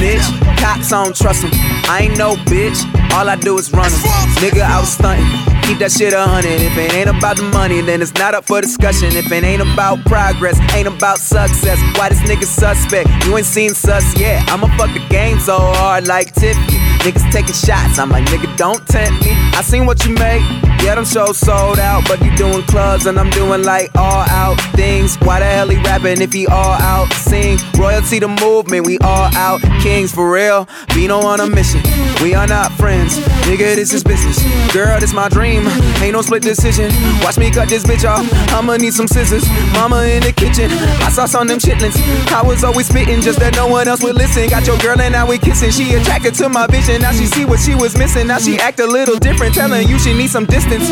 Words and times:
snitch. 0.00 0.24
Cops, 0.58 0.92
I 0.92 1.04
don't 1.04 1.16
trust 1.16 1.42
them. 1.42 1.50
I 1.52 2.08
ain't 2.08 2.16
no 2.16 2.34
bitch. 2.48 2.80
All 3.12 3.28
I 3.28 3.36
do 3.36 3.58
is 3.58 3.70
run 3.72 3.90
them. 3.90 4.00
Nigga, 4.40 4.62
I 4.62 4.80
was 4.80 4.92
stunting. 4.92 5.26
Keep 5.62 5.78
that 5.78 5.92
shit 5.92 6.12
a 6.12 6.22
hundred. 6.22 6.60
If 6.60 6.76
it 6.76 6.94
ain't 6.94 7.10
about 7.10 7.36
the 7.36 7.44
money, 7.44 7.80
then 7.80 8.00
it's 8.02 8.14
not 8.14 8.34
up 8.34 8.46
for 8.46 8.60
discussion. 8.60 9.14
If 9.14 9.30
it 9.30 9.44
ain't 9.44 9.62
about 9.62 10.04
progress, 10.06 10.58
ain't 10.74 10.88
about 10.88 11.18
success. 11.18 11.78
Why 11.96 12.08
this 12.08 12.20
nigga 12.20 12.44
suspect? 12.44 13.08
You 13.24 13.36
ain't 13.36 13.46
seen 13.46 13.74
sus 13.74 14.18
yet. 14.18 14.48
I'ma 14.50 14.66
fuck 14.76 14.92
the 14.92 15.06
game 15.08 15.38
so 15.38 15.58
hard 15.58 16.06
like 16.06 16.34
Tiffany. 16.34 16.89
Niggas 17.00 17.32
taking 17.32 17.54
shots. 17.54 17.98
I'm 17.98 18.10
like, 18.10 18.24
nigga, 18.26 18.54
don't 18.56 18.86
tempt 18.86 19.24
me. 19.24 19.32
I 19.56 19.62
seen 19.62 19.86
what 19.86 20.04
you 20.04 20.14
make. 20.14 20.42
Yeah, 20.82 20.94
them 20.94 21.04
shows 21.04 21.38
sold 21.38 21.78
out, 21.78 22.04
but 22.08 22.22
you 22.24 22.34
doing 22.36 22.62
clubs 22.62 23.04
and 23.06 23.18
I'm 23.18 23.28
doing 23.30 23.64
like 23.64 23.90
all 23.96 24.24
out 24.30 24.58
things. 24.74 25.16
Why 25.16 25.40
the 25.40 25.44
hell 25.44 25.68
he 25.68 25.76
rapping 25.82 26.22
if 26.22 26.32
he 26.32 26.46
all 26.46 26.72
out? 26.72 27.12
Sing 27.12 27.58
royalty 27.78 28.18
the 28.18 28.28
movement, 28.28 28.86
we 28.86 28.98
all 28.98 29.28
out 29.36 29.60
kings 29.82 30.10
for 30.12 30.32
real. 30.32 30.66
Vino 30.92 31.18
on 31.20 31.40
a 31.40 31.46
mission, 31.46 31.82
we 32.22 32.34
are 32.34 32.46
not 32.46 32.72
friends. 32.72 33.18
Nigga, 33.44 33.76
this 33.76 33.92
is 33.92 34.02
business. 34.02 34.40
Girl, 34.72 34.98
this 34.98 35.12
my 35.12 35.28
dream. 35.28 35.66
Ain't 36.00 36.12
no 36.12 36.22
split 36.22 36.42
decision. 36.42 36.90
Watch 37.22 37.36
me 37.36 37.50
cut 37.50 37.68
this 37.68 37.84
bitch 37.84 38.08
off. 38.08 38.26
I'ma 38.52 38.76
need 38.76 38.94
some 38.94 39.06
scissors. 39.06 39.46
Mama 39.72 40.04
in 40.04 40.22
the 40.22 40.32
kitchen. 40.32 40.70
I 41.04 41.10
saw 41.10 41.26
some 41.26 41.46
them 41.46 41.58
chitlins. 41.58 41.96
I 42.32 42.42
was 42.42 42.64
always 42.64 42.86
spitting 42.88 43.20
just 43.20 43.38
that 43.40 43.54
no 43.54 43.66
one 43.68 43.86
else 43.86 44.02
would 44.02 44.16
listen. 44.16 44.48
Got 44.48 44.66
your 44.66 44.78
girl 44.78 44.98
and 45.00 45.12
now 45.12 45.26
we 45.26 45.38
kissing. 45.38 45.70
She 45.70 45.94
attracted 45.94 46.34
to 46.36 46.48
my 46.48 46.66
vision. 46.66 46.89
Now 46.98 47.12
she 47.12 47.26
see 47.26 47.44
what 47.44 47.60
she 47.60 47.74
was 47.74 47.96
missing. 47.96 48.26
Now 48.26 48.38
she 48.38 48.58
act 48.58 48.80
a 48.80 48.86
little 48.86 49.18
different. 49.18 49.54
Telling 49.54 49.88
you 49.88 49.98
she 49.98 50.12
need 50.12 50.28
some 50.28 50.46
distance. 50.46 50.90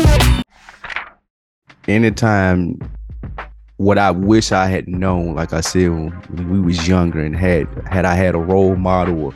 anytime 1.87 2.79
what 3.77 3.97
I 3.97 4.11
wish 4.11 4.51
I 4.51 4.67
had 4.67 4.87
known, 4.87 5.35
like 5.35 5.53
I 5.53 5.61
said, 5.61 5.89
when 5.89 6.49
we 6.49 6.59
was 6.59 6.87
younger 6.87 7.19
and 7.23 7.35
had 7.35 7.67
had 7.87 8.05
I 8.05 8.13
had 8.13 8.35
a 8.35 8.39
role 8.39 8.75
model 8.75 9.25
or 9.25 9.33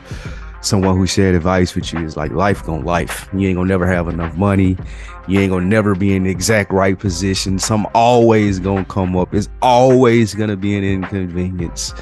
someone 0.63 0.97
who 0.97 1.05
shared 1.05 1.35
advice 1.35 1.75
with 1.75 1.91
you 1.93 1.99
is 1.99 2.15
like 2.17 2.31
life 2.31 2.63
gonna 2.63 2.85
life. 2.85 3.29
You 3.33 3.47
ain't 3.47 3.57
gonna 3.57 3.67
never 3.67 3.87
have 3.87 4.07
enough 4.07 4.35
money. 4.35 4.77
You 5.27 5.39
ain't 5.39 5.51
gonna 5.51 5.65
never 5.65 5.95
be 5.95 6.15
in 6.15 6.23
the 6.23 6.29
exact 6.29 6.71
right 6.71 6.97
position. 6.97 7.59
Some 7.59 7.87
always 7.93 8.59
gonna 8.59 8.85
come 8.85 9.15
up. 9.15 9.33
It's 9.33 9.49
always 9.61 10.33
gonna 10.35 10.57
be 10.57 10.75
an 10.77 10.83
inconvenience. 10.83 11.93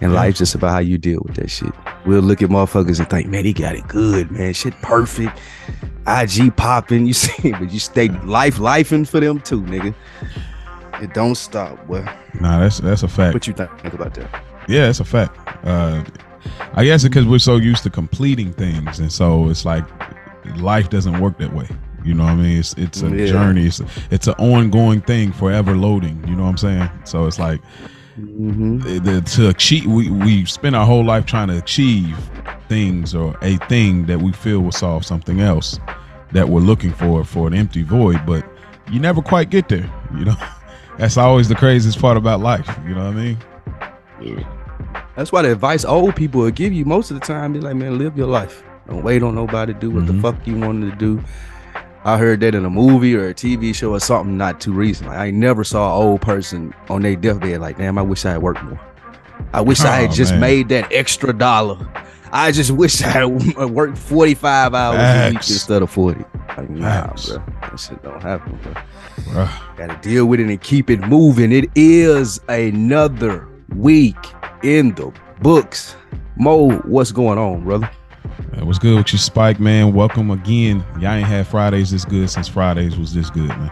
And 0.00 0.12
Yeah. 0.12 0.18
life's 0.18 0.38
just 0.38 0.54
about 0.54 0.72
how 0.72 0.78
you 0.80 0.98
deal 0.98 1.20
with 1.24 1.36
that 1.36 1.50
shit. 1.50 1.72
We'll 2.04 2.20
look 2.20 2.42
at 2.42 2.50
motherfuckers 2.50 2.98
and 2.98 3.08
think, 3.08 3.28
man, 3.28 3.44
he 3.44 3.52
got 3.52 3.74
it 3.74 3.88
good, 3.88 4.30
man. 4.30 4.52
Shit 4.52 4.74
perfect. 4.82 5.38
IG 6.06 6.54
popping, 6.56 7.06
you 7.06 7.12
see, 7.24 7.52
but 7.52 7.72
you 7.72 7.78
stay 7.80 8.08
life 8.24 8.58
lifing 8.58 9.08
for 9.08 9.20
them 9.20 9.40
too, 9.40 9.62
nigga. 9.62 9.94
It 11.02 11.12
don't 11.14 11.34
stop. 11.34 11.84
Well, 11.88 12.04
Nah, 12.40 12.60
that's 12.60 12.78
that's 12.80 13.02
a 13.02 13.08
fact. 13.08 13.34
what 13.34 13.46
you 13.46 13.52
think 13.52 13.70
about 13.92 14.14
that? 14.14 14.42
Yeah, 14.68 14.88
it's 14.88 15.00
a 15.00 15.04
fact. 15.04 15.36
Uh, 15.66 16.02
I 16.74 16.84
guess 16.84 17.02
because 17.02 17.26
we're 17.26 17.38
so 17.38 17.56
used 17.56 17.82
to 17.84 17.90
completing 17.90 18.52
things, 18.52 18.98
and 18.98 19.12
so 19.12 19.48
it's 19.48 19.64
like 19.64 19.84
life 20.58 20.88
doesn't 20.90 21.18
work 21.20 21.38
that 21.38 21.52
way. 21.52 21.68
You 22.04 22.14
know 22.14 22.24
what 22.24 22.32
I 22.32 22.36
mean? 22.36 22.58
It's 22.58 22.72
it's 22.74 23.02
a 23.02 23.08
Yeah. 23.08 23.26
journey. 23.26 23.66
It's 23.66 23.80
it's 24.10 24.26
an 24.26 24.34
ongoing 24.38 25.00
thing, 25.00 25.32
forever 25.32 25.74
loading. 25.76 26.22
You 26.28 26.34
know 26.36 26.44
what 26.44 26.50
I'm 26.50 26.56
saying? 26.56 26.88
So 27.04 27.26
it's 27.26 27.38
like 27.38 27.60
Mm-hmm. 28.18 28.78
the, 28.80 28.98
the- 29.00 29.20
to 29.20 29.48
achieve. 29.48 29.86
We 29.86 30.10
we 30.10 30.44
spend 30.46 30.74
our 30.74 30.86
whole 30.86 31.04
life 31.04 31.26
trying 31.26 31.48
to 31.48 31.58
achieve 31.58 32.16
things 32.68 33.14
or 33.14 33.36
a 33.42 33.56
thing 33.68 34.06
that 34.06 34.20
we 34.20 34.32
feel 34.32 34.60
will 34.60 34.72
solve 34.72 35.04
something 35.04 35.40
else 35.40 35.78
that 36.32 36.48
we're 36.48 36.60
looking 36.60 36.92
for 36.92 37.24
for 37.24 37.46
an 37.46 37.54
empty 37.54 37.82
void, 37.82 38.24
but 38.26 38.44
you 38.90 38.98
never 39.00 39.20
quite 39.22 39.50
get 39.50 39.68
there. 39.68 39.88
You 40.16 40.24
know, 40.26 40.36
that's 40.98 41.16
always 41.16 41.48
the 41.48 41.54
craziest 41.54 42.00
part 42.00 42.16
about 42.16 42.40
life. 42.40 42.68
You 42.86 42.94
know 42.94 43.04
what 43.10 43.16
I 43.16 43.36
mean? 44.20 44.46
That's 45.16 45.32
why 45.32 45.42
the 45.42 45.52
advice 45.52 45.84
old 45.84 46.16
people 46.16 46.40
will 46.42 46.50
give 46.50 46.72
you 46.72 46.84
most 46.84 47.10
of 47.10 47.18
the 47.20 47.24
time 47.26 47.54
is 47.54 47.62
like, 47.62 47.76
man, 47.76 47.98
live 47.98 48.16
your 48.16 48.26
life. 48.26 48.62
Don't 48.88 49.02
wait 49.02 49.22
on 49.22 49.34
nobody 49.34 49.72
to 49.74 49.78
do 49.80 49.90
what 49.90 50.04
Mhm. 50.04 50.16
the 50.16 50.22
fuck 50.22 50.46
you 50.46 50.56
wanted 50.58 50.90
to 50.90 50.96
do. 50.96 51.22
I 52.06 52.18
heard 52.18 52.38
that 52.40 52.54
in 52.54 52.64
a 52.64 52.70
movie 52.70 53.16
or 53.16 53.28
a 53.28 53.34
TV 53.34 53.74
show 53.74 53.90
or 53.94 53.98
something 54.00 54.36
not 54.36 54.60
too 54.60 54.72
recent. 54.72 55.10
I 55.10 55.30
never 55.32 55.64
saw 55.64 55.86
an 55.96 56.02
old 56.06 56.20
person 56.20 56.72
on 56.88 57.02
their 57.02 57.16
deathbed 57.16 57.60
like, 57.60 57.78
damn, 57.78 57.98
I 57.98 58.02
wish 58.02 58.24
I 58.24 58.30
had 58.32 58.42
worked 58.42 58.62
more. 58.62 58.80
I 59.52 59.60
wish 59.60 59.80
I 59.80 59.96
had 60.02 60.10
Oh, 60.10 60.12
just 60.14 60.30
man. 60.32 60.40
made 60.40 60.68
that 60.68 60.92
extra 60.92 61.32
dollar. 61.32 61.76
I 62.32 62.52
just 62.52 62.70
wish 62.70 63.02
I 63.02 63.08
had 63.08 63.24
worked 63.70 63.98
45 63.98 64.72
hours 64.74 64.98
a 64.98 65.28
week 65.30 65.36
instead 65.38 65.82
of 65.82 65.90
40. 65.90 66.24
Like, 66.56 66.70
nah, 66.70 67.06
Facts. 67.08 67.28
bro. 67.30 67.44
That 67.62 67.76
shit 67.80 68.02
don't 68.04 68.22
happen, 68.22 68.58
bro. 68.62 69.48
Gotta 69.76 69.98
deal 70.00 70.26
with 70.26 70.38
it 70.40 70.46
and 70.48 70.60
keep 70.60 70.90
it 70.90 71.00
moving. 71.00 71.50
It 71.50 71.70
is 71.74 72.40
another 72.48 73.48
week 73.74 74.16
in 74.62 74.94
the 74.94 75.12
books. 75.42 75.96
Mo, 76.36 76.70
what's 76.78 77.10
going 77.12 77.38
on, 77.38 77.64
brother? 77.64 77.90
What's 78.62 78.78
good 78.78 78.96
with 78.96 79.12
you, 79.12 79.18
Spike, 79.18 79.60
man? 79.60 79.92
Welcome 79.92 80.30
again. 80.30 80.84
Y'all 80.98 81.12
ain't 81.12 81.26
had 81.26 81.46
Fridays 81.46 81.90
this 81.90 82.04
good 82.04 82.28
since 82.30 82.48
Fridays 82.48 82.96
was 82.98 83.14
this 83.14 83.30
good, 83.30 83.48
man. 83.48 83.70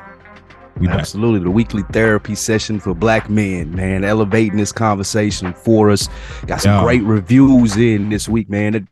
We 0.78 0.86
back. 0.86 1.00
Absolutely. 1.00 1.40
The 1.40 1.50
weekly 1.50 1.82
therapy 1.92 2.34
session 2.34 2.78
for 2.78 2.94
black 2.94 3.28
men, 3.30 3.74
man. 3.74 4.04
Elevating 4.04 4.56
this 4.56 4.72
conversation 4.72 5.52
for 5.52 5.90
us. 5.90 6.08
Got 6.46 6.60
some 6.60 6.72
Yeah. 6.72 6.82
great 6.82 7.02
reviews 7.02 7.76
in 7.76 8.08
this 8.10 8.28
week, 8.28 8.48
man. 8.50 8.86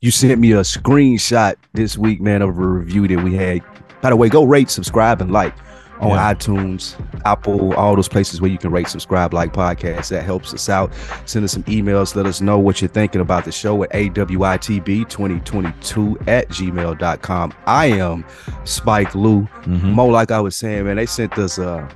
You 0.00 0.10
sent 0.10 0.40
me 0.40 0.52
a 0.52 0.60
screenshot 0.60 1.54
this 1.72 1.96
week, 1.98 2.20
man, 2.20 2.42
of 2.42 2.50
a 2.50 2.52
review 2.52 3.08
that 3.08 3.22
we 3.24 3.34
had. 3.34 3.62
By 4.00 4.10
the 4.10 4.16
way, 4.16 4.28
go 4.28 4.44
rate, 4.44 4.70
subscribe, 4.70 5.20
and 5.20 5.32
like 5.32 5.54
on 6.00 6.10
Yeah. 6.10 6.34
iTunes, 6.34 6.94
Apple, 7.24 7.74
all 7.74 7.96
those 7.96 8.08
places 8.08 8.40
where 8.40 8.50
you 8.50 8.58
can 8.58 8.70
rate, 8.70 8.88
subscribe, 8.88 9.34
like 9.34 9.52
podcasts. 9.52 10.08
That 10.10 10.22
helps 10.24 10.54
us 10.54 10.68
out. 10.68 10.92
Send 11.26 11.44
us 11.44 11.52
some 11.52 11.64
emails. 11.64 12.14
Let 12.14 12.26
us 12.26 12.40
know 12.40 12.58
what 12.58 12.80
you're 12.80 12.88
thinking 12.88 13.20
about 13.20 13.44
the 13.44 13.52
show 13.52 13.82
at 13.84 13.90
awitb2022 13.92 16.28
at 16.28 16.48
gmail.com. 16.48 17.52
I 17.66 17.86
am 17.86 18.24
Spike 18.64 19.14
Lee. 19.14 19.46
Mhm. 19.64 19.94
Mo, 19.94 20.06
like 20.06 20.30
I 20.30 20.40
was 20.40 20.56
saying, 20.56 20.84
man, 20.84 20.96
they 20.96 21.06
sent 21.06 21.38
us 21.38 21.58
uh 21.58 21.86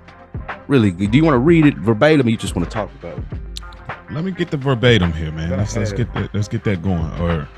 really 0.68 0.90
good. 0.90 1.10
Do 1.10 1.18
you 1.18 1.24
want 1.24 1.34
to 1.34 1.38
read 1.38 1.66
it 1.66 1.76
verbatim 1.76 2.26
or 2.26 2.30
you 2.30 2.36
just 2.36 2.56
want 2.56 2.68
to 2.68 2.74
talk 2.74 2.90
about 3.00 3.18
it? 3.18 3.24
Let 4.12 4.24
me 4.24 4.30
get 4.30 4.50
the 4.50 4.56
verbatim 4.58 5.12
here, 5.12 5.32
man. 5.32 5.50
Let's, 5.50 5.76
let's 5.76 5.92
get 5.92 6.12
that. 6.14 6.34
Let's 6.34 6.48
get 6.48 6.64
that 6.64 6.82
going. 6.82 7.10
Or, 7.20 7.48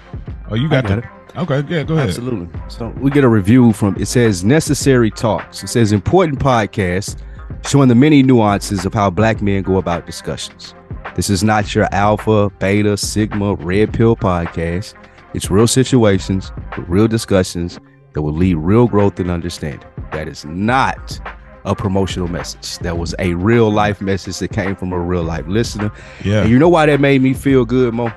oh, 0.50 0.54
you 0.54 0.68
got, 0.68 0.86
got 0.86 1.02
the. 1.02 1.40
Okay, 1.40 1.64
yeah, 1.68 1.82
go 1.82 1.94
ahead. 1.94 2.08
Absolutely. 2.08 2.48
So 2.68 2.88
we 2.90 3.10
get 3.10 3.24
a 3.24 3.28
review 3.28 3.72
from 3.72 3.96
it 3.98 4.06
says 4.06 4.44
necessary 4.44 5.10
talks. 5.10 5.64
It 5.64 5.68
says 5.68 5.90
important 5.90 6.38
podcast 6.38 7.20
showing 7.66 7.88
the 7.88 7.94
many 7.96 8.22
nuances 8.22 8.86
of 8.86 8.94
how 8.94 9.10
black 9.10 9.42
men 9.42 9.62
go 9.62 9.78
about 9.78 10.06
discussions. 10.06 10.74
This 11.16 11.30
is 11.30 11.42
not 11.42 11.74
your 11.74 11.88
alpha, 11.92 12.50
beta, 12.60 12.96
sigma, 12.96 13.54
red 13.54 13.92
pill 13.92 14.14
podcast. 14.14 14.94
It's 15.34 15.50
real 15.50 15.66
situations, 15.66 16.52
real 16.86 17.08
discussions 17.08 17.80
that 18.12 18.22
will 18.22 18.32
lead 18.32 18.54
real 18.54 18.86
growth 18.86 19.18
and 19.18 19.30
understanding. 19.30 19.88
That 20.12 20.28
is 20.28 20.44
not 20.44 21.18
a 21.64 21.74
promotional 21.74 22.28
message. 22.28 22.78
That 22.80 22.98
was 22.98 23.14
a 23.18 23.34
real 23.34 23.70
life 23.70 24.00
message 24.00 24.38
that 24.38 24.48
came 24.52 24.76
from 24.76 24.92
a 24.92 24.98
real 24.98 25.22
life 25.22 25.46
listener. 25.46 25.90
Yeah. 26.24 26.42
And 26.42 26.50
you 26.50 26.58
know 26.58 26.68
why 26.68 26.86
that 26.86 27.00
made 27.00 27.22
me 27.22 27.32
feel 27.34 27.64
good, 27.64 27.94
Mo? 27.94 28.12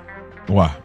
Why? 0.48 0.76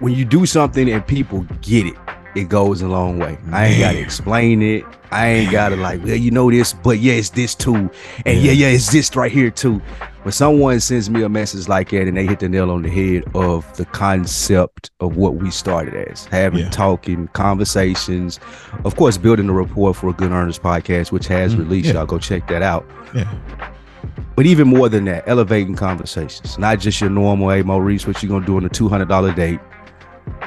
when 0.00 0.12
you 0.14 0.24
do 0.24 0.44
something 0.46 0.90
and 0.90 1.06
people 1.06 1.46
get 1.60 1.86
it, 1.86 1.94
it 2.34 2.48
goes 2.48 2.82
a 2.82 2.88
long 2.88 3.18
way. 3.20 3.38
I 3.52 3.66
ain't 3.66 3.80
gotta 3.80 4.00
explain 4.00 4.60
it. 4.60 4.84
I 5.12 5.28
ain't 5.28 5.52
gotta 5.52 5.76
like, 5.76 6.02
well, 6.02 6.16
you 6.16 6.30
know 6.32 6.50
this, 6.50 6.72
but 6.72 6.98
yeah, 6.98 7.12
it's 7.12 7.30
this 7.30 7.54
too, 7.54 7.74
and 8.26 8.40
yeah, 8.40 8.50
Yeah. 8.50 8.52
yeah, 8.52 8.66
it's 8.68 8.90
this 8.90 9.14
right 9.14 9.30
here 9.30 9.50
too. 9.50 9.80
When 10.22 10.30
someone 10.30 10.78
sends 10.78 11.10
me 11.10 11.22
a 11.22 11.28
message 11.28 11.66
like 11.68 11.90
that 11.90 12.06
and 12.06 12.16
they 12.16 12.24
hit 12.24 12.38
the 12.38 12.48
nail 12.48 12.70
on 12.70 12.82
the 12.82 12.88
head 12.90 13.24
of 13.34 13.66
the 13.76 13.84
concept 13.86 14.92
of 15.00 15.16
what 15.16 15.34
we 15.36 15.50
started 15.50 15.94
as 16.08 16.26
having 16.26 16.60
Yeah. 16.60 16.70
talking 16.70 17.28
conversations, 17.32 18.38
of 18.84 18.94
course, 18.94 19.16
building 19.18 19.48
a 19.48 19.52
rapport 19.52 19.92
for 19.94 20.10
a 20.10 20.12
good 20.12 20.30
earnest 20.30 20.62
podcast, 20.62 21.10
which 21.10 21.26
has 21.26 21.56
Mm, 21.56 21.58
released. 21.58 21.88
yeah. 21.88 21.94
Y'all 21.94 22.06
go 22.06 22.18
check 22.18 22.46
that 22.48 22.62
out. 22.62 22.88
Yeah. 23.14 23.24
But 24.36 24.46
even 24.46 24.68
more 24.68 24.88
than 24.88 25.04
that, 25.06 25.24
elevating 25.26 25.74
conversations, 25.74 26.56
not 26.56 26.78
just 26.78 27.00
your 27.00 27.10
normal, 27.10 27.50
hey 27.50 27.62
Maurice, 27.62 28.06
what 28.06 28.22
you 28.22 28.28
gonna 28.28 28.46
do 28.46 28.56
on 28.56 28.64
a 28.64 28.68
two 28.68 28.88
hundred 28.88 29.08
dollar 29.08 29.32
date, 29.32 29.58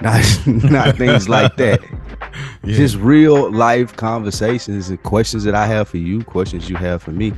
not 0.02 0.24
not 0.46 0.96
things 0.98 1.28
like 1.28 1.58
that. 1.58 1.82
Yeah. 2.64 2.76
Just 2.78 2.96
real 2.98 3.52
life 3.52 3.96
conversations 3.96 4.90
and 4.90 5.02
questions 5.04 5.44
that 5.44 5.54
I 5.54 5.68
have 5.68 5.88
for 5.88 5.98
you, 5.98 6.24
questions 6.24 6.68
you 6.70 6.76
have 6.78 7.02
for 7.04 7.12
me. 7.12 7.32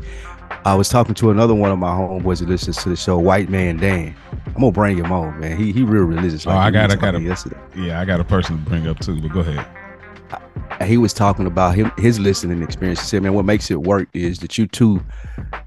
I 0.65 0.75
was 0.75 0.89
talking 0.89 1.15
to 1.15 1.29
another 1.31 1.53
one 1.55 1.71
of 1.71 1.79
my 1.79 1.89
homeboys 1.91 2.39
that 2.39 2.49
listens 2.49 2.77
to 2.83 2.89
the 2.89 2.95
show, 2.95 3.17
White 3.17 3.49
Man 3.49 3.77
Dan. 3.77 4.15
I'm 4.47 4.53
gonna 4.53 4.71
bring 4.71 4.97
him 4.97 5.11
on, 5.11 5.39
man. 5.39 5.57
He 5.57 5.71
he 5.71 5.83
real 5.83 6.03
religious. 6.03 6.45
Oh, 6.45 6.51
I 6.51 6.71
got- 6.71 6.91
I 6.91 6.95
got 6.95 7.15
him. 7.15 7.25
yesterday. 7.25 7.57
yeah, 7.75 7.99
I 8.01 8.05
got 8.05 8.19
a 8.19 8.23
person 8.23 8.57
to 8.63 8.69
bring 8.69 8.87
up 8.87 8.99
too, 8.99 9.21
but 9.21 9.31
go 9.31 9.39
ahead. 9.41 9.65
He 10.85 10.97
was 10.97 11.13
talking 11.13 11.47
about 11.47 11.75
him 11.75 11.91
his 11.97 12.19
listening 12.19 12.61
experience. 12.61 12.99
He 12.99 13.07
said, 13.07 13.23
"Man, 13.23 13.33
what 13.33 13.45
makes 13.45 13.71
it 13.71 13.81
work 13.81 14.09
is 14.13 14.39
that 14.39 14.57
you 14.57 14.67
two, 14.67 15.03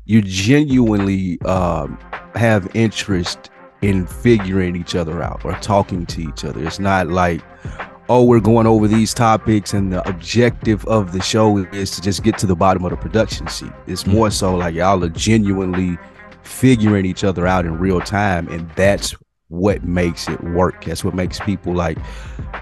you 0.05 0.21
genuinely 0.23 1.41
um, 1.43 1.99
have 2.35 2.69
interest 2.75 3.51
in 3.83 4.07
figuring 4.07 4.77
each 4.77 4.95
other 4.95 5.23
out 5.23 5.43
or 5.45 5.53
talking 5.55 6.05
to 6.07 6.21
each 6.23 6.45
other. 6.45 6.63
It's 6.65 6.79
not 6.79 7.09
like, 7.09 7.41
oh, 8.11 8.25
we're 8.25 8.41
going 8.41 8.67
over 8.67 8.89
these 8.89 9.15
topics 9.15 9.73
and 9.73 9.93
the 9.93 10.07
objective 10.09 10.85
of 10.87 11.13
the 11.13 11.23
show 11.23 11.59
is 11.59 11.93
to 11.93 12.01
just 12.01 12.25
get 12.25 12.37
to 12.37 12.45
the 12.45 12.57
bottom 12.57 12.85
of 12.85 12.91
the 12.91 12.97
production 12.97 13.47
sheet. 13.47 13.71
It's 13.87 14.03
Mhm. 14.03 14.13
more 14.15 14.31
so 14.33 14.57
like 14.57 14.75
y'all 14.75 15.05
are 15.05 15.09
genuinely 15.09 15.97
figuring 16.43 17.07
each 17.07 17.23
other 17.23 17.47
out 17.47 17.65
in 17.67 17.79
real 17.79 18.01
time, 18.01 18.49
and 18.49 18.69
that's 18.75 19.15
what 19.51 19.83
makes 19.85 20.29
it 20.29 20.43
work. 20.45 20.85
That's 20.85 21.05
what 21.05 21.13
makes 21.13 21.41
people 21.41 21.75
like, 21.75 21.99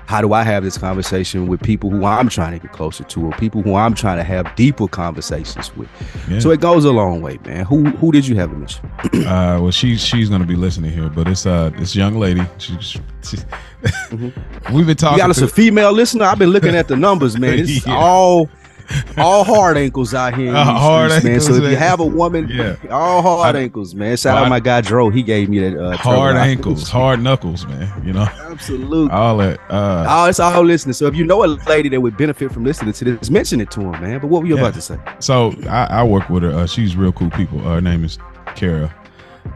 how 0.07 0.23
do 0.23 0.33
I 0.33 0.43
have 0.43 0.65
this 0.65 0.79
conversation 0.79 1.47
with 1.47 1.63
people 1.63 1.91
who 1.91 2.05
I'm 2.07 2.31
trying 2.31 2.53
to 2.53 2.59
get 2.67 2.73
closer 2.75 3.05
to, 3.05 3.27
or 3.27 3.33
people 3.33 3.61
who 3.63 3.75
I'm 3.75 3.95
trying 3.95 4.17
to 4.17 4.25
have 4.25 4.55
deeper 4.57 4.89
conversations 4.89 5.75
with? 5.77 5.89
Yeah. 6.31 6.39
So 6.41 6.51
it 6.51 6.61
goes 6.63 6.87
a 6.87 6.91
long 6.93 7.21
way, 7.21 7.39
man. 7.45 7.67
Who 7.67 7.85
who 7.91 8.11
did 8.11 8.27
you 8.27 8.37
have 8.37 8.51
in 8.53 8.61
mission? 8.61 8.91
Uh, 9.29 9.59
well, 9.61 9.71
she's 9.71 10.01
she's 10.03 10.31
gonna 10.31 10.47
be 10.47 10.57
listening 10.57 10.91
here, 10.91 11.11
but 11.11 11.29
it's 11.29 11.45
uh 11.45 11.69
this 11.79 11.95
young 11.95 12.19
lady. 12.19 12.41
She, 12.57 12.75
she, 12.81 12.99
we've 14.73 14.87
been 14.87 14.97
talking. 14.97 15.17
You 15.19 15.23
got 15.23 15.31
us 15.31 15.39
to- 15.39 15.45
a 15.45 15.49
female 15.49 15.93
listener. 15.93 16.25
I've 16.25 16.39
been 16.39 16.51
looking 16.51 16.75
at 16.75 16.89
the 16.89 16.97
numbers, 16.97 17.39
man. 17.39 17.59
It's 17.59 17.87
Yeah. 17.87 17.97
all 17.97 18.49
all 19.19 19.45
hard 19.45 19.77
ankles 19.77 20.15
out 20.15 20.35
here. 20.35 20.55
Uh, 20.55 20.65
hard 20.65 21.11
streets, 21.13 21.25
man. 21.25 21.41
So 21.41 21.63
if 21.63 21.71
you 21.71 21.77
have 21.77 22.01
a 22.01 22.07
woman, 22.07 22.49
Yeah. 22.49 22.77
all 22.91 23.21
hard 23.23 23.57
I- 23.57 23.61
ankles, 23.61 23.95
man. 23.95 24.17
Shout 24.17 24.35
Well, 24.35 24.45
out 24.45 24.47
I- 24.47 24.51
my 24.51 24.61
guy 24.61 24.81
Dro. 24.81 25.11
He 25.11 25.23
gave 25.23 25.49
me 25.49 25.59
that 25.61 25.77
uh, 25.79 25.97
hard 25.97 26.37
ankles, 26.37 26.89
hard 26.89 27.21
knuckles, 27.23 27.67
man. 27.67 28.03
You 28.07 28.13
know, 28.15 28.23
Absolutely. 28.51 29.11
all 29.11 29.37
that. 29.39 29.61
Uh, 29.71 30.05
Oh, 30.09 30.25
it's 30.27 30.41
all 30.41 30.63
listening. 30.63 30.95
So 30.95 31.07
if 31.07 31.15
you 31.15 31.25
know 31.25 31.45
a 31.45 31.47
lady 31.69 31.89
that 31.91 32.01
would 32.01 32.17
benefit 32.17 32.51
from 32.53 32.65
listening 32.65 32.93
to 32.95 33.05
this, 33.05 33.31
mention 33.31 33.61
it 33.61 33.71
to 33.73 33.81
him, 33.81 33.93
man. 34.01 34.21
But 34.21 34.29
what 34.29 34.43
were 34.43 34.49
you 34.49 34.55
Yeah. 34.57 34.63
about 34.63 34.75
to 34.75 34.81
say? 34.81 34.99
so 35.21 35.53
I, 35.69 35.85
I 36.01 36.05
work 36.05 36.29
with 36.31 36.43
her. 36.43 36.51
Uh, 36.51 36.67
she's 36.67 36.97
real 36.97 37.13
cool 37.13 37.31
people. 37.31 37.59
her 37.61 37.81
name 37.81 38.05
is 38.05 38.19
Kara, 38.57 38.95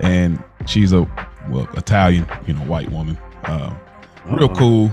and 0.00 0.43
she's 0.67 0.93
a 0.93 1.02
well 1.49 1.69
Italian, 1.76 2.26
you 2.46 2.55
know, 2.55 2.61
white 2.67 2.90
woman. 2.90 3.17
Uh, 3.44 3.75
real 4.26 4.44
Uh-oh. 4.44 4.55
cool. 4.55 4.90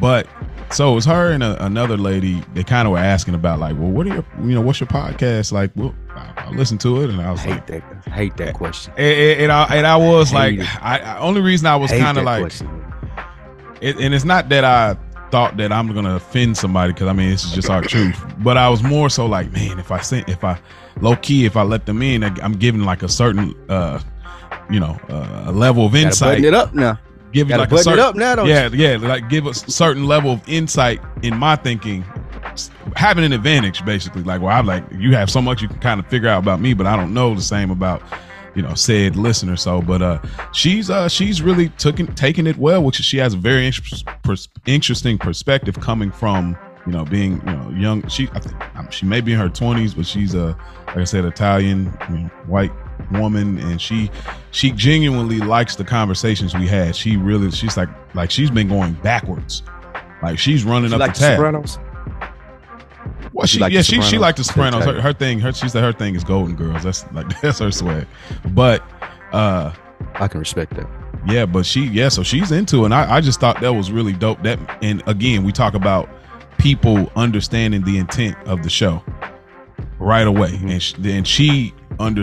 But 0.00 0.26
so 0.70 0.92
it 0.92 0.94
was 0.94 1.04
her 1.06 1.32
and 1.32 1.42
a, 1.42 1.64
another 1.64 1.96
lady. 1.96 2.42
They 2.54 2.62
kind 2.62 2.86
of 2.86 2.92
were 2.92 2.98
asking 2.98 3.34
about 3.34 3.58
like, 3.58 3.76
well, 3.76 3.90
what 3.90 4.06
are 4.06 4.14
your, 4.14 4.24
you 4.40 4.54
know, 4.54 4.60
what's 4.60 4.80
your 4.80 4.86
podcast 4.88 5.50
like? 5.52 5.70
Well, 5.74 5.94
I, 6.10 6.32
I 6.36 6.50
listened 6.50 6.80
to 6.82 7.02
it 7.02 7.10
and 7.10 7.20
I 7.20 7.30
was 7.30 7.40
hate 7.40 7.50
like, 7.50 7.66
that. 7.68 8.04
Hate 8.12 8.36
that 8.36 8.54
question. 8.54 8.92
and, 8.96 9.40
and, 9.42 9.52
I, 9.52 9.64
and 9.76 9.86
I 9.86 9.96
was 9.96 10.32
like, 10.32 10.60
I, 10.82 10.98
I 10.98 11.18
only 11.18 11.40
reason 11.40 11.66
I 11.66 11.76
was 11.76 11.90
kind 11.90 12.16
of 12.18 12.24
like, 12.24 12.52
it, 13.80 13.96
and 13.98 14.14
it's 14.14 14.24
not 14.24 14.48
that 14.50 14.64
I 14.64 14.96
thought 15.30 15.56
that 15.58 15.72
I'm 15.72 15.92
gonna 15.92 16.16
offend 16.16 16.56
somebody 16.56 16.92
because 16.92 17.06
I 17.06 17.12
mean 17.12 17.30
this 17.30 17.44
is 17.44 17.52
just 17.52 17.68
our 17.68 17.82
truth. 17.82 18.18
But 18.38 18.56
I 18.56 18.68
was 18.68 18.82
more 18.82 19.10
so 19.10 19.26
like, 19.26 19.52
man, 19.52 19.78
if 19.78 19.90
I 19.90 20.00
sent, 20.00 20.28
if 20.28 20.42
I 20.44 20.58
low 21.00 21.16
key, 21.16 21.44
if 21.44 21.56
I 21.56 21.62
let 21.62 21.86
them 21.86 22.02
in, 22.02 22.24
I- 22.24 22.34
I'm 22.42 22.52
giving 22.52 22.82
like 22.84 23.02
a 23.02 23.08
certain, 23.08 23.54
uh, 23.68 24.00
you 24.70 24.80
know, 24.80 24.98
uh, 25.08 25.44
a 25.46 25.52
level 25.52 25.86
of 25.86 25.92
Gotta 25.92 26.06
insight. 26.06 26.28
button 26.36 26.44
it 26.44 26.54
up 26.54 26.74
now. 26.74 26.98
Give 27.32 27.48
Gotta 27.48 27.62
like 27.62 27.68
a 27.68 27.74
button 27.74 27.92
it 27.92 27.96
certain, 27.96 28.22
up 28.22 28.36
now, 28.38 28.44
yeah, 28.44 28.68
yeah, 28.72 28.96
like 28.96 29.28
give 29.28 29.46
a 29.46 29.52
certain 29.52 30.04
level 30.04 30.30
of 30.30 30.48
insight 30.48 31.00
in 31.22 31.36
my 31.36 31.56
thinking, 31.56 32.02
having 32.96 33.24
an 33.24 33.32
advantage 33.32 33.84
basically. 33.84 34.22
Like, 34.22 34.40
well, 34.40 34.56
I'm 34.56 34.66
like, 34.66 34.84
you 34.92 35.14
have 35.14 35.30
so 35.30 35.42
much 35.42 35.60
you 35.60 35.68
can 35.68 35.78
kind 35.78 36.00
of 36.00 36.06
figure 36.06 36.28
out 36.28 36.42
about 36.42 36.60
me, 36.60 36.72
but 36.72 36.86
I 36.86 36.96
don't 36.96 37.12
know 37.12 37.34
the 37.34 37.42
same 37.42 37.70
about 37.70 38.02
you 38.54 38.62
know 38.62 38.74
said 38.74 39.16
listener. 39.16 39.56
So, 39.56 39.82
but 39.82 40.02
uh, 40.02 40.20
she's 40.52 40.90
uh 40.90 41.08
she's 41.08 41.42
really 41.42 41.68
taking 41.70 42.06
taking 42.14 42.46
it 42.46 42.56
well, 42.56 42.82
which 42.82 42.96
she 42.96 43.18
has 43.18 43.34
a 43.34 43.36
very 43.36 43.70
pers- 44.22 44.48
interesting 44.66 45.18
perspective 45.18 45.78
coming 45.80 46.10
from 46.10 46.56
you 46.86 46.92
know 46.92 47.04
being 47.04 47.40
you 47.46 47.52
know 47.52 47.70
young. 47.70 48.08
She 48.08 48.28
I 48.32 48.40
think, 48.40 48.92
she 48.92 49.06
may 49.06 49.20
be 49.20 49.32
in 49.32 49.38
her 49.38 49.48
twenties, 49.48 49.94
but 49.94 50.06
she's 50.06 50.34
a 50.34 50.56
like 50.86 50.96
I 50.96 51.04
said 51.04 51.24
Italian 51.24 51.96
you 52.08 52.18
know, 52.18 52.28
white 52.46 52.72
woman 53.12 53.58
and 53.58 53.80
she 53.80 54.10
she 54.50 54.70
genuinely 54.72 55.38
likes 55.38 55.76
the 55.76 55.84
conversations 55.84 56.54
we 56.54 56.66
had 56.66 56.94
she 56.94 57.16
really 57.16 57.50
she's 57.50 57.76
like 57.76 57.88
like 58.14 58.30
she's 58.30 58.50
been 58.50 58.68
going 58.68 58.92
backwards 58.94 59.62
like 60.22 60.38
she's 60.38 60.64
running 60.64 60.90
She 60.90 60.94
up 60.94 61.00
like 61.00 61.14
the 61.14 61.20
the 61.20 61.26
tab 61.26 61.36
Sopranos. 61.36 61.78
well, 63.32 63.46
she 63.46 63.54
she, 63.56 63.60
like 63.60 63.72
yeah 63.72 63.82
she 63.82 64.00
she 64.02 64.18
liked 64.18 64.38
the 64.38 64.44
Sopranos 64.44 64.84
her, 64.84 65.00
her 65.00 65.12
thing 65.12 65.38
her 65.40 65.52
she 65.52 65.68
said 65.68 65.82
her 65.82 65.92
thing 65.92 66.14
is 66.14 66.24
Golden 66.24 66.54
Girls 66.56 66.82
that's 66.82 67.10
like 67.12 67.28
that's 67.40 67.58
her 67.60 67.70
swag 67.70 68.06
but 68.50 68.82
uh 69.32 69.72
I 70.14 70.28
can 70.28 70.40
respect 70.40 70.74
that. 70.76 70.86
yeah, 71.26 71.44
but 71.44 71.66
she, 71.66 71.86
yeah, 71.86 72.08
so 72.08 72.22
she's 72.22 72.52
into 72.52 72.82
it. 72.82 72.84
And 72.86 72.94
I, 72.94 73.16
I 73.16 73.20
just 73.20 73.40
thought 73.40 73.60
that 73.60 73.72
was 73.72 73.90
really 73.90 74.12
dope. 74.12 74.42
That, 74.44 74.58
and 74.82 75.02
again, 75.08 75.42
we 75.44 75.50
talk 75.52 75.74
about 75.74 76.08
people 76.58 77.10
understanding 77.16 77.82
the 77.82 77.98
intent 77.98 78.36
of 78.46 78.62
the 78.62 78.70
show 78.70 79.02
right 79.98 80.26
away, 80.26 80.50
Mhm. 80.52 80.70
and 80.70 80.82
she, 80.82 81.12
and 81.12 81.26
she 81.26 81.74
under, 82.00 82.22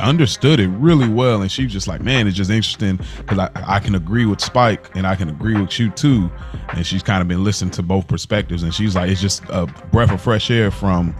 understood 0.00 0.60
it 0.60 0.68
really 0.68 1.08
well. 1.08 1.42
And 1.42 1.50
she 1.50 1.64
was 1.64 1.72
just 1.72 1.88
like, 1.88 2.00
man, 2.02 2.26
it's 2.26 2.36
just 2.36 2.50
interesting 2.50 2.98
because 3.18 3.38
I, 3.38 3.50
I 3.66 3.78
can 3.80 3.94
agree 3.94 4.26
with 4.26 4.40
Spike 4.40 4.90
and 4.96 5.06
I 5.06 5.14
can 5.16 5.28
agree 5.28 5.60
with 5.60 5.78
you 5.78 5.90
too. 5.90 6.30
And 6.74 6.86
she's 6.86 7.02
kind 7.02 7.22
of 7.22 7.28
been 7.28 7.44
listening 7.44 7.70
to 7.72 7.82
both 7.82 8.08
perspectives, 8.08 8.62
and 8.62 8.74
she's 8.74 8.96
like, 8.96 9.10
it's 9.10 9.20
just 9.20 9.42
a 9.48 9.66
breath 9.92 10.10
of 10.10 10.20
fresh 10.20 10.50
air 10.50 10.70
from 10.70 11.14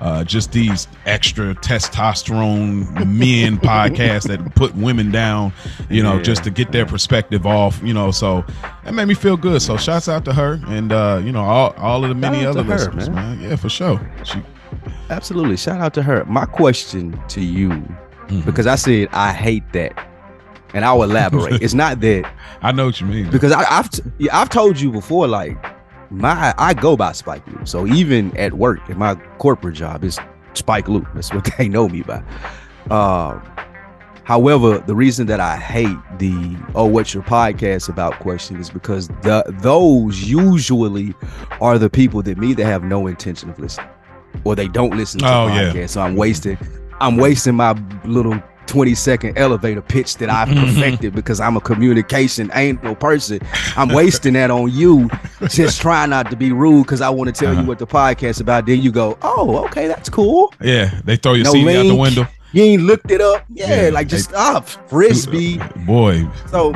uh, 0.00 0.22
just 0.22 0.52
these 0.52 0.86
extra 1.06 1.54
testosterone 1.56 3.06
men 3.06 3.58
podcasts 3.58 4.28
that 4.28 4.54
put 4.54 4.74
women 4.76 5.10
down, 5.10 5.52
you 5.90 6.02
know, 6.02 6.16
Yeah. 6.16 6.22
just 6.22 6.44
to 6.44 6.50
get 6.50 6.72
their 6.72 6.86
perspective 6.86 7.46
off, 7.46 7.80
you 7.82 7.92
know. 7.94 8.10
So 8.10 8.44
that 8.84 8.94
made 8.94 9.06
me 9.08 9.14
feel 9.14 9.36
good. 9.36 9.60
So 9.62 9.76
shouts 9.76 10.08
out 10.08 10.24
to 10.26 10.32
her 10.32 10.60
and 10.68 10.92
uh, 10.92 11.20
you 11.24 11.32
know 11.32 11.42
all 11.42 11.70
all 11.78 12.02
of 12.04 12.08
the 12.10 12.14
many 12.14 12.44
other 12.46 12.62
her, 12.62 12.68
listeners, 12.74 13.08
man. 13.10 13.38
man. 13.40 13.50
Yeah, 13.50 13.56
for 13.56 13.68
sure. 13.68 14.00
She, 14.24 14.40
Absolutely. 15.10 15.56
Shout 15.56 15.80
out 15.80 15.94
to 15.94 16.02
her. 16.02 16.24
My 16.26 16.44
question 16.44 17.18
to 17.28 17.40
you, 17.40 17.70
Mhm. 18.28 18.44
because 18.44 18.66
I 18.66 18.74
said 18.76 19.08
I 19.12 19.32
hate 19.32 19.64
that, 19.72 19.92
and 20.74 20.84
I'll 20.84 21.02
elaborate. 21.02 21.62
it's 21.62 21.74
not 21.74 22.00
that 22.00 22.30
I 22.62 22.72
know 22.72 22.86
what 22.86 23.00
you 23.00 23.06
mean. 23.06 23.30
because 23.30 23.52
I, 23.52 23.64
I've 23.78 23.88
yeah, 24.18 24.38
I've 24.38 24.50
told 24.50 24.78
you 24.78 24.90
before, 24.90 25.26
like 25.26 25.56
my 26.10 26.54
I 26.58 26.74
go 26.74 26.96
by 26.96 27.12
Spike 27.12 27.46
Lee. 27.46 27.54
So 27.64 27.86
even 27.86 28.36
at 28.36 28.54
work, 28.54 28.80
in 28.90 28.98
my 28.98 29.14
corporate 29.38 29.76
job, 29.76 30.04
is 30.04 30.18
Spike 30.54 30.88
Lee. 30.88 31.04
That's 31.14 31.32
what 31.32 31.48
they 31.58 31.68
know 31.68 31.88
me 31.88 32.02
by. 32.02 32.22
Um, 32.90 33.42
however, 34.24 34.78
the 34.78 34.94
reason 34.94 35.26
that 35.28 35.40
I 35.40 35.56
hate 35.56 35.96
the 36.18 36.56
"Oh, 36.74 36.84
what's 36.86 37.14
your 37.14 37.22
podcast 37.22 37.88
about?" 37.88 38.18
question 38.20 38.56
is 38.58 38.68
because 38.70 39.08
the 39.22 39.42
those 39.60 40.22
usually 40.24 41.14
are 41.62 41.78
the 41.78 41.88
people 41.90 42.22
that 42.22 42.36
me 42.38 42.52
that 42.54 42.64
have 42.66 42.82
no 42.84 43.06
intention 43.06 43.48
of 43.50 43.58
listening, 43.58 43.88
or 44.48 44.54
they 44.56 44.68
don't 44.68 44.96
listen 44.96 45.20
to 45.20 45.26
Oh, 45.32 45.48
the 45.48 45.54
yeah. 45.54 45.72
podcast. 45.72 45.90
So 45.90 46.00
I'm 46.02 46.16
wasting 46.16 46.58
I'm 47.00 47.16
wasting 47.16 47.54
my 47.54 47.72
little 48.04 48.42
20 48.66 48.94
second 48.94 49.38
elevator 49.38 49.80
pitch 49.80 50.16
that 50.18 50.28
I've 50.28 50.48
perfected 50.48 51.14
because 51.14 51.40
I'm 51.40 51.56
a 51.56 51.60
communication 51.60 52.50
ain't 52.54 52.82
no 52.82 52.94
person. 52.94 53.40
I'm 53.76 53.88
wasting 53.88 54.34
that 54.34 54.50
on 54.50 54.70
you, 54.70 55.08
just 55.48 55.80
trying 55.86 56.10
not 56.10 56.28
to 56.30 56.36
be 56.36 56.52
rude 56.52 56.82
because 56.82 57.00
I 57.00 57.08
want 57.08 57.34
to 57.34 57.38
tell 57.40 57.52
Uh-huh. 57.52 57.62
you 57.62 57.66
what 57.66 57.78
the 57.78 57.86
podcast 57.86 58.40
about. 58.42 58.66
Then 58.66 58.82
you 58.82 58.90
go, 58.92 59.16
oh, 59.22 59.64
okay, 59.66 59.86
that's 59.88 60.10
cool. 60.10 60.52
yeah, 60.60 61.00
they 61.04 61.16
throw 61.16 61.32
your 61.32 61.44
No 61.44 61.52
CD 61.52 61.76
out 61.78 61.82
the 61.84 61.94
window. 61.94 62.26
You 62.52 62.62
ain't 62.64 62.82
looked 62.82 63.10
it 63.10 63.20
up, 63.22 63.44
yeah, 63.50 63.84
Yeah, 63.84 63.90
like 63.90 64.08
just 64.08 64.32
ah, 64.34 64.60
frisbee. 64.60 65.58
Boy, 65.86 66.26
So 66.50 66.74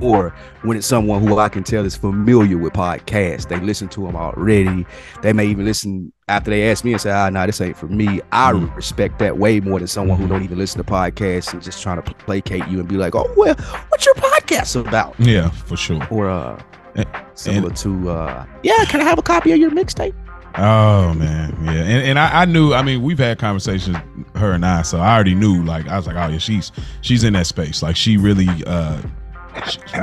or 0.00 0.34
when 0.62 0.76
it's 0.76 0.86
someone 0.86 1.26
who 1.26 1.38
I 1.38 1.48
can 1.48 1.62
tell 1.64 1.84
is 1.84 1.96
familiar 1.96 2.56
with 2.58 2.72
podcasts, 2.72 3.48
they 3.48 3.58
listen 3.60 3.88
to 3.88 4.06
them 4.06 4.16
already. 4.16 4.86
They 5.22 5.32
may 5.32 5.46
even 5.46 5.64
listen 5.64 6.12
after 6.28 6.50
they 6.50 6.70
ask 6.70 6.84
me 6.84 6.92
and 6.92 7.00
say, 7.00 7.10
"Ah, 7.10 7.28
nah, 7.30 7.46
this 7.46 7.60
ain't 7.60 7.76
for 7.76 7.86
me." 7.88 8.20
I 8.32 8.52
Mhm. 8.52 8.74
respect 8.76 9.18
that 9.18 9.38
way 9.38 9.60
more 9.60 9.78
than 9.78 9.88
someone 9.88 10.18
who 10.18 10.26
don't 10.28 10.42
even 10.44 10.58
listen 10.58 10.82
to 10.82 10.90
podcasts 10.90 11.52
and 11.52 11.62
just 11.62 11.82
trying 11.82 12.00
to 12.02 12.14
placate 12.14 12.66
you 12.68 12.78
and 12.80 12.88
be 12.88 12.96
like, 12.96 13.14
"Oh, 13.14 13.28
well, 13.36 13.54
what's 13.88 14.06
your 14.06 14.14
podcast 14.16 14.78
about?" 14.86 15.14
yeah, 15.18 15.48
for 15.50 15.76
sure. 15.76 16.00
Or 16.10 16.28
uh, 16.30 16.58
And- 16.96 17.06
similar 17.34 17.70
to, 17.70 18.10
uh, 18.10 18.44
"Yeah, 18.62 18.84
can 18.86 19.00
I 19.00 19.04
have 19.04 19.18
a 19.18 19.22
copy 19.22 19.52
of 19.52 19.58
your 19.58 19.70
mixtape?" 19.70 20.12
Oh 20.58 21.14
man, 21.14 21.56
yeah, 21.62 21.70
and, 21.70 22.06
and 22.08 22.18
I, 22.18 22.42
I 22.42 22.44
knew. 22.44 22.74
I 22.74 22.82
mean, 22.82 23.02
we've 23.02 23.20
had 23.20 23.38
conversations, 23.38 23.96
her 24.34 24.50
and 24.50 24.66
I, 24.66 24.82
so 24.82 24.98
I 24.98 25.14
already 25.14 25.36
knew. 25.36 25.62
Like, 25.62 25.86
I 25.86 25.96
was 25.96 26.08
like, 26.08 26.16
oh 26.16 26.26
yeah, 26.26 26.38
she's 26.38 26.72
she's 27.02 27.22
in 27.22 27.34
that 27.34 27.46
space. 27.46 27.84
Like, 27.84 27.94
she 27.94 28.16
really, 28.16 28.48
uh, 28.66 28.98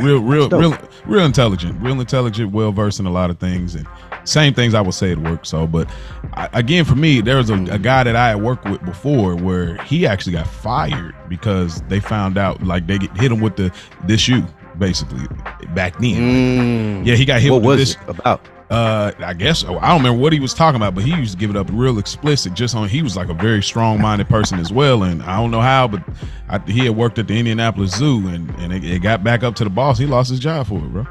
real, 0.01 0.21
real, 0.21 0.49
real, 0.49 0.77
real 1.05 1.25
intelligent, 1.25 1.79
real 1.81 1.99
intelligent, 1.99 2.51
well 2.51 2.71
versed 2.71 2.99
in 2.99 3.05
a 3.05 3.11
lot 3.11 3.29
of 3.29 3.39
things, 3.39 3.75
and 3.75 3.87
same 4.23 4.53
things 4.53 4.73
I 4.73 4.81
would 4.81 4.93
say 4.93 5.11
at 5.11 5.17
work. 5.17 5.45
So, 5.45 5.67
but 5.67 5.89
I, 6.33 6.49
again, 6.53 6.85
for 6.85 6.95
me, 6.95 7.21
there 7.21 7.37
was 7.37 7.49
a, 7.49 7.55
a 7.65 7.79
guy 7.79 8.03
that 8.03 8.15
I 8.15 8.29
had 8.29 8.41
worked 8.41 8.65
with 8.65 8.83
before 8.85 9.35
where 9.35 9.77
he 9.83 10.05
actually 10.05 10.33
got 10.33 10.47
fired 10.47 11.15
because 11.29 11.81
they 11.83 11.99
found 11.99 12.37
out 12.37 12.63
like 12.63 12.87
they 12.87 12.97
get, 12.97 13.15
hit 13.17 13.31
him 13.31 13.39
with 13.39 13.55
the 13.55 13.73
this 14.05 14.27
you 14.27 14.45
basically 14.77 15.27
back 15.69 15.93
then. 15.99 17.01
Mm. 17.01 17.05
Yeah, 17.05 17.15
he 17.15 17.25
got 17.25 17.41
hit 17.41 17.51
what 17.51 17.61
with 17.61 17.79
was 17.79 17.95
this 17.95 17.95
it 17.95 18.09
about? 18.09 18.41
Uh 18.69 19.11
i 19.19 19.33
guess 19.33 19.63
i 19.63 19.67
don't 19.67 19.97
remember 19.99 20.19
what 20.21 20.33
he 20.33 20.39
was 20.39 20.53
talking 20.53 20.75
about 20.75 20.93
but 20.93 21.03
he 21.03 21.11
used 21.15 21.31
to 21.31 21.37
give 21.37 21.49
it 21.49 21.55
up 21.55 21.67
real 21.71 21.99
explicit 21.99 22.53
just 22.53 22.75
on 22.75 22.89
he 22.89 23.01
was 23.01 23.15
like 23.15 23.29
a 23.29 23.33
very 23.33 23.63
strong-minded 23.63 24.27
person 24.27 24.59
as 24.59 24.73
well 24.73 25.03
and 25.03 25.23
i 25.23 25.37
don't 25.37 25.51
know 25.51 25.61
how 25.61 25.87
but 25.87 26.03
I, 26.49 26.59
he 26.69 26.85
had 26.85 26.95
worked 26.95 27.17
at 27.17 27.27
the 27.27 27.37
indianapolis 27.37 27.95
zoo 27.95 28.27
and 28.27 28.49
and 28.59 28.73
it, 28.73 28.83
it 28.83 28.99
got 28.99 29.23
back 29.23 29.43
up 29.43 29.55
to 29.55 29.63
the 29.63 29.69
boss. 29.69 29.97
He 29.97 30.05
lost 30.05 30.29
his 30.29 30.39
job 30.39 30.67
for 30.67 30.79
it 30.79 30.91
bro 30.91 31.07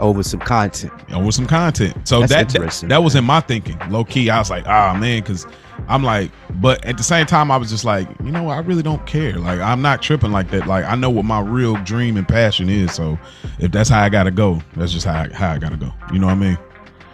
Over 0.00 0.22
some 0.22 0.40
content. 0.40 0.92
over 1.12 1.32
some 1.32 1.46
content. 1.46 2.06
So 2.06 2.20
That's 2.20 2.52
that, 2.52 2.60
that 2.60 2.88
that 2.88 3.02
was 3.02 3.14
in 3.14 3.24
my 3.24 3.40
thinking. 3.40 3.78
Low 3.90 4.04
key 4.04 4.30
i 4.30 4.38
was 4.38 4.50
like 4.50 4.66
ah 4.66 4.96
man 4.98 5.20
because 5.20 5.46
i'm 5.88 6.02
like 6.02 6.30
but 6.60 6.84
at 6.84 6.96
the 6.96 7.02
same 7.02 7.26
time 7.26 7.50
i 7.50 7.56
was 7.56 7.70
just 7.70 7.84
like 7.84 8.08
you 8.22 8.30
know 8.30 8.48
i 8.48 8.58
really 8.58 8.82
don't 8.82 9.04
care. 9.06 9.38
Like 9.38 9.60
i'm 9.60 9.82
not 9.82 10.02
tripping 10.02 10.32
like 10.32 10.50
that. 10.50 10.66
Like 10.66 10.84
i 10.84 10.94
know 10.94 11.10
what 11.10 11.24
my 11.24 11.40
real 11.40 11.76
dream 11.84 12.16
and 12.16 12.26
passion 12.26 12.68
is. 12.68 12.94
So 12.94 13.18
if 13.58 13.72
that's 13.72 13.90
how 13.90 14.02
i 14.02 14.08
gotta 14.08 14.30
go 14.30 14.60
that's 14.76 14.92
just 14.92 15.06
how 15.06 15.22
I, 15.22 15.28
how 15.32 15.52
I 15.52 15.58
gotta 15.58 15.76
go. 15.76 15.92
You 16.12 16.18
know 16.18 16.26
what 16.26 16.34
i 16.34 16.36
mean? 16.36 16.58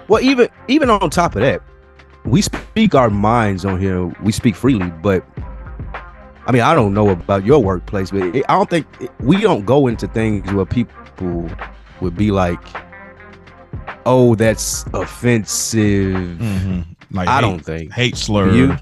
Well, 0.09 0.23
even 0.23 0.49
even 0.69 0.91
on 0.91 1.11
top 1.11 1.35
of 1.35 1.43
that, 1.43 1.63
we 2.25 2.43
speak 2.43 2.95
our 2.95 3.11
minds 3.11 3.65
on 3.65 3.81
here. 3.81 4.07
We 4.23 4.33
speak 4.33 4.55
freely, 4.55 4.91
but 5.03 5.25
I 6.47 6.53
mean, 6.53 6.63
I 6.63 6.75
don't 6.75 6.93
know 6.93 7.09
about 7.09 7.45
your 7.45 7.63
workplace, 7.63 8.11
but 8.11 8.23
it, 8.35 8.45
I 8.49 8.55
don't 8.55 8.69
think 8.69 8.87
we 9.21 9.41
don't 9.41 9.65
go 9.65 9.87
into 9.87 10.07
things 10.09 10.53
where 10.53 10.67
people 10.67 11.51
would 12.01 12.17
be 12.17 12.31
like, 12.31 12.61
"Oh, 14.07 14.35
that's 14.35 14.85
offensive." 14.95 16.39
Mm-hmm. 16.39 16.83
Like 17.11 17.29
I 17.29 17.37
hate, 17.37 17.41
don't 17.41 17.61
think 17.61 17.93
hate 17.93 18.17
slur. 18.17 18.53
You? 18.53 18.77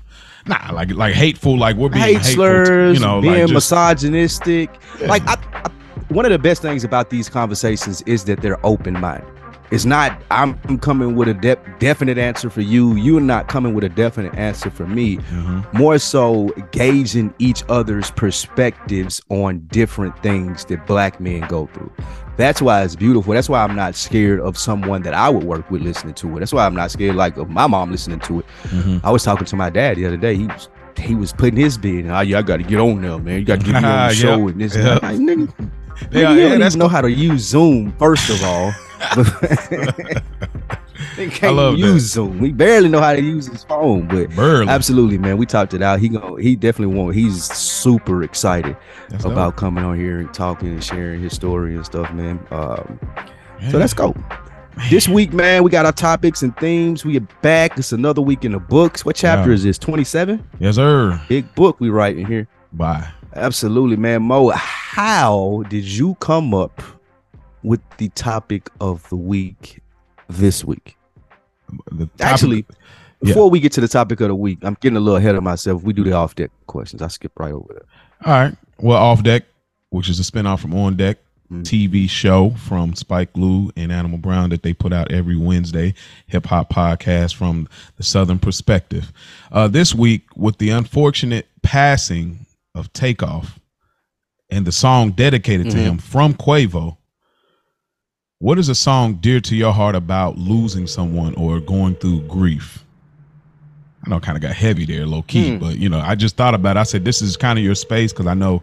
Nah, 0.46 0.72
like 0.72 0.90
like 0.92 1.14
hateful. 1.14 1.58
Like 1.58 1.76
we're 1.76 1.88
being 1.88 2.04
hate 2.04 2.16
hateful 2.18 2.34
slurs, 2.34 2.98
you 2.98 3.04
know, 3.04 3.20
being 3.20 3.34
like 3.34 3.42
just, 3.42 3.54
misogynistic. 3.54 4.70
Yeah. 5.00 5.06
Like 5.06 5.26
I, 5.26 5.36
I, 5.52 5.70
one 6.08 6.24
of 6.24 6.32
the 6.32 6.38
best 6.38 6.62
things 6.62 6.84
about 6.84 7.10
these 7.10 7.28
conversations 7.28 8.02
is 8.02 8.24
that 8.24 8.40
they're 8.42 8.64
open 8.66 8.98
minded. 8.98 9.28
It's 9.72 9.84
not 9.86 10.22
I'm 10.30 10.54
coming 10.78 11.16
with 11.16 11.28
a 11.28 11.34
de- 11.34 11.56
definite 11.78 12.18
answer 12.18 12.50
for 12.50 12.60
you. 12.60 12.94
You're 12.94 13.20
not 13.22 13.48
coming 13.48 13.72
with 13.74 13.84
a 13.84 13.88
definite 13.88 14.34
answer 14.34 14.70
for 14.70 14.86
me. 14.86 15.16
Mhm. 15.16 15.72
More 15.72 15.98
so 15.98 16.50
gauging 16.72 17.32
each 17.38 17.64
other's 17.70 18.10
perspectives 18.12 19.20
on 19.30 19.60
different 19.70 20.20
things 20.22 20.64
that 20.66 20.86
black 20.86 21.20
men 21.20 21.40
go 21.48 21.68
through. 21.72 21.90
That's 22.36 22.60
why 22.60 22.82
it's 22.82 22.96
beautiful. 22.96 23.32
That's 23.34 23.48
why 23.48 23.62
I'm 23.64 23.74
not 23.74 23.94
scared 23.94 24.40
of 24.40 24.58
someone 24.58 25.02
that 25.02 25.14
I 25.14 25.28
would 25.30 25.44
work 25.44 25.70
with 25.70 25.80
listening 25.82 26.14
to 26.14 26.36
it. 26.36 26.40
That's 26.40 26.52
why 26.52 26.66
I'm 26.66 26.74
not 26.74 26.90
scared 26.90 27.16
like 27.16 27.36
of 27.38 27.48
my 27.48 27.66
mom 27.66 27.90
listening 27.90 28.20
to 28.20 28.40
it. 28.40 28.46
Mhm. 28.68 29.00
I 29.04 29.10
was 29.10 29.22
talking 29.22 29.46
to 29.46 29.56
my 29.56 29.70
dad 29.70 29.96
the 29.96 30.06
other 30.06 30.16
day. 30.18 30.36
He 30.36 30.46
was 30.46 30.68
he 30.98 31.14
was 31.14 31.32
putting 31.32 31.58
his 31.58 31.78
bid. 31.78 32.06
Oh, 32.10 32.20
yeah, 32.20 32.38
I 32.38 32.42
got 32.42 32.58
to 32.58 32.62
get 32.62 32.78
on 32.78 33.00
there, 33.00 33.18
man. 33.18 33.38
You 33.38 33.44
got 33.46 33.60
to 33.60 33.66
get 33.66 33.82
me 33.82 33.88
on 33.88 34.08
the 34.08 34.14
show 34.24 34.36
Yep. 34.36 34.48
and 34.50 34.60
this. 34.60 34.76
Yep. 34.76 35.02
Like, 35.02 35.16
nigga, 35.16 35.48
Yeah, 35.58 35.66
nigga, 36.10 36.12
you 36.12 36.20
yeah, 36.42 36.48
don't 36.50 36.62
even 36.62 36.78
know 36.78 36.88
how 36.88 37.00
to 37.00 37.10
use 37.10 37.40
Zoom. 37.42 37.94
First 37.98 38.28
of 38.28 38.44
all, 38.44 38.72
they 41.16 41.28
can't 41.28 41.56
love 41.56 41.74
that. 41.74 41.78
use 41.78 42.02
Zoom. 42.12 42.38
We 42.38 42.52
barely 42.52 42.88
know 42.88 43.00
how 43.00 43.12
to 43.14 43.20
use 43.22 43.46
his 43.46 43.64
phone, 43.64 44.08
but 44.08 44.30
Burley. 44.30 44.68
absolutely, 44.68 45.18
man. 45.18 45.36
We 45.38 45.46
talked 45.46 45.74
it 45.74 45.82
out. 45.82 45.98
He 46.00 46.08
go. 46.08 46.36
He 46.36 46.56
definitely 46.56 46.94
want. 46.96 47.14
He's 47.14 47.44
super 47.52 48.22
excited 48.22 48.76
That's 49.08 49.24
about 49.24 49.56
coming 49.56 49.84
on 49.84 49.96
here 49.98 50.18
and 50.20 50.32
talking 50.32 50.68
and 50.68 50.82
sharing 50.84 51.20
his 51.20 51.32
story 51.34 51.74
and 51.74 51.84
stuff, 51.84 52.12
man. 52.12 52.38
Um, 52.50 52.98
dope. 53.60 53.70
so 53.70 53.78
let's 53.78 53.94
go. 53.94 54.14
This 54.88 55.06
week, 55.06 55.34
man, 55.34 55.62
we 55.64 55.70
got 55.70 55.84
our 55.84 55.92
topics 55.92 56.42
and 56.42 56.56
themes. 56.56 57.04
We 57.04 57.18
are 57.18 57.28
back. 57.42 57.78
It's 57.78 57.92
another 57.92 58.22
week 58.22 58.44
in 58.46 58.52
the 58.52 58.58
books. 58.58 59.04
What 59.04 59.16
chapter 59.16 59.50
Yeah. 59.50 59.54
is 59.56 59.62
this? 59.64 59.76
27? 59.78 60.42
Yes, 60.60 60.76
sir. 60.76 61.20
Big 61.28 61.54
book 61.54 61.78
we 61.78 61.90
writing 61.90 62.24
here. 62.26 62.48
Bye. 62.72 63.06
Absolutely, 63.34 63.96
man. 63.96 64.22
Mo, 64.22 64.48
how 64.48 65.62
did 65.68 65.84
you 65.84 66.14
come 66.20 66.54
up 66.54 66.80
with 67.62 67.80
the 67.98 68.08
topic 68.10 68.70
of 68.80 69.08
the 69.08 69.16
week 69.16 69.80
this 70.28 70.64
week? 70.64 70.96
Actually, 72.20 72.66
Yeah. 73.22 73.28
before 73.28 73.48
we 73.50 73.60
get 73.60 73.72
to 73.72 73.80
the 73.80 73.88
topic 73.88 74.20
of 74.20 74.28
the 74.28 74.34
week, 74.34 74.58
I'm 74.62 74.76
getting 74.80 74.96
a 74.96 75.00
little 75.00 75.16
ahead 75.16 75.34
of 75.34 75.42
myself. 75.42 75.82
We 75.82 75.92
do 75.92 76.04
the 76.04 76.12
off 76.12 76.34
deck 76.34 76.50
questions. 76.66 77.02
I 77.02 77.08
skip 77.08 77.32
right 77.38 77.52
over 77.52 77.72
that. 77.74 78.28
All 78.28 78.32
right. 78.32 78.56
Well, 78.78 78.98
Off 78.98 79.22
Deck, 79.22 79.44
which 79.90 80.08
is 80.08 80.18
a 80.18 80.22
spinoff 80.22 80.60
from 80.60 80.74
On 80.74 80.96
Deck 80.96 81.18
Mm. 81.52 81.64
TV 81.64 82.08
show 82.08 82.50
from 82.50 82.94
Spike 82.94 83.28
Lee 83.34 83.70
and 83.76 83.92
Animal 83.92 84.16
Brown 84.18 84.48
that 84.50 84.62
they 84.62 84.72
put 84.72 84.90
out 84.92 85.12
every 85.12 85.36
Wednesday, 85.36 85.92
hip 86.26 86.46
hop 86.46 86.72
podcast 86.72 87.34
from 87.34 87.68
the 87.98 88.02
Southern 88.02 88.38
perspective. 88.38 89.12
Uh, 89.50 89.68
this 89.68 89.94
week, 89.94 90.22
with 90.34 90.56
the 90.56 90.70
unfortunate 90.70 91.46
passing 91.62 92.46
of 92.74 92.90
Takeoff 92.94 93.58
and 94.50 94.64
the 94.66 94.72
song 94.72 95.10
dedicated 95.10 95.70
to 95.72 95.76
Mhm. 95.76 95.80
him 95.82 95.98
from 95.98 96.32
Quavo, 96.32 96.96
what 98.42 98.58
is 98.58 98.68
a 98.68 98.74
song 98.74 99.14
dear 99.14 99.38
to 99.40 99.54
your 99.54 99.72
heart 99.72 99.94
about 99.94 100.36
losing 100.36 100.88
someone 100.88 101.32
or 101.36 101.60
going 101.60 101.94
through 101.94 102.20
grief? 102.22 102.84
I 104.04 104.10
know, 104.10 104.18
kind 104.18 104.36
of 104.36 104.42
got 104.42 104.52
heavy 104.52 104.84
there, 104.84 105.06
low 105.06 105.22
key, 105.22 105.52
Hmm. 105.52 105.58
but 105.58 105.78
you 105.78 105.88
know, 105.88 106.00
I 106.00 106.16
just 106.16 106.36
thought 106.36 106.52
about. 106.54 106.76
it. 106.76 106.80
I 106.80 106.82
said, 106.82 107.04
this 107.04 107.22
is 107.22 107.36
kind 107.36 107.56
of 107.56 107.64
your 107.64 107.76
space 107.76 108.12
because 108.12 108.26
I 108.26 108.34
know 108.34 108.60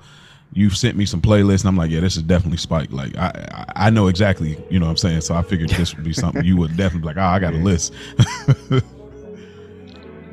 you've 0.51 0.75
sent 0.75 0.98
me 0.98 1.05
some 1.05 1.21
playlists, 1.21 1.62
and 1.62 1.69
I'm 1.69 1.77
like, 1.77 1.91
yeah, 1.91 2.01
this 2.01 2.17
is 2.17 2.24
definitely 2.24 2.57
Spike. 2.57 2.91
Like, 2.91 3.15
I 3.17 3.65
I, 3.74 3.89
know 3.89 4.07
exactly, 4.07 4.62
you 4.69 4.79
know, 4.79 4.88
what 4.88 4.91
I'm 4.91 4.98
saying. 4.98 5.21
So 5.21 5.33
I 5.33 5.43
figured 5.43 5.69
this 5.69 5.95
would 5.95 6.03
be 6.03 6.12
something 6.12 6.43
you 6.43 6.57
would 6.57 6.75
definitely 6.75 7.00
be 7.01 7.05
like, 7.07 7.17
oh, 7.17 7.21
I 7.21 7.39
got 7.39 7.53
a 7.53 7.57
list. 7.69 7.93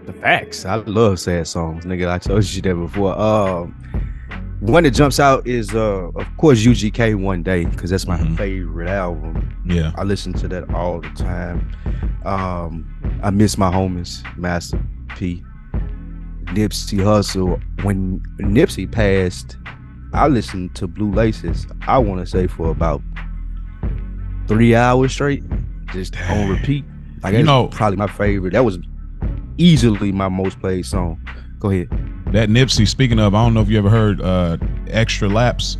The 0.06 0.12
facts. 0.20 0.64
I 0.64 0.74
love 0.76 1.20
sad 1.20 1.46
songs, 1.46 1.84
nigga. 1.84 2.08
I 2.08 2.18
told 2.18 2.44
you 2.52 2.62
that 2.62 2.74
before. 2.74 3.16
Um, 3.16 3.74
one 4.60 4.84
that 4.84 4.92
jumps 4.92 5.20
out 5.20 5.46
is, 5.46 5.74
uh, 5.74 6.08
of 6.14 6.36
course, 6.38 6.64
UGK 6.64 7.14
One 7.14 7.42
Day 7.42 7.64
because 7.66 7.90
that's 7.90 8.06
my 8.06 8.18
Mhm. 8.18 8.36
favorite 8.36 8.88
album. 8.88 9.48
yeah, 9.64 9.90
I 9.96 10.04
listen 10.04 10.32
to 10.34 10.48
that 10.48 10.72
all 10.72 11.00
the 11.00 11.08
time. 11.10 11.68
Um, 12.24 12.86
I 13.22 13.30
miss 13.30 13.58
my 13.58 13.70
homies, 13.70 14.22
Master 14.38 14.78
P, 15.16 15.42
Nipsey 16.46 16.98
Hussle. 17.00 17.60
When 17.82 18.20
Nipsey 18.40 18.90
passed, 18.90 19.56
I 20.12 20.28
listened 20.28 20.74
to 20.76 20.86
Blue 20.86 21.10
Laces. 21.12 21.66
I 21.86 21.98
want 21.98 22.20
to 22.20 22.26
say 22.26 22.46
for 22.46 22.70
about 22.70 23.02
three 24.46 24.74
hours 24.74 25.12
straight, 25.12 25.42
just 25.92 26.14
on 26.16 26.28
Dang. 26.28 26.48
repeat. 26.50 26.84
Like 27.22 27.32
You 27.32 27.38
that's 27.38 27.46
know- 27.46 27.68
probably 27.68 27.96
my 27.96 28.06
favorite. 28.06 28.52
That 28.52 28.64
was 28.64 28.78
easily 29.58 30.12
my 30.12 30.28
most 30.28 30.60
played 30.60 30.86
song. 30.86 31.18
Go 31.58 31.70
ahead. 31.70 31.88
That 32.32 32.48
Nipsey. 32.48 32.86
Speaking 32.86 33.18
of, 33.18 33.34
I 33.34 33.44
don't 33.44 33.54
know 33.54 33.60
if 33.60 33.68
you 33.68 33.78
ever 33.78 33.90
heard 33.90 34.20
uh, 34.20 34.56
Extra 34.88 35.28
Laps. 35.28 35.78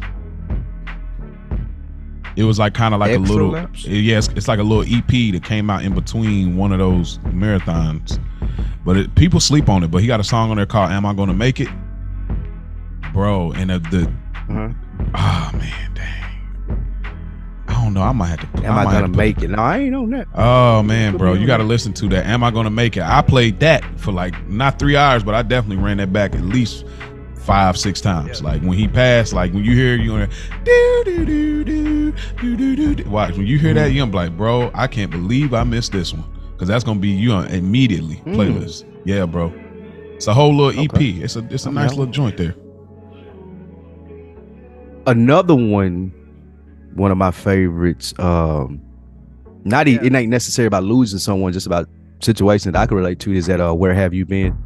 It 2.37 2.45
was 2.45 2.59
like 2.59 2.75
kind 2.75 2.93
of 2.93 3.00
like 3.00 3.12
Extra 3.12 3.25
a 3.25 3.33
little, 3.33 3.49
Laps? 3.50 3.87
yeah, 3.87 4.19
it's, 4.19 4.29
it's 4.29 4.47
like 4.49 4.59
a 4.59 4.62
little 4.62 4.85
EP 4.85 5.33
that 5.33 5.43
came 5.43 5.71
out 5.71 5.83
in 5.85 5.95
between 5.95 6.57
one 6.57 6.71
of 6.73 6.79
those 6.79 7.19
marathons. 7.19 8.23
But 8.85 8.97
it, 8.99 9.15
people 9.15 9.41
sleep 9.41 9.69
on 9.69 9.83
it. 9.83 9.91
But 9.91 10.03
he 10.03 10.07
got 10.07 10.21
a 10.21 10.25
song 10.25 10.50
on 10.50 10.57
there 10.59 10.67
called 10.67 10.91
"Am 10.91 11.07
I 11.07 11.15
Gonna 11.15 11.33
Make 11.35 11.61
It," 11.61 11.69
bro. 13.12 13.53
And 13.53 13.71
the, 13.71 13.79
the 13.79 14.12
Uh-huh. 14.53 14.69
oh 15.15 15.50
man, 15.59 15.95
dang. 15.95 16.25
I 17.87 17.88
don't 17.88 17.95
know. 17.95 18.02
I 18.02 18.11
might 18.11 18.26
have 18.26 18.40
to. 18.52 18.66
Am 18.66 18.73
I, 18.76 18.83
have 18.83 18.90
gonna 18.90 19.02
to 19.02 19.09
make 19.16 19.43
it? 19.43 19.50
No, 19.50 19.59
I 19.59 19.78
ain't 19.78 19.95
on 19.95 20.11
that. 20.11 20.26
Oh 20.35 20.83
man, 20.83 21.16
bro, 21.16 21.35
you 21.35 21.47
got 21.47 21.59
to 21.59 21.62
listen 21.62 21.93
to 21.95 22.09
that. 22.09 22.26
Am 22.26 22.43
I 22.43 22.50
gonna 22.50 22.69
make 22.69 22.97
it? 22.97 23.05
I 23.05 23.23
played 23.23 23.61
that 23.61 23.85
for 24.00 24.11
like 24.11 24.49
not 24.49 24.81
three 24.81 24.97
hours, 24.97 25.23
but 25.23 25.37
I 25.37 25.43
definitely 25.43 25.85
ran 25.85 25.99
that 25.99 26.12
back 26.12 26.35
at 26.35 26.40
least 26.40 26.85
five, 27.37 27.78
six 27.78 28.00
times. 28.00 28.43
Like 28.43 28.61
when 28.62 28.73
he 28.76 28.88
passed, 28.88 29.33
like 29.33 29.52
when 29.52 29.62
you 29.64 29.73
hear 29.76 29.95
you 29.95 30.11
gonna 30.11 30.28
do 30.64 31.02
do 31.05 31.25
do 31.25 31.64
do 31.64 32.12
do 32.40 32.57
do 32.76 32.95
do. 32.97 33.09
Watch 33.09 33.37
when 33.37 33.47
you 33.47 33.57
hear 33.57 33.73
that, 33.75 33.93
you're 33.93 34.02
gonna 34.02 34.11
be 34.11 34.16
like, 34.16 34.37
bro, 34.37 34.73
I 34.75 34.88
can't 34.88 35.12
believe 35.12 35.55
I 35.55 35.62
missed 35.62 35.93
this 35.93 36.12
one 36.12 36.25
because 36.55 36.66
that's 36.66 36.83
gonna 36.83 36.99
be 36.99 37.11
you 37.11 37.31
on 37.31 37.47
immediately 37.47 38.16
Mm. 38.26 38.35
playlist. 38.35 38.85
Yeah, 39.05 39.26
bro. 39.26 39.55
It's 40.16 40.26
a 40.26 40.35
whole 40.35 40.52
little 40.57 40.83
EP. 40.83 40.93
Okay. 40.93 41.11
It's 41.23 41.37
a 41.37 41.47
it's 41.50 41.66
a 41.66 41.71
nice 41.71 41.90
little 41.90 42.07
joint 42.12 42.37
there. 42.37 42.57
another 45.07 45.55
one 45.55 46.12
one 46.97 47.11
of 47.11 47.19
my 47.19 47.31
favorites 47.31 48.12
um 48.19 48.81
not 49.65 49.87
e- 49.88 49.99
it 50.03 50.15
ain't 50.15 50.31
necessarily 50.31 50.67
about 50.67 50.85
losing 50.85 51.19
someone 51.19 51.53
just 51.53 51.67
about 51.67 51.88
situations 52.21 52.73
that 52.73 52.76
i 52.81 52.87
can 52.87 52.97
relate 52.97 53.19
to 53.21 53.33
is 53.33 53.47
that 53.47 53.61
uh 53.61 53.73
where 53.73 53.95
have 53.95 54.12
you 54.15 54.25
been 54.25 54.57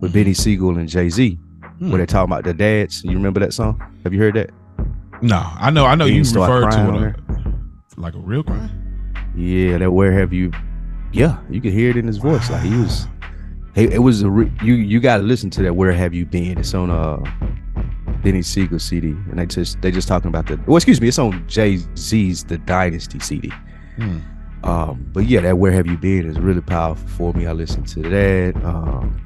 with 0.00 0.12
Beanie 0.14 0.36
Sigel 0.36 0.78
and 0.78 0.88
jay-z 0.88 1.38
Hmm. 1.78 1.88
where 1.90 1.96
they're 1.96 2.06
talking 2.06 2.30
about 2.30 2.44
the 2.44 2.52
dads. 2.52 3.02
You 3.04 3.12
remember 3.12 3.40
that 3.40 3.54
song? 3.54 3.80
Have 4.04 4.12
you 4.12 4.20
heard 4.20 4.34
that? 4.34 4.50
No, 5.22 5.42
I 5.58 5.70
know, 5.70 5.86
I 5.86 5.94
know 5.94 6.04
you 6.04 6.22
referred 6.22 6.70
to 6.72 7.04
it 7.06 7.16
like 7.96 8.12
a 8.14 8.18
real 8.18 8.42
cry. 8.42 8.68
yeah 9.34 9.78
that 9.78 9.90
where 9.90 10.12
have 10.12 10.30
you 10.32 10.52
yeah 11.12 11.38
you 11.48 11.58
can 11.60 11.72
hear 11.72 11.88
it 11.90 11.96
in 11.96 12.06
his 12.06 12.18
voice. 12.18 12.50
Like 12.50 12.62
he 12.62 12.76
was 12.76 13.06
he, 13.74 13.84
it 13.84 14.02
was 14.02 14.20
a 14.22 14.30
re- 14.30 14.52
you 14.62 14.74
you 14.74 15.00
got 15.00 15.16
to 15.18 15.22
listen 15.22 15.48
to 15.50 15.62
that 15.62 15.74
where 15.74 15.90
have 15.92 16.12
you 16.12 16.26
been. 16.26 16.58
It's 16.58 16.74
on 16.74 16.90
uh 16.90 17.16
Beanie 18.22 18.44
Sigel 18.44 18.78
CD, 18.78 19.08
and 19.30 19.38
they 19.38 19.46
just 19.46 19.80
they 19.82 19.90
just 19.90 20.08
talking 20.08 20.28
about 20.28 20.46
the. 20.46 20.58
Well, 20.66 20.76
excuse 20.76 21.00
me, 21.00 21.08
it's 21.08 21.18
on 21.18 21.46
Jay 21.48 21.78
Z's 21.96 22.44
The 22.44 22.58
Dynasty 22.58 23.18
CD. 23.20 23.52
Hmm. 23.96 24.18
Um, 24.62 25.06
but 25.12 25.24
yeah, 25.26 25.40
that 25.40 25.56
Where 25.58 25.72
Have 25.72 25.86
You 25.86 25.96
Been 25.96 26.28
is 26.28 26.38
really 26.38 26.60
powerful 26.60 27.08
for 27.08 27.32
me. 27.32 27.46
I 27.46 27.52
listened 27.52 27.88
to 27.88 28.02
that. 28.02 28.56
Um, 28.64 29.16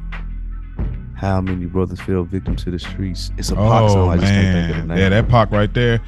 How 1.17 1.41
many 1.41 1.67
brothers 1.67 2.01
fell 2.01 2.23
victim 2.25 2.55
to 2.57 2.71
the 2.71 2.79
streets? 2.79 3.31
It's 3.39 3.51
a 3.51 3.55
pop 3.57 3.85
Oh 3.85 3.89
song. 3.89 4.11
I 4.11 4.17
just 4.19 4.27
can't 4.33 4.55
think 4.55 4.71
of 4.71 4.83
the 4.83 4.87
man, 4.87 4.89
name. 4.89 4.99
yeah, 4.99 5.09
that 5.09 5.29
Pac 5.29 5.51
right 5.51 5.73
there, 5.75 6.01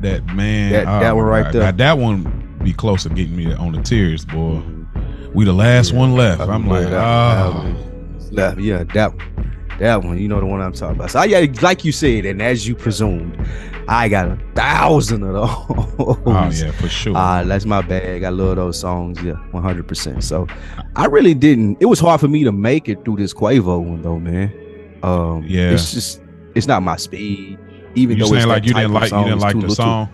that 0.00 0.24
man, 0.26 0.72
That- 0.72 0.86
oh 0.86 1.00
that 1.00 1.16
one 1.16 1.24
right 1.26 1.44
God. 1.44 1.52
there. 1.54 1.62
Now, 1.64 1.72
that 1.72 1.98
one 1.98 2.58
be 2.62 2.72
close 2.72 3.02
to 3.02 3.08
getting 3.10 3.34
me 3.36 3.52
on 3.52 3.72
the 3.72 3.82
tears, 3.82 4.24
boy. 4.24 4.62
We 5.34 5.44
the 5.44 5.52
last 5.52 5.92
Yeah, 5.92 5.98
one 5.98 6.14
left. 6.14 6.40
I'm 6.42 6.48
remember 6.48 6.80
like, 6.80 6.90
that 6.90 8.56
oh, 8.56 8.58
yeah, 8.60 8.84
that 8.94 9.14
one. 9.14 9.51
That 9.78 10.02
one, 10.04 10.18
you 10.18 10.28
know 10.28 10.38
the 10.38 10.46
one 10.46 10.60
I'm 10.60 10.72
talking 10.72 10.96
about. 10.96 11.10
So 11.10 11.22
yeah, 11.22 11.46
like 11.62 11.84
you 11.84 11.92
said, 11.92 12.24
and 12.26 12.40
as 12.42 12.68
you 12.68 12.74
presumed, 12.76 13.36
I 13.88 14.08
got 14.08 14.26
a 14.28 14.38
thousand 14.54 15.22
of 15.24 15.32
those. 15.32 15.48
oh 16.26 16.50
yeah, 16.52 16.70
for 16.72 16.88
sure. 16.88 17.14
Ah, 17.16 17.42
that's 17.44 17.64
my 17.64 17.80
bag. 17.82 18.22
I 18.22 18.28
love 18.28 18.56
those 18.56 18.78
songs. 18.78 19.20
Yeah, 19.22 19.32
one 19.50 19.62
hundred 19.62 19.88
percent. 19.88 20.22
So, 20.24 20.46
I 20.94 21.06
really 21.06 21.34
didn't. 21.34 21.78
It 21.80 21.86
was 21.86 21.98
hard 22.00 22.20
for 22.20 22.28
me 22.28 22.44
to 22.44 22.52
make 22.52 22.88
it 22.88 23.04
through 23.04 23.16
this 23.16 23.32
Quavo 23.34 23.82
one 23.82 24.02
though, 24.02 24.18
man. 24.18 24.52
Um, 25.02 25.44
Yeah. 25.48 25.70
it's 25.70 25.92
just 25.92 26.20
it's 26.54 26.66
not 26.66 26.82
my 26.82 26.96
speed. 26.96 27.58
Even 27.94 28.18
you 28.18 28.24
though 28.24 28.30
saying 28.30 28.38
it's 28.42 28.46
like 28.46 28.64
you 28.66 28.74
didn't 28.74 28.92
like 28.92 29.10
you 29.10 29.24
didn't 29.24 29.40
like 29.40 29.52
the 29.54 29.60
little 29.60 29.68
too- 29.74 29.82
song? 29.82 30.08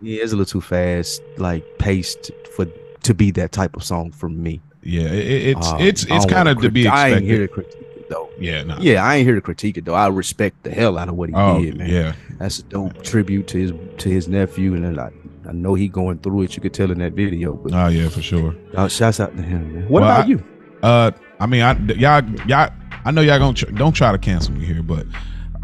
yeah, 0.00 0.22
it's 0.22 0.32
a 0.32 0.36
little 0.36 0.50
too 0.50 0.60
fast, 0.60 1.22
like 1.36 1.64
paced 1.78 2.30
for 2.54 2.66
to 3.02 3.14
be 3.14 3.30
that 3.32 3.52
type 3.52 3.76
of 3.76 3.82
song 3.84 4.10
for 4.12 4.28
me. 4.28 4.60
Yeah, 4.82 5.02
it, 5.08 5.56
it's 5.56 5.68
Um, 5.68 5.80
it's 5.80 6.06
it's 6.08 6.26
kind 6.26 6.48
of 6.48 6.60
to 6.62 6.70
be 6.70 6.82
crit- 6.84 6.94
I 6.94 7.08
ain't 7.10 7.22
here 7.22 7.44
expected. 7.44 7.81
To 8.12 8.20
critique 8.28 8.34
it 8.36 8.38
though. 8.38 8.42
Yeah, 8.42 8.62
no. 8.64 8.76
Yeah, 8.80 9.04
I 9.04 9.16
ain't 9.16 9.26
here 9.26 9.34
to 9.34 9.40
critique 9.40 9.76
it 9.78 9.84
though. 9.84 9.94
I 9.94 10.08
respect 10.08 10.62
the 10.62 10.70
hell 10.70 10.98
out 10.98 11.08
of 11.08 11.14
what 11.16 11.28
he 11.28 11.34
Oh, 11.34 11.60
did, 11.62 11.76
man. 11.78 11.88
yeah. 11.90 12.12
That's 12.38 12.58
a 12.60 12.62
dope 12.64 13.02
tribute 13.02 13.46
to 13.48 13.58
his 13.58 13.72
to 13.98 14.08
his 14.08 14.28
nephew, 14.28 14.74
and 14.74 14.98
I, 15.00 15.10
I 15.48 15.52
know 15.52 15.74
he 15.74 15.88
going 15.88 16.18
through 16.18 16.42
it. 16.42 16.56
You 16.56 16.62
could 16.62 16.74
tell 16.74 16.90
in 16.90 16.98
that 16.98 17.12
video. 17.12 17.54
But 17.54 17.72
Oh, 17.74 17.88
yeah, 17.88 18.08
for 18.08 18.22
sure. 18.22 18.54
uh, 18.76 18.88
shouts 18.88 19.20
out 19.20 19.36
to 19.36 19.42
him, 19.42 19.72
man. 19.74 19.82
What 19.88 20.02
Well, 20.02 20.10
about 20.10 20.24
I- 20.24 20.28
you? 20.28 20.44
Uh, 20.82 21.10
I 21.40 21.46
mean, 21.46 21.62
I 21.62 21.78
y'all 21.94 22.24
y'all. 22.46 22.70
I 23.04 23.10
know 23.10 23.20
y'all 23.20 23.38
gonna 23.38 23.54
tr- 23.54 23.70
don't 23.72 23.92
try 23.92 24.12
to 24.12 24.18
cancel 24.18 24.54
me 24.54 24.64
here, 24.64 24.82
but 24.82 25.06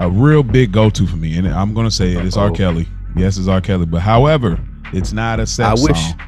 a 0.00 0.09
real 0.11 0.43
big 0.43 0.73
go 0.73 0.90
to 0.90 1.07
for 1.07 1.17
me, 1.17 1.37
and 1.38 1.47
I'm 1.49 1.73
gonna 1.75 1.90
say 1.90 2.12
it, 2.12 2.25
it's 2.25 2.37
R. 2.37 2.50
Kelly. 2.50 2.88
Yes, 3.17 3.37
it's 3.38 3.49
R. 3.49 3.61
Kelly, 3.61 3.87
but 3.87 4.00
however, 4.00 4.59
it's 4.93 5.12
not 5.12 5.38
a 5.40 5.47
set 5.47 5.67
I 5.67 5.75
wish. 5.75 6.00
song. 6.00 6.21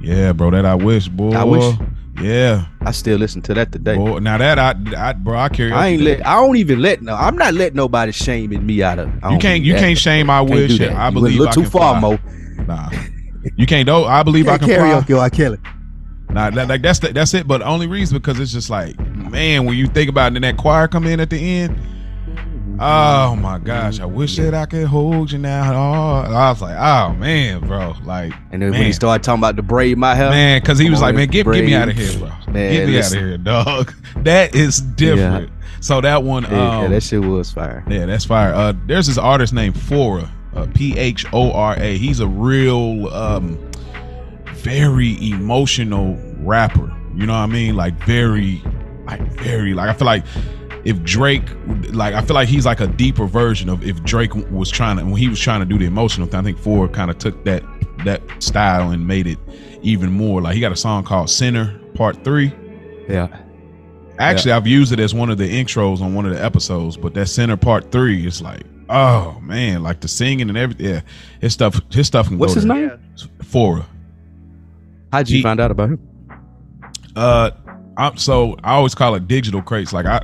Yeah, 0.00 0.32
bro, 0.32 0.50
that 0.50 0.66
I 0.66 0.74
wish, 0.74 1.08
boy. 1.08 1.32
I 1.32 1.44
wish. 1.44 1.74
Yeah, 2.20 2.66
I 2.80 2.92
still 2.92 3.18
listen 3.18 3.42
to 3.42 3.54
that 3.54 3.72
today. 3.72 3.96
boy. 3.96 4.18
Now 4.20 4.38
that 4.38 4.58
I, 4.58 4.74
I 5.08 5.12
bro, 5.14 5.36
I 5.38 5.48
carry. 5.48 5.72
I 5.72 5.88
ain't 5.88 6.02
let. 6.02 6.24
I 6.26 6.34
don't 6.34 6.56
even 6.56 6.80
let. 6.80 7.02
No, 7.02 7.14
I'm 7.14 7.36
not 7.36 7.54
letting 7.54 7.76
nobody 7.76 8.12
shaming 8.12 8.64
me 8.64 8.82
out 8.82 8.98
of. 9.00 9.10
I 9.22 9.32
You 9.32 9.38
can't. 9.38 9.64
You 9.64 9.74
can't 9.74 9.98
shame. 9.98 10.30
I 10.30 10.40
wish. 10.40 10.80
I 10.80 11.08
You 11.08 11.12
believe. 11.12 11.38
little 11.38 11.48
I 11.48 11.52
too 11.52 11.62
can 11.62 11.70
far, 11.70 12.00
fly. 12.00 12.16
Mo. 12.16 12.64
Nah, 12.66 12.90
you 13.56 13.66
can't. 13.66 13.86
Though 13.86 14.04
I 14.04 14.22
believe 14.22 14.48
I 14.48 14.58
can 14.58 14.68
fly. 14.68 14.76
karaoke, 14.76 15.18
I 15.18 15.28
kill 15.28 15.54
it. 15.54 15.60
Nah, 16.30 16.50
that, 16.50 16.68
like 16.68 16.82
that's 16.82 16.98
the, 17.00 17.12
that's 17.12 17.34
it. 17.34 17.46
But 17.46 17.58
the 17.58 17.66
only 17.66 17.86
reason 17.86 18.16
because 18.16 18.38
it's 18.40 18.52
just 18.52 18.70
like, 18.70 18.98
man, 18.98 19.64
when 19.66 19.76
you 19.76 19.86
think 19.86 20.08
about 20.08 20.32
it, 20.32 20.36
and 20.36 20.44
that 20.44 20.56
choir 20.56 20.88
come 20.88 21.06
in 21.06 21.20
at 21.20 21.30
the 21.30 21.38
end. 21.38 21.78
Oh 22.80 23.36
my 23.36 23.58
gosh, 23.58 24.00
I 24.00 24.04
wish 24.04 24.36
that 24.36 24.52
I 24.54 24.66
could 24.66 24.86
hold 24.86 25.30
you 25.30 25.38
now. 25.38 25.72
Oh, 25.72 26.34
I 26.34 26.50
was 26.50 26.60
like, 26.60 26.76
oh 26.76 27.14
man, 27.14 27.60
bro, 27.66 27.94
like, 28.04 28.32
And 28.50 28.60
then 28.60 28.70
man, 28.70 28.80
when 28.80 28.86
he 28.86 28.92
started 28.92 29.22
talking 29.22 29.40
about 29.40 29.56
the 29.56 29.62
braid 29.62 29.96
my 29.96 30.14
hair, 30.14 30.30
man, 30.30 30.60
because 30.60 30.78
he 30.78 30.90
was 30.90 31.00
like, 31.00 31.14
man, 31.14 31.28
get, 31.28 31.44
get 31.46 31.64
me 31.64 31.74
out 31.74 31.88
of 31.88 31.96
here, 31.96 32.18
bro, 32.18 32.28
Man, 32.52 32.72
get 32.72 32.86
me 32.88 32.98
out 32.98 33.06
of 33.06 33.12
here, 33.12 33.38
dog. 33.38 33.94
That 34.24 34.54
is 34.54 34.80
different. 34.80 35.50
So 35.80 36.00
that 36.00 36.22
one, 36.22 36.44
yeah, 36.44 36.78
um, 36.80 36.90
that 36.90 37.02
shit 37.02 37.20
was 37.20 37.52
fire. 37.52 37.84
yeah, 37.88 38.06
that's 38.06 38.24
fire. 38.24 38.54
Uh, 38.54 38.72
there's 38.86 39.06
this 39.06 39.18
artist 39.18 39.52
named 39.52 39.74
Phora, 39.74 40.30
uh, 40.54 40.66
P 40.74 40.96
H 40.96 41.26
O 41.32 41.52
R 41.52 41.76
A. 41.78 41.98
He's 41.98 42.20
a 42.20 42.26
real, 42.26 43.08
um, 43.12 43.58
very 44.46 45.16
emotional 45.30 46.16
rapper. 46.38 46.90
You 47.14 47.26
know 47.26 47.34
what 47.34 47.40
I 47.40 47.46
mean? 47.46 47.76
Like 47.76 47.94
very, 48.06 48.62
like 49.04 49.20
very, 49.34 49.74
like 49.74 49.90
I 49.90 49.92
feel 49.92 50.06
like 50.06 50.24
if 50.84 51.02
Drake, 51.02 51.42
like 51.92 52.14
I 52.14 52.20
feel 52.22 52.34
like 52.34 52.48
he's 52.48 52.66
like 52.66 52.80
a 52.80 52.86
deeper 52.86 53.26
version 53.26 53.68
of 53.68 53.82
if 53.86 54.02
Drake 54.04 54.34
was 54.50 54.70
trying 54.70 54.98
to 54.98 55.04
when 55.04 55.16
he 55.16 55.28
was 55.28 55.40
trying 55.40 55.60
to 55.60 55.66
do 55.66 55.78
the 55.78 55.86
emotional 55.86 56.26
thing. 56.26 56.40
I 56.40 56.42
think 56.42 56.58
Phora 56.58 56.92
kind 56.92 57.10
of 57.10 57.18
took 57.18 57.42
that 57.44 57.62
that 58.04 58.20
style 58.42 58.90
and 58.90 59.06
made 59.06 59.26
it 59.26 59.38
even 59.82 60.12
more. 60.12 60.42
Like 60.42 60.54
he 60.54 60.60
got 60.60 60.72
a 60.72 60.76
song 60.76 61.04
called 61.04 61.30
Sinner 61.30 61.78
Part 61.94 62.22
Three. 62.24 62.52
Yeah, 63.08 63.28
Actually, 64.18 64.52
I've 64.52 64.66
used 64.66 64.92
it 64.92 65.00
as 65.00 65.14
one 65.14 65.28
of 65.30 65.38
the 65.38 65.48
intros 65.48 66.00
on 66.00 66.14
one 66.14 66.24
of 66.26 66.32
the 66.32 66.42
episodes, 66.42 66.96
but 66.96 67.14
that 67.14 67.26
Sinner 67.28 67.56
part 67.56 67.90
three 67.92 68.26
is 68.26 68.40
like, 68.40 68.62
oh 68.88 69.38
man, 69.42 69.82
like 69.82 70.00
the 70.00 70.08
singing 70.08 70.48
and 70.48 70.56
everything. 70.56 70.86
Yeah, 70.86 71.00
his 71.40 71.52
stuff, 71.52 71.80
his 71.90 72.06
stuff 72.06 72.28
can 72.28 72.38
what's 72.38 72.52
go 72.54 72.60
his 72.60 72.66
there. 72.66 72.76
name? 72.76 72.98
Phora. 73.42 73.84
How'd 75.12 75.28
you 75.28 75.36
He- 75.38 75.42
find 75.42 75.60
out 75.60 75.70
about 75.70 75.90
him? 75.90 75.98
Uh, 77.16 77.50
I'm 77.96 78.16
so 78.16 78.56
I 78.64 78.74
always 78.74 78.94
call 78.94 79.14
it 79.14 79.28
digital 79.28 79.62
crates. 79.62 79.92
Like 79.92 80.06
I, 80.06 80.22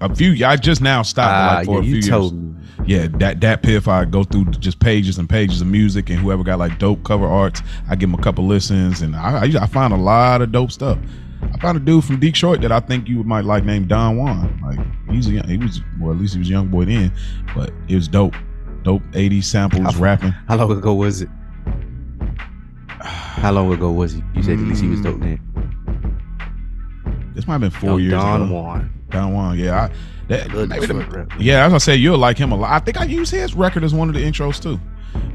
a 0.00 0.14
few, 0.14 0.44
I 0.46 0.56
just 0.56 0.80
now 0.80 1.02
stopped 1.02 1.32
Ah, 1.32 1.54
like 1.58 1.66
for 1.66 1.74
yeah, 1.82 1.96
a 1.98 2.00
few 2.02 2.12
years. 2.12 2.32
me. 2.32 2.48
Yeah, 2.84 3.06
that 3.18 3.40
that 3.42 3.62
piff, 3.62 3.86
I 3.86 4.04
go 4.04 4.24
through 4.24 4.46
just 4.46 4.80
pages 4.80 5.18
and 5.18 5.28
pages 5.28 5.60
of 5.60 5.68
music, 5.68 6.10
and 6.10 6.18
whoever 6.18 6.42
got 6.42 6.58
like 6.58 6.78
dope 6.78 7.04
cover 7.04 7.26
arts, 7.26 7.62
I 7.88 7.94
give 7.94 8.10
them 8.10 8.18
a 8.18 8.22
couple 8.22 8.44
listens, 8.46 9.02
and 9.02 9.14
I 9.14 9.42
I, 9.44 9.62
I 9.62 9.66
find 9.66 9.92
a 9.92 9.96
lot 9.96 10.42
of 10.42 10.50
dope 10.52 10.72
stuff. 10.72 10.98
I 11.52 11.58
found 11.58 11.76
a 11.76 11.80
dude 11.80 12.04
from 12.04 12.18
Detroit 12.20 12.60
that 12.62 12.72
I 12.72 12.80
think 12.80 13.08
you 13.08 13.22
might 13.24 13.44
like 13.44 13.64
named 13.64 13.88
Don 13.88 14.16
Juan. 14.16 14.60
Like 14.62 14.80
he's 15.14 15.28
a 15.28 15.32
young, 15.32 15.46
he 15.48 15.58
was 15.58 15.80
well 16.00 16.12
at 16.12 16.18
least 16.18 16.32
he 16.34 16.38
was 16.40 16.48
a 16.48 16.52
young 16.52 16.68
boy 16.68 16.84
then, 16.86 17.12
but 17.54 17.72
it 17.88 17.94
was 17.94 18.08
dope, 18.08 18.34
dope 18.82 19.02
'80s 19.12 19.44
samples, 19.44 19.96
I- 19.96 20.00
rapping. 20.00 20.32
How 20.48 20.56
long 20.56 20.70
ago 20.72 20.94
was 20.94 21.22
it? 21.22 21.28
How 23.00 23.52
long 23.52 23.72
ago 23.72 23.90
was 23.92 24.12
he? 24.12 24.22
You 24.34 24.42
said 24.42 24.58
at 24.58 24.64
least 24.64 24.82
he 24.82 24.88
was 24.88 25.00
dope 25.00 25.20
then. 25.20 25.40
This 27.34 27.46
might 27.46 27.54
have 27.54 27.60
been 27.62 27.70
four 27.70 27.90
Oh, 27.90 27.96
years 27.96 28.12
Don 28.12 28.42
ago. 28.42 28.54
Juan. 28.54 28.92
Don 29.12 29.32
Juan, 29.34 29.58
yeah, 29.58 29.84
I, 29.84 29.90
that 30.28 30.50
Good 30.50 30.68
maybe 30.68 30.86
the- 30.86 31.26
yeah. 31.38 31.66
As 31.66 31.72
I 31.74 31.78
say, 31.78 31.96
you'll 31.96 32.18
like 32.18 32.38
him 32.38 32.52
a 32.52 32.56
lot. 32.56 32.70
I 32.72 32.78
think 32.78 33.00
I 33.00 33.04
use 33.04 33.30
his 33.30 33.54
record 33.54 33.84
as 33.84 33.92
one 33.94 34.08
of 34.08 34.14
the 34.14 34.22
intros 34.22 34.60
too. 34.62 34.80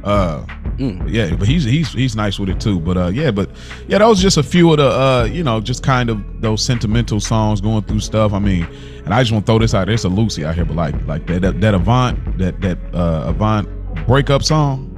Uh, 0.04 0.44
Mm. 0.78 1.10
yeah, 1.12 1.34
but 1.36 1.48
he's 1.48 1.64
he's 1.64 1.92
he's 1.92 2.16
nice 2.16 2.38
with 2.40 2.50
it 2.50 2.60
too. 2.60 2.80
But 2.80 2.98
uh, 2.98 3.08
yeah, 3.08 3.32
but 3.32 3.50
yeah, 3.88 3.98
that 3.98 4.06
was 4.06 4.22
just 4.22 4.38
a 4.38 4.44
few 4.44 4.70
of 4.72 4.78
the 4.78 4.86
uh, 4.88 5.24
you 5.32 5.44
know, 5.44 5.60
just 5.60 5.82
kind 5.82 6.10
of 6.12 6.24
those 6.42 6.64
sentimental 6.64 7.20
songs 7.20 7.62
going 7.62 7.84
through 7.84 8.00
stuff. 8.02 8.32
I 8.32 8.38
mean, 8.40 8.68
and 9.04 9.12
I 9.14 9.22
just 9.24 9.32
want 9.32 9.46
to 9.48 9.52
throw 9.52 9.58
this 9.60 9.74
out. 9.74 9.88
There's 9.88 10.04
a 10.04 10.10
Lucy 10.10 10.46
out 10.46 10.54
here, 10.54 10.66
but 10.66 10.76
like 10.76 10.96
like 11.08 11.26
that 11.28 11.42
that, 11.42 11.62
that 11.62 11.74
Avant 11.74 12.38
that 12.38 12.62
that 12.62 12.78
uh 12.94 13.24
Avant 13.26 13.68
breakup 14.06 14.44
song. 14.44 14.94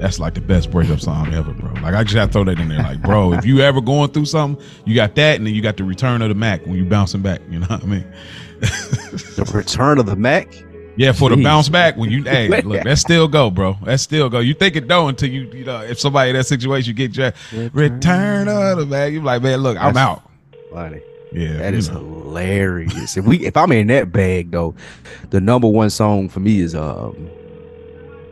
That's 0.00 0.18
like 0.18 0.32
the 0.32 0.40
best 0.40 0.70
breakup 0.70 0.98
song 0.98 1.34
ever, 1.34 1.52
bro. 1.52 1.72
Like 1.82 1.94
I 1.94 2.02
just 2.04 2.16
have 2.16 2.30
to 2.30 2.32
throw 2.32 2.44
that 2.44 2.58
in 2.58 2.68
there. 2.68 2.78
Like, 2.78 3.02
bro, 3.02 3.34
if 3.34 3.44
you 3.44 3.60
ever 3.60 3.82
going 3.82 4.10
through 4.10 4.24
something, 4.24 4.64
you 4.86 4.94
got 4.94 5.14
that, 5.16 5.36
and 5.36 5.46
then 5.46 5.54
you 5.54 5.60
got 5.60 5.76
the 5.76 5.84
return 5.84 6.22
of 6.22 6.30
the 6.30 6.34
Mac 6.34 6.64
when 6.64 6.76
you 6.76 6.86
bouncing 6.86 7.20
back. 7.20 7.42
You 7.50 7.58
know 7.60 7.66
what 7.66 7.82
I 7.82 7.86
mean? 7.86 8.06
The 8.60 9.50
Return 9.54 9.98
of 9.98 10.06
the 10.06 10.16
Mac. 10.16 10.54
Yeah, 10.96 11.12
for 11.12 11.30
the 11.30 11.42
bounce 11.42 11.68
back 11.68 11.96
when 11.96 12.10
you 12.10 12.22
hey 12.22 12.48
look, 12.62 12.82
that 12.84 12.98
still 12.98 13.28
go, 13.28 13.50
bro. 13.50 13.78
That 13.84 14.00
still 14.00 14.28
go. 14.28 14.38
You 14.38 14.54
think 14.54 14.76
it 14.76 14.88
don't 14.88 15.10
until 15.10 15.30
you 15.30 15.42
you 15.52 15.64
know 15.64 15.80
if 15.80 15.98
somebody 15.98 16.30
in 16.30 16.36
that 16.36 16.44
situation 16.44 16.88
you 16.88 16.94
get 16.94 17.16
your 17.16 17.32
return 17.72 18.48
of 18.48 18.78
the 18.78 18.86
Mac. 18.86 19.12
You 19.12 19.22
like, 19.22 19.42
man, 19.42 19.60
look, 19.60 19.78
I'm 19.78 19.96
out. 19.96 20.22
Funny. 20.72 21.00
Yeah, 21.32 21.58
that 21.58 21.74
is 21.74 21.88
know. 21.88 21.98
hilarious. 21.98 23.16
If 23.16 23.24
we 23.24 23.46
if 23.46 23.56
I'm 23.56 23.72
in 23.72 23.86
that 23.88 24.12
bag 24.12 24.50
though, 24.50 24.74
the 25.30 25.40
number 25.40 25.68
one 25.68 25.90
song 25.90 26.28
for 26.28 26.40
me 26.40 26.60
is 26.60 26.74
um 26.74 27.30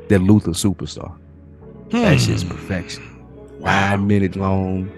that 0.08 0.20
Luther 0.20 0.50
Superstar. 0.50 1.14
That 1.90 2.20
shit's 2.20 2.42
Hmm. 2.42 2.48
perfection. 2.50 3.04
Nine 3.60 4.06
minutes 4.06 4.36
long. 4.36 4.90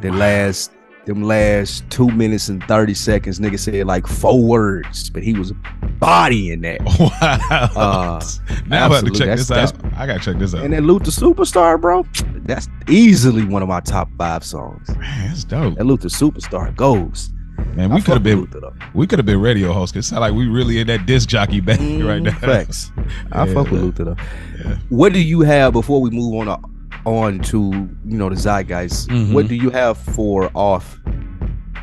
The 0.00 0.10
last 0.10 0.72
them 1.04 1.22
last 1.24 1.82
two 1.90 2.06
minutes 2.08 2.48
and 2.48 2.62
thirty 2.64 2.94
seconds, 2.94 3.40
nigga 3.40 3.58
said 3.58 3.86
like 3.88 4.06
four 4.06 4.40
words, 4.42 5.10
but 5.10 5.22
he 5.24 5.34
was 5.34 5.52
bodying 5.98 6.60
that. 6.60 6.80
wow. 7.00 7.68
Uh, 7.74 8.24
now 8.68 8.84
I'm 8.86 8.92
about 8.92 9.04
to 9.06 9.10
check 9.10 9.26
That's- 9.26 9.48
this 9.48 9.50
out. 9.50 9.74
I 9.96 10.06
gotta 10.06 10.20
check 10.20 10.38
this 10.38 10.54
out. 10.54 10.64
And 10.64 10.72
that 10.72 10.82
Luther 10.82 11.10
Superstar, 11.10 11.80
bro, 11.80 12.06
that's 12.44 12.68
easily 12.88 13.44
one 13.44 13.62
of 13.62 13.68
my 13.68 13.80
top 13.80 14.08
five 14.16 14.44
songs. 14.44 14.88
Man, 14.96 15.28
that's 15.28 15.42
dope. 15.44 15.74
That 15.74 15.84
Luther 15.86 16.08
Superstar 16.08 16.74
goes. 16.76 17.32
Man, 17.74 17.90
we 17.94 18.02
could 18.02 18.14
have 18.14 18.22
been 18.22 18.46
we 18.94 19.06
could 19.06 19.18
have 19.18 19.26
been 19.26 19.40
radio 19.40 19.72
hosts. 19.72 19.96
It 19.96 20.02
sound 20.02 20.20
like 20.20 20.34
we 20.34 20.46
really 20.46 20.78
in 20.78 20.86
that 20.88 21.06
disc 21.06 21.28
jockey 21.28 21.60
bag 21.60 21.80
right 22.04 22.20
now. 22.22 22.30
Mm, 22.32 22.38
Facts. 22.40 22.92
I 23.32 23.46
Yeah, 23.46 23.54
fuck 23.54 23.70
with. 23.70 23.80
Luther 23.82 24.04
though. 24.04 24.16
Yeah. 24.64 24.76
What 24.90 25.12
do 25.12 25.20
you 25.22 25.40
have 25.40 25.72
before 25.72 26.00
we 26.00 26.10
move 26.10 26.34
on 26.34 26.46
to, 26.46 26.68
on 27.08 27.38
to 27.40 27.58
you 28.04 28.18
know 28.18 28.28
the 28.28 28.36
zeitgeist? 28.36 29.08
Mhm. 29.08 29.32
What 29.32 29.48
do 29.48 29.54
you 29.54 29.70
have 29.70 29.96
for 29.96 30.50
off 30.54 31.00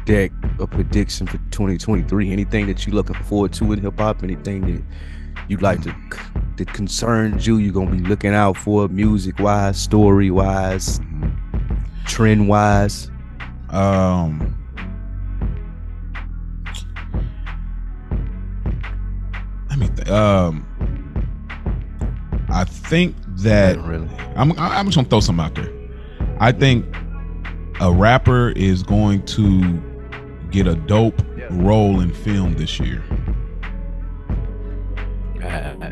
deck 0.06 0.32
a 0.60 0.68
prediction 0.68 1.26
for 1.26 1.38
2023? 1.52 2.32
Anything 2.32 2.68
that 2.68 2.86
you 2.86 2.94
looking 2.94 3.16
forward 3.24 3.54
to 3.54 3.72
in 3.74 3.82
hip 3.82 3.98
hop? 4.00 4.22
Anything 4.24 4.62
that 4.74 4.84
you'd 5.48 5.62
like 5.64 5.82
to 5.82 5.96
that 6.58 6.72
concerns 6.74 7.48
you? 7.48 7.58
You're 7.58 7.74
gonna 7.74 7.92
be 7.92 8.00
looking 8.08 8.34
out 8.36 8.58
for 8.58 8.88
music 8.90 9.40
wise, 9.40 9.80
story 9.80 10.30
wise, 10.30 11.00
trend 12.06 12.48
wise. 12.48 13.10
Um. 13.70 14.56
Um. 20.10 20.66
I 22.52 22.64
think 22.64 23.16
that 23.38 23.78
really. 23.80 24.10
I'm. 24.36 24.58
I'm 24.58 24.86
just 24.88 24.96
gonna 24.96 25.08
throw 25.08 25.20
some 25.20 25.40
out 25.40 25.56
there. 25.56 25.72
I 26.40 26.52
think 26.52 26.86
a 27.80 27.92
rapper 27.92 28.50
is 28.52 28.84
going 28.84 29.26
to 29.28 29.82
get 30.52 30.68
a 30.68 30.76
dope 30.76 31.22
role 31.52 32.00
in 32.00 32.14
film 32.14 32.54
this 32.54 32.80
year. 32.80 33.04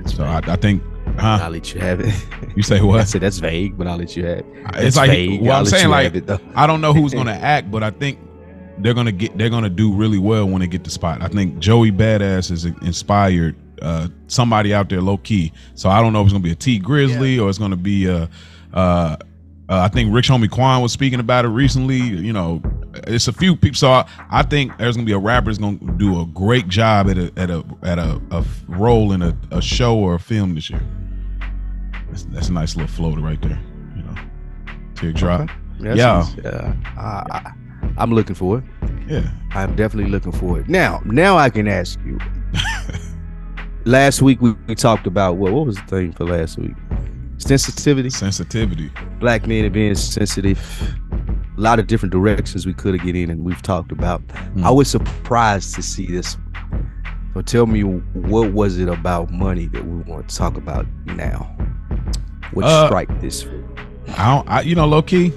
So 0.06 0.24
I, 0.24 0.42
I 0.48 0.56
think. 0.56 0.84
I'll 1.20 1.50
let 1.50 1.74
you 1.74 1.82
have 1.82 2.00
it. 2.00 2.14
You 2.56 2.64
say 2.64 2.82
what? 2.82 3.00
I 3.00 3.04
said 3.04 3.22
that's 3.22 3.38
vague, 3.38 3.78
but 3.78 3.88
I'll 3.88 3.98
let 3.98 4.16
you 4.16 4.26
have 4.26 4.40
it. 4.40 4.46
It's 4.76 4.98
like 4.98 5.10
vague. 5.12 5.42
well, 5.42 5.60
I'm 5.60 5.66
saying 5.66 5.90
like 5.90 6.06
have 6.06 6.16
it, 6.16 6.26
though. 6.26 6.40
I 6.56 6.66
don't 6.66 6.82
know 6.82 6.94
who's 6.94 7.14
gonna 7.14 7.32
act, 7.42 7.70
but 7.70 7.84
I 7.84 7.92
think 7.92 8.20
they're 8.80 8.94
gonna 8.94 9.12
get 9.12 9.38
they're 9.38 9.50
gonna 9.50 9.70
do 9.70 9.94
really 9.94 10.18
well 10.18 10.48
when 10.48 10.62
they 10.62 10.68
get 10.68 10.84
the 10.84 10.90
spot. 10.90 11.22
I 11.22 11.28
think 11.28 11.60
Joey 11.60 11.92
Badass 11.92 12.52
is 12.52 12.66
inspired 12.66 13.56
uh, 13.82 14.08
somebody 14.28 14.74
out 14.74 14.90
there 14.90 15.02
low 15.02 15.18
key. 15.18 15.52
So 15.76 15.90
I 15.90 16.02
don't 16.02 16.14
know 16.14 16.22
if 16.22 16.26
it's 16.26 16.34
gonna 16.34 16.44
be 16.44 16.52
a 16.52 16.56
Tee 16.56 16.80
Grizzley 16.80 17.42
or 17.42 17.50
it's 17.50 17.58
gonna 17.58 17.76
be 17.76 18.06
a. 18.06 18.30
Uh, 18.74 19.18
uh, 19.70 19.82
I 19.82 19.90
think 19.90 20.14
Rich 20.14 20.30
Homie 20.30 20.50
Quan 20.50 20.82
was 20.82 20.94
speaking 20.94 21.20
about 21.20 21.44
it 21.44 21.50
recently. 21.50 21.98
You 21.98 22.32
know, 22.32 22.62
it's 23.06 23.28
a 23.28 23.34
few 23.34 23.56
people. 23.56 23.76
So 23.76 23.92
I, 23.92 24.08
I 24.30 24.44
think 24.44 24.78
there's 24.78 24.96
gonna 24.96 25.06
be 25.06 25.12
a 25.12 25.18
rapper 25.20 25.48
that's 25.48 25.58
gonna 25.58 25.78
do 25.98 26.22
a 26.22 26.26
great 26.28 26.68
job 26.70 27.10
at 27.10 27.18
a 27.18 27.32
at 27.36 27.50
a 27.50 27.64
at 27.84 28.00
a, 28.00 28.22
a 28.32 28.46
role 28.68 29.12
in 29.12 29.22
a, 29.22 29.38
a 29.52 29.62
show 29.62 29.98
or 29.98 30.16
a 30.16 30.20
film 30.20 30.56
this 30.56 30.70
year. 30.70 30.82
That's, 32.10 32.24
that's 32.26 32.50
a 32.50 32.54
nice 32.54 32.76
little 32.78 32.88
floater 32.92 33.20
right 33.22 33.42
there. 33.42 33.60
You 33.96 34.04
know, 34.04 34.16
teardrop. 34.96 35.50
That's 35.80 35.98
Yeah. 35.98 36.22
easy. 36.24 36.42
Yeah. 36.44 36.74
I, 36.96 37.24
I, 37.30 37.52
I'm 37.98 38.14
looking 38.14 38.36
for 38.36 38.60
it. 38.60 38.64
Yeah. 39.08 39.30
I'm 39.52 39.76
definitely 39.76 40.10
looking 40.12 40.32
for 40.32 40.60
it. 40.60 40.68
Now, 40.70 41.02
now 41.06 41.38
I 41.38 41.50
can 41.50 41.68
ask 41.68 42.00
you. 42.06 42.20
Last 43.88 44.22
week 44.22 44.42
we, 44.42 44.52
we 44.68 44.76
talked 44.76 45.08
about 45.08 45.38
what? 45.38 45.54
What 45.54 45.66
was 45.66 45.78
the 45.78 45.84
thing 45.84 46.12
for 46.12 46.26
last 46.26 46.58
week? 46.58 46.76
Sensitivity. 47.38 48.10
Sensitivity. 48.10 48.92
Black 49.20 49.48
men 49.48 49.72
being 49.72 49.96
sensitive. 49.96 50.60
A 51.12 51.62
lot 51.62 51.80
of 51.80 51.88
different 51.88 52.12
directions 52.12 52.66
we 52.66 52.74
could 52.74 52.94
have 52.94 53.04
get 53.04 53.16
in, 53.16 53.32
and 53.32 53.44
we've 53.44 53.62
talked 53.62 53.92
about. 53.92 54.22
I 54.64 54.70
was 54.70 54.90
surprised 54.90 55.74
to 55.76 55.82
see 55.82 56.06
this. 56.06 56.38
So 57.34 57.42
tell 57.42 57.66
me, 57.66 57.82
what 57.82 58.54
was 58.54 58.78
it 58.78 58.90
about 58.90 59.32
money 59.32 59.68
that 59.68 59.84
we 59.86 60.04
want 60.04 60.30
to 60.30 60.36
talk 60.36 60.58
about 60.58 60.86
now? 61.06 61.56
What 62.54 62.66
Uh, 62.66 62.88
strike 62.88 63.22
this? 63.22 63.44
For? 63.44 63.64
I 64.18 64.36
don't. 64.36 64.50
I, 64.50 64.62
you 64.62 64.76
know, 64.76 64.86
low 64.86 65.02
key. 65.02 65.34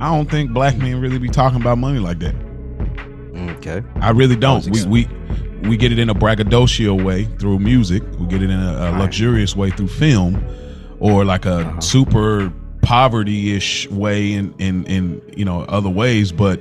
I 0.00 0.14
don't 0.14 0.30
think 0.30 0.52
black 0.52 0.76
men 0.76 1.00
really 1.00 1.18
be 1.18 1.28
talking 1.28 1.60
about 1.60 1.78
money 1.78 1.98
like 1.98 2.18
that. 2.20 2.34
Okay. 3.56 3.82
I 3.96 4.10
really 4.10 4.36
don't. 4.36 4.64
We 4.68 4.84
we 4.84 5.08
we 5.68 5.76
get 5.76 5.92
it 5.92 5.98
in 5.98 6.10
a 6.10 6.14
braggadocio 6.14 6.94
way 6.94 7.24
through 7.38 7.58
music. 7.58 8.02
We 8.18 8.26
get 8.26 8.42
it 8.42 8.50
in 8.50 8.58
a, 8.60 8.90
a 8.90 8.98
luxurious 8.98 9.56
way 9.56 9.70
through 9.70 9.88
film, 9.88 10.44
or 11.00 11.24
like 11.24 11.46
a 11.46 11.56
Uh-huh. 11.56 11.80
super 11.80 12.52
poverty-ish 12.82 13.88
way 13.90 14.32
in 14.32 14.54
in 14.58 14.84
in 14.86 15.22
you 15.36 15.44
know 15.44 15.62
other 15.62 15.90
ways. 15.90 16.32
But 16.32 16.60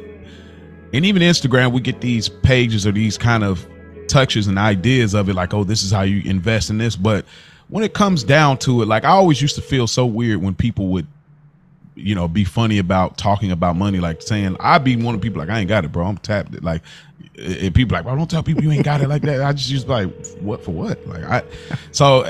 and 0.93 1.05
even 1.05 1.21
Instagram, 1.21 1.71
we 1.71 1.81
get 1.81 2.01
these 2.01 2.29
pages 2.29 2.85
or 2.87 2.91
these 2.91 3.17
kind 3.17 3.43
of 3.43 3.65
touches 4.07 4.47
and 4.47 4.57
ideas 4.57 5.13
of 5.13 5.29
it, 5.29 5.33
like 5.33 5.53
oh, 5.53 5.63
this 5.63 5.83
is 5.83 5.91
how 5.91 6.01
you 6.03 6.21
invest 6.29 6.69
in 6.69 6.77
this. 6.77 6.95
But 6.95 7.25
when 7.69 7.83
it 7.83 7.93
comes 7.93 8.23
down 8.23 8.57
to 8.59 8.81
it, 8.81 8.87
like 8.87 9.03
I 9.03 9.09
always 9.09 9.41
used 9.41 9.55
to 9.55 9.61
feel 9.61 9.87
so 9.87 10.05
weird 10.05 10.41
when 10.41 10.53
people 10.55 10.87
would 10.89 11.07
you 11.95 12.15
know, 12.15 12.27
be 12.27 12.43
funny 12.43 12.79
about 12.79 13.19
talking 13.19 13.51
about 13.51 13.75
money, 13.75 13.99
like 13.99 14.19
saying 14.19 14.57
I'd 14.59 14.83
be 14.83 14.95
one 14.95 15.13
of 15.13 15.21
the 15.21 15.25
people 15.25 15.39
like 15.39 15.49
I 15.49 15.59
ain't 15.59 15.69
got 15.69 15.85
it, 15.85 15.91
bro. 15.91 16.07
I'm 16.07 16.17
tapped. 16.17 16.55
It. 16.55 16.63
Like, 16.63 16.81
and 17.37 17.73
people 17.73 17.95
like, 17.95 18.03
bro, 18.05 18.15
don't 18.15 18.29
tell 18.29 18.43
people 18.43 18.63
you 18.63 18.71
ain't 18.71 18.85
got 18.85 19.01
it 19.01 19.09
like 19.09 19.23
that. 19.23 19.41
I 19.41 19.53
just 19.53 19.69
used 19.69 19.87
like, 19.87 20.07
what 20.37 20.63
for 20.63 20.71
what? 20.71 21.05
Like, 21.07 21.23
I, 21.23 21.43
so 21.91 22.25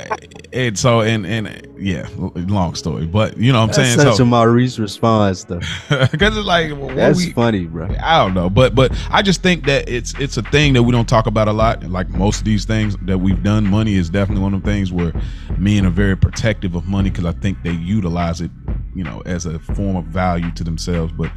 and 0.54 0.80
so 0.80 1.02
and 1.02 1.26
and 1.26 1.68
yeah, 1.78 2.08
long 2.16 2.76
story, 2.76 3.06
but 3.06 3.38
you 3.38 3.52
know 3.52 3.60
what 3.60 3.64
I'm 3.64 3.68
That's 3.84 3.96
saying. 3.96 4.00
such 4.00 4.18
so 4.18 4.24
a 4.24 4.26
Maurice 4.26 4.80
response, 4.80 5.44
though. 5.44 5.60
because 5.90 6.38
it's 6.38 6.48
like 6.48 6.72
what 6.78 6.96
That's 6.96 7.18
we, 7.18 7.34
funny, 7.34 7.66
bro. 7.66 7.90
I 8.02 8.24
don't 8.24 8.34
know, 8.34 8.50
but 8.50 8.76
but 8.76 8.92
I 9.10 9.22
just 9.22 9.44
think 9.44 9.66
that 9.66 9.90
it's 9.90 10.14
it's 10.20 10.38
a 10.38 10.44
thing 10.44 10.74
that 10.74 10.84
we 10.84 10.94
don't 10.94 11.10
talk 11.10 11.28
about 11.28 11.50
a 11.50 11.54
lot. 11.54 11.84
Like 11.84 12.10
most 12.10 12.40
of 12.40 12.46
these 12.46 12.64
things 12.64 12.96
that 13.02 13.18
we've 13.18 13.44
done, 13.44 13.66
money 13.68 13.96
is 13.96 14.10
definitely 14.10 14.44
one 14.44 14.54
of 14.54 14.64
the 14.64 14.72
things 14.72 14.94
where 14.94 15.12
men 15.58 15.86
are 15.86 15.92
very 15.92 16.16
protective 16.16 16.76
of 16.76 16.88
money 16.88 17.10
because 17.10 17.26
I 17.26 17.34
think 17.34 17.62
they 17.64 17.72
utilize 17.72 18.40
it, 18.40 18.52
you 18.96 19.04
know, 19.04 19.22
as 19.26 19.46
a 19.46 19.60
form 19.60 19.98
of 19.98 20.06
value 20.06 20.52
to 20.52 20.64
themselves. 20.64 21.12
But 21.12 21.30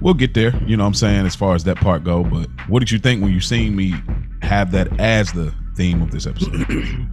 we'll 0.00 0.14
get 0.14 0.34
there, 0.34 0.54
you 0.64 0.76
know 0.76 0.84
what 0.84 0.88
I'm 0.88 0.94
saying, 0.94 1.26
as 1.26 1.34
far 1.34 1.54
as 1.56 1.64
that 1.64 1.78
part 1.78 2.04
go. 2.04 2.22
But 2.22 2.48
what 2.68 2.80
did 2.80 2.90
you 2.92 2.98
think 2.98 3.07
when 3.16 3.32
you 3.32 3.40
seen 3.40 3.74
me 3.74 3.94
have 4.42 4.70
that 4.72 5.00
as 5.00 5.32
the 5.32 5.52
theme 5.74 6.02
of 6.02 6.10
this 6.10 6.26
episode? 6.26 6.66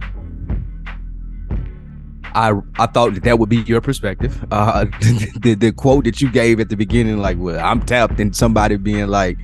I 2.34 2.52
I 2.78 2.86
thought 2.86 3.14
that 3.14 3.22
that 3.24 3.38
would 3.38 3.48
be 3.48 3.62
your 3.62 3.80
perspective. 3.80 4.44
Uh, 4.50 4.84
the 5.40 5.56
the 5.58 5.72
quote 5.72 6.04
that 6.04 6.20
you 6.20 6.30
gave 6.30 6.60
at 6.60 6.68
the 6.68 6.76
beginning, 6.76 7.18
like, 7.18 7.38
"Well, 7.38 7.58
I'm 7.64 7.80
tapped," 7.80 8.20
and 8.20 8.36
somebody 8.36 8.76
being 8.76 9.06
like, 9.06 9.38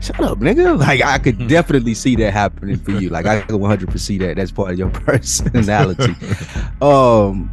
"Shut 0.00 0.20
up, 0.20 0.38
nigga!" 0.38 0.78
Like, 0.86 1.02
I 1.02 1.18
could 1.18 1.48
definitely 1.48 1.94
see 1.94 2.14
that 2.16 2.32
happening 2.32 2.76
for 2.76 2.92
you. 2.92 3.08
Like, 3.08 3.26
I 3.26 3.40
could 3.40 3.56
100 3.56 3.86
percent 3.86 4.00
see 4.00 4.18
that. 4.18 4.36
That's 4.36 4.52
part 4.52 4.70
of 4.70 4.78
your 4.78 4.90
personality. 5.06 6.14
um, 6.80 7.50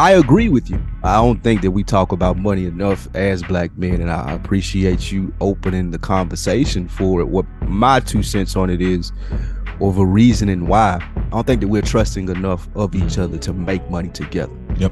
I 0.00 0.12
agree 0.12 0.48
with 0.48 0.70
you. 0.70 0.82
I 1.02 1.16
don't 1.16 1.44
think 1.44 1.60
that 1.60 1.72
we 1.72 1.84
talk 1.84 2.12
about 2.12 2.38
money 2.38 2.64
enough 2.64 3.06
as 3.14 3.42
black 3.42 3.76
men, 3.76 4.00
and 4.00 4.10
I 4.10 4.32
appreciate 4.32 5.12
you 5.12 5.30
opening 5.42 5.90
the 5.90 5.98
conversation 5.98 6.88
for 6.88 7.20
it. 7.20 7.28
What 7.28 7.44
my 7.68 8.00
two 8.00 8.22
cents 8.22 8.56
on 8.56 8.70
it 8.70 8.80
is, 8.80 9.12
of 9.78 9.98
a 9.98 10.06
reasoning 10.06 10.66
why. 10.68 11.06
I 11.16 11.28
don't 11.28 11.46
think 11.46 11.60
that 11.60 11.68
we're 11.68 11.82
trusting 11.82 12.30
enough 12.30 12.66
of 12.74 12.94
each 12.94 13.18
other 13.18 13.36
to 13.36 13.52
make 13.52 13.90
money 13.90 14.08
together. 14.08 14.54
Yep. 14.78 14.90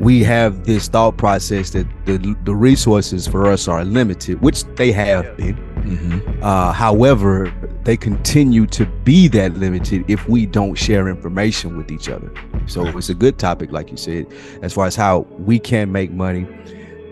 We 0.00 0.24
have 0.24 0.64
this 0.64 0.88
thought 0.88 1.18
process 1.18 1.68
that 1.70 1.86
the 2.06 2.34
the 2.44 2.54
resources 2.54 3.28
for 3.28 3.50
us 3.50 3.68
are 3.68 3.84
limited, 3.84 4.40
which 4.40 4.64
they 4.76 4.92
have 4.92 5.36
been. 5.36 5.56
Mm-hmm. 5.56 6.42
Uh, 6.42 6.72
however, 6.72 7.52
they 7.84 7.96
continue 7.96 8.66
to 8.66 8.86
be 8.86 9.28
that 9.28 9.54
limited 9.54 10.04
if 10.08 10.28
we 10.28 10.46
don't 10.46 10.76
share 10.76 11.08
information 11.08 11.76
with 11.76 11.90
each 11.90 12.08
other. 12.08 12.32
So 12.66 12.86
it's 12.86 13.08
a 13.08 13.14
good 13.14 13.38
topic, 13.38 13.72
like 13.72 13.90
you 13.90 13.96
said, 13.96 14.26
as 14.62 14.72
far 14.72 14.86
as 14.86 14.94
how 14.94 15.20
we 15.38 15.58
can 15.58 15.90
make 15.90 16.12
money. 16.12 16.42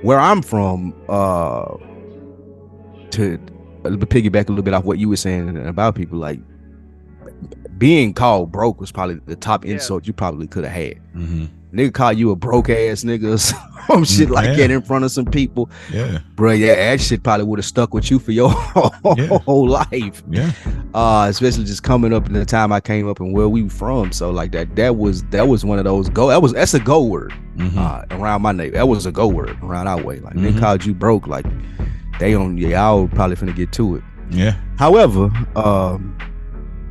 Where 0.02 0.18
I'm 0.18 0.42
from, 0.42 0.94
uh, 1.09 1.76
to 3.11 3.35
uh, 3.85 3.88
piggyback 3.88 4.46
a 4.46 4.52
little 4.52 4.62
bit 4.62 4.74
off 4.74 4.85
what 4.85 4.98
you 4.98 5.09
were 5.09 5.16
saying 5.16 5.56
about 5.66 5.94
people, 5.94 6.18
like 6.18 6.40
being 7.78 8.14
called 8.14 8.52
broke 8.52 8.80
was 8.80 8.92
probably 8.92 9.16
the 9.26 9.37
top 9.37 9.64
insult 9.64 10.06
you 10.06 10.12
probably 10.12 10.46
could 10.46 10.64
have 10.64 10.72
had. 10.72 11.00
Mm-hmm. 11.14 11.46
Nigga 11.72 11.92
call 11.94 12.12
you 12.12 12.30
a 12.33 12.37
broke 12.37 12.68
ass 12.68 13.04
nigga 13.04 13.35
or 13.35 13.38
some 13.87 14.04
shit 14.04 14.28
like 14.30 14.46
Yeah. 14.46 14.56
that 14.56 14.70
in 14.72 14.83
front 14.83 15.04
of 15.04 15.11
some 15.12 15.24
people 15.24 15.70
Yeah. 15.92 16.18
bro. 16.35 16.52
Yeah, 16.52 16.74
that 16.74 17.00
shit 17.00 17.22
probably 17.22 17.44
would 17.46 17.59
have 17.59 17.66
stuck 17.66 17.94
with 17.94 18.11
you 18.11 18.18
for 18.18 18.33
your 18.33 18.50
Yeah. 19.16 19.38
whole 19.46 19.68
life. 19.68 20.22
Yeah. 20.28 20.50
Uh, 20.94 21.26
especially 21.30 21.64
just 21.64 21.83
coming 21.83 22.12
up 22.12 22.26
in 22.26 22.33
the 22.33 22.44
time 22.44 22.72
I 22.72 22.80
came 22.80 23.09
up 23.09 23.20
and 23.20 23.33
where 23.33 23.48
we 23.48 23.68
from. 23.68 24.11
So 24.12 24.30
like 24.30 24.50
that, 24.52 24.74
that 24.76 24.96
was 24.96 25.22
that 25.30 25.46
was 25.48 25.64
one 25.64 25.78
of 25.78 25.85
those 25.85 26.09
go. 26.09 26.28
That 26.28 26.42
was 26.42 26.52
that's 26.52 26.74
a 26.74 26.80
go 26.80 27.02
word 27.04 27.33
Mm-hmm. 27.56 27.78
uh, 27.78 28.02
around 28.18 28.42
my 28.42 28.52
neighbor. 28.52 28.76
That 28.76 28.88
was 28.88 29.04
a 29.06 29.12
go 29.12 29.28
word 29.28 29.56
around 29.62 29.87
our 29.87 30.02
way. 30.02 30.18
Like 30.20 30.35
they 30.35 30.52
Mhm. 30.52 30.59
called 30.61 30.85
you 30.85 30.94
broke. 30.94 31.26
Like 31.26 31.44
they 32.18 32.35
on 32.35 32.56
y'all 32.59 33.06
probably 33.09 33.37
finna 33.37 33.54
get 33.54 33.70
to 33.72 33.96
it. 33.96 34.02
yeah. 34.30 34.56
However, 34.78 35.30
um, 35.56 36.16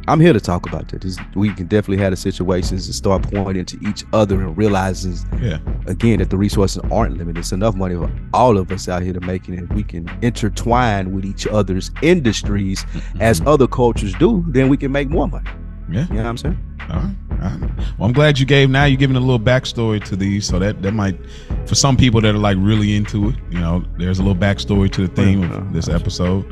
I'm 0.10 0.20
here 0.20 0.34
to 0.34 0.40
talk 0.40 0.68
about 0.68 0.90
that. 0.90 1.02
This, 1.02 1.18
we 1.36 1.54
can 1.54 1.68
definitely 1.68 2.04
have 2.04 2.12
the 2.12 2.18
situations 2.18 2.88
and 2.88 2.96
start 2.96 3.22
pointing 3.32 3.66
to 3.66 3.78
each 3.88 4.04
other 4.12 4.42
and 4.42 4.58
realizing 4.58 5.16
Yeah. 5.42 5.60
again 5.88 6.20
that 6.20 6.30
the 6.30 6.38
resources 6.38 6.82
aren't 6.92 7.18
limited. 7.18 7.40
It's 7.40 7.52
enough 7.52 7.76
money 7.76 7.96
for 7.96 8.12
all 8.34 8.58
of 8.58 8.72
us 8.72 8.90
out 8.90 9.04
here 9.04 9.14
to 9.14 9.22
make 9.22 9.48
it. 9.48 9.54
If 9.60 9.70
we 9.72 9.84
can 9.84 10.10
intertwine 10.22 11.14
with 11.14 11.26
each 11.26 11.46
other's 11.48 11.92
industries 12.02 12.86
as 13.20 13.42
other 13.46 13.68
cultures 13.68 14.14
do, 14.16 14.44
then 14.48 14.68
we 14.70 14.78
can 14.78 14.92
make 14.92 15.10
more 15.10 15.28
money. 15.28 15.46
Mm-hmm. 15.46 15.94
Yeah. 15.94 16.08
You 16.10 16.14
know 16.16 16.24
what 16.24 16.30
I'm 16.30 16.38
saying? 16.38 16.58
All 16.90 16.96
right, 16.96 17.16
all 17.32 17.38
right. 17.38 17.72
Well, 18.00 18.08
I'm 18.08 18.14
glad 18.14 18.40
you 18.40 18.46
gave. 18.48 18.70
Now 18.70 18.86
you're 18.86 18.98
giving 18.98 19.16
a 19.16 19.20
little 19.20 19.40
backstory 19.40 20.04
to 20.06 20.16
these, 20.16 20.46
so 20.48 20.58
that 20.58 20.82
that 20.82 20.92
might, 20.94 21.20
for 21.68 21.76
some 21.76 21.96
people 21.96 22.20
that 22.22 22.34
are 22.34 22.38
like 22.40 22.58
really 22.60 22.96
into 22.96 23.30
it, 23.30 23.36
you 23.52 23.60
know, 23.60 23.84
there's 24.00 24.18
a 24.18 24.24
little 24.24 24.40
backstory 24.40 24.92
to 24.94 25.06
the 25.08 25.14
theme 25.14 25.52
of 25.52 25.72
this 25.72 25.88
episode. 25.88 26.46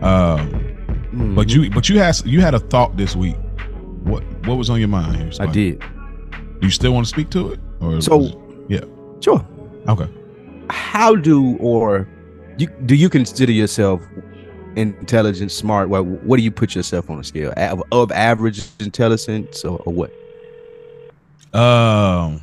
Uh, 0.00 0.46
Mm, 1.18 1.34
but 1.34 1.50
you, 1.52 1.70
but 1.70 1.88
you 1.88 1.98
had 1.98 2.16
you 2.24 2.40
had 2.40 2.54
a 2.54 2.58
thought 2.60 2.96
this 2.96 3.16
week. 3.16 3.36
What 4.04 4.22
what 4.46 4.56
was 4.56 4.70
on 4.70 4.78
your 4.78 4.88
mind? 4.88 5.18
You 5.18 5.26
was 5.26 5.40
I 5.40 5.46
did. 5.46 5.80
Do 5.80 6.66
you 6.66 6.70
still 6.70 6.92
want 6.92 7.06
to 7.06 7.10
speak 7.10 7.30
to 7.30 7.52
it? 7.52 7.60
Or 7.80 8.00
So- 8.00 8.16
was- 8.16 8.36
yeah, 8.68 8.80
Sure. 9.20 9.44
okay. 9.88 10.08
How 10.70 11.14
do 11.16 11.56
or 11.58 12.06
you 12.58 12.66
do 12.86 12.94
you 12.94 13.08
consider 13.08 13.52
yourself 13.52 14.00
intelligent, 14.76 15.50
smart? 15.50 15.88
Well, 15.88 16.04
what 16.04 16.36
do 16.36 16.42
you 16.42 16.50
put 16.50 16.74
yourself 16.74 17.10
on 17.10 17.18
a 17.18 17.24
scale 17.24 17.52
of, 17.56 17.82
of 17.90 18.12
average 18.12 18.62
intelligence 18.78 19.64
or, 19.64 19.78
or 19.86 19.92
what? 19.92 20.12
Um, 21.58 22.42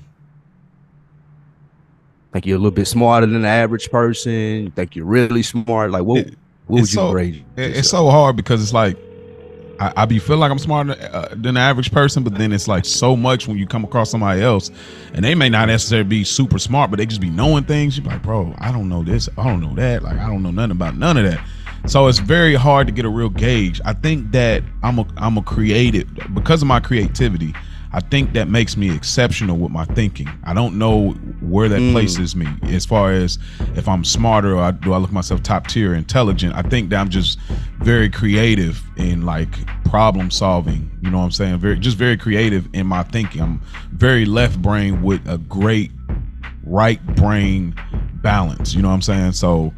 Think 2.34 2.46
you're 2.48 2.58
a 2.58 2.60
little 2.60 2.72
bit 2.72 2.88
smarter 2.88 3.26
than 3.28 3.44
the 3.44 3.48
average 3.48 3.90
person? 3.90 4.72
Think 4.72 4.96
you're 4.96 5.06
really 5.06 5.44
smart? 5.44 5.92
Like 5.92 6.04
what? 6.04 6.28
What 6.67 6.75
would 6.75 6.84
it's 6.84 6.91
you 6.93 6.95
so- 6.95 7.12
grade? 7.12 7.43
it- 7.56 7.78
it's 7.78 7.89
so 7.89 8.10
hard 8.10 8.36
because 8.36 8.62
it's 8.62 8.73
like. 8.73 8.97
I, 9.78 9.91
I 9.97 10.06
be 10.06 10.19
feel 10.19 10.38
like 10.38 10.51
I'm 10.51 10.58
smarter 10.58 10.95
uh, 11.12 11.28
than 11.36 11.56
the 11.56 11.60
average 11.60 11.91
person, 11.91 12.23
but 12.23 12.36
then 12.38 12.54
it's 12.54 12.65
like 12.65 12.86
so 12.86 13.13
much 13.13 13.45
when 13.45 13.58
you 13.58 13.67
come 13.67 13.84
across 13.84 14.10
somebody 14.10 14.41
else, 14.41 14.71
and 15.13 15.25
they 15.25 15.36
may 15.36 15.49
not 15.49 15.67
necessarily 15.67 16.08
be 16.08 16.23
super 16.23 16.58
smart, 16.60 16.89
but 16.91 16.97
they 16.97 17.06
just 17.06 17.19
be 17.19 17.30
knowing 17.30 17.65
things. 17.65 17.97
You're 17.97 18.08
like, 18.08 18.23
bro, 18.23 18.56
I 18.60 18.71
don't 18.71 18.88
know 18.88 19.04
this, 19.04 19.28
I 19.38 19.43
don't 19.43 19.60
know 19.60 19.75
that, 19.75 20.01
like 20.01 20.17
I 20.17 20.28
don't 20.28 20.43
know 20.43 20.51
nothing 20.51 20.71
about 20.71 20.95
none 20.95 21.17
of 21.17 21.25
that. 21.30 21.45
So 21.88 22.08
it's 22.08 22.19
very 22.19 22.56
hard 22.56 22.88
to 22.88 22.93
get 22.93 23.04
a 23.04 23.10
real 23.10 23.28
gauge. 23.28 23.82
I 23.84 23.91
think 23.91 24.32
that 24.32 24.63
I'm 24.82 24.97
a 24.97 25.06
I'm 25.17 25.38
a 25.38 25.41
creative 25.43 26.08
because 26.34 26.62
of 26.62 26.69
my 26.69 26.80
creativity. 26.80 27.54
I 27.96 28.02
think 28.02 28.34
that 28.34 28.50
makes 28.50 28.76
me 28.76 28.94
exceptional 28.94 29.56
with 29.58 29.72
my 29.72 29.86
thinking. 29.86 30.28
I 30.44 30.54
don't 30.54 30.78
know 30.78 31.12
where 31.40 31.70
that 31.70 31.80
Mm. 31.80 31.94
places 31.94 32.36
me 32.36 32.46
as 32.64 32.86
far 32.86 33.14
as 33.14 33.40
if 33.76 33.88
I'm 33.88 34.04
smarter 34.04 34.54
or 34.54 34.64
I, 34.64 34.72
do 34.72 34.92
I 34.92 34.98
look 34.98 35.14
myself 35.14 35.42
top 35.42 35.68
tier 35.68 35.94
intelligent. 35.96 36.54
I 36.56 36.62
think 36.62 36.90
that 36.90 36.98
I'm 36.98 37.08
just 37.08 37.40
very 37.80 38.10
creative 38.10 38.84
in 38.98 39.22
like 39.26 39.48
problem 39.86 40.30
solving. 40.30 40.92
You 41.02 41.10
know 41.10 41.20
what 41.20 41.24
I'm 41.24 41.32
saying? 41.32 41.58
Very 41.60 41.80
just 41.80 41.96
very 41.96 42.18
creative 42.18 42.68
in 42.74 42.86
my 42.86 43.04
thinking. 43.04 43.42
I'm 43.42 43.62
very 43.94 44.26
left 44.26 44.62
brain 44.62 45.02
with 45.02 45.26
a 45.26 45.38
great 45.38 45.92
right 46.66 47.00
brain 47.16 47.76
balance. 48.16 48.74
You 48.76 48.82
know 48.82 48.90
what 48.90 48.96
I'm 48.96 49.02
saying? 49.04 49.32
So 49.32 49.74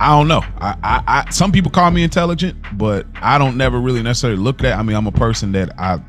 I 0.00 0.08
don't 0.16 0.26
know. 0.26 0.42
I, 0.60 0.74
I, 0.82 1.02
I 1.06 1.30
some 1.30 1.52
people 1.52 1.70
call 1.70 1.90
me 1.92 2.02
intelligent, 2.02 2.56
but 2.72 3.06
I 3.22 3.38
don't 3.38 3.56
never 3.56 3.80
really 3.80 4.02
necessarily 4.02 4.40
look 4.40 4.64
at. 4.64 4.76
I 4.76 4.82
mean, 4.82 4.96
I'm 4.96 5.06
a 5.06 5.12
person 5.12 5.52
that 5.52 5.78
I 5.78 6.00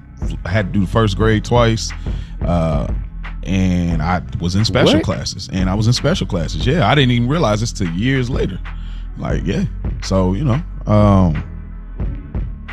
had 0.46 0.68
to 0.68 0.80
do 0.80 0.86
the 0.86 0.92
first 0.92 1.18
grade 1.18 1.44
twice. 1.46 1.92
Uh, 2.42 2.92
and 3.44 4.02
I 4.02 4.22
was 4.40 4.56
in 4.56 4.66
special 4.66 4.96
What? 4.96 5.04
classes, 5.04 5.50
and 5.52 5.70
I 5.70 5.74
was 5.76 5.88
in 5.88 5.94
special 5.94 6.28
classes. 6.28 6.66
Yeah, 6.68 6.88
I 6.90 6.96
didn't 6.96 7.12
even 7.12 7.30
realize 7.30 7.62
this 7.62 7.72
till 7.72 7.90
years 7.92 8.30
later. 8.30 8.60
Like, 9.18 9.46
yeah. 9.46 9.64
So 10.04 10.34
you 10.34 10.44
know, 10.44 10.62
um, 10.92 11.44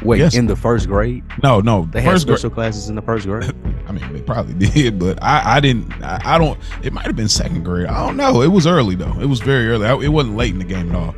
Wait, 0.02 0.18
Yes. 0.18 0.34
in 0.36 0.46
the 0.46 0.54
first 0.56 0.88
grade, 0.88 1.24
no, 1.42 1.60
no, 1.60 1.88
they 1.90 2.02
had 2.02 2.12
first 2.12 2.22
special 2.22 2.50
classes 2.50 2.88
in 2.88 2.94
the 2.96 3.02
first 3.02 3.26
grade. 3.26 3.50
I 3.88 3.92
mean, 3.92 4.12
they 4.12 4.20
probably 4.20 4.54
did, 4.68 4.98
but 4.98 5.20
I, 5.22 5.56
I 5.56 5.60
didn't. 5.60 5.92
I, 6.02 6.20
I 6.34 6.38
don't. 6.38 6.58
It 6.82 6.92
might 6.92 7.06
have 7.06 7.16
been 7.16 7.28
second 7.28 7.64
grade. 7.64 7.86
I 7.86 8.04
don't 8.06 8.16
know. 8.16 8.42
It 8.42 8.48
was 8.48 8.66
early 8.66 8.94
though. 8.94 9.18
It 9.20 9.26
was 9.26 9.40
very 9.40 9.68
early. 9.68 9.86
I, 9.86 9.94
it 9.96 10.08
wasn't 10.08 10.36
late 10.36 10.52
in 10.52 10.58
the 10.58 10.64
game 10.64 10.90
at 10.90 10.96
all. 10.96 11.14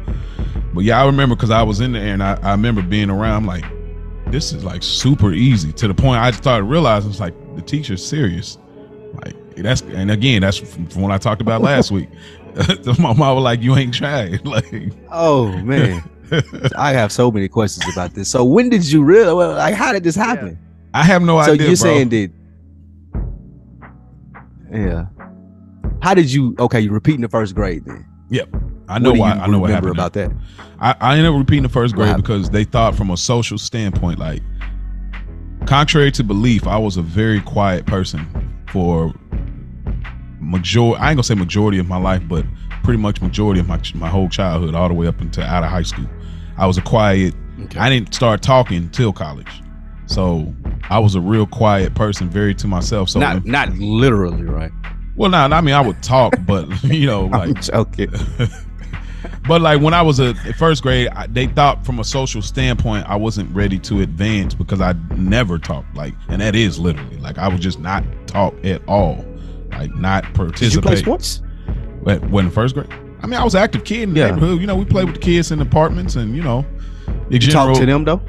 But 0.74 0.84
yeah, 0.84 1.02
I 1.02 1.06
remember 1.06 1.34
because 1.34 1.50
I 1.50 1.62
was 1.62 1.80
in 1.80 1.92
there 1.92 2.06
and 2.06 2.22
I, 2.22 2.38
I 2.42 2.52
remember 2.52 2.82
being 2.82 3.10
around. 3.10 3.34
I'm 3.36 3.46
like, 3.46 3.64
this 4.30 4.52
is 4.52 4.64
like 4.64 4.82
super 4.82 5.32
easy 5.32 5.72
to 5.72 5.88
the 5.88 5.94
point 5.94 6.20
I 6.20 6.30
started 6.30 6.64
realizing 6.64 7.10
it's 7.10 7.20
like 7.20 7.34
the 7.56 7.62
teacher's 7.62 8.04
serious. 8.04 8.58
Like 9.24 9.56
that's 9.56 9.82
and 9.82 10.10
again 10.10 10.42
that's 10.42 10.58
from, 10.58 10.86
from 10.86 11.02
what 11.02 11.12
I 11.12 11.18
talked 11.18 11.40
about 11.40 11.62
last 11.62 11.90
week. 11.90 12.08
My 12.98 13.12
mom 13.12 13.36
was 13.36 13.44
like, 13.44 13.62
"You 13.62 13.76
ain't 13.76 13.94
tried." 13.94 14.40
Like, 14.44 14.92
Oh 15.10 15.56
man, 15.58 16.02
I 16.76 16.92
have 16.92 17.12
so 17.12 17.30
many 17.30 17.48
questions 17.48 17.86
about 17.92 18.14
this. 18.14 18.28
So 18.28 18.44
when 18.44 18.68
did 18.68 18.90
you 18.90 19.02
realize? 19.02 19.34
Well, 19.34 19.52
like, 19.52 19.74
how 19.74 19.92
did 19.92 20.02
this 20.04 20.16
happen? 20.16 20.58
I 20.94 21.04
have 21.04 21.22
no 21.22 21.40
so 21.42 21.52
idea. 21.52 21.68
you're 21.68 21.76
bro. 21.76 21.82
saying 21.84 22.08
that? 22.08 22.32
Yeah. 24.72 25.06
How 26.02 26.14
did 26.14 26.32
you? 26.32 26.56
Okay, 26.58 26.80
you're 26.80 26.92
repeating 26.92 27.20
the 27.20 27.28
first 27.28 27.54
grade 27.54 27.84
then. 27.84 28.06
I 28.88 28.98
know 28.98 29.10
What 29.10 29.18
why. 29.18 29.30
I 29.32 29.46
know 29.46 29.58
what 29.58 29.70
happened. 29.70 29.96
now. 29.96 30.06
about 30.06 30.12
that. 30.14 30.30
I, 30.80 30.94
I 31.00 31.16
ended 31.16 31.26
up 31.32 31.38
repeating 31.38 31.64
the 31.64 31.68
first 31.68 31.94
grade 31.94 32.16
because 32.16 32.50
they 32.50 32.64
thought 32.64 32.94
from 32.94 33.10
a 33.10 33.16
social 33.16 33.58
standpoint, 33.58 34.18
like 34.18 34.42
contrary 35.66 36.10
to 36.12 36.24
belief, 36.24 36.66
I 36.66 36.78
was 36.78 36.96
a 36.96 37.02
very 37.02 37.40
quiet 37.40 37.86
person 37.86 38.26
for 38.72 39.12
majority. 40.40 41.00
I 41.02 41.10
ain't 41.10 41.16
gonna 41.16 41.24
say 41.24 41.34
majority 41.34 41.78
of 41.78 41.86
my 41.86 41.98
life, 41.98 42.22
but 42.28 42.44
pretty 42.82 42.98
much 42.98 43.20
majority 43.20 43.60
of 43.60 43.68
my 43.68 43.80
my 43.94 44.08
whole 44.08 44.28
childhood, 44.28 44.74
all 44.74 44.88
the 44.88 44.94
way 44.94 45.06
up 45.06 45.20
until 45.20 45.44
out 45.44 45.64
of 45.64 45.70
high 45.70 45.82
school. 45.82 46.06
I 46.56 46.66
was 46.66 46.78
a 46.78 46.82
quiet 46.82 47.34
Okay. 47.64 47.78
I 47.80 47.90
didn't 47.90 48.14
start 48.14 48.40
talking 48.40 48.88
till 48.90 49.12
college. 49.12 49.62
So 50.06 50.54
I 50.88 50.98
was 51.00 51.16
a 51.16 51.20
real 51.20 51.46
quiet 51.46 51.94
person, 51.94 52.30
very 52.30 52.54
to 52.54 52.66
myself. 52.68 53.10
So 53.10 53.18
not 53.20 53.44
not 53.44 53.70
literally, 53.76 54.44
right? 54.44 54.70
well 55.16 55.30
now 55.30 55.44
I 55.46 55.60
mean 55.60 55.74
I 55.74 55.80
would 55.80 56.02
talk, 56.02 56.34
but 56.46 56.66
you 56.84 57.06
know, 57.06 57.26
like 57.26 57.48
I'm 57.48 57.54
joking. 57.56 58.12
but 59.48 59.60
like 59.62 59.80
when 59.80 59.94
I 59.94 60.02
was 60.02 60.20
a 60.20 60.34
first 60.54 60.82
grade, 60.82 61.08
I, 61.08 61.26
they 61.26 61.46
thought 61.46 61.84
from 61.84 61.98
a 61.98 62.04
social 62.04 62.42
standpoint 62.42 63.08
I 63.08 63.16
wasn't 63.16 63.52
ready 63.54 63.78
to 63.80 64.02
advance 64.02 64.54
because 64.54 64.80
I 64.80 64.92
never 65.16 65.58
talked 65.58 65.94
like, 65.96 66.14
and 66.28 66.40
that 66.40 66.54
is 66.54 66.78
literally 66.78 67.16
like 67.18 67.38
I 67.38 67.48
would 67.48 67.60
just 67.60 67.80
not 67.80 68.04
talk 68.26 68.54
at 68.64 68.86
all, 68.86 69.24
like 69.72 69.94
not 69.96 70.22
participate. 70.34 70.60
Did 70.70 70.74
you 70.74 70.80
play 70.82 70.96
sports? 70.96 71.42
When, 72.02 72.30
when 72.30 72.50
first 72.50 72.74
grade, 72.74 72.92
I 73.22 73.26
mean 73.26 73.40
I 73.40 73.44
was 73.44 73.54
an 73.54 73.62
active 73.62 73.84
kid 73.84 74.02
in 74.02 74.14
the 74.14 74.20
Yeah. 74.20 74.30
neighborhood. 74.30 74.60
You 74.60 74.66
know, 74.68 74.76
we 74.76 74.84
played 74.84 75.06
with 75.06 75.16
the 75.16 75.20
kids 75.20 75.50
in 75.50 75.60
apartments, 75.60 76.14
and 76.16 76.36
you 76.36 76.42
know, 76.42 76.64
You 77.30 77.38
general- 77.38 77.68
talk 77.74 77.80
to 77.80 77.86
them 77.86 78.04
though? 78.04 78.22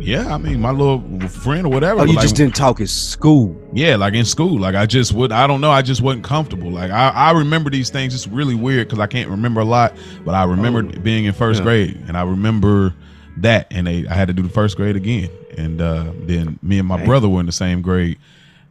Yeah, 0.00 0.32
I 0.32 0.38
mean 0.38 0.60
my 0.60 0.70
little 0.70 1.00
friend 1.28 1.66
or 1.66 1.70
whatever. 1.70 2.00
Oh, 2.00 2.04
you 2.04 2.12
like, 2.14 2.22
just 2.22 2.36
didn't 2.36 2.54
talk 2.54 2.80
at 2.80 2.88
school. 2.88 3.56
yeah, 3.72 3.96
like 3.96 4.14
in 4.14 4.24
school. 4.24 4.58
Like 4.58 4.74
I 4.74 4.86
just 4.86 5.12
would 5.12 5.32
I 5.32 5.46
don't 5.46 5.60
know, 5.60 5.70
I 5.70 5.82
just 5.82 6.00
wasn't 6.02 6.24
comfortable. 6.24 6.70
Like 6.70 6.90
I, 6.90 7.08
I 7.10 7.30
remember 7.32 7.68
these 7.70 7.90
things. 7.90 8.14
It's 8.14 8.28
really 8.28 8.54
weird 8.54 8.86
because 8.88 9.00
I 9.00 9.06
can't 9.08 9.28
remember 9.28 9.60
a 9.60 9.64
lot, 9.64 9.94
but 10.24 10.34
I 10.34 10.44
remember 10.44 10.80
Oh. 10.84 11.00
being 11.00 11.24
in 11.24 11.32
first 11.32 11.58
Yeah. 11.58 11.64
grade 11.64 12.04
and 12.06 12.16
I 12.16 12.22
remember 12.22 12.94
that 13.38 13.66
and 13.70 13.86
they 13.86 14.06
I 14.06 14.14
had 14.14 14.28
to 14.28 14.34
do 14.34 14.42
the 14.42 14.48
first 14.48 14.76
grade 14.76 14.94
again. 14.96 15.30
And 15.56 15.80
uh 15.80 16.12
then 16.22 16.58
me 16.62 16.78
and 16.78 16.86
my 16.86 16.98
Dang. 16.98 17.06
brother 17.06 17.28
were 17.28 17.40
in 17.40 17.46
the 17.46 17.52
same 17.52 17.82
grade 17.82 18.18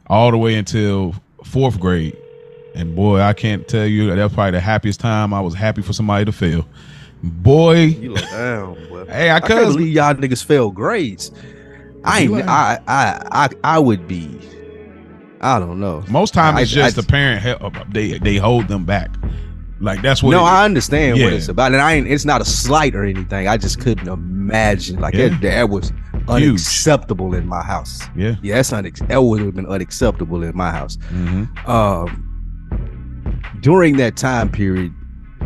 all 0.08 0.32
the 0.32 0.38
way 0.38 0.56
until 0.56 1.14
fourth 1.44 1.80
grade. 1.80 2.16
And 2.74 2.96
boy, 2.96 3.20
I 3.20 3.34
can't 3.34 3.68
tell 3.68 3.86
you 3.88 4.08
that 4.16 4.24
was 4.24 4.34
probably 4.34 4.52
the 4.52 4.60
happiest 4.62 5.00
time. 5.02 5.34
I 5.34 5.42
was 5.42 5.56
happy 5.56 5.82
for 5.82 5.92
somebody 5.94 6.24
to 6.26 6.32
fail. 6.32 6.66
Boy, 7.24 7.84
You 7.86 8.14
look 8.14 8.30
down, 8.30 8.76
boy. 8.90 9.06
hey, 9.10 9.30
I 9.30 9.38
I 9.38 9.40
can't 9.40 9.52
could 9.52 9.74
believe 9.74 9.94
y'all 9.94 10.14
niggas 10.14 10.44
fail 10.44 10.72
grades. 10.72 11.32
I 12.04 12.22
ain't. 12.22 12.34
I, 12.48 12.80
I 12.88 13.28
I 13.32 13.50
I 13.64 13.80
would 13.80 14.08
be. 14.08 14.40
I 15.42 15.60
don't 15.60 15.80
know. 15.80 16.04
most 16.10 16.34
time 16.34 16.56
I- 16.58 16.62
it's 16.62 16.72
just 16.72 16.98
I- 16.98 17.02
the 17.02 17.08
parent 17.08 17.42
help 17.42 17.74
they 17.92 18.18
they 18.20 18.38
hold 18.38 18.68
them 18.68 18.86
back. 18.86 19.10
Like 19.80 20.02
that's 20.02 20.24
what 20.24 20.32
no, 20.32 20.40
it- 20.42 20.50
I 20.50 20.66
understand 20.66 21.20
what 21.22 21.34
it's 21.34 21.48
about, 21.50 21.72
and 21.74 21.82
I 21.82 21.94
ain't. 21.94 22.08
It's 22.08 22.26
not 22.26 22.42
a 22.42 22.46
slight 22.46 22.96
or 22.96 23.04
anything. 23.04 23.48
I 23.48 23.58
just 23.58 23.80
couldn't 23.80 24.08
imagine 24.08 25.00
like 25.00 25.14
Yeah. 25.16 25.30
that. 25.30 25.42
That 25.42 25.70
was 25.70 25.92
unacceptable 26.28 27.34
in 27.34 27.48
my 27.48 27.62
house. 27.64 28.02
yeah. 28.16 28.36
Yeah, 28.42 28.56
that's 28.56 28.72
unex- 28.72 29.08
that 29.08 29.22
would 29.22 29.42
have 29.42 29.56
been 29.56 29.68
unacceptable 29.68 30.44
in 30.44 30.56
my 30.56 30.72
house. 30.72 30.98
Mm-hmm. 31.12 31.70
Um, 31.70 32.24
during 33.62 33.98
that 33.98 34.16
time 34.18 34.50
period, 34.50 34.94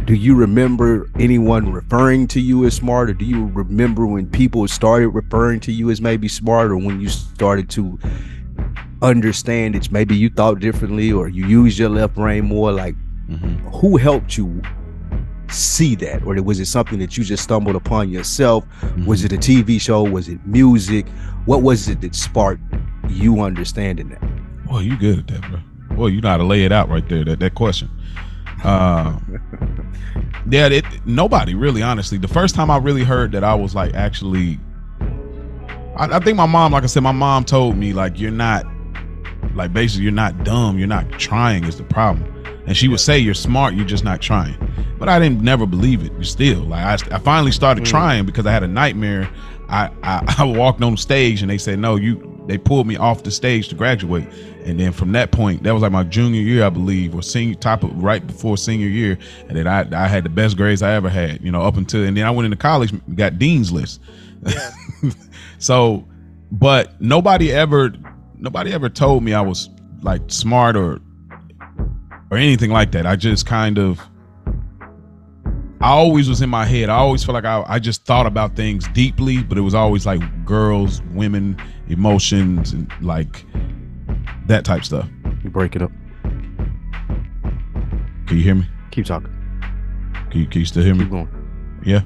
do 0.06 0.14
you 0.16 0.36
remember 0.36 1.10
anyone 1.20 1.72
referring 1.72 2.28
to 2.28 2.42
you 2.42 2.66
as 2.66 2.76
smart, 2.76 3.10
or 3.10 3.14
do 3.14 3.26
you 3.26 3.46
remember 3.48 4.06
when 4.06 4.30
people 4.30 4.68
started 4.68 5.10
referring 5.10 5.60
to 5.62 5.72
you 5.72 5.90
as 5.90 6.02
maybe 6.02 6.28
smart, 6.28 6.72
or 6.72 6.78
when 6.78 7.00
you 7.00 7.10
started 7.10 7.70
to 7.72 8.00
understand 9.02 9.76
that 9.76 9.92
maybe 9.92 10.16
you 10.16 10.30
thought 10.30 10.60
differently, 10.60 11.12
or 11.12 11.28
you 11.28 11.46
used 11.48 11.80
your 11.80 11.90
left 11.90 12.16
brain 12.16 12.46
more? 12.46 12.72
Like, 12.72 12.96
Mm-hmm. 13.30 13.70
who 13.70 13.96
helped 13.96 14.36
you 14.36 14.62
see 15.48 15.96
that, 15.96 16.22
or 16.26 16.36
was 16.44 16.60
it 16.60 16.66
something 16.66 17.00
that 17.00 17.18
you 17.18 17.24
just 17.24 17.44
stumbled 17.44 17.78
upon 17.78 18.10
yourself? 18.10 18.66
Mm-hmm. 18.82 19.06
Was 19.06 19.24
it 19.24 19.32
a 19.32 19.38
TV 19.38 19.80
show? 19.80 20.04
Was 20.04 20.28
it 20.28 20.46
music? 20.46 21.08
What 21.46 21.62
was 21.62 21.88
it 21.88 22.02
that 22.02 22.14
sparked 22.14 22.62
you 23.08 23.40
understanding 23.40 24.10
that? 24.10 24.22
well 24.70 24.82
you 24.82 24.98
good 24.98 25.20
at 25.20 25.28
that, 25.28 25.50
bro. 25.50 25.60
well 25.96 26.10
you 26.10 26.20
know 26.20 26.28
how 26.30 26.38
to 26.38 26.44
lay 26.44 26.66
it 26.66 26.74
out 26.74 26.90
right 26.90 27.08
there. 27.08 27.24
That 27.24 27.40
that 27.40 27.56
question. 27.56 27.90
Uh, 28.64 29.18
yeah, 30.50 30.68
it, 30.68 30.86
nobody 31.06 31.56
really, 31.56 31.82
honestly. 31.82 32.18
The 32.18 32.28
first 32.28 32.56
time 32.56 32.70
I 32.70 32.78
really 32.78 33.04
heard 33.04 33.32
that, 33.34 33.44
I 33.44 33.54
was 33.56 33.74
like, 33.76 33.94
actually, 33.94 34.60
I, 35.98 36.18
I 36.18 36.20
think 36.20 36.38
my 36.38 36.46
mom, 36.46 36.72
like 36.74 36.84
I 36.84 36.88
said, 36.88 37.04
my 37.04 37.12
mom 37.12 37.46
told 37.46 37.78
me 37.78 37.94
like, 37.94 38.20
you're 38.20 38.32
not, 38.32 38.66
like 39.56 39.74
basically, 39.74 40.04
you're 40.04 40.12
not 40.14 40.44
dumb. 40.44 40.78
You're 40.78 40.88
not 40.88 41.10
trying 41.14 41.64
is 41.66 41.78
the 41.78 41.84
problem. 41.84 42.28
And 42.68 42.78
she 42.78 42.88
would 42.88 43.00
say 43.00 43.18
you're 43.18 43.34
smart, 43.34 43.74
you're 43.74 43.86
just 43.86 44.04
not 44.04 44.22
trying. 44.22 44.56
But 45.00 45.10
I 45.10 45.18
didn't 45.20 45.42
never 45.42 45.66
believe 45.66 46.04
it. 46.04 46.12
Still, 46.26 46.62
like 46.62 46.84
I, 47.12 47.16
I 47.16 47.20
finally 47.20 47.52
started 47.52 47.84
Mm. 47.84 47.88
trying 47.88 48.26
because 48.26 48.46
I 48.46 48.52
had 48.52 48.64
a 48.64 48.68
nightmare. 48.68 49.30
I, 49.68 49.90
I 50.04 50.36
I 50.40 50.44
walked 50.44 50.82
on 50.84 50.96
stage 50.96 51.42
and 51.42 51.50
they 51.50 51.58
said 51.58 51.80
no, 51.80 51.96
you. 51.96 52.31
They 52.48 52.58
pulled 52.58 52.88
me 52.88 52.96
off 52.98 53.24
the 53.24 53.32
stage 53.32 53.68
to 53.70 53.76
graduate, 53.76 54.28
and 54.66 54.80
then 54.80 54.92
from 54.92 55.12
that 55.12 55.32
point, 55.32 55.64
that 55.64 55.74
was 55.74 55.84
like 55.84 55.92
my 55.92 56.04
junior 56.04 56.42
year, 56.42 56.64
I 56.66 56.70
believe, 56.70 57.14
or 57.14 57.22
senior 57.22 57.56
top 57.56 57.84
of 57.84 58.02
right 58.02 58.26
before 58.26 58.58
senior 58.58 58.88
year, 58.88 59.18
and 59.48 59.58
then 59.58 59.68
I 59.68 59.88
I 59.94 60.08
had 60.08 60.24
the 60.24 60.30
best 60.30 60.58
grades 60.58 60.82
I 60.82 60.94
ever 60.94 61.10
had. 61.10 61.44
You 61.44 61.52
know, 61.52 61.62
up 61.62 61.78
until 61.78 62.04
and 62.04 62.18
then 62.18 62.26
I 62.26 62.32
went 62.32 62.46
into 62.46 62.58
college, 62.58 62.94
got 63.16 63.38
dean's 63.38 63.72
list. 63.72 64.02
so, 65.60 66.06
but 66.52 67.00
nobody 67.00 67.52
ever 67.52 67.94
nobody 68.38 68.74
ever 68.74 68.90
told 68.90 69.24
me 69.24 69.34
I 69.34 69.42
was 69.42 69.70
like 70.02 70.22
smart 70.28 70.76
or 70.76 71.00
or 72.32 72.38
anything 72.38 72.72
like 72.72 72.92
that. 72.94 73.06
I 73.06 73.16
just 73.16 73.46
kind 73.46 73.78
of 73.78 74.02
I 75.82 75.90
always 75.90 76.30
was 76.30 76.42
in 76.42 76.50
my 76.50 76.64
head. 76.66 76.90
I 76.90 76.96
always 76.98 77.24
felt 77.24 77.34
like 77.34 77.46
I, 77.46 77.64
I 77.68 77.80
just 77.80 78.06
thought 78.06 78.28
about 78.28 78.56
things 78.56 78.88
deeply, 78.90 79.42
but 79.42 79.58
it 79.58 79.62
was 79.62 79.74
always 79.74 80.06
like 80.06 80.22
girls, 80.46 81.02
women, 81.14 81.58
emotions, 81.88 82.72
and 82.74 82.92
like 83.02 83.46
that 84.46 84.64
type 84.64 84.84
stuff. 84.86 85.08
You 85.44 85.50
break 85.50 85.76
it 85.76 85.82
up. 85.82 85.92
Can 88.28 88.38
you 88.38 88.44
hear 88.44 88.56
me? 88.56 88.66
Keep 88.92 89.06
talking. 89.08 89.32
Can 90.30 90.42
you, 90.42 90.48
can 90.48 90.60
you 90.60 90.66
still 90.66 90.84
hear 90.84 90.94
me? 90.94 91.02
Keep 91.06 91.12
going. 91.12 91.82
Yeah. 91.84 92.02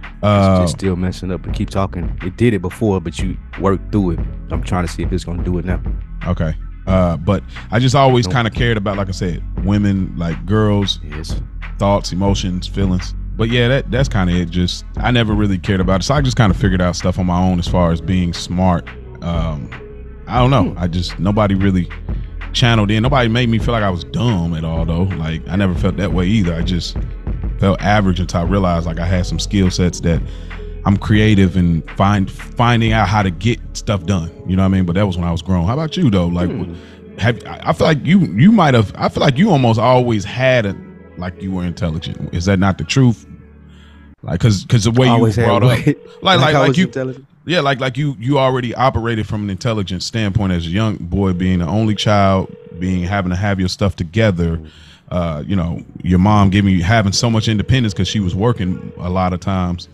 It's 0.00 0.22
Uh, 0.22 0.60
just 0.62 0.78
still 0.78 0.96
messing 0.96 1.30
up, 1.30 1.42
but 1.42 1.52
keep 1.52 1.68
talking. 1.68 2.18
It 2.22 2.36
did 2.38 2.54
it 2.54 2.62
before, 2.62 3.00
but 3.00 3.18
you 3.18 3.36
worked 3.60 3.92
through 3.92 4.12
it. 4.12 4.20
I'm 4.50 4.62
trying 4.62 4.86
to 4.86 4.92
see 4.92 5.02
if 5.02 5.12
it's 5.12 5.24
gonna 5.24 5.44
do 5.44 5.58
it 5.58 5.64
now. 5.66 5.80
okay. 6.26 6.54
Uh, 6.86 7.16
but 7.16 7.42
I 7.72 7.80
just 7.80 7.96
always 7.96 8.28
kind 8.28 8.46
of 8.46 8.54
cared 8.54 8.76
about, 8.76 8.96
like 8.96 9.08
I 9.08 9.12
said, 9.12 9.42
women, 9.64 10.14
like 10.16 10.46
girls, 10.46 11.00
Yes. 11.04 11.34
Thoughts, 11.78 12.12
emotions, 12.12 12.66
feelings. 12.66 13.14
But 13.36 13.50
yeah, 13.50 13.68
that 13.68 13.90
that's 13.90 14.08
kind 14.08 14.30
of 14.30 14.36
it. 14.36 14.50
Just 14.50 14.84
I 14.96 15.10
never 15.10 15.34
really 15.34 15.58
cared 15.58 15.80
about 15.80 16.00
it, 16.00 16.04
so 16.04 16.14
I 16.14 16.20
just 16.22 16.36
kind 16.36 16.50
of 16.50 16.56
figured 16.58 16.80
out 16.80 16.96
stuff 16.96 17.18
on 17.18 17.26
my 17.26 17.38
own 17.38 17.58
as 17.58 17.68
far 17.68 17.92
as 17.92 18.00
being 18.00 18.32
smart. 18.32 18.88
Um, 19.22 19.70
I 20.26 20.38
don't 20.38 20.50
know. 20.50 20.74
I 20.78 20.86
just 20.88 21.18
nobody 21.18 21.54
really 21.54 21.88
channeled 22.52 22.90
in. 22.90 23.02
Nobody 23.02 23.28
made 23.28 23.48
me 23.50 23.58
feel 23.58 23.72
like 23.72 23.82
I 23.82 23.90
was 23.90 24.04
dumb 24.04 24.54
at 24.54 24.64
all, 24.64 24.84
though. 24.86 25.02
Like 25.02 25.46
I 25.48 25.56
never 25.56 25.74
felt 25.74 25.96
that 25.98 26.12
way 26.12 26.26
either. 26.26 26.54
I 26.54 26.62
just 26.62 26.96
felt 27.58 27.80
average 27.82 28.20
until 28.20 28.40
I 28.40 28.44
realized 28.44 28.86
like 28.86 28.98
I 28.98 29.06
had 29.06 29.26
some 29.26 29.38
skill 29.38 29.70
sets 29.70 30.00
that 30.00 30.22
I'm 30.86 30.96
creative 30.96 31.56
and 31.56 31.88
find 31.90 32.30
finding 32.30 32.92
out 32.92 33.08
how 33.08 33.22
to 33.22 33.30
get 33.30 33.60
stuff 33.76 34.04
done. 34.06 34.30
You 34.48 34.56
know 34.56 34.62
what 34.62 34.68
I 34.68 34.70
mean? 34.70 34.86
But 34.86 34.94
that 34.94 35.06
was 35.06 35.18
when 35.18 35.26
I 35.28 35.32
was 35.32 35.42
grown. 35.42 35.66
How 35.66 35.74
about 35.74 35.96
you 35.96 36.08
though? 36.10 36.28
Like, 36.28 36.48
Hmm. 36.50 36.74
have 37.18 37.42
I 37.46 37.60
I 37.64 37.72
feel 37.74 37.86
like 37.86 38.04
you 38.04 38.20
you 38.20 38.50
might 38.50 38.72
have. 38.72 38.92
I 38.96 39.10
feel 39.10 39.20
like 39.22 39.36
you 39.36 39.50
almost 39.50 39.78
always 39.78 40.24
had 40.24 40.64
a 40.64 40.74
like 41.18 41.40
you 41.42 41.52
were 41.52 41.64
intelligent. 41.64 42.34
Is 42.34 42.44
that 42.46 42.58
not 42.58 42.78
the 42.78 42.84
truth? 42.84 43.26
Like, 44.22 44.40
cause 44.40 44.64
cause 44.68 44.84
the 44.84 44.90
way 44.90 45.06
you 45.06 45.32
brought 45.32 45.62
up, 45.62 45.86
like 46.22 46.40
like 46.40 46.54
like 46.54 46.76
you. 46.76 46.90
Yeah, 47.44 47.60
like 47.60 47.78
like 47.78 47.96
you 47.96 48.16
you 48.18 48.38
already 48.38 48.74
operated 48.74 49.26
from 49.26 49.44
an 49.44 49.50
intelligent 49.50 50.02
standpoint 50.02 50.52
as 50.52 50.66
a 50.66 50.70
young 50.70 50.96
boy, 50.96 51.32
being 51.32 51.60
the 51.60 51.66
only 51.66 51.94
child, 51.94 52.54
being 52.80 53.04
having 53.04 53.30
to 53.30 53.36
have 53.36 53.60
your 53.60 53.68
stuff 53.68 53.94
together. 53.94 54.60
Uh, 55.10 55.44
you 55.46 55.54
know, 55.54 55.84
your 56.02 56.18
mom 56.18 56.50
giving 56.50 56.72
you 56.72 56.82
having 56.82 57.12
so 57.12 57.30
much 57.30 57.46
independence 57.46 57.94
because 57.94 58.08
she 58.08 58.18
was 58.18 58.34
working 58.34 58.92
a 58.98 59.08
lot 59.08 59.32
of 59.32 59.38
times. 59.38 59.88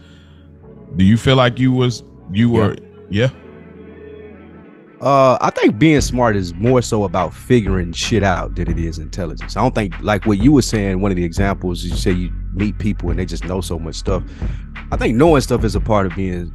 Do 0.96 1.04
you 1.04 1.18
feel 1.18 1.36
like 1.36 1.58
you 1.58 1.72
was 1.72 2.02
you 2.30 2.48
were 2.48 2.76
yeah? 3.10 3.28
Uh, 5.02 5.36
I 5.40 5.50
think 5.50 5.80
being 5.80 6.00
smart 6.00 6.36
is 6.36 6.54
more 6.54 6.80
so 6.80 7.02
about 7.02 7.34
figuring 7.34 7.92
shit 7.92 8.22
out 8.22 8.54
than 8.54 8.70
it 8.70 8.78
is 8.78 8.98
intelligence. 8.98 9.56
I 9.56 9.60
don't 9.60 9.74
think 9.74 9.94
like 10.00 10.26
what 10.26 10.38
you 10.38 10.52
were 10.52 10.62
saying. 10.62 11.00
One 11.00 11.10
of 11.10 11.16
the 11.16 11.24
examples 11.24 11.82
you 11.82 11.96
say 11.96 12.12
you 12.12 12.32
meet 12.54 12.78
people 12.78 13.10
and 13.10 13.18
they 13.18 13.24
just 13.24 13.44
know 13.44 13.60
so 13.60 13.80
much 13.80 13.96
stuff. 13.96 14.22
I 14.92 14.96
think 14.96 15.16
knowing 15.16 15.40
stuff 15.40 15.64
is 15.64 15.74
a 15.74 15.80
part 15.80 16.06
of 16.06 16.14
being 16.14 16.52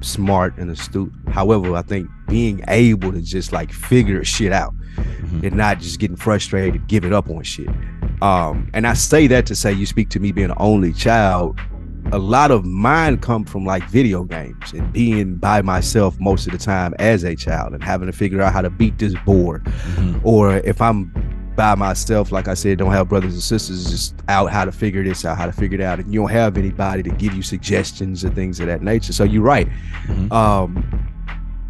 smart 0.00 0.56
and 0.56 0.70
astute. 0.70 1.12
However, 1.28 1.76
I 1.76 1.82
think 1.82 2.08
being 2.26 2.64
able 2.68 3.12
to 3.12 3.20
just 3.20 3.52
like 3.52 3.70
figure 3.70 4.24
shit 4.24 4.52
out 4.52 4.74
mm-hmm. 4.96 5.44
and 5.44 5.54
not 5.54 5.78
just 5.78 6.00
getting 6.00 6.16
frustrated, 6.16 6.86
giving 6.86 7.12
up 7.12 7.28
on 7.28 7.42
shit. 7.42 7.68
Um, 8.22 8.70
and 8.72 8.86
I 8.86 8.94
say 8.94 9.26
that 9.26 9.44
to 9.46 9.54
say 9.54 9.74
you 9.74 9.84
speak 9.84 10.08
to 10.10 10.20
me 10.20 10.32
being 10.32 10.50
an 10.50 10.56
only 10.56 10.94
child 10.94 11.60
a 12.12 12.18
lot 12.18 12.50
of 12.50 12.64
mine 12.64 13.18
come 13.18 13.44
from 13.44 13.64
like 13.64 13.88
video 13.88 14.24
games 14.24 14.72
and 14.72 14.92
being 14.92 15.36
by 15.36 15.62
myself 15.62 16.18
most 16.20 16.46
of 16.46 16.52
the 16.52 16.58
time 16.58 16.94
as 16.98 17.24
a 17.24 17.34
child 17.34 17.72
and 17.72 17.82
having 17.82 18.06
to 18.06 18.12
figure 18.12 18.40
out 18.40 18.52
how 18.52 18.62
to 18.62 18.70
beat 18.70 18.98
this 18.98 19.14
board. 19.24 19.64
Mm-hmm. 19.64 20.20
Or 20.22 20.56
if 20.58 20.80
I'm 20.80 21.12
by 21.56 21.74
myself, 21.74 22.32
like 22.32 22.48
I 22.48 22.54
said, 22.54 22.78
don't 22.78 22.92
have 22.92 23.08
brothers 23.08 23.34
and 23.34 23.42
sisters, 23.42 23.90
just 23.90 24.14
out 24.28 24.50
how 24.50 24.64
to 24.64 24.72
figure 24.72 25.04
this 25.04 25.24
out, 25.24 25.38
how 25.38 25.46
to 25.46 25.52
figure 25.52 25.80
it 25.80 25.84
out. 25.84 26.00
And 26.00 26.12
you 26.12 26.20
don't 26.20 26.30
have 26.30 26.56
anybody 26.58 27.02
to 27.04 27.10
give 27.10 27.34
you 27.34 27.42
suggestions 27.42 28.24
and 28.24 28.34
things 28.34 28.60
of 28.60 28.66
that 28.66 28.82
nature. 28.82 29.12
So 29.12 29.24
you're 29.24 29.42
right. 29.42 29.68
Mm-hmm. 30.06 30.32
Um, 30.32 31.10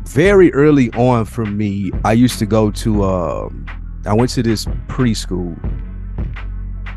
very 0.05 0.53
early 0.53 0.91
on 0.93 1.25
for 1.25 1.45
me, 1.45 1.91
I 2.05 2.13
used 2.13 2.39
to 2.39 2.47
go 2.47 2.71
to 2.71 3.05
um, 3.05 3.67
I 4.07 4.13
went 4.13 4.31
to 4.33 4.43
this 4.43 4.67
preschool 4.87 5.57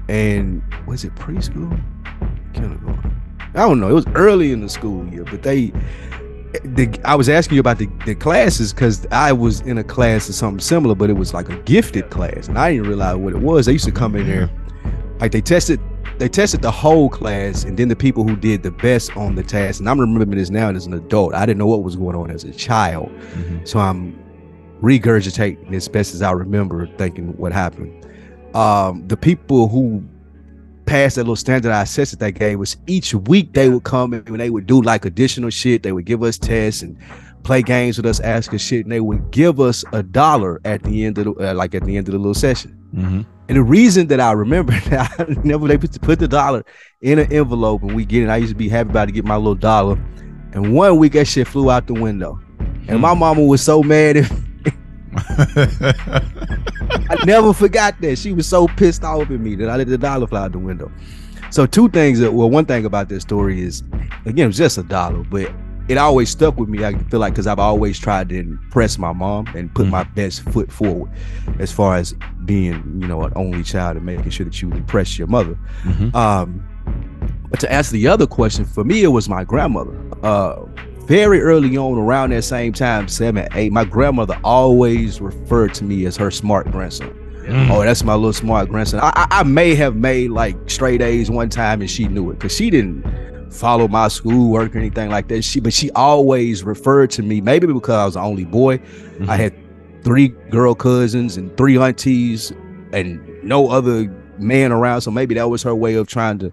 and 0.09 0.61
was 0.85 1.03
it 1.03 1.13
preschool? 1.15 1.81
Kindergarten. 2.53 3.26
I 3.57 3.61
don't 3.61 3.79
know. 3.79 3.89
It 3.89 3.93
was 3.93 4.05
early 4.13 4.51
in 4.51 4.61
the 4.61 4.69
school 4.69 5.07
year, 5.07 5.23
but 5.23 5.41
they, 5.41 5.71
the, 6.63 6.95
I 7.03 7.15
was 7.15 7.27
asking 7.27 7.55
you 7.55 7.59
about 7.59 7.79
the, 7.79 7.89
the 8.05 8.13
classes 8.13 8.71
because 8.71 9.07
I 9.11 9.33
was 9.33 9.61
in 9.61 9.79
a 9.79 9.83
class 9.83 10.29
or 10.29 10.33
something 10.33 10.59
similar, 10.59 10.93
but 10.93 11.09
it 11.09 11.13
was 11.13 11.33
like 11.33 11.49
a 11.49 11.57
gifted 11.63 12.11
class, 12.11 12.47
and 12.47 12.59
I 12.59 12.73
didn't 12.73 12.87
realize 12.87 13.15
what 13.15 13.33
it 13.33 13.39
was. 13.39 13.65
They 13.65 13.71
used 13.71 13.85
to 13.85 13.91
come 13.91 14.15
in 14.15 14.27
there, 14.27 14.49
like 15.19 15.31
they 15.31 15.41
tested, 15.41 15.79
they 16.19 16.29
tested 16.29 16.61
the 16.61 16.69
whole 16.69 17.09
class, 17.09 17.63
and 17.63 17.75
then 17.75 17.87
the 17.87 17.95
people 17.95 18.27
who 18.27 18.35
did 18.35 18.61
the 18.61 18.69
best 18.69 19.17
on 19.17 19.33
the 19.33 19.43
test. 19.43 19.79
And 19.79 19.89
I'm 19.89 19.99
remembering 19.99 20.37
this 20.37 20.51
now 20.51 20.69
as 20.69 20.85
an 20.85 20.93
adult. 20.93 21.33
I 21.33 21.47
didn't 21.47 21.57
know 21.57 21.67
what 21.67 21.81
was 21.81 21.95
going 21.95 22.15
on 22.15 22.29
as 22.29 22.43
a 22.43 22.51
child, 22.51 23.09
mm-hmm. 23.09 23.65
so 23.65 23.79
I'm 23.79 24.23
regurgitating 24.83 25.73
as 25.73 25.87
best 25.87 26.13
as 26.13 26.21
I 26.21 26.31
remember, 26.31 26.85
thinking 26.97 27.35
what 27.37 27.53
happened. 27.53 28.05
Um, 28.55 29.07
the 29.07 29.17
people 29.17 29.67
who 29.67 30.03
past 30.87 31.15
that 31.15 31.23
little 31.23 31.35
standardized 31.35 31.95
test 31.95 32.11
that 32.11 32.19
they 32.19 32.31
gave 32.31 32.57
was 32.57 32.77
each 32.87 33.13
week 33.13 33.53
they 33.53 33.69
would 33.69 33.83
come 33.83 34.13
and 34.13 34.39
they 34.39 34.49
would 34.49 34.65
do 34.65 34.81
like 34.81 35.05
additional 35.05 35.49
shit. 35.49 35.83
They 35.83 35.91
would 35.91 36.05
give 36.05 36.23
us 36.23 36.37
tests 36.37 36.81
and 36.81 36.97
play 37.43 37.61
games 37.61 37.97
with 37.97 38.05
us, 38.05 38.19
ask 38.19 38.53
us 38.53 38.61
shit, 38.61 38.85
and 38.85 38.91
they 38.91 38.99
would 38.99 39.29
give 39.31 39.59
us 39.59 39.85
a 39.93 40.01
dollar 40.01 40.59
at 40.65 40.83
the 40.83 41.05
end 41.05 41.17
of 41.17 41.25
the 41.25 41.51
uh, 41.51 41.53
like 41.53 41.75
at 41.75 41.83
the 41.83 41.97
end 41.97 42.07
of 42.07 42.13
the 42.13 42.17
little 42.17 42.33
session. 42.33 42.77
Mm-hmm. 42.95 43.21
And 43.49 43.57
the 43.57 43.63
reason 43.63 44.07
that 44.07 44.19
I 44.19 44.31
remember 44.31 44.71
that 44.89 45.11
I 45.19 45.25
never 45.43 45.67
they 45.67 45.77
put, 45.77 46.01
put 46.01 46.19
the 46.19 46.27
dollar 46.27 46.65
in 47.01 47.19
an 47.19 47.31
envelope 47.31 47.83
and 47.83 47.95
we 47.95 48.05
get 48.05 48.23
it. 48.23 48.29
I 48.29 48.37
used 48.37 48.51
to 48.51 48.57
be 48.57 48.69
happy 48.69 48.89
about 48.89 49.05
to 49.05 49.11
get 49.11 49.25
my 49.25 49.37
little 49.37 49.55
dollar. 49.55 49.93
And 50.53 50.73
one 50.73 50.97
week 50.97 51.13
that 51.13 51.25
shit 51.25 51.47
flew 51.47 51.69
out 51.69 51.87
the 51.87 51.93
window. 51.93 52.39
And 52.87 53.01
my 53.01 53.13
hmm. 53.13 53.19
mama 53.19 53.43
was 53.43 53.61
so 53.61 53.83
mad 53.83 54.17
at 54.17 54.31
I 57.09 57.15
never 57.25 57.53
forgot 57.53 57.99
that. 58.01 58.17
She 58.17 58.33
was 58.33 58.47
so 58.47 58.67
pissed 58.67 59.03
off 59.03 59.23
at 59.23 59.39
me 59.39 59.55
that 59.55 59.69
I 59.69 59.75
let 59.77 59.87
the 59.87 59.97
dollar 59.97 60.27
fly 60.27 60.43
out 60.45 60.51
the 60.51 60.59
window. 60.59 60.91
So 61.49 61.65
two 61.65 61.89
things 61.89 62.19
that 62.19 62.33
well, 62.33 62.49
one 62.49 62.65
thing 62.65 62.85
about 62.85 63.09
this 63.09 63.23
story 63.23 63.61
is 63.61 63.83
again, 64.25 64.45
it 64.45 64.47
was 64.47 64.57
just 64.57 64.77
a 64.77 64.83
dollar, 64.83 65.23
but 65.23 65.51
it 65.87 65.97
always 65.97 66.29
stuck 66.29 66.57
with 66.57 66.67
me. 66.67 66.83
I 66.83 66.97
feel 67.05 67.19
like 67.19 67.33
because 67.33 67.47
I've 67.47 67.59
always 67.59 67.97
tried 67.97 68.29
to 68.29 68.39
impress 68.39 68.97
my 68.97 69.13
mom 69.13 69.47
and 69.55 69.73
put 69.73 69.83
mm-hmm. 69.83 69.91
my 69.91 70.03
best 70.03 70.41
foot 70.43 70.71
forward 70.71 71.09
as 71.59 71.71
far 71.71 71.95
as 71.95 72.13
being, 72.45 72.99
you 72.99 73.07
know, 73.07 73.23
an 73.23 73.31
only 73.35 73.63
child 73.63 73.95
and 73.97 74.05
making 74.05 74.29
sure 74.29 74.45
that 74.45 74.61
you 74.61 74.71
impress 74.71 75.17
your 75.17 75.27
mother. 75.27 75.57
Mm-hmm. 75.83 76.15
Um, 76.15 76.67
but 77.49 77.59
to 77.61 77.71
answer 77.71 77.93
the 77.93 78.07
other 78.07 78.27
question, 78.27 78.65
for 78.65 78.83
me, 78.83 79.03
it 79.03 79.07
was 79.07 79.29
my 79.29 79.45
grandmother. 79.45 79.97
Uh, 80.23 80.65
very 81.07 81.41
early 81.41 81.77
on, 81.77 81.97
around 81.97 82.31
that 82.31 82.43
same 82.43 82.73
time, 82.73 83.07
seven, 83.07 83.47
eight, 83.53 83.71
my 83.71 83.85
grandmother 83.85 84.37
always 84.43 85.21
referred 85.21 85.73
to 85.75 85.85
me 85.85 86.05
as 86.05 86.17
her 86.17 86.29
smart 86.29 86.69
grandson. 86.71 87.13
Mm. 87.45 87.69
Oh, 87.69 87.81
that's 87.81 88.03
my 88.03 88.13
little 88.13 88.33
smart 88.33 88.67
grandson. 88.67 88.99
I, 88.99 89.13
I, 89.15 89.27
I, 89.39 89.43
may 89.43 89.73
have 89.75 89.95
made 89.95 90.31
like 90.31 90.57
straight 90.69 91.01
A's 91.01 91.31
one 91.31 91.47
time 91.47 91.79
and 91.79 91.89
she 91.89 92.05
knew 92.09 92.29
it 92.29 92.33
because 92.33 92.53
she 92.53 92.69
didn't 92.69 93.03
follow 93.53 93.87
my 93.87 94.09
schoolwork 94.09 94.75
or 94.75 94.79
anything 94.79 95.09
like 95.09 95.29
that. 95.29 95.43
She, 95.43 95.61
but 95.61 95.71
she 95.71 95.89
always 95.91 96.65
referred 96.65 97.09
to 97.11 97.23
me, 97.23 97.39
maybe 97.39 97.67
because 97.67 97.95
I 97.95 98.03
was 98.03 98.13
the 98.15 98.19
only 98.19 98.43
boy. 98.43 98.79
Mm-hmm. 98.79 99.29
I 99.29 99.37
had 99.37 99.55
three 100.03 100.27
girl 100.27 100.75
cousins 100.75 101.37
and 101.37 101.55
three 101.55 101.77
aunties 101.77 102.51
and 102.91 103.25
no 103.43 103.69
other 103.69 104.09
man 104.39 104.73
around. 104.73 105.01
So 105.01 105.11
maybe 105.11 105.35
that 105.35 105.49
was 105.49 105.63
her 105.63 105.73
way 105.73 105.95
of 105.95 106.07
trying 106.07 106.39
to 106.39 106.51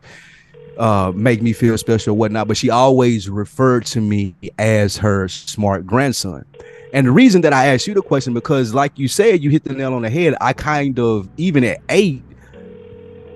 uh, 0.79 1.13
make 1.15 1.43
me 1.43 1.53
feel 1.53 1.77
special 1.79 2.17
whatnot, 2.17 2.49
but 2.49 2.57
she 2.57 2.71
always 2.71 3.29
referred 3.29 3.87
to 3.87 4.01
me 4.01 4.35
as 4.59 4.97
her 4.97 5.29
smart 5.29 5.87
grandson. 5.87 6.45
And 6.93 7.07
the 7.07 7.13
reason 7.13 7.41
that 7.43 7.53
I 7.53 7.67
asked 7.67 7.87
you 7.87 7.95
the 7.95 8.03
question, 8.03 8.35
because 8.35 8.73
like 8.73 8.99
you 8.99 9.09
said, 9.09 9.43
you 9.43 9.51
hit 9.51 9.65
the 9.65 9.73
nail 9.73 9.95
on 9.95 10.03
the 10.03 10.11
head. 10.11 10.37
I 10.41 10.53
kind 10.53 10.99
of, 10.99 11.29
even 11.37 11.65
at 11.65 11.81
eight, 11.89 12.23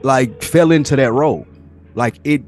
like 0.03 0.43
fell 0.43 0.71
into 0.71 0.97
that 0.97 1.13
role. 1.13 1.47
Like 1.95 2.21
it 2.25 2.43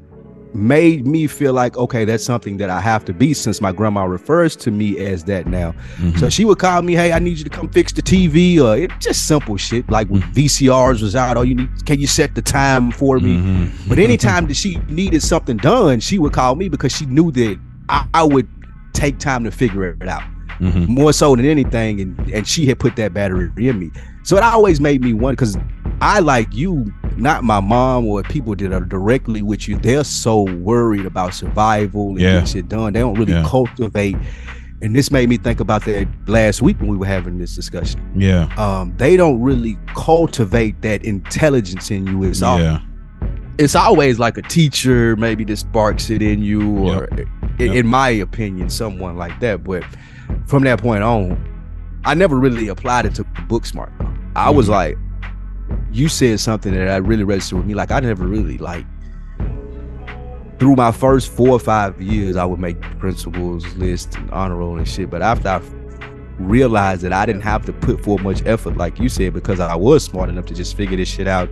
made 0.53 1.07
me 1.07 1.27
feel 1.27 1.53
like 1.53 1.77
okay 1.77 2.03
that's 2.05 2.23
something 2.23 2.57
that 2.57 2.69
i 2.69 2.79
have 2.79 3.05
to 3.05 3.13
be 3.13 3.33
since 3.33 3.61
my 3.61 3.71
grandma 3.71 4.03
refers 4.03 4.55
to 4.55 4.71
me 4.71 4.97
as 4.99 5.23
that 5.23 5.47
now 5.47 5.71
mm-hmm. 5.71 6.17
so 6.17 6.29
she 6.29 6.45
would 6.45 6.59
call 6.59 6.81
me 6.81 6.93
hey 6.93 7.11
i 7.11 7.19
need 7.19 7.37
you 7.37 7.43
to 7.43 7.49
come 7.49 7.69
fix 7.69 7.91
the 7.91 8.01
tv 8.01 8.59
or 8.59 8.75
it 8.77 8.91
just 8.99 9.27
simple 9.27 9.55
shit 9.57 9.89
like 9.89 10.07
when 10.09 10.21
mm-hmm. 10.21 10.31
vcrs 10.31 11.01
was 11.01 11.15
out 11.15 11.37
oh 11.37 11.41
you 11.41 11.55
need 11.55 11.85
can 11.85 11.99
you 11.99 12.07
set 12.07 12.35
the 12.35 12.41
time 12.41 12.91
for 12.91 13.19
me 13.19 13.37
mm-hmm. 13.37 13.89
but 13.89 13.97
anytime 13.99 14.47
that 14.47 14.55
she 14.55 14.77
needed 14.89 15.21
something 15.21 15.57
done 15.57 15.99
she 15.99 16.19
would 16.19 16.33
call 16.33 16.55
me 16.55 16.67
because 16.67 16.95
she 16.95 17.05
knew 17.05 17.31
that 17.31 17.57
i, 17.89 18.05
I 18.13 18.23
would 18.23 18.47
take 18.93 19.19
time 19.19 19.43
to 19.45 19.51
figure 19.51 19.85
it 19.85 20.07
out 20.07 20.23
mm-hmm. 20.59 20.85
more 20.91 21.13
so 21.13 21.35
than 21.35 21.45
anything 21.45 22.01
and 22.01 22.19
and 22.31 22.47
she 22.47 22.65
had 22.65 22.79
put 22.79 22.95
that 22.97 23.13
battery 23.13 23.51
in 23.57 23.79
me 23.79 23.91
so 24.23 24.37
it 24.37 24.43
always 24.43 24.81
made 24.81 25.01
me 25.01 25.13
wonder 25.13 25.35
because 25.35 25.57
i 26.01 26.19
like 26.19 26.53
you 26.53 26.91
not 27.17 27.43
my 27.43 27.59
mom 27.59 28.07
or 28.07 28.23
people 28.23 28.55
that 28.55 28.73
are 28.73 28.81
directly 28.81 29.41
with 29.41 29.67
you, 29.67 29.77
they're 29.77 30.03
so 30.03 30.43
worried 30.43 31.05
about 31.05 31.33
survival 31.33 32.09
and 32.09 32.19
yeah. 32.19 32.43
shit 32.43 32.67
done. 32.67 32.93
They 32.93 32.99
don't 32.99 33.17
really 33.17 33.33
yeah. 33.33 33.45
cultivate. 33.45 34.15
And 34.81 34.95
this 34.95 35.11
made 35.11 35.29
me 35.29 35.37
think 35.37 35.59
about 35.59 35.85
that 35.85 36.07
last 36.27 36.61
week 36.61 36.79
when 36.79 36.89
we 36.89 36.97
were 36.97 37.05
having 37.05 37.37
this 37.37 37.55
discussion. 37.55 38.01
Yeah. 38.15 38.51
Um, 38.57 38.95
they 38.97 39.15
don't 39.15 39.39
really 39.39 39.77
cultivate 39.95 40.81
that 40.81 41.05
intelligence 41.05 41.91
in 41.91 42.07
you. 42.07 42.23
It's 42.23 42.41
all 42.41 42.59
yeah. 42.59 42.81
it's 43.59 43.75
always 43.75 44.17
like 44.17 44.37
a 44.37 44.41
teacher, 44.41 45.15
maybe 45.15 45.43
that 45.45 45.57
sparks 45.57 46.09
it 46.09 46.23
in 46.23 46.41
you, 46.41 46.79
or 46.79 47.07
yep. 47.11 47.19
in, 47.59 47.67
yep. 47.67 47.75
in 47.75 47.87
my 47.87 48.09
opinion, 48.09 48.71
someone 48.71 49.17
like 49.17 49.39
that. 49.41 49.63
But 49.63 49.83
from 50.47 50.63
that 50.63 50.81
point 50.81 51.03
on, 51.03 51.47
I 52.03 52.15
never 52.15 52.37
really 52.37 52.69
applied 52.69 53.05
it 53.05 53.13
to 53.15 53.23
book 53.47 53.67
smart. 53.67 53.91
I 53.99 54.47
mm-hmm. 54.47 54.57
was 54.57 54.67
like, 54.67 54.97
you 55.91 56.09
said 56.09 56.39
something 56.39 56.73
that 56.73 56.87
I 56.87 56.97
really 56.97 57.23
registered 57.23 57.59
with 57.59 57.67
me. 57.67 57.73
Like 57.73 57.91
I 57.91 57.99
never 57.99 58.25
really 58.25 58.57
like 58.57 58.85
through 60.61 60.75
my 60.75 60.91
first 60.91 61.31
four 61.31 61.49
or 61.49 61.59
five 61.59 61.99
years, 61.99 62.35
I 62.35 62.45
would 62.45 62.59
make 62.59 62.79
principals 62.99 63.65
list 63.77 64.15
and 64.15 64.29
honor 64.29 64.57
roll 64.57 64.77
and 64.77 64.87
shit. 64.87 65.09
But 65.09 65.23
after 65.23 65.49
I 65.49 65.59
realized 66.37 67.01
that 67.01 67.11
I 67.11 67.25
didn't 67.25 67.41
have 67.41 67.65
to 67.65 67.73
put 67.73 68.03
forth 68.03 68.21
much 68.21 68.45
effort, 68.45 68.77
like 68.77 68.99
you 68.99 69.09
said, 69.09 69.33
because 69.33 69.59
I 69.59 69.75
was 69.75 70.03
smart 70.03 70.29
enough 70.29 70.45
to 70.45 70.53
just 70.53 70.77
figure 70.77 70.97
this 70.97 71.09
shit 71.09 71.27
out, 71.27 71.49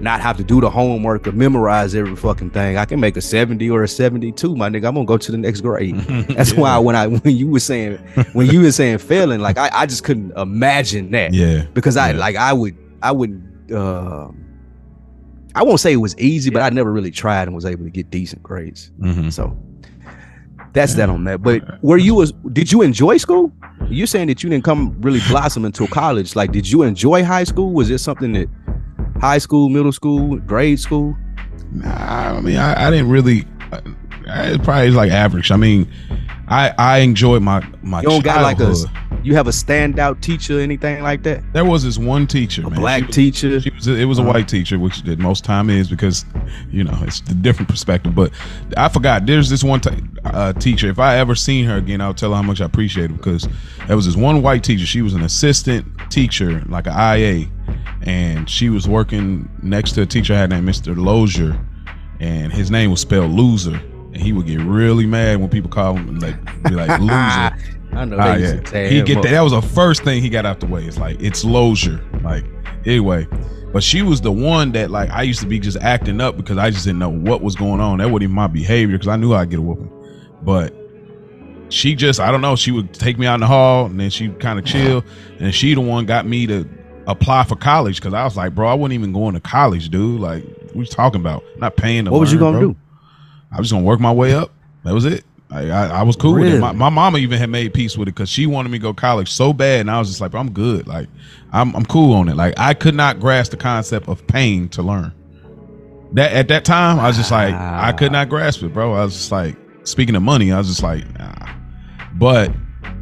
not 0.00 0.22
have 0.22 0.38
to 0.38 0.42
do 0.42 0.58
the 0.62 0.70
homework 0.70 1.26
or 1.26 1.32
memorize 1.32 1.94
every 1.94 2.16
fucking 2.16 2.48
thing. 2.48 2.78
I 2.78 2.86
can 2.86 2.98
make 2.98 3.18
a 3.18 3.20
70 3.20 3.68
or 3.68 3.82
a 3.82 3.88
72, 3.88 4.56
my 4.56 4.70
nigga. 4.70 4.86
I'm 4.86 4.94
gonna 4.94 5.04
go 5.04 5.18
to 5.18 5.30
the 5.30 5.36
next 5.36 5.60
grade. 5.60 5.94
That's 6.28 6.52
yeah. 6.52 6.60
why 6.60 6.78
when 6.78 6.96
I 6.96 7.08
when 7.08 7.36
you 7.36 7.48
were 7.48 7.60
saying 7.60 7.98
when 8.32 8.46
you 8.46 8.62
were 8.62 8.72
saying 8.72 8.98
failing, 8.98 9.40
like 9.40 9.58
I, 9.58 9.68
I 9.70 9.84
just 9.84 10.02
couldn't 10.02 10.32
imagine 10.38 11.10
that. 11.10 11.34
Yeah. 11.34 11.66
Because 11.74 11.98
I 11.98 12.12
yeah. 12.12 12.18
like 12.18 12.36
I 12.36 12.54
would 12.54 12.74
I 13.02 13.12
wouldn't. 13.12 13.72
Uh, 13.72 14.28
I 15.54 15.62
won't 15.62 15.80
say 15.80 15.92
it 15.92 15.96
was 15.96 16.18
easy, 16.18 16.50
but 16.50 16.62
I 16.62 16.70
never 16.70 16.92
really 16.92 17.12
tried 17.12 17.42
and 17.42 17.54
was 17.54 17.64
able 17.64 17.84
to 17.84 17.90
get 17.90 18.10
decent 18.10 18.42
grades. 18.42 18.90
Mm-hmm. 19.00 19.28
So 19.28 19.56
that's 20.72 20.92
yeah. 20.92 21.06
that 21.06 21.10
on 21.10 21.24
that. 21.24 21.42
But 21.42 21.62
where 21.82 21.98
you 21.98 22.14
was, 22.14 22.32
did 22.52 22.72
you 22.72 22.82
enjoy 22.82 23.18
school? 23.18 23.52
You're 23.88 24.08
saying 24.08 24.28
that 24.28 24.42
you 24.42 24.50
didn't 24.50 24.64
come 24.64 25.00
really 25.00 25.20
blossom 25.28 25.64
until 25.64 25.86
college. 25.86 26.34
Like, 26.34 26.50
did 26.50 26.68
you 26.68 26.82
enjoy 26.82 27.24
high 27.24 27.44
school? 27.44 27.72
Was 27.72 27.90
it 27.90 27.98
something 27.98 28.32
that 28.32 28.48
high 29.20 29.38
school, 29.38 29.68
middle 29.68 29.92
school, 29.92 30.36
grade 30.40 30.80
school? 30.80 31.16
Nah, 31.70 32.36
I 32.36 32.40
mean, 32.40 32.56
I, 32.56 32.88
I 32.88 32.90
didn't 32.90 33.08
really. 33.08 33.46
Uh, 33.70 33.80
it 34.26 34.62
probably 34.62 34.90
like 34.90 35.12
average. 35.12 35.50
I 35.50 35.56
mean, 35.56 35.88
I 36.48 36.72
I 36.76 36.98
enjoyed 36.98 37.42
my 37.42 37.66
my. 37.82 38.00
You 38.00 38.08
don't 38.08 38.24
got 38.24 38.42
like 38.42 38.58
a 38.58 38.74
childhood. 38.74 38.90
You 39.24 39.34
have 39.34 39.46
a 39.48 39.50
standout 39.50 40.20
teacher, 40.20 40.60
anything 40.60 41.02
like 41.02 41.22
that? 41.24 41.42
There 41.52 41.64
was 41.64 41.82
this 41.82 41.98
one 41.98 42.26
teacher, 42.26 42.62
A 42.66 42.70
man. 42.70 42.78
black 42.80 43.00
She 43.00 43.06
was- 43.06 43.14
teacher. 43.16 43.60
She 43.60 43.70
was 43.70 43.86
it 43.88 44.04
was 44.04 44.18
a 44.18 44.22
Uh-huh. 44.22 44.32
white 44.32 44.48
teacher, 44.48 44.78
which 44.78 45.02
it 45.06 45.18
most 45.18 45.44
time 45.44 45.70
is 45.70 45.88
because 45.88 46.24
you 46.70 46.84
know 46.84 46.96
it's 47.02 47.20
a 47.30 47.34
different 47.34 47.68
perspective. 47.68 48.14
But 48.14 48.30
I 48.76 48.88
forgot. 48.88 49.26
There's 49.26 49.48
this 49.50 49.64
one 49.64 49.80
t- 49.80 49.90
uh, 50.24 50.52
teacher. 50.52 50.88
If 50.88 50.98
I 50.98 51.16
ever 51.18 51.34
seen 51.34 51.64
her 51.66 51.76
again, 51.76 52.00
I'll 52.00 52.14
tell 52.14 52.30
her 52.30 52.36
how 52.36 52.42
much 52.42 52.60
I 52.60 52.64
appreciate 52.66 53.06
it 53.10 53.16
because 53.16 53.48
there 53.86 53.96
was 53.96 54.06
this 54.06 54.16
one 54.16 54.42
white 54.42 54.62
teacher. 54.62 54.86
She 54.86 55.02
was 55.02 55.14
an 55.14 55.22
assistant 55.22 55.86
teacher, 56.10 56.62
like 56.68 56.86
an 56.86 56.92
IA, 56.94 57.46
and 58.02 58.48
she 58.48 58.68
was 58.68 58.86
working 58.86 59.48
next 59.62 59.92
to 59.92 60.02
a 60.02 60.06
teacher 60.06 60.34
I 60.34 60.38
had 60.38 60.50
named 60.50 60.68
Mr. 60.68 60.96
Lozier, 60.96 61.58
and 62.20 62.52
his 62.52 62.70
name 62.70 62.90
was 62.90 63.00
spelled 63.00 63.30
loser. 63.32 63.80
And 64.12 64.22
he 64.22 64.32
would 64.32 64.46
get 64.46 64.60
really 64.60 65.06
mad 65.06 65.40
when 65.40 65.48
people 65.48 65.68
call 65.70 65.96
him 65.96 66.20
like 66.20 66.36
be 66.62 66.70
like 66.70 67.00
loser. 67.00 67.52
I 67.96 68.04
know 68.04 68.16
Ah, 68.18 68.34
they 68.34 68.42
yeah. 68.42 68.52
to 68.56 68.60
tear 68.60 68.88
He 68.90 69.02
get 69.02 69.22
that. 69.22 69.30
That 69.30 69.40
was 69.42 69.52
the 69.52 69.62
first 69.62 70.02
thing 70.04 70.22
he 70.22 70.28
got 70.28 70.44
out 70.46 70.60
the 70.60 70.66
way. 70.66 70.84
It's 70.84 70.98
like 70.98 71.20
it's 71.20 71.44
Lozier. 71.44 72.00
Like 72.22 72.44
anyway, 72.86 73.26
but 73.72 73.82
she 73.82 74.02
was 74.02 74.20
the 74.20 74.32
one 74.32 74.72
that 74.72 74.90
like 74.90 75.10
I 75.10 75.22
used 75.22 75.40
to 75.40 75.46
be 75.46 75.58
just 75.58 75.76
acting 75.78 76.20
up 76.20 76.36
because 76.36 76.58
I 76.58 76.70
just 76.70 76.84
didn't 76.84 76.98
know 76.98 77.08
what 77.10 77.42
was 77.42 77.54
going 77.56 77.80
on. 77.80 77.98
That 77.98 78.06
wasn't 78.06 78.24
even 78.24 78.34
my 78.34 78.46
behavior 78.46 78.96
because 78.96 79.08
I 79.08 79.16
knew 79.16 79.32
I'd 79.34 79.50
get 79.50 79.58
a 79.58 79.62
whooping. 79.62 79.90
But 80.42 80.74
she 81.70 81.94
just 81.94 82.20
I 82.20 82.30
don't 82.30 82.40
know. 82.40 82.56
She 82.56 82.70
would 82.72 82.92
take 82.94 83.18
me 83.18 83.26
out 83.26 83.34
in 83.34 83.40
the 83.40 83.46
hall 83.46 83.86
and 83.86 83.98
then 83.98 84.10
she 84.10 84.28
kind 84.28 84.58
of 84.58 84.64
chill, 84.64 85.04
and 85.38 85.54
she 85.54 85.74
the 85.74 85.80
one 85.80 86.06
got 86.06 86.26
me 86.26 86.46
to 86.46 86.68
apply 87.06 87.44
for 87.44 87.56
college 87.56 87.96
because 88.00 88.14
I 88.14 88.24
was 88.24 88.36
like, 88.36 88.54
bro, 88.54 88.68
I 88.68 88.74
wasn't 88.74 88.94
even 88.94 89.12
going 89.12 89.34
to 89.34 89.40
college, 89.40 89.88
dude. 89.90 90.20
Like, 90.20 90.42
what 90.72 90.76
you 90.76 90.86
talking 90.86 91.20
about? 91.20 91.42
I'm 91.54 91.60
not 91.60 91.76
paying. 91.76 92.06
To 92.06 92.10
What 92.10 92.20
was 92.20 92.32
you 92.32 92.38
gonna 92.38 92.58
bro. 92.58 92.68
do? 92.72 92.76
I 93.52 93.58
was 93.58 93.70
gonna 93.70 93.84
work 93.84 94.00
my 94.00 94.12
way 94.12 94.34
up. 94.34 94.50
That 94.84 94.94
was 94.94 95.04
it. 95.04 95.24
I, 95.54 95.68
I, 95.68 95.86
I 95.86 96.02
was 96.02 96.16
cool 96.16 96.34
with 96.34 96.52
it. 96.52 96.58
My, 96.58 96.72
my 96.72 96.90
mama 96.90 97.18
even 97.18 97.38
had 97.38 97.48
made 97.48 97.72
peace 97.72 97.96
with 97.96 98.08
it 98.08 98.14
because 98.14 98.28
she 98.28 98.46
wanted 98.46 98.70
me 98.70 98.78
to 98.78 98.82
go 98.82 98.92
to 98.92 99.00
college 99.00 99.30
so 99.30 99.52
bad, 99.52 99.80
and 99.82 99.90
I 99.90 99.98
was 99.98 100.08
just 100.08 100.20
like, 100.20 100.34
I'm 100.34 100.50
good. 100.50 100.86
Like, 100.88 101.08
I'm 101.52 101.74
I'm 101.76 101.86
cool 101.86 102.12
on 102.14 102.28
it. 102.28 102.36
Like, 102.36 102.54
I 102.58 102.74
could 102.74 102.94
not 102.94 103.20
grasp 103.20 103.52
the 103.52 103.56
concept 103.56 104.08
of 104.08 104.26
paying 104.26 104.68
to 104.70 104.82
learn. 104.82 105.12
That 106.12 106.32
at 106.32 106.48
that 106.48 106.64
time, 106.64 106.98
I 106.98 107.06
was 107.06 107.16
just 107.16 107.30
like, 107.30 107.54
I 107.54 107.92
could 107.92 108.12
not 108.12 108.28
grasp 108.28 108.62
it, 108.62 108.72
bro. 108.72 108.94
I 108.94 109.04
was 109.04 109.14
just 109.14 109.32
like, 109.32 109.56
speaking 109.84 110.16
of 110.16 110.22
money, 110.22 110.50
I 110.50 110.58
was 110.58 110.68
just 110.68 110.82
like, 110.82 111.04
nah. 111.18 111.48
But 112.14 112.52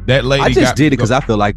that 0.07 0.23
lady, 0.23 0.43
I 0.43 0.49
just 0.49 0.75
did 0.75 0.87
it 0.87 0.97
because 0.97 1.11
I 1.11 1.21
feel 1.21 1.37
like 1.37 1.55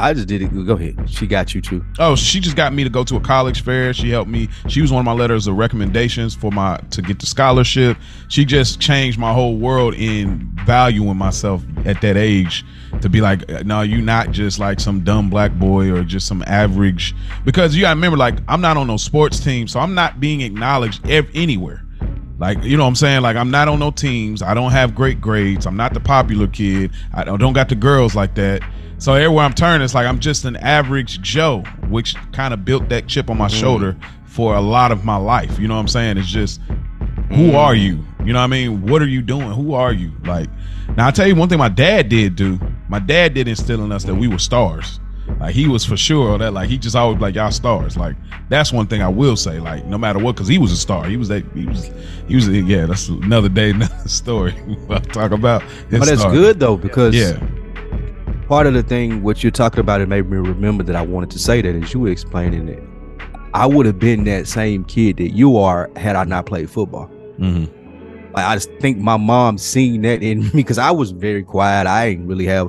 I 0.00 0.14
just 0.14 0.28
did 0.28 0.42
it. 0.42 0.48
Go 0.66 0.74
ahead. 0.74 1.08
She 1.08 1.26
got 1.26 1.54
you 1.54 1.60
too. 1.60 1.84
Oh, 1.98 2.16
she 2.16 2.40
just 2.40 2.56
got 2.56 2.72
me 2.72 2.84
to 2.84 2.90
go 2.90 3.04
to 3.04 3.16
a 3.16 3.20
college 3.20 3.62
fair. 3.62 3.92
She 3.92 4.10
helped 4.10 4.30
me. 4.30 4.48
She 4.68 4.80
was 4.80 4.90
one 4.92 5.00
of 5.00 5.04
my 5.04 5.12
letters 5.12 5.46
of 5.46 5.56
recommendations 5.56 6.34
for 6.34 6.50
my 6.50 6.78
to 6.90 7.02
get 7.02 7.18
the 7.18 7.26
scholarship. 7.26 7.96
She 8.28 8.44
just 8.44 8.80
changed 8.80 9.18
my 9.18 9.32
whole 9.32 9.56
world 9.56 9.94
in 9.94 10.50
valuing 10.64 11.16
myself 11.16 11.62
at 11.84 12.00
that 12.00 12.16
age 12.16 12.64
to 13.02 13.08
be 13.08 13.20
like, 13.20 13.50
uh, 13.50 13.62
no, 13.64 13.82
you're 13.82 14.02
not 14.02 14.30
just 14.30 14.58
like 14.58 14.80
some 14.80 15.00
dumb 15.00 15.30
black 15.30 15.52
boy 15.52 15.90
or 15.92 16.02
just 16.02 16.26
some 16.26 16.42
average. 16.46 17.14
Because 17.44 17.74
you 17.76 17.82
gotta 17.82 17.94
remember, 17.96 18.16
like, 18.16 18.38
I'm 18.48 18.60
not 18.60 18.76
on 18.76 18.86
no 18.86 18.96
sports 18.96 19.40
team, 19.40 19.68
so 19.68 19.80
I'm 19.80 19.94
not 19.94 20.20
being 20.20 20.40
acknowledged 20.40 21.08
ev- 21.08 21.30
anywhere. 21.34 21.84
Like, 22.40 22.64
you 22.64 22.78
know 22.78 22.84
what 22.84 22.88
I'm 22.88 22.94
saying? 22.96 23.20
Like, 23.20 23.36
I'm 23.36 23.50
not 23.50 23.68
on 23.68 23.78
no 23.78 23.90
teams. 23.90 24.40
I 24.40 24.54
don't 24.54 24.70
have 24.70 24.94
great 24.94 25.20
grades. 25.20 25.66
I'm 25.66 25.76
not 25.76 25.92
the 25.92 26.00
popular 26.00 26.48
kid. 26.48 26.90
I 27.12 27.22
don't, 27.22 27.52
got 27.52 27.68
the 27.68 27.74
girls 27.74 28.14
like 28.14 28.34
that. 28.36 28.62
So 28.96 29.12
everywhere 29.12 29.44
I'm 29.44 29.52
turning, 29.52 29.84
it's 29.84 29.94
like 29.94 30.06
I'm 30.06 30.18
just 30.18 30.46
an 30.46 30.56
average 30.56 31.20
Joe, 31.20 31.62
which 31.90 32.16
kind 32.32 32.54
of 32.54 32.64
built 32.64 32.88
that 32.88 33.06
chip 33.06 33.28
on 33.28 33.36
my 33.36 33.46
mm-hmm. 33.46 33.60
shoulder 33.60 33.96
for 34.24 34.54
a 34.54 34.60
lot 34.60 34.90
of 34.90 35.04
my 35.04 35.16
life. 35.16 35.58
You 35.58 35.68
know 35.68 35.74
what 35.74 35.80
I'm 35.80 35.88
saying? 35.88 36.16
It's 36.16 36.28
just, 36.28 36.62
who 37.28 37.48
mm-hmm. 37.48 37.56
are 37.56 37.74
you? 37.74 38.02
You 38.24 38.32
know 38.32 38.38
what 38.38 38.44
I 38.44 38.46
mean? 38.46 38.86
What 38.86 39.02
are 39.02 39.08
you 39.08 39.20
doing? 39.20 39.50
Who 39.52 39.74
are 39.74 39.92
you? 39.92 40.10
Like, 40.24 40.48
now 40.96 41.06
I'll 41.06 41.12
tell 41.12 41.26
you 41.26 41.34
one 41.34 41.50
thing 41.50 41.58
my 41.58 41.68
dad 41.68 42.08
did 42.08 42.36
do. 42.36 42.58
My 42.88 43.00
dad 43.00 43.34
did 43.34 43.48
instill 43.48 43.84
in 43.84 43.92
us 43.92 44.04
that 44.04 44.14
we 44.14 44.28
were 44.28 44.38
stars. 44.38 44.98
Like 45.38 45.54
he 45.54 45.68
was 45.68 45.84
for 45.84 45.96
sure 45.96 46.36
that 46.38 46.52
like 46.52 46.68
he 46.68 46.76
just 46.76 46.96
always 46.96 47.20
like 47.20 47.34
y'all 47.34 47.50
stars. 47.50 47.96
Like 47.96 48.16
that's 48.48 48.72
one 48.72 48.86
thing 48.86 49.00
I 49.02 49.08
will 49.08 49.36
say. 49.36 49.60
Like 49.60 49.86
no 49.86 49.96
matter 49.96 50.18
what, 50.18 50.34
because 50.34 50.48
he 50.48 50.58
was 50.58 50.72
a 50.72 50.76
star. 50.76 51.04
He 51.06 51.16
was 51.16 51.28
that. 51.28 51.44
He 51.54 51.66
was. 51.66 51.90
He 52.28 52.34
was. 52.34 52.48
Yeah, 52.48 52.86
that's 52.86 53.08
another 53.08 53.48
day, 53.48 53.70
another 53.76 54.08
story. 54.08 54.54
I'll 54.90 55.00
talk 55.00 55.30
about. 55.32 55.62
But 55.90 56.04
that's 56.06 56.20
star. 56.20 56.32
good 56.32 56.58
though 56.60 56.76
because 56.76 57.14
Yeah. 57.14 57.38
part 58.48 58.66
of 58.66 58.74
the 58.74 58.82
thing 58.82 59.22
what 59.22 59.42
you're 59.42 59.50
talking 59.52 59.80
about 59.80 60.00
it 60.00 60.08
made 60.08 60.26
me 60.28 60.36
remember 60.36 60.82
that 60.84 60.96
I 60.96 61.02
wanted 61.02 61.30
to 61.30 61.38
say 61.38 61.62
that 61.62 61.74
as 61.74 61.94
you 61.94 62.00
were 62.00 62.08
explaining 62.08 62.68
it. 62.68 62.82
I 63.52 63.66
would 63.66 63.84
have 63.86 63.98
been 63.98 64.24
that 64.24 64.46
same 64.46 64.84
kid 64.84 65.16
that 65.16 65.30
you 65.30 65.56
are 65.56 65.90
had 65.96 66.14
I 66.16 66.24
not 66.24 66.46
played 66.46 66.70
football. 66.70 67.06
hmm 67.38 67.64
Like, 68.32 68.44
I 68.44 68.54
just 68.54 68.70
think 68.80 68.98
my 68.98 69.16
mom 69.16 69.58
seen 69.58 70.02
that 70.02 70.22
in 70.22 70.40
me 70.44 70.50
because 70.52 70.78
I 70.78 70.90
was 70.92 71.10
very 71.10 71.42
quiet. 71.42 71.86
I 71.88 72.06
ain't 72.06 72.26
really 72.28 72.46
have 72.46 72.68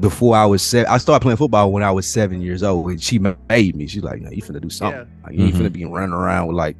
before 0.00 0.36
I 0.36 0.44
was 0.46 0.62
seven. 0.62 0.90
I 0.90 0.98
started 0.98 1.22
playing 1.22 1.36
football 1.38 1.72
when 1.72 1.82
I 1.82 1.90
was 1.90 2.06
seven 2.06 2.40
years 2.40 2.62
old, 2.62 2.90
and 2.90 3.02
she 3.02 3.18
made 3.18 3.76
me. 3.76 3.86
She's 3.86 4.02
like, 4.02 4.20
"No, 4.20 4.30
you 4.30 4.42
finna 4.42 4.60
do 4.60 4.70
something. 4.70 5.06
Like, 5.24 5.34
you 5.34 5.44
ain't 5.44 5.54
Mhm. 5.54 5.60
finna 5.62 5.72
be 5.72 5.84
running 5.84 6.12
around 6.14 6.48
with 6.48 6.56
like." 6.56 6.76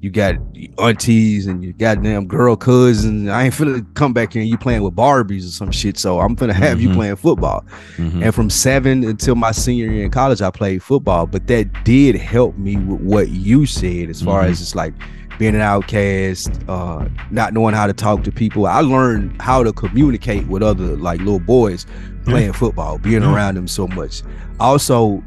You 0.00 0.10
got 0.10 0.34
aunties 0.78 1.46
and 1.46 1.64
your 1.64 1.72
goddamn 1.72 2.26
girl 2.26 2.56
cousins. 2.56 3.26
I 3.30 3.44
ain't 3.44 3.54
finna 3.54 3.86
come 3.94 4.12
back 4.12 4.34
here 4.34 4.42
and 4.42 4.50
you 4.50 4.58
playing 4.58 4.82
with 4.82 4.94
Barbies 4.94 5.46
or 5.46 5.50
some 5.50 5.70
shit. 5.70 5.96
So 5.96 6.20
I'm 6.20 6.36
finna 6.36 6.52
have 6.52 6.78
you 6.78 6.90
Mhm. 6.90 6.94
playing 6.94 7.16
football. 7.16 7.64
hmm 7.96 8.22
And 8.22 8.34
from 8.34 8.50
seven 8.50 9.02
until 9.02 9.34
my 9.34 9.50
senior 9.50 9.90
year 9.90 10.04
in 10.04 10.10
college, 10.10 10.42
I 10.42 10.50
played 10.50 10.82
football. 10.82 11.26
But 11.26 11.46
that 11.46 11.84
did 11.84 12.16
help 12.16 12.58
me 12.58 12.76
with 12.76 13.00
what 13.00 13.30
you 13.30 13.64
said, 13.64 14.10
as 14.10 14.20
far 14.20 14.42
as 14.42 14.60
it's 14.60 14.74
like 14.74 14.92
being 15.38 15.54
an 15.54 15.60
outcast, 15.60 16.50
uh, 16.68 17.08
not 17.30 17.52
knowing 17.52 17.74
how 17.74 17.86
to 17.86 17.92
talk 17.92 18.22
to 18.24 18.32
people. 18.32 18.66
I 18.66 18.80
learned 18.80 19.40
how 19.42 19.62
to 19.64 19.72
communicate 19.72 20.46
with 20.46 20.62
other 20.62 20.96
like 20.96 21.18
little 21.18 21.40
boys 21.40 21.86
playing 22.24 22.52
football, 22.52 22.98
being 22.98 23.22
Yeah. 23.22 23.34
around 23.34 23.56
them 23.56 23.66
so 23.68 23.86
much. 23.88 24.22
Also, 24.60 25.22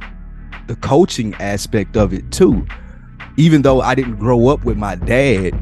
the 0.67 0.75
coaching 0.77 1.33
aspect 1.35 1.97
of 1.97 2.13
it 2.13 2.29
too. 2.31 2.65
Even 3.37 3.61
though 3.61 3.81
I 3.81 3.93
didn't 3.95 4.15
grow 4.17 4.47
up 4.47 4.63
with 4.65 4.77
my 4.77 4.95
dad 4.95 5.53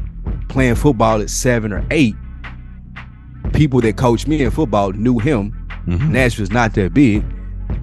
playing 0.48 0.76
football 0.76 1.20
at 1.20 1.28
seven 1.28 1.72
or 1.72 1.84
eight, 1.90 2.14
people 3.52 3.80
that 3.80 3.96
coached 3.96 4.26
me 4.28 4.42
in 4.42 4.50
football 4.50 4.92
knew 4.92 5.18
him 5.18 5.50
hmm 5.84 6.10
Nashville's 6.12 6.50
not 6.50 6.74
that 6.74 6.92
big. 6.94 7.24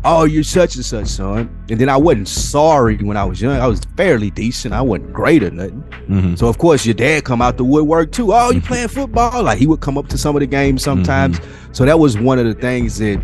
Oh, 0.05 0.25
you're 0.25 0.43
such 0.43 0.75
and 0.75 0.83
such, 0.83 1.07
son. 1.07 1.49
And 1.69 1.79
then 1.79 1.87
I 1.87 1.95
wasn't 1.95 2.27
sorry 2.27 2.97
when 2.97 3.15
I 3.15 3.23
was 3.23 3.41
young. 3.41 3.57
I 3.57 3.67
was 3.67 3.79
fairly 3.95 4.29
decent. 4.31 4.73
I 4.73 4.81
wasn't 4.81 5.13
great 5.13 5.43
or 5.43 5.51
nothing. 5.51 5.79
hmm 6.07 6.35
So 6.35 6.47
of 6.47 6.57
course 6.57 6.85
your 6.85 6.93
dad 6.95 7.23
come 7.23 7.41
out 7.41 7.55
the 7.57 7.63
woodwork 7.63 8.11
too. 8.11 8.33
Oh, 8.33 8.51
you 8.51 8.59
playing 8.59 8.89
football? 8.89 9.43
Like 9.43 9.57
he 9.59 9.65
would 9.67 9.79
come 9.79 9.97
up 9.97 10.09
to 10.09 10.17
some 10.17 10.35
of 10.35 10.41
the 10.41 10.45
games 10.47 10.83
sometimes. 10.83 11.39
So 11.71 11.85
that 11.85 11.99
was 11.99 12.17
one 12.17 12.37
of 12.37 12.45
the 12.45 12.53
things 12.53 12.97
that 12.97 13.17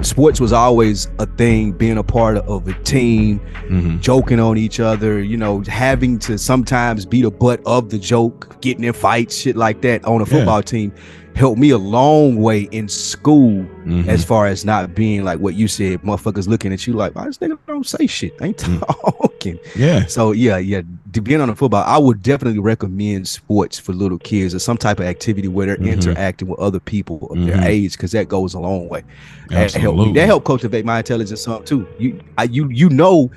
sports 0.00 0.40
was 0.40 0.52
always 0.52 1.08
a 1.20 1.26
thing, 1.26 1.70
being 1.70 1.96
a 1.98 2.02
part 2.02 2.36
of 2.38 2.66
a 2.66 2.72
team, 2.82 3.38
hmm 3.68 3.98
joking 4.00 4.40
on 4.40 4.58
each 4.58 4.80
other, 4.80 5.22
you 5.22 5.36
know, 5.36 5.62
having 5.68 6.18
to 6.18 6.36
sometimes 6.36 7.06
be 7.06 7.22
the 7.22 7.30
butt 7.30 7.60
of 7.64 7.90
the 7.90 7.98
joke, 8.00 8.60
getting 8.60 8.82
in 8.82 8.92
fights, 8.92 9.36
shit 9.36 9.54
like 9.54 9.80
that 9.82 10.04
on 10.04 10.16
a 10.20 10.24
Yeah. 10.24 10.30
football 10.30 10.62
team 10.64 10.92
helped 11.34 11.58
me 11.58 11.70
a 11.70 11.78
long 11.78 12.36
way 12.36 12.62
in 12.72 12.88
school 12.88 13.62
hmm 13.84 14.08
as 14.08 14.24
far 14.24 14.46
as 14.46 14.64
not 14.64 14.94
being 14.94 15.24
like 15.24 15.38
what 15.40 15.54
you 15.54 15.66
said, 15.68 16.00
motherfuckers 16.02 16.46
looking 16.48 16.72
at 16.72 16.86
you 16.86 16.92
like, 16.92 17.14
why 17.14 17.24
this 17.24 17.38
nigga 17.38 17.58
don't 17.66 17.86
say 17.86 18.06
shit? 18.06 18.32
I 18.40 18.46
ain't 18.46 18.56
Mm. 18.58 18.80
talking. 19.20 19.58
Yeah. 19.76 20.06
So 20.06 20.32
yeah, 20.32 20.56
yeah. 20.58 20.82
To 21.12 21.20
being 21.20 21.40
on 21.40 21.48
the 21.48 21.56
football, 21.56 21.82
I 21.84 21.98
would 21.98 22.22
definitely 22.22 22.58
recommend 22.60 23.26
sports 23.28 23.78
for 23.78 23.92
little 23.92 24.18
kids 24.18 24.54
or 24.54 24.58
some 24.58 24.76
type 24.76 25.00
of 25.00 25.06
activity 25.06 25.48
where 25.48 25.66
they're 25.66 25.76
Mhm. 25.78 25.92
interacting 25.92 26.48
with 26.48 26.58
other 26.60 26.80
people 26.80 27.26
of 27.30 27.38
Mhm. 27.38 27.46
their 27.46 27.60
age, 27.68 27.92
because 27.92 28.12
that 28.12 28.28
goes 28.28 28.54
a 28.54 28.60
long 28.60 28.88
way. 28.88 29.02
That 29.50 29.72
helped 29.74 29.76
me. 29.76 29.84
Absolutely. 29.92 30.12
That 30.20 30.26
helped 30.26 30.46
cultivate 30.46 30.84
my 30.84 30.98
intelligence 30.98 31.42
some 31.42 31.64
too. 31.64 31.86
You, 31.98 32.20
I, 32.38 32.44
you, 32.44 32.68
you 32.70 32.88
know, 32.88 33.30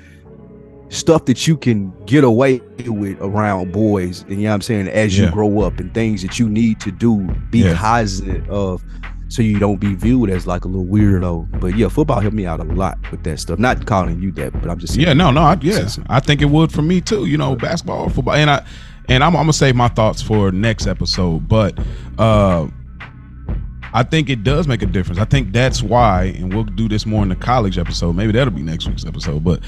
stuff 0.88 1.24
that 1.26 1.46
you 1.46 1.56
can 1.56 1.92
get 2.06 2.22
away 2.24 2.60
with 2.86 3.18
around 3.20 3.72
boys, 3.72 4.22
and 4.28 4.32
you 4.32 4.44
know 4.44 4.50
what 4.50 4.54
I'm 4.54 4.60
saying, 4.62 4.88
as 4.88 5.16
you 5.18 5.24
Yeah. 5.24 5.30
grow 5.32 5.60
up, 5.60 5.78
and 5.80 5.92
things 5.92 6.22
that 6.22 6.38
you 6.38 6.48
need 6.48 6.80
to 6.80 6.90
do, 6.90 7.28
be 7.50 7.60
Yeah. 7.60 7.74
cognizant 7.74 8.48
of, 8.48 8.84
so 9.28 9.42
you 9.42 9.58
don't 9.58 9.80
be 9.80 9.94
viewed 9.96 10.30
as 10.30 10.46
like 10.46 10.64
a 10.64 10.68
little 10.68 10.86
weirdo. 10.86 11.60
But 11.60 11.76
yeah, 11.76 11.88
football 11.88 12.20
helped 12.20 12.36
me 12.36 12.46
out 12.46 12.60
a 12.60 12.64
lot 12.64 12.98
with 13.10 13.24
that 13.24 13.40
stuff. 13.40 13.58
Not 13.58 13.84
calling 13.86 14.22
you 14.22 14.30
that, 14.32 14.52
but 14.60 14.70
I'm 14.70 14.78
just 14.78 14.94
saying. 14.94 15.06
Yeah, 15.06 15.14
no, 15.14 15.32
no, 15.32 15.40
I, 15.42 15.58
yeah, 15.60 15.88
I 16.08 16.20
think 16.20 16.40
it 16.42 16.50
would 16.50 16.70
for 16.70 16.82
me 16.82 17.00
too. 17.00 17.26
You 17.26 17.36
know, 17.36 17.56
basketball, 17.56 18.08
football, 18.08 18.34
and 18.34 18.48
I, 18.48 18.62
and 19.08 19.24
I'm, 19.24 19.34
I'm 19.34 19.42
gonna 19.42 19.52
save 19.52 19.74
my 19.74 19.88
thoughts 19.88 20.22
for 20.22 20.52
next 20.52 20.86
episode. 20.86 21.48
But 21.48 21.76
uh, 22.18 22.68
I 23.92 24.02
think 24.02 24.28
it 24.30 24.44
does 24.44 24.68
make 24.68 24.82
a 24.82 24.86
difference. 24.86 25.18
I 25.18 25.24
think 25.24 25.52
that's 25.52 25.82
why, 25.82 26.34
and 26.38 26.52
we'll 26.54 26.64
do 26.64 26.88
this 26.88 27.06
more 27.06 27.22
in 27.22 27.28
the 27.30 27.36
college 27.36 27.78
episode. 27.78 28.14
Maybe 28.14 28.32
that'll 28.32 28.52
be 28.52 28.62
next 28.62 28.86
week's 28.86 29.06
episode. 29.06 29.42
But 29.42 29.60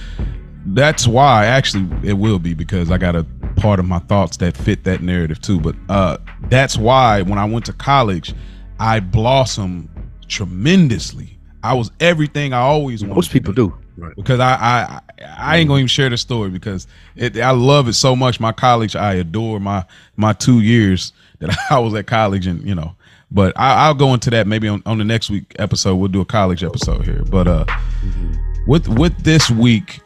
that's 0.75 1.07
why, 1.07 1.47
actually, 1.47 1.89
it 2.09 2.15
will 2.15 2.39
be 2.39 2.55
because 2.55 2.91
I 2.91 2.99
got 2.99 3.17
a 3.17 3.25
part 3.57 3.79
of 3.79 3.87
my 3.87 3.99
thoughts 4.01 4.37
that 4.39 4.57
fit 4.57 4.85
that 4.85 5.03
narrative 5.03 5.41
too. 5.41 5.61
But 5.61 5.75
uh, 5.89 6.19
that's 6.49 6.77
why 6.77 7.23
when 7.23 7.39
I 7.39 7.45
went 7.45 7.67
to 7.67 7.73
college, 7.73 8.35
I 8.79 9.01
blossomed 9.01 9.89
tremendously. 10.29 11.39
I 11.63 11.75
was 11.75 11.91
everything 12.01 12.53
I 12.53 12.61
always 12.61 13.03
wanted. 13.03 13.17
Most 13.17 13.27
to 13.29 13.33
people 13.33 13.53
be 13.53 13.63
do. 13.63 13.79
Right. 13.97 14.15
because 14.15 14.39
I 14.39 14.55
I 14.55 15.01
I 15.37 15.57
ain't 15.57 15.69
gonna 15.69 15.81
even 15.81 15.89
share 15.89 16.09
the 16.09 16.17
story 16.17 16.51
because 16.51 16.87
it 17.17 17.37
I 17.39 17.51
love 17.51 17.89
it 17.89 17.95
so 17.95 18.15
much. 18.15 18.39
My 18.39 18.53
college, 18.53 18.95
I 18.95 19.15
adore 19.15 19.59
my 19.59 19.85
my 20.17 20.33
two 20.33 20.61
years 20.61 21.13
that 21.41 21.57
I 21.71 21.79
was 21.81 21.95
at 21.95 22.07
college, 22.07 22.47
and 22.47 22.63
you 22.67 22.75
know, 22.75 22.95
But 23.31 23.55
I, 23.57 23.89
will 23.89 23.97
go 23.97 24.15
into 24.15 24.31
that 24.31 24.47
maybe 24.47 24.69
on, 24.69 24.83
on 24.87 24.99
the 24.99 25.05
next 25.05 25.31
week 25.31 25.55
episode. 25.59 25.97
We'll 25.97 26.09
do 26.09 26.21
a 26.21 26.25
college 26.25 26.63
episode 26.63 27.05
here. 27.05 27.25
But 27.25 27.49
uh, 27.49 27.65
mm-hmm. 27.65 28.71
with 28.71 28.87
with 28.87 29.17
this 29.25 29.51
week, 29.51 30.01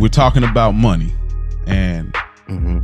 we're 0.00 0.08
talking 0.08 0.44
about 0.44 0.72
money, 0.72 1.12
and 1.66 2.12
mm-hmm. 2.48 2.78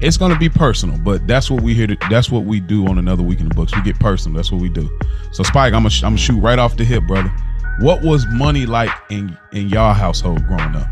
it's 0.00 0.16
going 0.16 0.32
to 0.32 0.38
be 0.38 0.48
personal. 0.48 0.98
But 0.98 1.26
that's 1.26 1.50
what 1.50 1.62
we 1.62 1.74
here. 1.74 1.86
To, 1.86 1.96
that's 2.10 2.30
what 2.30 2.44
we 2.44 2.60
do 2.60 2.86
on 2.86 2.98
another 2.98 3.22
week 3.22 3.40
in 3.40 3.48
the 3.48 3.54
books. 3.54 3.74
We 3.74 3.82
get 3.82 3.98
personal. 3.98 4.36
That's 4.36 4.52
what 4.52 4.60
we 4.60 4.68
do. 4.68 4.88
So 5.32 5.42
Spike, 5.42 5.72
I'm 5.72 5.82
gonna 5.82 5.94
I'm 5.96 6.10
gonna 6.12 6.18
shoot 6.18 6.38
right 6.38 6.58
off 6.58 6.76
the 6.76 6.84
hip, 6.84 7.04
brother. 7.08 7.32
What 7.80 8.02
was 8.02 8.24
money 8.26 8.66
like 8.66 8.90
in 9.10 9.36
in 9.52 9.68
y'all 9.68 9.94
household 9.94 10.46
growing 10.46 10.76
up? 10.76 10.86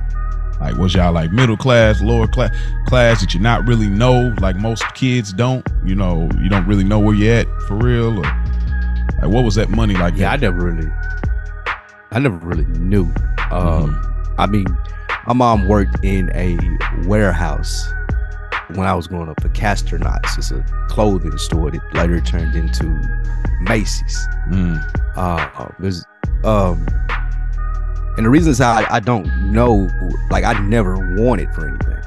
Like, 0.60 0.76
was 0.76 0.94
y'all 0.94 1.12
like 1.12 1.32
middle 1.32 1.56
class, 1.56 2.00
lower 2.00 2.28
class, 2.28 2.56
class 2.86 3.20
that 3.20 3.34
you 3.34 3.40
not 3.40 3.66
really 3.66 3.88
know? 3.88 4.32
Like 4.40 4.56
most 4.56 4.84
kids 4.94 5.32
don't. 5.32 5.66
You 5.84 5.96
know, 5.96 6.28
you 6.40 6.48
don't 6.48 6.66
really 6.66 6.84
know 6.84 7.00
where 7.00 7.14
you're 7.14 7.34
at 7.34 7.46
for 7.66 7.74
real. 7.74 8.18
Or 8.18 8.22
like, 9.20 9.28
what 9.28 9.44
was 9.44 9.56
that 9.56 9.70
money 9.70 9.94
like? 9.94 10.14
Yeah, 10.16 10.30
I 10.30 10.36
never 10.36 10.64
really, 10.64 10.88
I 12.12 12.20
never 12.20 12.36
really 12.36 12.64
knew. 12.64 13.04
Um, 13.50 13.90
mm-hmm. 13.90 14.40
I 14.40 14.46
mean, 14.46 14.66
my 15.26 15.32
mom 15.32 15.68
worked 15.68 16.04
in 16.04 16.30
a 16.34 16.58
warehouse 17.06 17.88
when 18.74 18.86
I 18.86 18.94
was 18.94 19.06
growing 19.06 19.28
up. 19.28 19.40
The 19.40 19.48
Castner 19.50 19.98
Knotts 19.98 20.38
It's 20.38 20.50
a 20.50 20.62
clothing 20.88 21.36
store 21.38 21.70
that 21.70 21.94
later 21.94 22.20
turned 22.20 22.54
into 22.54 22.84
Macy's. 23.60 24.26
Mm. 24.48 24.82
Uh, 25.16 25.68
there's 25.78 26.04
um 26.44 26.86
and 28.16 28.26
the 28.26 28.30
reason 28.30 28.50
is 28.50 28.60
I, 28.60 28.86
I 28.92 29.00
don't 29.00 29.26
know, 29.52 29.88
like 30.30 30.44
I 30.44 30.58
never 30.60 31.16
wanted 31.16 31.52
for 31.54 31.66
anything. 31.66 31.98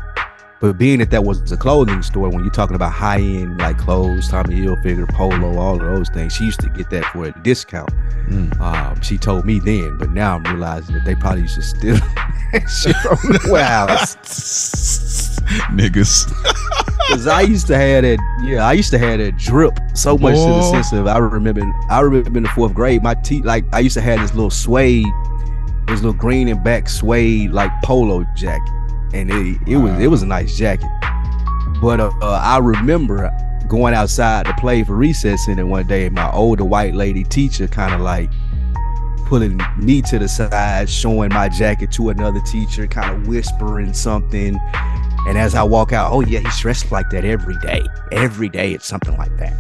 But 0.65 0.79
being 0.79 0.97
that 0.97 1.11
that 1.11 1.23
was 1.23 1.51
a 1.51 1.57
clothing 1.57 2.01
store, 2.01 2.27
when 2.27 2.43
you're 2.43 2.51
talking 2.51 2.75
about 2.75 2.91
high 2.91 3.19
end 3.19 3.59
like 3.59 3.77
clothes, 3.77 4.29
Tommy 4.29 4.55
Hilfiger, 4.55 5.07
Polo, 5.07 5.59
all 5.59 5.75
of 5.75 5.81
those 5.81 6.09
things, 6.09 6.33
she 6.33 6.45
used 6.45 6.59
to 6.61 6.69
get 6.69 6.89
that 6.89 7.05
for 7.13 7.25
a 7.25 7.31
discount. 7.43 7.91
Mm. 8.27 8.59
Um, 8.59 8.99
she 9.01 9.19
told 9.19 9.45
me 9.45 9.59
then, 9.59 9.95
but 9.99 10.09
now 10.09 10.37
I'm 10.37 10.43
realizing 10.43 10.95
that 10.95 11.05
they 11.05 11.13
probably 11.13 11.43
used 11.43 11.53
to 11.53 11.61
steal 11.61 11.95
shit 12.53 12.95
from 12.95 13.33
the 13.33 13.47
warehouse. 13.51 14.15
Niggas. 15.69 16.33
Cause 17.09 17.27
I 17.27 17.41
used 17.41 17.67
to 17.67 17.77
have 17.77 18.01
that, 18.01 18.17
yeah, 18.43 18.67
I 18.67 18.73
used 18.73 18.89
to 18.89 18.97
have 18.97 19.19
that 19.19 19.37
drip 19.37 19.77
so 19.93 20.17
much 20.17 20.33
Whoa. 20.33 20.47
to 20.47 20.53
the 20.53 20.71
sense 20.71 20.91
of 20.93 21.05
I 21.05 21.19
remember, 21.19 21.61
I 21.91 21.99
remember 21.99 22.37
in 22.37 22.43
the 22.43 22.49
fourth 22.49 22.73
grade, 22.73 23.03
my 23.03 23.13
teeth, 23.13 23.45
like 23.45 23.65
I 23.71 23.81
used 23.81 23.93
to 23.93 24.01
have 24.01 24.19
this 24.19 24.33
little 24.33 24.49
suede 24.49 25.05
this 25.87 26.01
little 26.01 26.13
green 26.13 26.47
and 26.47 26.63
black 26.63 26.89
suede 26.89 27.51
like 27.51 27.71
polo 27.83 28.25
jacket, 28.35 28.73
and 29.15 29.31
it 29.31 29.59
it 29.67 29.77
was 29.77 29.99
it 29.99 30.07
was 30.07 30.21
a 30.21 30.25
nice 30.25 30.57
jacket. 30.57 30.89
But 31.81 31.99
uh, 31.99 32.11
uh, 32.21 32.39
I 32.43 32.57
remember 32.59 33.31
going 33.67 33.93
outside 33.93 34.45
to 34.45 34.53
play 34.55 34.83
for 34.83 34.95
recess 34.95 35.47
in 35.47 35.57
it 35.59 35.63
one 35.63 35.87
day. 35.87 36.09
My 36.09 36.31
older 36.31 36.63
white 36.65 36.93
lady 36.93 37.23
teacher 37.23 37.67
kind 37.67 37.93
of 37.93 38.01
like 38.01 38.29
pulling 39.25 39.59
me 39.77 40.01
to 40.03 40.19
the 40.19 40.27
side, 40.27 40.89
showing 40.89 41.29
my 41.29 41.49
jacket 41.49 41.91
to 41.93 42.09
another 42.09 42.39
teacher, 42.41 42.87
kind 42.87 43.15
of 43.15 43.27
whispering 43.27 43.93
something. 43.93 44.59
And 45.27 45.37
as 45.37 45.55
I 45.55 45.63
walk 45.63 45.91
out, 45.91 46.11
oh 46.11 46.21
yeah, 46.21 46.39
he's 46.39 46.59
dressed 46.59 46.91
like 46.91 47.09
that 47.09 47.25
every 47.25 47.57
day. 47.59 47.83
Every 48.11 48.49
day 48.49 48.73
it's 48.73 48.85
something 48.85 49.17
like 49.17 49.35
that. 49.37 49.53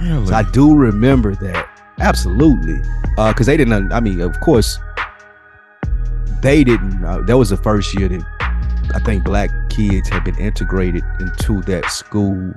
Really? 0.00 0.26
So 0.26 0.34
I 0.34 0.42
do 0.50 0.74
remember 0.74 1.34
that. 1.36 1.68
Absolutely. 2.00 2.80
Uh, 3.18 3.32
cause 3.34 3.44
they 3.46 3.58
didn't, 3.58 3.92
I 3.92 4.00
mean, 4.00 4.22
of 4.22 4.40
course, 4.40 4.78
they 6.40 6.64
didn't. 6.64 7.04
Uh, 7.04 7.20
that 7.20 7.36
was 7.36 7.50
the 7.50 7.58
first 7.58 7.98
year 7.98 8.08
that 8.08 8.24
I 8.94 8.98
think 9.00 9.24
black 9.24 9.50
kids 9.68 10.08
had 10.08 10.24
been 10.24 10.38
integrated 10.38 11.04
into 11.20 11.60
that 11.62 11.90
school 11.90 12.52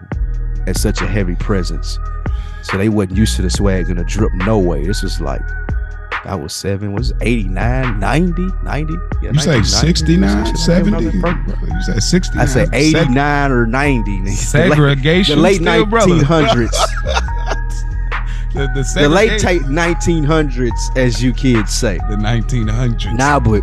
as 0.67 0.81
such 0.81 1.01
a 1.01 1.07
heavy 1.07 1.35
presence. 1.35 1.99
So 2.63 2.77
they 2.77 2.89
wasn't 2.89 3.17
used 3.17 3.35
to 3.35 3.41
the 3.41 3.49
swag 3.49 3.89
and 3.89 3.99
the 3.99 4.03
drip 4.03 4.31
no 4.33 4.57
way. 4.57 4.85
This 4.85 5.03
was 5.03 5.19
like 5.19 5.41
I 6.25 6.35
was 6.35 6.53
seven, 6.53 6.93
was 6.93 7.11
89, 7.19 7.99
90, 7.99 8.47
90. 8.63 8.93
Yeah, 9.21 9.31
you 9.31 9.39
say 9.39 9.61
69, 9.61 10.55
70? 10.55 11.03
You 11.03 11.81
say 11.81 11.99
69. 11.99 12.41
I 12.41 12.45
say 12.45 12.65
89 12.71 13.51
or 13.51 13.65
90. 13.65 14.27
Segregation. 14.35 15.35
The 15.35 15.41
late, 15.41 15.59
the 15.59 15.65
late 15.65 15.87
1900s. 15.87 16.71
the, 18.53 18.67
the, 18.73 18.91
the 19.01 19.09
late 19.09 19.41
1900s, 19.41 20.97
as 20.97 21.21
you 21.21 21.33
kids 21.33 21.73
say. 21.73 21.97
The 21.97 22.15
1900s. 22.15 23.17
Nah, 23.17 23.39
but 23.41 23.61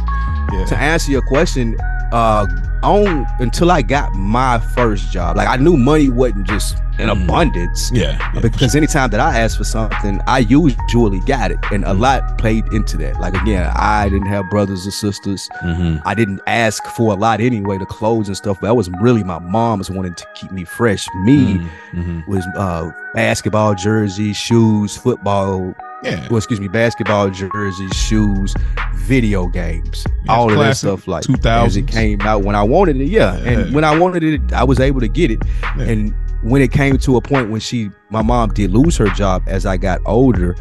yeah. 0.52 0.66
to 0.66 0.76
answer 0.76 1.10
your 1.10 1.22
question, 1.22 1.78
uh, 2.12 2.46
on 2.82 3.26
until 3.38 3.70
I 3.70 3.82
got 3.82 4.14
my 4.14 4.58
first 4.58 5.12
job, 5.12 5.36
like 5.36 5.48
I 5.48 5.56
knew 5.56 5.76
money 5.76 6.08
wasn't 6.08 6.46
just 6.46 6.78
in 6.98 7.08
mm. 7.08 7.24
abundance. 7.24 7.90
Yeah, 7.92 8.18
yeah 8.34 8.40
because 8.40 8.74
anytime 8.74 9.10
that 9.10 9.20
I 9.20 9.38
asked 9.38 9.58
for 9.58 9.64
something, 9.64 10.20
I 10.26 10.40
usually 10.40 11.20
got 11.20 11.50
it, 11.50 11.58
and 11.72 11.84
a 11.84 11.94
lot 11.94 12.38
played 12.38 12.66
into 12.72 12.96
that. 12.98 13.20
Like 13.20 13.34
again, 13.34 13.70
I 13.74 14.08
didn't 14.08 14.28
have 14.28 14.48
brothers 14.50 14.86
or 14.86 14.90
sisters. 14.90 15.48
Mm-hmm. 15.62 15.98
I 16.06 16.14
didn't 16.14 16.40
ask 16.46 16.82
for 16.84 17.12
a 17.12 17.16
lot 17.16 17.40
anyway, 17.40 17.78
the 17.78 17.86
clothes 17.86 18.28
and 18.28 18.36
stuff. 18.36 18.58
But 18.60 18.68
that 18.68 18.74
was 18.74 18.90
really 19.00 19.24
my 19.24 19.38
mom's 19.38 19.90
wanting 19.90 20.14
to 20.14 20.26
keep 20.34 20.52
me 20.52 20.64
fresh. 20.64 21.06
Me 21.22 21.58
mm-hmm. 21.92 22.30
was 22.30 22.46
uh, 22.56 22.90
basketball 23.14 23.74
jerseys, 23.74 24.36
shoes, 24.36 24.96
football 24.96 25.74
yeah. 26.02 26.26
Well, 26.28 26.38
excuse 26.38 26.60
me, 26.60 26.68
basketball 26.68 27.30
jerseys, 27.30 27.92
shoes, 27.94 28.54
video 28.94 29.46
games, 29.46 30.04
yeah, 30.24 30.32
all 30.32 30.50
of 30.50 30.58
that 30.58 30.76
stuff 30.76 31.06
like 31.06 31.24
2000s. 31.24 31.66
as 31.66 31.76
it 31.76 31.86
came 31.86 32.20
out 32.22 32.42
when 32.42 32.54
I 32.54 32.62
wanted 32.62 32.96
it. 32.96 33.06
Yeah. 33.06 33.38
yeah. 33.38 33.50
And 33.50 33.74
when 33.74 33.84
I 33.84 33.98
wanted 33.98 34.22
it, 34.22 34.52
I 34.52 34.64
was 34.64 34.80
able 34.80 35.00
to 35.00 35.08
get 35.08 35.30
it. 35.30 35.42
And 35.78 36.14
when 36.42 36.62
it 36.62 36.72
came 36.72 36.98
to 36.98 37.16
a 37.16 37.20
point 37.20 37.50
when 37.50 37.60
she, 37.60 37.90
my 38.08 38.22
mom 38.22 38.52
did 38.52 38.70
lose 38.70 38.96
her 38.96 39.08
job 39.08 39.42
as 39.46 39.66
I 39.66 39.76
got 39.76 40.00
older, 40.06 40.56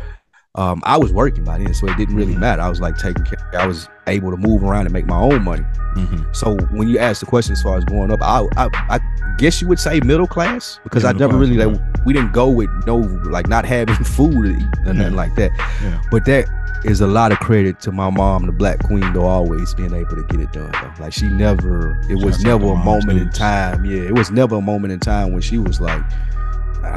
um, 0.56 0.82
I 0.84 0.98
was 0.98 1.14
working 1.14 1.44
by 1.44 1.60
then, 1.60 1.74
so 1.74 1.88
it 1.88 1.96
didn't 1.96 2.16
really 2.16 2.32
mm-hmm. 2.32 2.42
matter. 2.42 2.62
I 2.62 2.70
was 2.70 2.82
like 2.82 2.98
taking 2.98 3.24
care. 3.24 3.40
I 3.54 3.68
was 3.68 3.88
able 4.08 4.32
to 4.32 4.38
move 4.38 4.64
around 4.64 4.88
and 4.88 4.94
make 4.94 5.06
my 5.06 5.20
own 5.20 5.44
money. 5.44 5.64
Mm-hmm. 5.96 6.24
So 6.34 6.58
when 6.72 6.88
you 6.88 6.98
ask 6.98 7.20
the 7.20 7.28
question 7.28 7.54
as 7.54 7.62
far 7.62 7.78
as 7.78 7.86
growing 7.86 8.12
up, 8.12 8.20
I, 8.22 8.48
I, 8.58 8.70
I 8.90 9.00
guess 9.38 9.62
you 9.62 9.68
would 9.68 9.80
say 9.80 10.00
middle 10.00 10.28
class 10.28 10.80
because 10.84 11.04
middle 11.04 11.16
I 11.16 11.20
never 11.20 11.38
class, 11.38 11.50
really 11.50 11.66
like 11.66 12.06
we 12.06 12.14
didn't 12.14 12.34
go 12.34 12.50
with 12.50 12.70
no 12.88 12.98
like 12.98 13.48
not 13.48 13.66
having 13.66 13.96
food 14.04 14.36
or 14.36 14.52
yeah. 14.52 14.92
nothing 14.92 15.16
like 15.16 15.36
that. 15.36 15.52
Yeah. 15.84 16.02
But 16.10 16.26
that 16.26 16.50
is 16.84 17.02
a 17.02 17.08
lot 17.08 17.32
of 17.32 17.40
credit 17.40 17.80
to 17.82 17.92
my 17.92 18.10
mom, 18.10 18.46
the 18.46 18.52
Black 18.52 18.80
Queen, 18.80 19.14
though 19.14 19.26
always 19.26 19.74
being 19.74 19.94
able 19.94 20.16
to 20.16 20.24
get 20.24 20.40
it 20.40 20.52
done. 20.52 20.72
Though. 20.72 21.04
Like 21.04 21.14
she 21.14 21.28
never, 21.28 22.00
it 22.10 22.24
was 22.24 22.44
never 22.44 22.72
a 22.72 22.76
moment 22.76 23.20
in 23.20 23.30
time. 23.30 23.86
Yeah, 23.86 24.02
it 24.02 24.16
was 24.16 24.32
never 24.32 24.56
a 24.56 24.62
moment 24.62 24.94
in 24.94 25.00
time 25.00 25.34
when 25.34 25.42
she 25.42 25.58
was 25.58 25.80
like, 25.80 26.02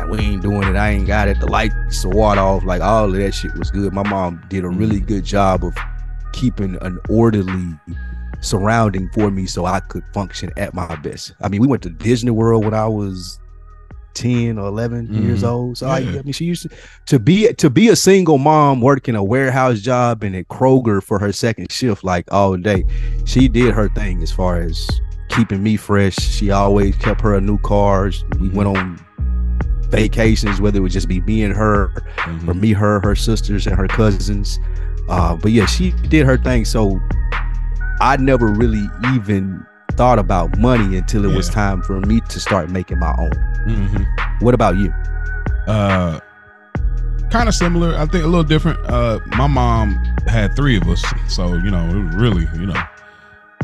we 0.09 0.19
ain't 0.19 0.43
doing 0.43 0.69
it. 0.69 0.77
I 0.77 0.91
ain't 0.91 1.07
got 1.07 1.29
it. 1.29 1.41
The 1.41 1.47
lights, 1.47 2.03
the 2.03 2.11
water 2.11 2.41
off, 2.41 2.65
like 2.65 2.83
all 2.83 3.07
of 3.07 3.13
that 3.13 3.33
shit 3.33 3.57
was 3.57 3.71
good. 3.71 3.93
My 3.93 4.09
mom 4.09 4.43
did 4.49 4.65
a 4.65 4.69
really 4.69 4.97
mm-hmm. 4.97 5.07
good 5.07 5.25
job 5.25 5.65
of 5.65 5.75
keeping 6.33 6.77
an 6.83 6.99
orderly 7.09 7.79
surrounding 8.41 9.09
for 9.11 9.31
me 9.31 9.47
so 9.47 9.65
I 9.65 9.81
could 9.81 10.05
function 10.13 10.51
at 10.57 10.75
my 10.75 10.95
best. 10.97 11.33
I 11.41 11.49
mean, 11.49 11.61
we 11.61 11.67
went 11.67 11.83
to 11.85 11.91
Disney 11.91 12.31
World 12.31 12.65
when 12.65 12.75
I 12.75 12.87
was 12.87 13.39
10 14.15 14.59
or 14.59 14.69
11 14.69 15.09
mm-hmm. 15.09 15.23
years 15.23 15.45
old. 15.45 15.79
So. 15.79 15.87
I, 15.87 15.99
I, 15.99 16.23
mean, 16.23 16.33
she 16.33 16.45
used 16.45 16.63
to, 16.63 16.71
to 17.07 17.19
be 17.19 17.53
to 17.55 17.71
be 17.71 17.89
a 17.89 17.97
single 17.97 18.39
mom 18.39 18.81
working 18.81 19.15
a 19.15 19.25
warehouse 19.25 19.81
job 19.81 20.23
and 20.23 20.37
at 20.37 20.49
Kroger 20.49 21.03
for 21.03 21.19
her 21.19 21.33
second 21.33 21.71
shift 21.73 22.05
like 22.05 22.31
all 22.33 22.57
day. 22.57 22.85
She 23.25 23.49
did 23.49 23.75
her 23.75 23.89
thing 23.89 24.23
as 24.23 24.33
far 24.33 24.61
as 24.61 24.89
keeping 25.29 25.63
me 25.63 25.77
fresh. 25.77 26.17
She 26.17 26.51
always 26.51 26.97
kept 26.97 27.21
her 27.23 27.35
a 27.35 27.41
new 27.41 27.59
car. 27.59 28.11
We 28.39 28.49
went 28.51 28.77
on 28.77 29.05
vacations, 29.93 30.61
whether 30.61 30.79
it 30.79 30.81
would 30.81 30.93
just 30.93 31.09
be 31.09 31.21
me 31.21 31.45
and 31.45 31.55
her, 31.55 31.89
mm-hmm. 32.17 32.51
or 32.51 32.55
me, 32.55 32.73
her, 32.73 33.01
her 33.01 33.15
sisters, 33.15 33.67
and 33.67 33.77
her 33.77 33.87
cousins. 33.87 34.59
Uh, 35.09 35.37
but 35.37 35.53
yeah, 35.53 35.67
she 35.67 35.93
did 36.09 36.27
her 36.27 36.37
thing. 36.37 36.65
So 36.65 37.01
I 38.01 38.17
never 38.17 38.49
really 38.49 38.85
even 39.15 39.65
thought 39.93 40.19
about 40.19 40.59
money 40.59 40.97
until 40.97 41.25
it 41.25 41.31
yeah. 41.31 41.37
was 41.37 41.49
time 41.49 41.83
for 41.83 42.01
me 42.01 42.21
to 42.29 42.41
start 42.41 42.71
making 42.71 42.99
my 42.99 43.15
own. 43.19 43.31
Mm-hmm. 43.67 44.45
What 44.45 44.55
about 44.55 44.77
you? 44.77 44.93
Uh, 45.67 46.19
kind 47.31 47.49
of 47.49 47.55
similar. 47.55 47.95
I 47.97 48.07
think 48.07 48.25
a 48.25 48.27
little 48.27 48.43
different. 48.43 48.79
Uh, 48.87 49.21
my 49.37 49.47
mom 49.47 49.95
had 50.27 50.57
three 50.57 50.77
of 50.77 50.89
us, 50.89 51.05
so 51.29 51.55
you 51.55 51.71
know, 51.71 51.85
it 51.89 52.05
was 52.05 52.15
really, 52.17 52.49
you 52.59 52.67
know, 52.67 52.83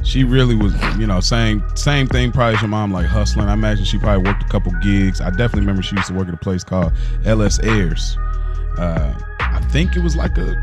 she 0.05 0.25
really 0.25 0.55
was, 0.55 0.75
you 0.97 1.07
know, 1.07 1.21
same 1.21 1.63
same 1.75 2.07
thing. 2.07 2.33
Probably 2.33 2.55
as 2.57 2.63
your 2.63 2.69
mom, 2.69 2.93
like 2.93 3.07
hustling. 3.07 3.49
I 3.49 3.55
imagine 3.55 3.85
she 3.85 3.99
probably 3.99 4.31
worked 4.31 4.43
a 4.43 4.49
couple 4.49 4.73
gigs. 4.83 5.21
I 5.21 5.31
definitely 5.31 5.61
remember 5.61 5.83
she 5.83 5.97
used 5.97 6.09
to 6.09 6.15
work 6.15 6.29
at 6.29 6.35
a 6.35 6.39
place 6.39 6.65
called 6.65 6.93
LS 7.25 7.59
Ayres. 7.63 8.17
Uh, 8.79 9.19
I 9.41 9.61
think 9.71 9.97
it 9.97 10.03
was 10.03 10.17
like 10.17 10.39
a 10.39 10.55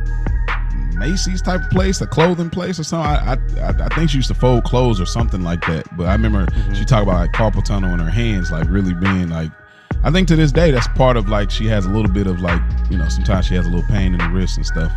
Macy's 0.96 1.42
type 1.42 1.62
of 1.62 1.70
place, 1.70 2.02
a 2.02 2.08
clothing 2.08 2.50
place 2.50 2.80
or 2.80 2.84
something. 2.84 3.10
I 3.10 3.34
I, 3.62 3.86
I 3.86 3.90
think 3.96 4.10
she 4.10 4.18
used 4.18 4.30
to 4.30 4.34
fold 4.34 4.64
clothes 4.64 5.02
or 5.02 5.06
something 5.06 5.44
like 5.44 5.66
that. 5.68 5.86
But 5.98 6.08
I 6.08 6.14
remember 6.14 6.46
mm-hmm. 6.46 6.74
she 6.74 6.86
talked 6.86 7.04
about 7.04 7.16
like 7.16 7.32
carpal 7.32 7.64
tunnel 7.64 7.94
in 7.94 8.00
her 8.00 8.10
hands, 8.10 8.52
like 8.52 8.70
really 8.70 8.94
being 8.94 9.30
like. 9.30 9.52
I 10.04 10.12
think 10.12 10.28
to 10.28 10.36
this 10.36 10.52
day 10.52 10.70
that's 10.70 10.88
part 10.90 11.18
of 11.18 11.30
like 11.30 11.50
she 11.50 11.66
has 11.68 11.86
a 11.86 11.90
little 11.90 12.12
bit 12.12 12.28
of 12.28 12.40
like 12.40 12.62
you 12.92 12.98
know 12.98 13.08
sometimes 13.10 13.48
she 13.48 13.56
has 13.56 13.66
a 13.66 13.70
little 13.70 13.88
pain 13.88 14.14
in 14.14 14.20
the 14.20 14.30
wrist 14.30 14.58
and 14.58 14.66
stuff. 14.66 14.92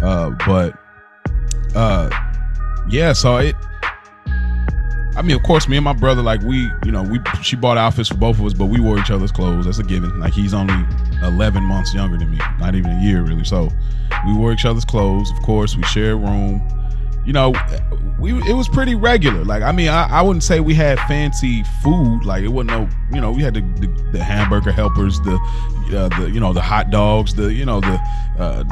Uh, 0.00 0.30
but 0.46 0.78
uh, 1.74 2.08
yeah, 2.88 3.12
so 3.12 3.38
it 3.38 3.56
I 5.16 5.22
mean, 5.22 5.36
of 5.36 5.44
course, 5.44 5.68
me 5.68 5.76
and 5.76 5.84
my 5.84 5.92
brother, 5.92 6.22
like 6.22 6.42
we, 6.42 6.70
you 6.84 6.90
know, 6.90 7.02
we 7.02 7.20
she 7.42 7.54
bought 7.54 7.78
outfits 7.78 8.08
for 8.08 8.16
both 8.16 8.38
of 8.38 8.46
us, 8.46 8.52
but 8.52 8.66
we 8.66 8.80
wore 8.80 8.98
each 8.98 9.10
other's 9.10 9.30
clothes. 9.30 9.66
That's 9.66 9.78
a 9.78 9.84
given. 9.84 10.18
Like 10.18 10.32
he's 10.32 10.52
only 10.52 10.74
11 11.22 11.62
months 11.62 11.94
younger 11.94 12.18
than 12.18 12.30
me, 12.30 12.38
not 12.58 12.74
even 12.74 12.90
a 12.90 13.00
year 13.00 13.22
really. 13.22 13.44
So 13.44 13.70
we 14.26 14.34
wore 14.34 14.52
each 14.52 14.64
other's 14.64 14.84
clothes. 14.84 15.30
Of 15.30 15.40
course, 15.42 15.76
we 15.76 15.84
shared 15.84 16.20
room. 16.20 16.60
You 17.26 17.32
know, 17.32 17.52
we 18.20 18.32
it 18.48 18.52
was 18.54 18.68
pretty 18.68 18.94
regular. 18.94 19.44
Like 19.44 19.62
I 19.62 19.72
mean, 19.72 19.88
I, 19.88 20.08
I 20.08 20.22
wouldn't 20.22 20.42
say 20.42 20.60
we 20.60 20.74
had 20.74 20.98
fancy 21.08 21.62
food. 21.82 22.24
Like 22.24 22.42
it 22.44 22.48
wasn't 22.48 22.70
no, 22.70 22.88
you 23.12 23.20
know, 23.20 23.32
we 23.32 23.42
had 23.42 23.54
the 23.54 23.60
the, 23.80 23.86
the 24.12 24.22
hamburger 24.22 24.72
helpers, 24.72 25.18
the 25.20 25.34
uh, 25.96 26.08
the 26.20 26.30
you 26.30 26.40
know 26.40 26.52
the 26.52 26.60
hot 26.60 26.90
dogs, 26.90 27.34
the 27.34 27.52
you 27.52 27.64
know 27.64 27.80
the 27.80 27.98
uh, 28.38 28.64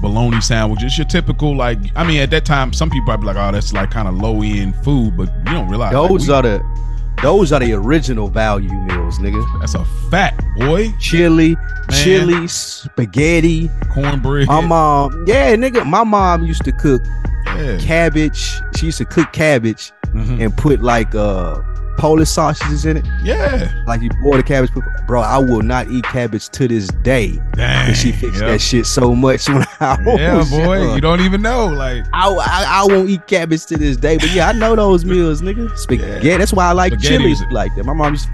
bologna 0.00 0.40
sandwiches. 0.40 0.98
Your 0.98 1.06
typical 1.06 1.56
like. 1.56 1.78
I 1.94 2.06
mean, 2.06 2.20
at 2.20 2.30
that 2.30 2.44
time, 2.44 2.72
some 2.72 2.90
people 2.90 3.06
probably 3.06 3.24
be 3.24 3.34
like, 3.34 3.36
oh, 3.36 3.52
that's 3.52 3.72
like 3.72 3.90
kind 3.90 4.08
of 4.08 4.14
low 4.14 4.42
end 4.42 4.74
food, 4.84 5.16
but 5.16 5.28
you 5.46 5.52
don't 5.52 5.68
realize 5.68 5.92
Those 5.92 6.28
like, 6.28 6.44
we- 6.44 6.50
are 6.50 6.58
the 6.58 6.91
those 7.20 7.52
are 7.52 7.60
the 7.60 7.72
original 7.72 8.28
value 8.28 8.72
meals, 8.72 9.18
nigga. 9.18 9.44
that's 9.60 9.74
a 9.74 9.84
fact, 10.10 10.42
boy. 10.56 10.90
Chili, 10.98 11.56
chili, 11.90 12.48
spaghetti. 12.48 13.70
Cornbread. 13.92 14.46
My 14.48 14.60
mom, 14.60 15.24
yeah, 15.26 15.54
nigga. 15.54 15.84
My 15.86 16.04
mom 16.04 16.44
used 16.44 16.64
to 16.64 16.72
cook 16.72 17.02
yeah. 17.46 17.78
cabbage. 17.78 18.60
She 18.76 18.86
used 18.86 18.98
to 18.98 19.04
cook 19.04 19.32
cabbage 19.32 19.92
Mhm. 20.14 20.40
and 20.44 20.56
put 20.56 20.82
like 20.82 21.14
uh 21.14 21.60
Polish 21.98 22.30
sausages 22.30 22.84
in 22.86 22.96
it. 22.96 23.06
yeah. 23.22 23.70
Like 23.86 24.00
you 24.00 24.10
boil 24.22 24.36
the 24.38 24.42
cabbage, 24.42 24.70
bro. 25.06 25.20
I 25.20 25.38
will 25.38 25.62
not 25.62 25.88
eat 25.90 26.04
cabbage 26.04 26.48
to 26.50 26.66
this 26.66 26.88
day. 26.88 27.38
Dang. 27.54 27.94
She 27.94 28.12
fixed 28.12 28.40
Yep. 28.40 28.50
that 28.50 28.60
shit 28.60 28.86
so 28.86 29.14
much 29.14 29.48
when 29.48 29.64
I 29.80 29.98
Yeah, 30.16 30.44
boy. 30.50 30.94
You 30.94 31.00
don't 31.00 31.20
even 31.20 31.42
know. 31.42 31.66
Like, 31.66 32.04
I, 32.12 32.28
I, 32.28 32.64
I 32.82 32.84
won't 32.86 33.08
eat 33.10 33.26
cabbage 33.26 33.66
to 33.66 33.76
this 33.76 33.96
day, 33.96 34.16
but 34.16 34.32
yeah, 34.32 34.48
I 34.48 34.52
know 34.52 34.74
those 34.74 35.04
meals, 35.04 35.42
nigga. 35.42 35.76
Spaghetti. 35.78 36.26
Yeah. 36.26 36.38
That's 36.38 36.52
why 36.52 36.66
I 36.66 36.72
like 36.72 36.98
chili 37.00 37.34
like 37.50 37.74
that. 37.76 37.84
My 37.84 37.92
mom 37.92 38.14
used 38.14 38.28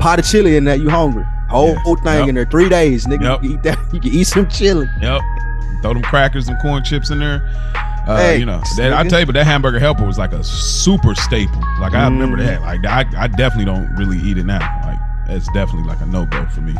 pot 0.00 0.18
of 0.18 0.26
chili 0.26 0.56
in 0.56 0.64
that. 0.64 0.80
You 0.80 0.90
hungry? 0.90 1.24
Whole, 1.48 1.68
Yeah. 1.68 1.78
whole 1.84 1.96
thing 1.96 2.18
Yep. 2.20 2.28
in 2.28 2.34
there. 2.34 2.44
Three 2.46 2.68
days, 2.68 3.06
nigga. 3.06 3.22
Yep. 3.22 3.42
You 3.44 3.48
can 3.50 3.58
eat 3.58 3.62
that. 3.62 3.78
You 3.94 4.00
can 4.00 4.10
eat 4.12 4.24
some 4.24 4.48
chili. 4.48 4.88
Yep. 5.00 5.20
Throw 5.82 5.94
them 5.94 6.02
crackers 6.02 6.48
and 6.48 6.58
corn 6.60 6.82
chips 6.82 7.10
in 7.10 7.18
there. 7.20 7.40
Uh, 8.06 8.16
Hey, 8.18 8.38
you 8.38 8.46
know, 8.46 8.62
that, 8.76 8.92
I 8.92 9.06
tell 9.08 9.20
you, 9.20 9.26
but 9.26 9.34
that 9.34 9.44
hamburger 9.46 9.78
helper 9.80 10.06
was 10.06 10.16
like 10.18 10.32
a 10.32 10.44
super 10.44 11.14
staple. 11.14 11.60
Like 11.80 11.92
I 11.94 12.04
remember 12.04 12.36
Mhm. 12.36 12.46
that. 12.46 12.62
Like 12.62 12.86
I, 12.86 13.24
I 13.24 13.26
definitely 13.26 13.64
don't 13.64 13.88
really 13.96 14.18
eat 14.18 14.38
it 14.38 14.46
now. 14.46 14.60
Like 14.84 14.98
it's 15.28 15.48
definitely 15.52 15.88
like 15.88 16.00
a 16.00 16.06
no 16.06 16.24
go 16.26 16.46
for 16.46 16.60
me. 16.60 16.74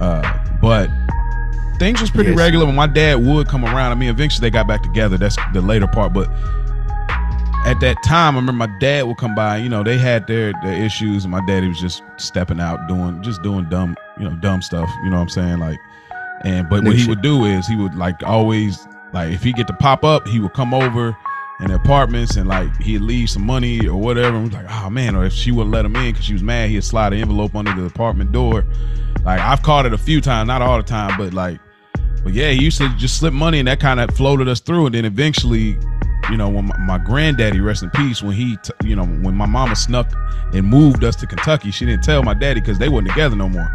Uh, 0.00 0.22
but 0.60 0.90
things 1.78 2.00
was 2.00 2.10
pretty 2.10 2.30
Yes. 2.30 2.38
regular 2.38 2.66
when 2.66 2.74
my 2.74 2.86
dad 2.88 3.24
would 3.24 3.46
come 3.48 3.64
around. 3.64 3.92
I 3.92 3.94
mean, 3.94 4.08
eventually 4.10 4.46
they 4.46 4.50
got 4.52 4.66
back 4.66 4.82
together. 4.82 5.16
That's 5.16 5.36
the 5.52 5.60
later 5.60 5.86
part, 5.86 6.12
but. 6.12 6.28
At 7.64 7.80
that 7.80 8.00
time, 8.04 8.36
I 8.36 8.38
remember 8.38 8.52
my 8.68 8.78
dad 8.78 9.06
would 9.08 9.16
come 9.16 9.34
by. 9.34 9.56
You 9.56 9.68
know, 9.68 9.82
they 9.82 9.98
had 9.98 10.28
their 10.28 10.52
their 10.62 10.74
issues, 10.84 11.24
and 11.24 11.32
my 11.32 11.44
daddy 11.46 11.66
was 11.66 11.80
just 11.80 12.00
stepping 12.16 12.60
out, 12.60 12.86
doing 12.86 13.20
just 13.22 13.42
doing 13.42 13.64
dumb, 13.68 13.96
you 14.20 14.24
know, 14.24 14.36
dumb 14.36 14.62
stuff. 14.62 14.88
You 15.02 15.10
know 15.10 15.16
what 15.16 15.22
I'm 15.22 15.28
saying? 15.30 15.58
Like, 15.58 15.76
and 16.44 16.68
but 16.68 16.84
what 16.84 16.94
he 16.94 17.08
would 17.08 17.22
do 17.22 17.44
is 17.44 17.66
he 17.66 17.74
would 17.74 17.96
like 17.96 18.22
always 18.24 18.86
like 19.16 19.32
if 19.32 19.42
he 19.42 19.54
get 19.54 19.66
to 19.66 19.72
pop 19.72 20.04
up, 20.04 20.28
he 20.28 20.38
would 20.40 20.52
come 20.52 20.74
over 20.74 21.16
in 21.60 21.70
apartments 21.70 22.36
and 22.36 22.46
like 22.46 22.76
he'd 22.76 23.00
leave 23.00 23.30
some 23.30 23.46
money 23.46 23.88
or 23.88 23.98
whatever. 23.98 24.36
And 24.36 24.52
we're 24.52 24.60
like, 24.60 24.70
oh 24.70 24.90
man, 24.90 25.16
or 25.16 25.24
if 25.24 25.32
she 25.32 25.50
wouldn't 25.50 25.72
let 25.72 25.86
him 25.86 25.96
in 25.96 26.12
because 26.12 26.26
she 26.26 26.34
was 26.34 26.42
mad, 26.42 26.68
he'd 26.68 26.84
slide 26.84 27.14
an 27.14 27.20
envelope 27.20 27.54
under 27.54 27.74
the 27.74 27.86
apartment 27.86 28.30
door. 28.30 28.66
Like 29.24 29.40
I've 29.40 29.62
caught 29.62 29.86
it 29.86 29.94
a 29.94 29.98
few 29.98 30.20
times, 30.20 30.48
not 30.48 30.60
all 30.60 30.76
the 30.76 30.82
time, 30.82 31.16
but 31.16 31.32
like, 31.32 31.58
but 32.22 32.34
yeah, 32.34 32.50
he 32.50 32.62
used 32.62 32.76
to 32.76 32.94
just 32.98 33.18
slip 33.18 33.32
money 33.32 33.58
and 33.58 33.68
that 33.68 33.80
kind 33.80 34.00
of 34.00 34.14
floated 34.14 34.48
us 34.48 34.60
through. 34.60 34.84
And 34.84 34.94
then 34.94 35.06
eventually, 35.06 35.78
you 36.30 36.36
know, 36.36 36.50
when 36.50 36.66
my, 36.66 36.76
my 36.76 36.98
granddaddy, 36.98 37.60
rest 37.60 37.82
in 37.82 37.88
peace, 37.90 38.22
when 38.22 38.34
he, 38.34 38.58
t- 38.58 38.74
you 38.84 38.96
know, 38.96 39.06
when 39.06 39.34
my 39.34 39.46
mama 39.46 39.76
snuck 39.76 40.12
and 40.52 40.66
moved 40.66 41.04
us 41.04 41.16
to 41.16 41.26
Kentucky, 41.26 41.70
she 41.70 41.86
didn't 41.86 42.04
tell 42.04 42.22
my 42.22 42.34
daddy 42.34 42.60
because 42.60 42.78
they 42.78 42.90
weren't 42.90 43.08
together 43.08 43.34
no 43.34 43.48
more. 43.48 43.72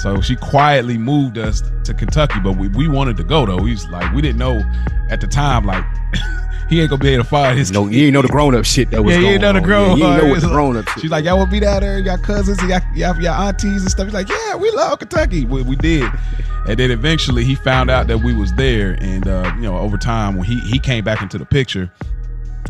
So 0.00 0.20
she 0.20 0.36
quietly 0.36 0.98
moved 0.98 1.38
us 1.38 1.62
to 1.84 1.94
Kentucky, 1.94 2.40
but 2.42 2.56
we, 2.56 2.68
we 2.68 2.88
wanted 2.88 3.16
to 3.18 3.24
go 3.24 3.46
though. 3.46 3.56
We 3.58 3.70
was 3.72 3.88
like, 3.88 4.12
we 4.12 4.20
didn't 4.22 4.38
know 4.38 4.60
at 5.08 5.20
the 5.20 5.26
time, 5.26 5.64
like 5.64 5.84
he 6.68 6.80
ain't 6.80 6.90
gonna 6.90 7.00
be 7.02 7.10
able 7.10 7.24
to 7.24 7.30
find 7.30 7.58
his. 7.58 7.70
No, 7.70 7.86
you 7.88 8.06
ain't 8.06 8.12
know 8.14 8.22
the 8.22 8.28
grown 8.28 8.54
up 8.54 8.64
shit 8.64 8.90
that 8.90 9.02
was 9.02 9.12
Yeah, 9.14 9.18
you 9.20 9.24
going 9.24 9.32
ain't 9.34 9.42
know 9.42 9.52
the 9.52 9.60
grown- 9.60 9.98
Yeah, 9.98 10.06
you 10.06 10.12
ain't 10.12 10.22
know 10.24 10.30
what 10.30 10.40
the 10.40 10.48
grown 10.52 10.76
up. 10.76 10.88
She's 10.98 11.10
like, 11.10 11.24
y'all 11.24 11.38
will 11.38 11.46
be 11.46 11.60
down 11.60 11.80
there, 11.80 11.98
y'all 12.00 12.18
cousins, 12.18 12.60
y'all, 12.62 12.80
y'all, 12.94 13.18
y'all 13.20 13.46
aunties 13.48 13.82
and 13.82 13.90
stuff. 13.90 14.06
He's 14.06 14.14
like, 14.14 14.28
yeah, 14.28 14.56
we 14.56 14.70
love 14.72 14.98
Kentucky. 14.98 15.44
We, 15.44 15.62
we 15.62 15.76
did. 15.76 16.10
and 16.68 16.78
then 16.78 16.90
eventually 16.90 17.44
he 17.44 17.54
found 17.54 17.90
out 17.90 18.06
that 18.08 18.18
we 18.18 18.34
was 18.34 18.52
there. 18.54 18.96
And, 19.00 19.26
uh, 19.28 19.52
you 19.56 19.62
know, 19.62 19.78
over 19.78 19.96
time 19.96 20.36
when 20.36 20.44
he, 20.44 20.58
he 20.60 20.78
came 20.78 21.04
back 21.04 21.22
into 21.22 21.38
the 21.38 21.46
picture, 21.46 21.90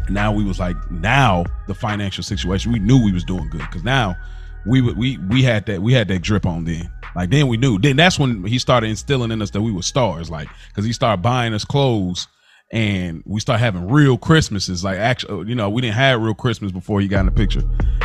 now 0.09 0.31
we 0.33 0.45
was 0.45 0.59
like, 0.59 0.77
now 0.91 1.45
the 1.67 1.75
financial 1.75 2.23
situation, 2.23 2.71
we 2.73 2.79
knew 2.79 3.03
we 3.03 3.13
was 3.13 3.25
doing 3.25 3.49
good. 3.49 3.63
Cause 3.71 3.83
now 3.83 4.17
we 4.67 4.81
would, 4.81 4.97
we, 4.97 5.19
we 5.19 5.43
had 5.43 5.67
that, 5.67 5.81
we 5.83 5.93
had 5.93 6.09
that 6.09 6.21
drip 6.23 6.45
on 6.47 6.65
then. 6.65 6.91
Like 7.15 7.31
then 7.31 7.49
we 7.49 7.57
knew. 7.57 7.79
Then 7.79 7.97
that's 7.97 8.19
when 8.19 8.45
he 8.45 8.59
started 8.59 8.91
instilling 8.91 9.31
in 9.31 9.41
us 9.43 9.51
that 9.51 9.63
we 9.63 9.73
were 9.73 9.83
stars. 9.83 10.31
Like, 10.31 10.49
cause 10.75 10.85
he 10.85 10.93
started 10.93 11.23
buying 11.23 11.55
us 11.55 11.65
clothes 11.65 12.29
and 12.71 13.23
we 13.25 13.41
start 13.41 13.61
having 13.61 13.89
real 13.89 14.19
Christmases. 14.19 14.83
Like 14.83 14.99
actually, 14.99 15.41
uh, 15.41 15.45
you 15.45 15.55
know, 15.55 15.71
we 15.71 15.83
didn't 15.83 15.95
have 15.95 16.21
real 16.21 16.35
Christmas 16.35 16.73
before 16.73 17.01
he 17.01 17.09
got 17.09 17.21
in 17.21 17.27
the 17.27 17.33
picture. 17.33 17.63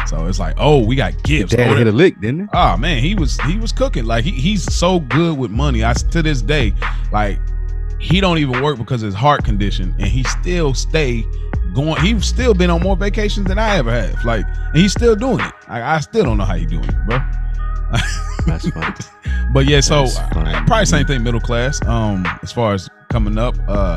So 0.08 0.28
it's 0.28 0.40
like, 0.40 0.56
oh, 0.58 0.86
we 0.86 0.96
got 0.96 1.22
gifts. 1.24 1.56
Dad 1.56 1.72
Oh, 1.72 1.76
hit 1.76 1.88
a 1.88 1.92
lick, 1.92 2.20
didn't 2.22 2.42
it? 2.42 2.50
Oh 2.54 2.58
ah, 2.60 2.78
man, 2.78 3.02
he 3.02 3.16
was 3.16 3.40
he 3.42 3.58
was 3.58 3.72
cooking. 3.72 4.06
Like 4.06 4.24
he, 4.24 4.32
he's 4.32 4.64
so 4.74 5.00
good 5.00 5.38
with 5.38 5.52
money. 5.52 5.84
I 5.84 5.94
to 5.94 6.22
this 6.22 6.42
day, 6.42 6.74
like 7.12 7.40
he 8.00 8.22
don't 8.22 8.38
even 8.38 8.62
work 8.62 8.78
because 8.78 9.02
of 9.02 9.08
his 9.08 9.16
heart 9.16 9.44
condition, 9.44 9.94
and 9.98 10.08
he 10.08 10.24
still 10.24 10.74
stay 10.74 11.24
going. 11.74 12.02
He's 12.02 12.26
still 12.26 12.54
been 12.54 12.70
on 12.70 12.82
more 12.82 12.96
vacations 12.96 13.48
than 13.48 13.58
I 13.58 13.78
ever 13.78 13.92
have. 13.92 14.24
Like, 14.24 14.46
and 14.74 14.78
he's 14.78 14.92
still 14.92 15.16
doing 15.16 15.40
it. 15.40 15.54
I, 15.68 15.96
I 15.96 16.00
still 16.00 16.26
don't 16.26 16.38
know 16.38 16.46
how 16.46 16.56
he 16.56 16.66
doing 16.66 16.84
it, 16.86 16.96
bro. 17.08 17.20
That's 18.50 18.70
fine. 18.70 18.94
But 19.52 19.68
yeah, 19.68 19.80
so 19.80 20.08
probably 20.32 20.86
same 20.86 21.06
thing, 21.06 21.24
middle 21.24 21.40
class. 21.40 21.84
Um, 21.86 22.26
as 22.44 22.52
far 22.52 22.74
as 22.74 22.90
coming 23.10 23.38
up, 23.38 23.56
uh, 23.68 23.96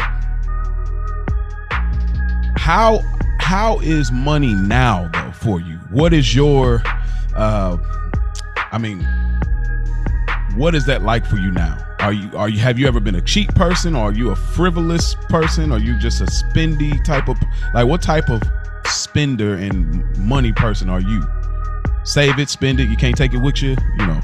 how 2.56 3.00
how 3.38 3.80
is 3.80 4.10
money 4.10 4.54
now 4.54 5.10
though 5.12 5.32
for 5.32 5.60
you? 5.60 5.76
What 5.90 6.14
is 6.14 6.34
your, 6.34 6.80
uh, 7.34 7.76
I 8.70 8.78
mean, 8.78 9.06
what 10.56 10.74
is 10.74 10.86
that 10.86 11.02
like 11.02 11.26
for 11.26 11.36
you 11.36 11.50
now? 11.50 11.76
Are 12.00 12.12
you 12.12 12.30
are 12.36 12.48
you 12.48 12.60
have 12.60 12.78
you 12.78 12.88
ever 12.88 12.98
been 12.98 13.16
a 13.16 13.20
cheap 13.20 13.54
person, 13.54 13.94
or 13.94 14.04
are 14.10 14.12
you 14.12 14.30
a 14.30 14.36
frivolous 14.36 15.14
person, 15.28 15.70
or 15.70 15.78
you 15.78 15.98
just 15.98 16.20
a 16.20 16.24
spendy 16.24 17.02
type 17.04 17.28
of 17.28 17.36
like 17.74 17.86
what 17.86 18.00
type 18.00 18.30
of 18.30 18.42
spender 18.86 19.54
and 19.54 20.16
money 20.18 20.52
person 20.52 20.88
are 20.88 21.00
you? 21.00 21.22
Save 22.04 22.38
it, 22.38 22.48
spend 22.48 22.80
it. 22.80 22.88
You 22.88 22.96
can't 22.96 23.16
take 23.16 23.34
it 23.34 23.38
with 23.38 23.62
you. 23.62 23.76
You 23.98 24.06
know. 24.06 24.20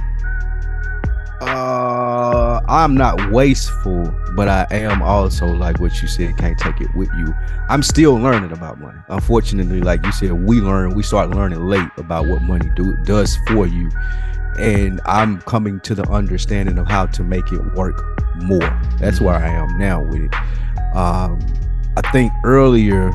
Uh, 1.40 2.60
I'm 2.66 2.96
not 2.96 3.30
wasteful, 3.30 4.12
but 4.34 4.48
I 4.48 4.66
am 4.72 5.02
also 5.02 5.46
like 5.46 5.78
what 5.78 6.02
you 6.02 6.08
said. 6.08 6.36
Can't 6.36 6.58
take 6.58 6.80
it 6.80 6.92
with 6.96 7.08
you. 7.16 7.32
I'm 7.68 7.82
still 7.82 8.14
learning 8.14 8.50
about 8.50 8.80
money. 8.80 8.98
Unfortunately, 9.08 9.80
like 9.80 10.04
you 10.04 10.10
said, 10.10 10.32
we 10.32 10.60
learn. 10.60 10.94
We 10.94 11.04
start 11.04 11.30
learning 11.30 11.64
late 11.68 11.88
about 11.96 12.26
what 12.26 12.42
money 12.42 12.68
do 12.74 12.96
does 13.04 13.36
for 13.46 13.68
you, 13.68 13.88
and 14.58 15.00
I'm 15.04 15.40
coming 15.42 15.78
to 15.80 15.94
the 15.94 16.08
understanding 16.10 16.76
of 16.76 16.88
how 16.88 17.06
to 17.06 17.22
make 17.22 17.52
it 17.52 17.64
work 17.74 18.02
more. 18.42 18.80
That's 18.98 19.20
where 19.20 19.36
I 19.36 19.48
am 19.48 19.78
now 19.78 20.02
with 20.02 20.22
it. 20.22 20.34
Um, 20.96 21.38
I 21.96 22.10
think 22.10 22.32
earlier, 22.44 23.12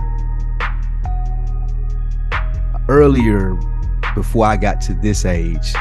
earlier, 2.87 3.53
before 4.15 4.45
I 4.45 4.55
got 4.55 4.79
to 4.81 4.93
this 4.93 5.25
age, 5.25 5.73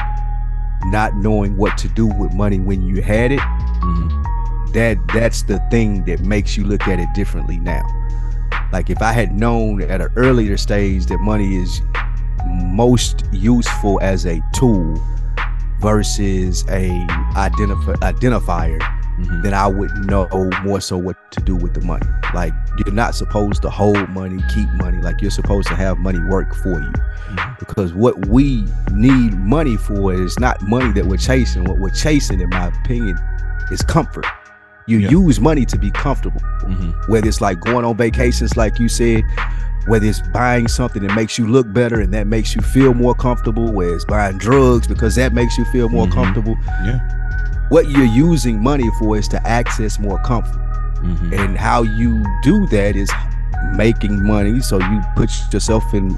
not 0.85 1.15
knowing 1.15 1.57
what 1.57 1.77
to 1.77 1.87
do 1.89 2.07
with 2.07 2.33
money 2.33 2.59
when 2.59 2.81
you 2.81 3.01
had 3.01 3.31
it 3.31 3.39
mm-hmm. 3.39 4.71
that 4.71 4.97
that's 5.13 5.43
the 5.43 5.59
thing 5.71 6.03
that 6.05 6.21
makes 6.21 6.57
you 6.57 6.63
look 6.63 6.87
at 6.87 6.99
it 6.99 7.07
differently 7.13 7.59
now. 7.59 7.83
Like 8.71 8.89
if 8.89 9.01
i 9.01 9.11
had 9.11 9.33
known 9.33 9.81
at 9.81 10.01
an 10.01 10.09
earlier 10.15 10.57
stage 10.57 11.05
that 11.07 11.19
money 11.19 11.57
is 11.57 11.81
most 12.47 13.25
useful 13.31 13.99
as 14.01 14.25
a 14.25 14.41
tool 14.53 15.01
versus 15.79 16.63
a 16.69 16.89
identif- 17.35 17.99
identifier 17.99 18.79
Mhm. 19.19 19.43
then 19.43 19.53
i 19.53 19.67
would 19.67 19.91
know 20.07 20.27
more 20.63 20.81
so 20.81 20.97
what 20.97 21.15
to 21.31 21.39
do 21.41 21.55
with 21.55 21.73
the 21.73 21.81
money 21.81 22.05
like 22.33 22.53
you're 22.77 22.93
not 22.93 23.13
supposed 23.15 23.61
to 23.61 23.69
hold 23.69 24.09
money 24.09 24.41
keep 24.53 24.67
money 24.75 24.99
like 25.01 25.21
you're 25.21 25.31
supposed 25.31 25.67
to 25.67 25.75
have 25.75 25.97
money 25.99 26.19
work 26.29 26.53
for 26.55 26.79
you 26.81 26.91
Mhm. 27.35 27.59
because 27.59 27.93
what 27.93 28.25
we 28.27 28.65
need 28.91 29.33
money 29.37 29.75
for 29.77 30.13
is 30.13 30.37
not 30.39 30.61
money 30.63 30.91
that 30.93 31.05
we're 31.05 31.17
chasing. 31.17 31.63
What 31.63 31.79
we're 31.79 31.89
chasing, 31.89 32.39
in 32.41 32.49
my 32.49 32.67
opinion, 32.67 33.17
is 33.71 33.81
comfort. 33.81 34.25
You 34.87 34.99
Yeah. 34.99 35.09
use 35.09 35.39
money 35.39 35.65
to 35.65 35.77
be 35.77 35.89
comfortable, 35.91 36.41
Mhm. 36.67 36.93
whether 37.07 37.27
it's 37.27 37.39
like 37.41 37.59
going 37.61 37.85
on 37.85 37.95
vacations, 37.97 38.55
like 38.57 38.77
you 38.79 38.87
said, 38.89 39.23
whether 39.87 40.05
it's 40.05 40.21
buying 40.33 40.67
something 40.67 41.01
that 41.05 41.15
makes 41.15 41.37
you 41.39 41.47
look 41.47 41.71
better 41.73 41.99
and 42.01 42.13
that 42.13 42.27
makes 42.27 42.55
you 42.55 42.61
feel 42.61 42.93
more 42.93 43.15
comfortable, 43.15 43.71
whether 43.71 43.93
it's 43.95 44.05
buying 44.05 44.37
drugs 44.37 44.85
because 44.87 45.15
that 45.15 45.33
makes 45.33 45.57
you 45.57 45.65
feel 45.65 45.89
more 45.89 46.05
Mhm. 46.07 46.13
comfortable. 46.13 46.57
Yeah. 46.85 46.99
What 47.73 47.89
you're 47.89 48.05
using 48.05 48.61
money 48.61 48.87
for 48.99 49.17
is 49.17 49.27
to 49.29 49.47
access 49.47 49.97
more 49.99 50.19
comfort 50.19 50.61
Mhm. 51.01 51.39
and 51.39 51.57
how 51.57 51.81
you 51.81 52.23
do 52.43 52.67
that 52.67 52.95
is 52.95 53.09
making 53.75 54.23
money. 54.23 54.59
So 54.59 54.77
you 54.79 55.01
put 55.15 55.31
yourself 55.51 55.83
in. 55.93 56.15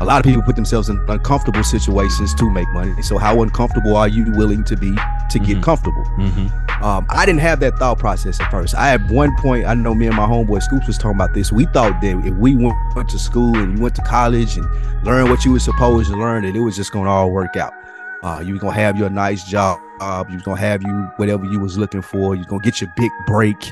A 0.00 0.04
lot 0.04 0.18
of 0.18 0.24
people 0.24 0.40
put 0.42 0.56
themselves 0.56 0.88
in 0.88 0.98
uncomfortable 1.08 1.62
situations 1.62 2.32
to 2.36 2.48
make 2.50 2.66
money. 2.72 2.94
So 3.02 3.18
how 3.18 3.42
uncomfortable 3.42 3.94
are 3.96 4.08
you 4.08 4.24
willing 4.32 4.64
to 4.64 4.76
be 4.76 4.92
to 5.30 5.38
Mhm. 5.38 5.44
get 5.44 5.62
comfortable? 5.62 6.04
Mm-hmm. 6.18 6.82
Um, 6.82 7.04
I 7.10 7.26
didn't 7.26 7.40
have 7.42 7.60
that 7.60 7.78
thought 7.78 7.98
process 7.98 8.40
at 8.40 8.50
first. 8.50 8.74
I 8.74 8.94
at 8.94 9.02
one 9.10 9.36
point, 9.42 9.66
I 9.66 9.74
know 9.74 9.94
me 9.94 10.06
and 10.06 10.16
my 10.16 10.26
homeboy 10.26 10.62
Scoops 10.62 10.86
was 10.86 10.96
talking 10.96 11.16
about 11.20 11.34
this. 11.34 11.52
We 11.52 11.66
thought 11.66 12.00
that 12.00 12.16
if 12.24 12.34
we 12.34 12.56
went, 12.56 12.76
went 12.96 13.10
to 13.10 13.18
school 13.18 13.54
and 13.58 13.76
you 13.76 13.82
went 13.82 13.94
to 13.96 14.02
college 14.02 14.56
and 14.56 14.66
learned 15.04 15.28
what 15.28 15.44
you 15.44 15.52
were 15.52 15.60
supposed 15.60 16.10
to 16.10 16.16
learn, 16.16 16.44
that 16.44 16.56
it 16.56 16.60
was 16.60 16.76
just 16.76 16.92
gonna 16.92 17.10
all 17.10 17.30
work 17.30 17.56
out. 17.58 17.74
Uh, 18.22 18.40
you 18.42 18.54
were 18.54 18.60
gonna 18.60 18.72
have 18.74 18.96
your 18.96 19.10
nice 19.10 19.44
job. 19.44 19.78
You 20.00 20.34
was 20.34 20.42
gonna 20.44 20.60
have 20.60 20.82
you 20.82 21.08
whatever 21.16 21.44
you 21.44 21.58
was 21.60 21.78
looking 21.78 22.02
for. 22.02 22.34
You're 22.34 22.44
gonna 22.46 22.62
get 22.62 22.80
your 22.80 22.92
big 22.96 23.10
break. 23.26 23.70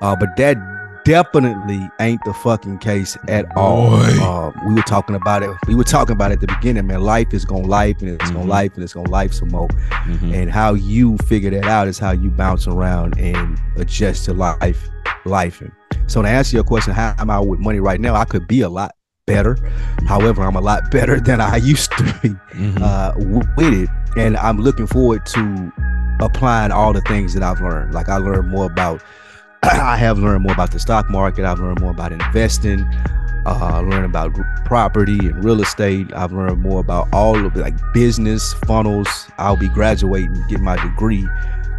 Uh, 0.00 0.14
but 0.16 0.36
that 0.36 0.56
definitely 1.04 1.86
ain't 2.00 2.20
the 2.24 2.32
fucking 2.32 2.78
case 2.78 3.16
at 3.28 3.44
all. 3.56 3.94
Uh, 3.94 4.50
we 4.66 4.74
were 4.74 4.82
talking 4.82 5.14
about 5.14 5.42
it. 5.42 5.50
We 5.68 5.74
were 5.74 5.84
talking 5.84 6.14
about 6.14 6.30
it 6.30 6.34
at 6.34 6.40
the 6.40 6.46
beginning, 6.46 6.86
man. 6.86 7.02
Life 7.02 7.32
is 7.34 7.44
gonna 7.44 7.66
life 7.66 8.00
and 8.00 8.08
it's 8.10 8.30
Mhm. 8.30 8.34
gonna 8.34 8.46
life 8.50 8.74
and 8.74 8.82
it's 8.82 8.94
gonna 8.94 9.10
life 9.10 9.32
some 9.34 9.48
more 9.48 9.68
Mm-hmm. 9.68 10.32
and 10.34 10.50
how 10.50 10.74
you 10.74 11.16
figure 11.26 11.50
that 11.50 11.64
out 11.66 11.88
is 11.88 11.98
how 11.98 12.12
you 12.12 12.30
bounce 12.30 12.66
around 12.66 13.18
and 13.18 13.58
adjust 13.76 14.24
to 14.26 14.34
life 14.34 14.88
life 15.26 15.62
so 16.06 16.20
to 16.22 16.28
answer 16.28 16.56
your 16.56 16.64
question 16.64 16.92
how 16.92 17.14
am 17.18 17.30
i 17.30 17.40
with 17.40 17.58
money 17.58 17.80
right 17.80 17.98
now 18.00 18.14
i 18.14 18.24
could 18.26 18.46
be 18.46 18.60
a 18.60 18.68
lot 18.68 18.94
better 19.26 19.56
however 20.06 20.42
i'm 20.42 20.56
a 20.56 20.60
lot 20.60 20.90
better 20.90 21.18
than 21.18 21.40
i 21.40 21.56
used 21.56 21.90
to 21.92 22.02
be 22.22 22.30
Mm-hmm. 22.54 22.82
uh, 22.82 23.12
with 23.56 23.74
it 23.74 23.88
and 24.16 24.36
i'm 24.36 24.60
looking 24.60 24.86
forward 24.86 25.26
to 25.26 25.72
applying 26.20 26.70
all 26.70 26.92
the 26.92 27.00
things 27.02 27.34
that 27.34 27.42
i've 27.42 27.60
learned 27.60 27.92
like 27.94 28.08
i 28.08 28.16
learned 28.16 28.48
more 28.48 28.66
about 28.66 29.02
i 29.64 29.96
have 29.96 30.18
learned 30.18 30.42
more 30.44 30.52
about 30.52 30.70
the 30.70 30.78
stock 30.78 31.10
market 31.10 31.44
i've 31.44 31.58
learned 31.58 31.80
more 31.80 31.90
about 31.90 32.12
investing 32.12 32.84
uh, 33.46 33.80
learn 33.82 34.04
about 34.04 34.32
property 34.64 35.18
and 35.18 35.44
real 35.44 35.60
estate. 35.60 36.10
I've 36.14 36.32
learned 36.32 36.62
more 36.62 36.80
about 36.80 37.08
all 37.12 37.44
of 37.44 37.52
the 37.52 37.60
like 37.60 37.74
business 37.92 38.54
funnels. 38.66 39.06
I'll 39.36 39.58
be 39.58 39.68
graduating, 39.68 40.42
get 40.48 40.60
my 40.60 40.76
degree 40.82 41.28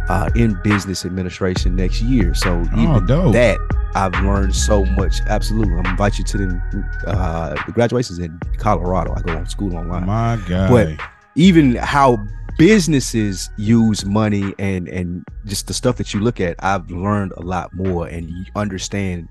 uh, 0.08 0.30
in 0.34 0.58
business 0.62 1.04
administration 1.04 1.74
next 1.76 2.00
year. 2.02 2.34
So 2.34 2.62
Oh, 2.74 2.82
even 2.82 3.06
dope. 3.06 3.32
that 3.32 3.58
I've 3.94 4.12
learned 4.24 4.54
so 4.54 4.84
much. 4.84 5.20
Absolutely, 5.28 5.74
I'm 5.74 5.86
invite 5.86 6.18
you 6.18 6.24
to 6.24 6.36
the 6.38 6.84
uh, 7.06 7.54
the 7.66 7.72
graduations 7.72 8.18
in 8.18 8.38
Colorado. 8.58 9.14
I 9.16 9.20
go 9.22 9.36
on 9.36 9.46
school 9.46 9.74
online. 9.76 10.06
My 10.06 10.38
God. 10.48 10.70
But- 10.70 11.06
Even 11.34 11.74
how 11.76 12.18
businesses 12.58 13.50
use 13.58 14.04
money 14.06 14.54
and 14.58 14.88
and 14.88 15.24
just 15.44 15.66
the 15.66 15.74
stuff 15.74 15.96
that 15.96 16.14
you 16.14 16.20
look 16.20 16.40
at, 16.40 16.56
I've 16.60 16.90
learned 16.90 17.32
a 17.36 17.42
lot 17.42 17.74
more 17.74 18.06
and 18.06 18.28
you 18.30 18.44
understand 18.54 19.28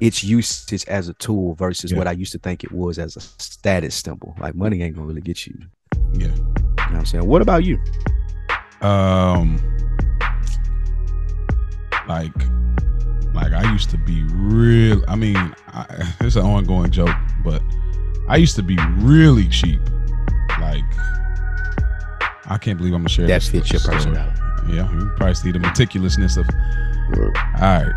its 0.00 0.24
usage 0.24 0.84
as 0.88 1.08
a 1.08 1.14
tool 1.14 1.54
versus 1.54 1.92
Yeah. 1.92 1.98
what 1.98 2.08
I 2.08 2.12
used 2.12 2.32
to 2.32 2.38
think 2.38 2.64
it 2.64 2.72
was 2.72 2.98
as 2.98 3.16
a 3.16 3.20
status 3.20 3.94
symbol. 3.94 4.34
Like 4.40 4.54
money 4.54 4.82
ain't 4.82 4.94
gonna 4.96 5.06
really 5.06 5.20
get 5.20 5.46
you. 5.46 5.54
Yeah. 6.14 6.26
You 6.26 6.32
know 6.32 6.44
what 6.76 6.92
I'm 6.94 7.06
saying? 7.06 7.26
What 7.26 7.42
about 7.42 7.64
you? 7.64 7.78
Um 8.82 9.56
like 12.08 12.32
like 13.34 13.52
i 13.52 13.70
used 13.72 13.88
to 13.90 13.98
be 13.98 14.24
real 14.32 15.02
i 15.08 15.14
mean 15.16 15.36
I, 15.68 15.86
it's 16.20 16.36
an 16.36 16.42
ongoing 16.44 16.90
joke 16.90 17.14
but 17.44 17.62
i 18.28 18.36
used 18.36 18.56
to 18.56 18.62
be 18.62 18.76
really 18.96 19.46
cheap. 19.48 19.80
Like 20.60 20.84
i 22.46 22.58
can't 22.60 22.76
believe 22.78 22.92
i'm 22.94 23.00
gonna 23.02 23.08
share 23.08 23.26
That 23.26 23.40
this 23.42 23.48
fits 23.50 23.70
your 23.72 23.80
personality. 23.80 24.38
yeah 24.68 24.90
you 24.92 25.10
probably 25.16 25.34
see 25.34 25.52
the 25.52 25.58
meticulousness 25.60 26.36
of 26.36 26.46
all 27.18 27.30
right 27.60 27.92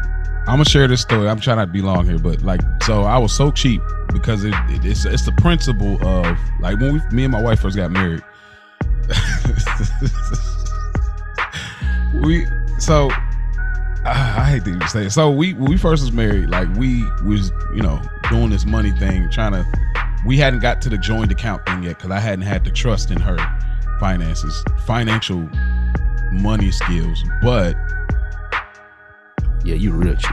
i'm 0.47 0.57
gonna 0.57 0.65
share 0.65 0.87
this 0.87 1.01
story. 1.01 1.27
I'm 1.27 1.39
trying 1.39 1.57
not 1.57 1.65
to 1.65 1.71
be 1.71 1.81
long 1.81 2.05
here 2.05 2.19
but 2.19 2.41
like 2.43 2.61
so 2.83 3.03
i 3.03 3.17
was 3.17 3.33
so 3.35 3.51
cheap 3.51 3.81
because 4.13 4.43
it, 4.45 4.53
it- 4.69 4.85
it's 4.85 5.05
it's 5.05 5.25
the 5.25 5.31
principle 5.33 5.97
of 6.07 6.37
like 6.59 6.79
when 6.79 6.93
we 6.93 7.01
me 7.15 7.23
and 7.25 7.31
my 7.31 7.41
wife 7.41 7.59
first 7.61 7.75
got 7.75 7.91
married 7.91 8.21
we 12.13 12.47
so 12.79 13.09
I, 14.05 14.11
I 14.11 14.49
hate 14.51 14.63
to 14.65 14.69
even 14.69 14.87
say 14.87 15.05
it. 15.07 15.11
So 15.11 15.31
we 15.31 15.53
when 15.53 15.69
we 15.69 15.77
first 15.77 16.03
was 16.03 16.11
married, 16.11 16.49
like 16.49 16.73
we 16.75 17.03
was 17.23 17.51
you 17.73 17.81
know 17.81 18.01
doing 18.29 18.49
this 18.49 18.65
money 18.65 18.91
thing, 18.91 19.29
trying 19.31 19.53
to. 19.53 19.65
We 20.25 20.37
hadn't 20.37 20.59
got 20.59 20.81
to 20.81 20.89
the 20.89 20.97
joint 20.97 21.31
account 21.31 21.65
thing 21.67 21.83
yet 21.83 21.97
because 21.97 22.09
I 22.09 22.19
hadn't 22.19 22.45
had 22.45 22.65
the 22.65 22.71
trust 22.71 23.11
in 23.11 23.19
her 23.21 23.37
finances, 23.99 24.63
financial 24.85 25.47
money 26.31 26.71
skills. 26.71 27.23
But 27.41 27.75
Yeah, 29.63 29.75
you 29.75 29.91
real 29.91 30.15
cheap. 30.15 30.31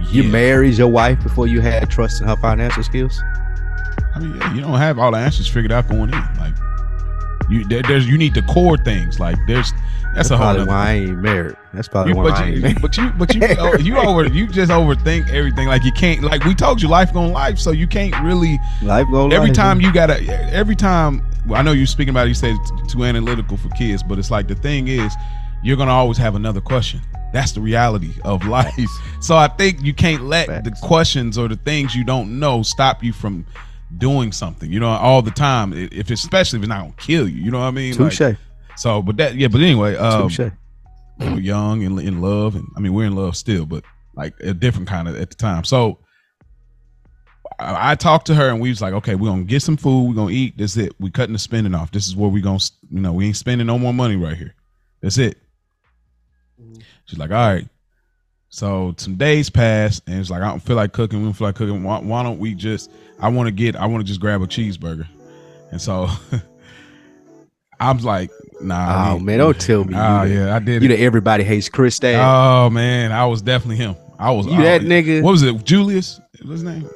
You 0.00 0.22
yeah, 0.22 0.30
married 0.30 0.78
your 0.78 0.88
wife 0.88 1.22
before 1.22 1.46
you 1.46 1.60
had 1.60 1.90
trust 1.90 2.20
in 2.20 2.28
her 2.28 2.36
financial 2.36 2.82
skills? 2.82 3.20
I 4.14 4.20
mean, 4.20 4.32
you 4.54 4.60
don't 4.60 4.78
have 4.78 4.98
all 4.98 5.10
the 5.10 5.18
answers 5.18 5.48
figured 5.48 5.72
out 5.72 5.88
going 5.88 6.12
in. 6.12 6.28
Like 6.38 6.54
you, 7.50 7.64
there, 7.64 7.82
there's 7.82 8.06
you 8.08 8.18
need 8.18 8.34
the 8.34 8.42
core 8.42 8.76
things. 8.76 9.18
Like 9.18 9.36
there's 9.46 9.72
that's, 10.14 10.30
a 10.30 10.36
whole. 10.36 10.46
probably 10.54 10.64
why 10.66 10.88
I 10.88 10.92
ain't 10.94 11.18
married. 11.18 11.56
That's 11.72 11.86
probably 11.88 12.12
You, 12.12 12.16
why 12.18 12.24
but 12.30 12.32
I 12.38 12.46
ain't 12.46 12.56
you, 12.56 12.62
married. 12.62 12.82
but 12.82 12.96
you, 12.96 13.10
but 13.10 13.34
you, 13.34 13.40
oh, 13.58 13.76
you 13.78 13.96
over, 13.98 14.26
you 14.26 14.46
just 14.48 14.70
overthink 14.70 15.28
everything. 15.30 15.68
Like 15.68 15.84
you 15.84 15.92
can't, 15.92 16.22
like 16.22 16.44
we 16.44 16.54
told 16.54 16.80
you, 16.82 16.88
life 16.88 17.12
gonna 17.12 17.32
life, 17.32 17.58
so 17.58 17.70
you 17.70 17.86
can't 17.86 18.14
really. 18.24 18.58
Life 18.82 19.06
going 19.10 19.32
Every 19.32 19.50
time 19.52 19.80
you 19.80 19.92
gotta, 19.92 20.20
every 20.52 20.76
time. 20.76 21.24
Well, 21.46 21.58
I 21.58 21.62
know 21.62 21.72
you're 21.72 21.86
speaking 21.86 22.10
about. 22.10 22.26
it, 22.26 22.30
You 22.30 22.34
said 22.34 22.56
it's 22.60 22.92
too 22.92 23.04
analytical 23.04 23.56
for 23.56 23.68
kids, 23.70 24.02
but 24.02 24.18
it's 24.18 24.30
like 24.30 24.48
the 24.48 24.54
thing 24.54 24.88
is, 24.88 25.14
you're 25.62 25.76
gonna 25.76 25.92
always 25.92 26.18
have 26.18 26.34
another 26.34 26.60
question. 26.60 27.00
That's 27.32 27.52
the 27.52 27.60
reality 27.60 28.12
of 28.24 28.46
life. 28.46 28.74
So 29.20 29.36
I 29.36 29.48
think 29.48 29.82
you 29.82 29.92
can't 29.92 30.24
let 30.24 30.46
the 30.64 30.70
questions 30.82 31.36
or 31.38 31.48
the 31.48 31.56
things 31.56 31.94
you 31.94 32.04
don't 32.04 32.38
know 32.38 32.62
stop 32.62 33.02
you 33.02 33.12
from 33.12 33.44
doing 33.96 34.32
something. 34.32 34.70
You 34.70 34.80
know, 34.80 34.88
all 34.88 35.22
the 35.22 35.30
time. 35.30 35.72
If 35.72 36.10
especially 36.10 36.58
if 36.58 36.64
it's 36.64 36.68
not 36.68 36.80
gonna 36.80 36.94
kill 36.98 37.28
you. 37.28 37.42
You 37.42 37.50
know 37.50 37.60
what 37.60 37.66
I 37.66 37.70
mean? 37.70 37.96
Like, 37.96 38.12
touche, 38.12 38.36
so, 38.76 39.02
but 39.02 39.16
that, 39.16 39.34
yeah. 39.34 39.48
But 39.48 39.60
anyway, 39.60 39.96
um, 39.96 40.28
touche. 40.28 40.52
we 41.18 41.28
were 41.30 41.40
young 41.40 41.84
and 41.84 41.98
in 42.00 42.20
love, 42.20 42.54
and 42.54 42.66
I 42.76 42.80
mean 42.80 42.92
we're 42.92 43.06
in 43.06 43.14
love 43.14 43.36
still, 43.36 43.66
but 43.66 43.84
like 44.14 44.34
a 44.40 44.52
different 44.52 44.88
kind 44.88 45.08
of 45.08 45.16
at 45.16 45.30
the 45.30 45.36
time. 45.36 45.64
So 45.64 45.98
I, 47.58 47.92
I 47.92 47.94
talked 47.94 48.26
to 48.26 48.34
her, 48.34 48.48
and 48.48 48.60
we 48.60 48.68
was 48.68 48.80
like, 48.80 48.94
okay, 48.94 49.14
we're 49.14 49.30
gonna 49.30 49.44
get 49.44 49.62
some 49.62 49.76
food, 49.76 50.08
we're 50.08 50.14
gonna 50.14 50.30
eat. 50.30 50.58
That's 50.58 50.76
it. 50.76 50.92
We 51.00 51.10
cutting 51.10 51.32
the 51.32 51.38
spending 51.38 51.74
off. 51.74 51.92
This 51.92 52.06
is 52.06 52.16
where 52.16 52.30
we 52.30 52.40
gonna, 52.40 52.60
you 52.90 53.00
know, 53.00 53.12
we 53.12 53.26
ain't 53.26 53.36
spending 53.36 53.66
no 53.66 53.78
more 53.78 53.94
money 53.94 54.16
right 54.16 54.36
here. 54.36 54.54
That's 55.00 55.18
it. 55.18 55.38
She's 57.06 57.18
like, 57.18 57.30
all 57.30 57.36
right. 57.36 57.68
So 58.50 58.94
some 58.96 59.16
days 59.16 59.50
passed, 59.50 60.02
and 60.06 60.18
it's 60.18 60.30
like 60.30 60.42
I 60.42 60.48
don't 60.48 60.60
feel 60.60 60.76
like 60.76 60.92
cooking. 60.92 61.18
We 61.20 61.24
don't 61.26 61.34
feel 61.34 61.48
like 61.48 61.56
cooking. 61.56 61.82
Why, 61.82 61.98
why 62.00 62.22
don't 62.22 62.38
we 62.38 62.54
just? 62.54 62.90
I 63.20 63.28
want 63.28 63.46
to 63.46 63.50
get. 63.50 63.76
I 63.76 63.86
want 63.86 64.00
to 64.00 64.06
just 64.06 64.20
grab 64.20 64.40
a 64.40 64.46
cheeseburger, 64.46 65.06
and 65.70 65.80
so 65.80 66.08
I'm 67.80 67.98
like, 67.98 68.30
nah. 68.60 69.12
Oh 69.12 69.18
man, 69.18 69.38
don't 69.38 69.60
tell 69.60 69.84
me. 69.84 69.94
Oh 69.96 70.22
you, 70.22 70.38
yeah, 70.40 70.56
I 70.56 70.58
did. 70.60 70.82
you 70.82 70.88
know 70.88 70.94
everybody 70.94 71.44
hates 71.44 71.68
Chris 71.68 71.98
dad. 71.98 72.20
Oh 72.20 72.70
man, 72.70 73.12
I 73.12 73.26
was 73.26 73.42
definitely 73.42 73.76
him. 73.76 73.96
I 74.18 74.30
was 74.32 74.46
you 74.46 74.54
I- 74.54 74.62
that 74.62 74.80
nigga? 74.82 75.22
What 75.22 75.32
was 75.32 75.42
it? 75.42 75.64
Julius? 75.64 76.18
What's 76.40 76.50
his 76.50 76.62
name? 76.64 76.88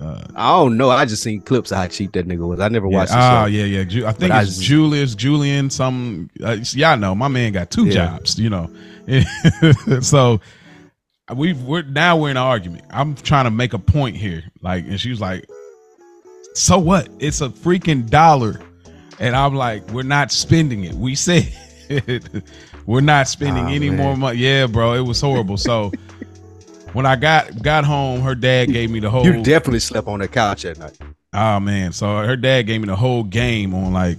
Uh, 0.00 0.24
I 0.34 0.48
don't 0.56 0.76
know. 0.78 0.88
I 0.88 1.04
just 1.04 1.22
seen 1.22 1.42
clips 1.42 1.70
of 1.72 1.76
how 1.78 1.86
cheap 1.88 2.12
that 2.12 2.26
nigga 2.26 2.48
was. 2.48 2.58
I 2.58 2.68
never 2.68 2.88
yeah, 2.88 2.96
watched 2.96 3.12
the 3.12 3.18
oh 3.18 3.44
yeah, 3.44 3.64
yeah. 3.64 3.84
Ju- 3.84 4.06
I 4.06 4.12
think 4.12 4.30
But 4.30 4.38
I 4.38 4.42
it's 4.42 4.56
just- 4.56 4.62
Julius, 4.62 5.14
Julian. 5.14 5.68
Some 5.68 6.30
uh, 6.42 6.56
y'all 6.72 6.96
know 6.96 7.14
my 7.14 7.28
man 7.28 7.52
got 7.52 7.70
two 7.70 7.84
Yeah. 7.86 7.92
jobs. 8.16 8.38
You 8.38 8.48
know, 8.50 8.70
so 10.00 10.40
we 11.34 11.52
we're 11.52 11.82
now 11.82 12.16
we're 12.16 12.30
in 12.30 12.36
an 12.38 12.42
argument. 12.42 12.84
I'm 12.90 13.14
trying 13.14 13.44
to 13.44 13.50
make 13.50 13.72
a 13.74 13.78
point 13.78 14.16
here, 14.16 14.42
like, 14.62 14.84
and 14.86 14.98
she 15.00 15.10
was 15.10 15.20
like, 15.20 15.44
"So 16.54 16.78
what? 16.78 17.08
It's 17.18 17.40
a 17.42 17.48
freaking 17.50 18.08
dollar," 18.08 18.58
and 19.18 19.36
I'm 19.36 19.54
like, 19.54 19.86
"We're 19.90 20.02
not 20.02 20.32
spending 20.32 20.84
it. 20.84 20.94
We 20.94 21.14
said 21.14 21.52
we're 22.86 23.00
not 23.02 23.28
spending 23.28 23.66
Oh, 23.66 23.68
any 23.70 23.90
man. 23.90 23.98
more 23.98 24.16
money." 24.16 24.38
Yeah, 24.38 24.66
bro, 24.66 24.94
it 24.94 25.02
was 25.02 25.20
horrible. 25.20 25.56
So. 25.58 25.92
When 26.92 27.06
I 27.06 27.16
got 27.16 27.62
got 27.62 27.84
home, 27.84 28.20
her 28.22 28.34
dad 28.34 28.66
gave 28.72 28.90
me 28.90 29.00
the 29.00 29.10
whole. 29.10 29.24
You 29.24 29.42
definitely 29.42 29.80
slept 29.80 30.08
on 30.08 30.18
the 30.20 30.28
couch 30.28 30.64
at 30.64 30.78
night. 30.78 30.98
Oh 31.32 31.60
man, 31.60 31.92
so 31.92 32.16
her 32.18 32.36
dad 32.36 32.62
gave 32.62 32.80
me 32.80 32.86
the 32.88 32.96
whole 32.96 33.22
game 33.22 33.72
on 33.74 33.92
like, 33.92 34.18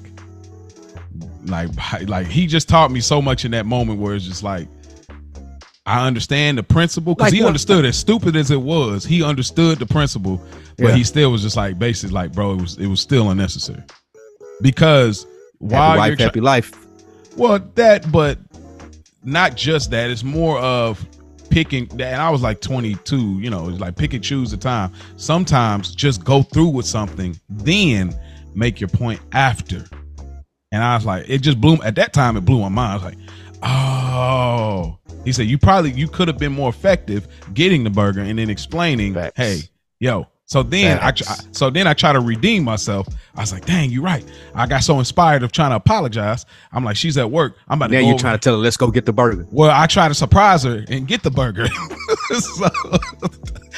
like, 1.45 1.69
like 2.07 2.27
he 2.27 2.47
just 2.47 2.69
taught 2.69 2.91
me 2.91 3.01
so 3.01 3.21
much 3.21 3.43
in 3.45 3.51
that 3.51 3.65
moment 3.65 3.99
where 3.99 4.15
it's 4.15 4.25
just 4.25 4.43
like, 4.43 4.67
I 5.85 6.07
understand 6.07 6.57
the 6.57 6.63
principle 6.63 7.15
because 7.15 7.31
Like 7.31 7.33
he 7.33 7.41
what? 7.41 7.47
understood 7.47 7.83
as 7.85 7.97
stupid 7.97 8.35
as 8.35 8.51
it 8.51 8.61
was, 8.61 9.03
he 9.03 9.23
understood 9.23 9.79
the 9.79 9.85
principle, 9.85 10.41
but 10.77 10.89
Yeah. 10.89 10.95
he 10.95 11.03
still 11.03 11.31
was 11.31 11.41
just 11.41 11.57
like 11.57 11.77
basically 11.77 12.13
like, 12.13 12.31
bro, 12.31 12.53
it 12.53 12.61
was 12.61 12.77
it 12.77 12.87
was 12.87 13.01
still 13.01 13.29
unnecessary 13.31 13.83
because 14.61 15.25
while 15.57 15.97
happy 15.99 16.09
you're 16.11 16.17
happy 16.17 16.39
life. 16.41 16.71
well, 17.35 17.59
that, 17.75 18.09
but 18.11 18.37
not 19.23 19.55
just 19.57 19.91
that. 19.91 20.09
It's 20.09 20.23
more 20.23 20.57
of 20.59 21.05
picking. 21.51 21.87
And 21.91 22.01
I 22.15 22.29
was 22.29 22.41
like 22.41 22.61
22. 22.61 23.39
You 23.39 23.49
know, 23.49 23.69
it's 23.69 23.79
like 23.79 23.95
pick 23.95 24.13
and 24.13 24.23
choose 24.23 24.51
the 24.51 24.57
time. 24.57 24.91
Sometimes 25.17 25.93
just 25.93 26.23
go 26.23 26.41
through 26.41 26.69
with 26.69 26.85
something, 26.87 27.39
then 27.49 28.15
make 28.55 28.79
your 28.81 28.87
point 28.89 29.19
after. 29.33 29.85
And 30.71 30.83
I 30.83 30.95
was 30.95 31.05
like, 31.05 31.25
it 31.27 31.39
just 31.39 31.59
blew 31.61 31.75
at 31.83 31.95
that 31.95 32.13
time. 32.13 32.37
It 32.37 32.45
blew 32.45 32.59
my 32.61 32.69
mind. 32.69 32.91
I 32.91 32.95
was 32.95 33.03
like, 33.03 33.17
oh, 33.61 34.97
He 35.25 35.31
said 35.33 35.45
you 35.47 35.57
probably 35.57 35.91
you 35.91 36.07
could 36.07 36.27
have 36.27 36.37
been 36.37 36.53
more 36.53 36.69
effective 36.69 37.27
getting 37.53 37.83
the 37.83 37.89
burger 37.89 38.21
and 38.21 38.39
then 38.39 38.49
explaining, 38.49 39.13
Facts. 39.13 39.37
hey, 39.37 39.59
yo. 39.99 40.27
So 40.51 40.63
then 40.63 40.99
I 40.99 41.13
so 41.53 41.69
then 41.69 41.87
I 41.87 41.93
try 41.93 42.11
to 42.11 42.19
redeem 42.19 42.65
myself. 42.65 43.07
I 43.37 43.39
was 43.39 43.53
like, 43.53 43.63
dang, 43.63 43.89
you're 43.89 44.03
right. 44.03 44.29
I 44.53 44.67
got 44.67 44.83
so 44.83 44.99
inspired 44.99 45.43
of 45.43 45.53
trying 45.53 45.69
to 45.69 45.77
apologize. 45.77 46.45
I'm 46.73 46.83
like, 46.83 46.97
she's 46.97 47.17
at 47.17 47.31
work. 47.31 47.55
I'm 47.69 47.77
about 47.77 47.89
Now 47.89 47.99
to 47.99 48.03
go 48.03 48.09
you're 48.09 48.17
trying 48.17 48.37
to 48.37 48.37
tell 48.37 48.55
her, 48.55 48.59
let's 48.59 48.75
go 48.75 48.91
get 48.91 49.05
the 49.05 49.13
burger. 49.13 49.47
well, 49.49 49.71
I 49.71 49.87
try 49.87 50.09
to 50.09 50.13
surprise 50.13 50.63
her 50.63 50.83
and 50.89 51.07
get 51.07 51.23
the 51.23 51.31
burger. 51.31 51.67
so, 52.31 52.67
oh 52.83 52.99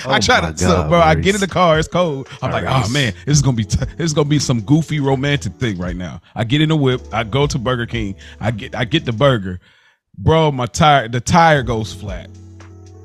I 0.08 0.18
Oh 0.18 0.20
try 0.20 0.42
my 0.42 0.52
to, 0.52 0.58
so, 0.58 0.68
God, 0.68 0.90
bro. 0.90 1.00
I 1.00 1.14
get 1.14 1.36
in 1.36 1.42
the 1.42 1.48
car. 1.48 1.78
It's 1.78 1.88
cold. 1.88 2.28
I'm 2.42 2.50
like, 2.50 2.64
oh 2.68 2.90
man, 2.92 3.14
this 3.28 3.38
is 3.38 3.44
gonna 3.44 3.56
be, 3.56 3.66
t- 3.66 3.78
this 3.78 4.06
is 4.06 4.14
gonna 4.14 4.28
be 4.28 4.40
some 4.40 4.62
goofy 4.62 5.00
romantic 5.00 5.54
thing 5.58 5.78
right 5.78 5.96
now. 5.96 6.22
I 6.34 6.44
get 6.44 6.60
in 6.62 6.70
the 6.70 6.76
whip. 6.76 7.02
I 7.14 7.24
go 7.24 7.46
to 7.46 7.60
Burger 7.60 7.86
King. 7.86 8.16
I 8.40 8.50
get, 8.50 8.74
I 8.74 8.86
get 8.86 9.06
the 9.06 9.14
burger, 9.14 9.60
bro. 10.18 10.52
My 10.52 10.66
tire, 10.66 11.08
the 11.08 11.22
tire 11.22 11.62
goes 11.62 11.94
flat. 11.94 12.32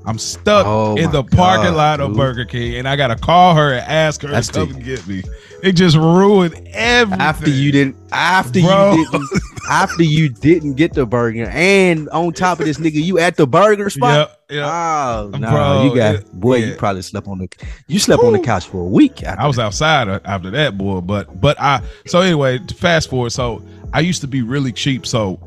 I'm 0.08 0.18
stuck 0.18 0.66
Oh 0.66 0.96
in 0.96 1.10
the 1.12 1.22
parking 1.22 1.66
God, 1.72 1.76
lot 1.76 2.00
of 2.00 2.08
dude. 2.10 2.16
Burger 2.16 2.44
King, 2.46 2.76
and 2.76 2.88
I 2.88 2.96
gotta 2.96 3.14
call 3.16 3.54
her 3.54 3.74
and 3.74 3.86
ask 3.86 4.22
her 4.22 4.28
That's 4.28 4.48
to 4.48 4.52
come 4.54 4.68
the- 4.70 4.74
and 4.76 4.84
get 4.84 5.06
me. 5.06 5.22
It 5.62 5.72
just 5.72 5.96
ruined 5.96 6.54
everything. 6.72 7.20
After 7.20 7.50
you 7.50 7.70
didn't, 7.72 7.96
after 8.12 8.60
Bro. 8.60 8.94
you 8.94 9.10
didn't, 9.10 9.28
after 9.70 10.02
you 10.04 10.28
didn't 10.30 10.74
get 10.74 10.94
the 10.94 11.04
burger, 11.04 11.44
and 11.50 12.08
on 12.10 12.32
top 12.32 12.60
of 12.60 12.64
this, 12.66 12.78
nigga, 12.78 13.02
you 13.02 13.18
at 13.18 13.36
the 13.36 13.46
burger 13.46 13.90
spot. 13.90 14.30
yeah, 14.48 14.56
yeah. 14.56 15.18
Oh 15.24 15.30
no, 15.36 15.50
Bro, 15.50 15.84
you 15.84 15.94
got 15.94 16.14
it- 16.14 16.32
boy. 16.32 16.54
yeah. 16.56 16.66
You 16.68 16.74
probably 16.76 17.02
slept 17.02 17.28
on 17.28 17.38
the 17.38 17.48
you 17.86 17.98
slept 17.98 18.22
on 18.22 18.32
the 18.32 18.38
couch 18.38 18.66
for 18.66 18.78
a 18.80 18.88
week. 18.88 19.22
After 19.24 19.42
I 19.42 19.46
was 19.46 19.58
outside 19.58 20.08
after 20.24 20.50
that, 20.52 20.78
boy. 20.78 21.00
But 21.02 21.38
but 21.40 21.60
I 21.60 21.82
so 22.06 22.20
anyway, 22.22 22.60
fast 22.76 23.10
forward. 23.10 23.30
So 23.30 23.62
I 23.92 24.00
used 24.00 24.22
to 24.22 24.26
be 24.28 24.40
really 24.42 24.72
cheap. 24.72 25.06
So 25.06 25.38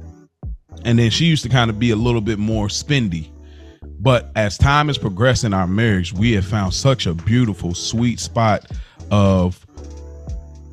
and 0.86 1.00
then 1.00 1.10
she 1.10 1.26
used 1.26 1.44
to 1.44 1.50
kind 1.50 1.70
of 1.72 1.80
be 1.80 1.90
a 1.92 1.96
little 1.96 2.22
bit 2.22 2.38
more 2.38 2.68
spendy. 2.68 3.30
But 4.02 4.32
as 4.36 4.58
time 4.58 4.88
has 4.88 4.98
progressed 4.98 5.44
in 5.44 5.54
our 5.54 5.68
marriage, 5.68 6.12
we 6.12 6.32
have 6.34 6.46
found 6.46 6.74
such 6.74 7.06
a 7.06 7.14
beautiful, 7.14 7.76
sweet 7.76 8.20
spot 8.20 8.66
of 9.12 9.64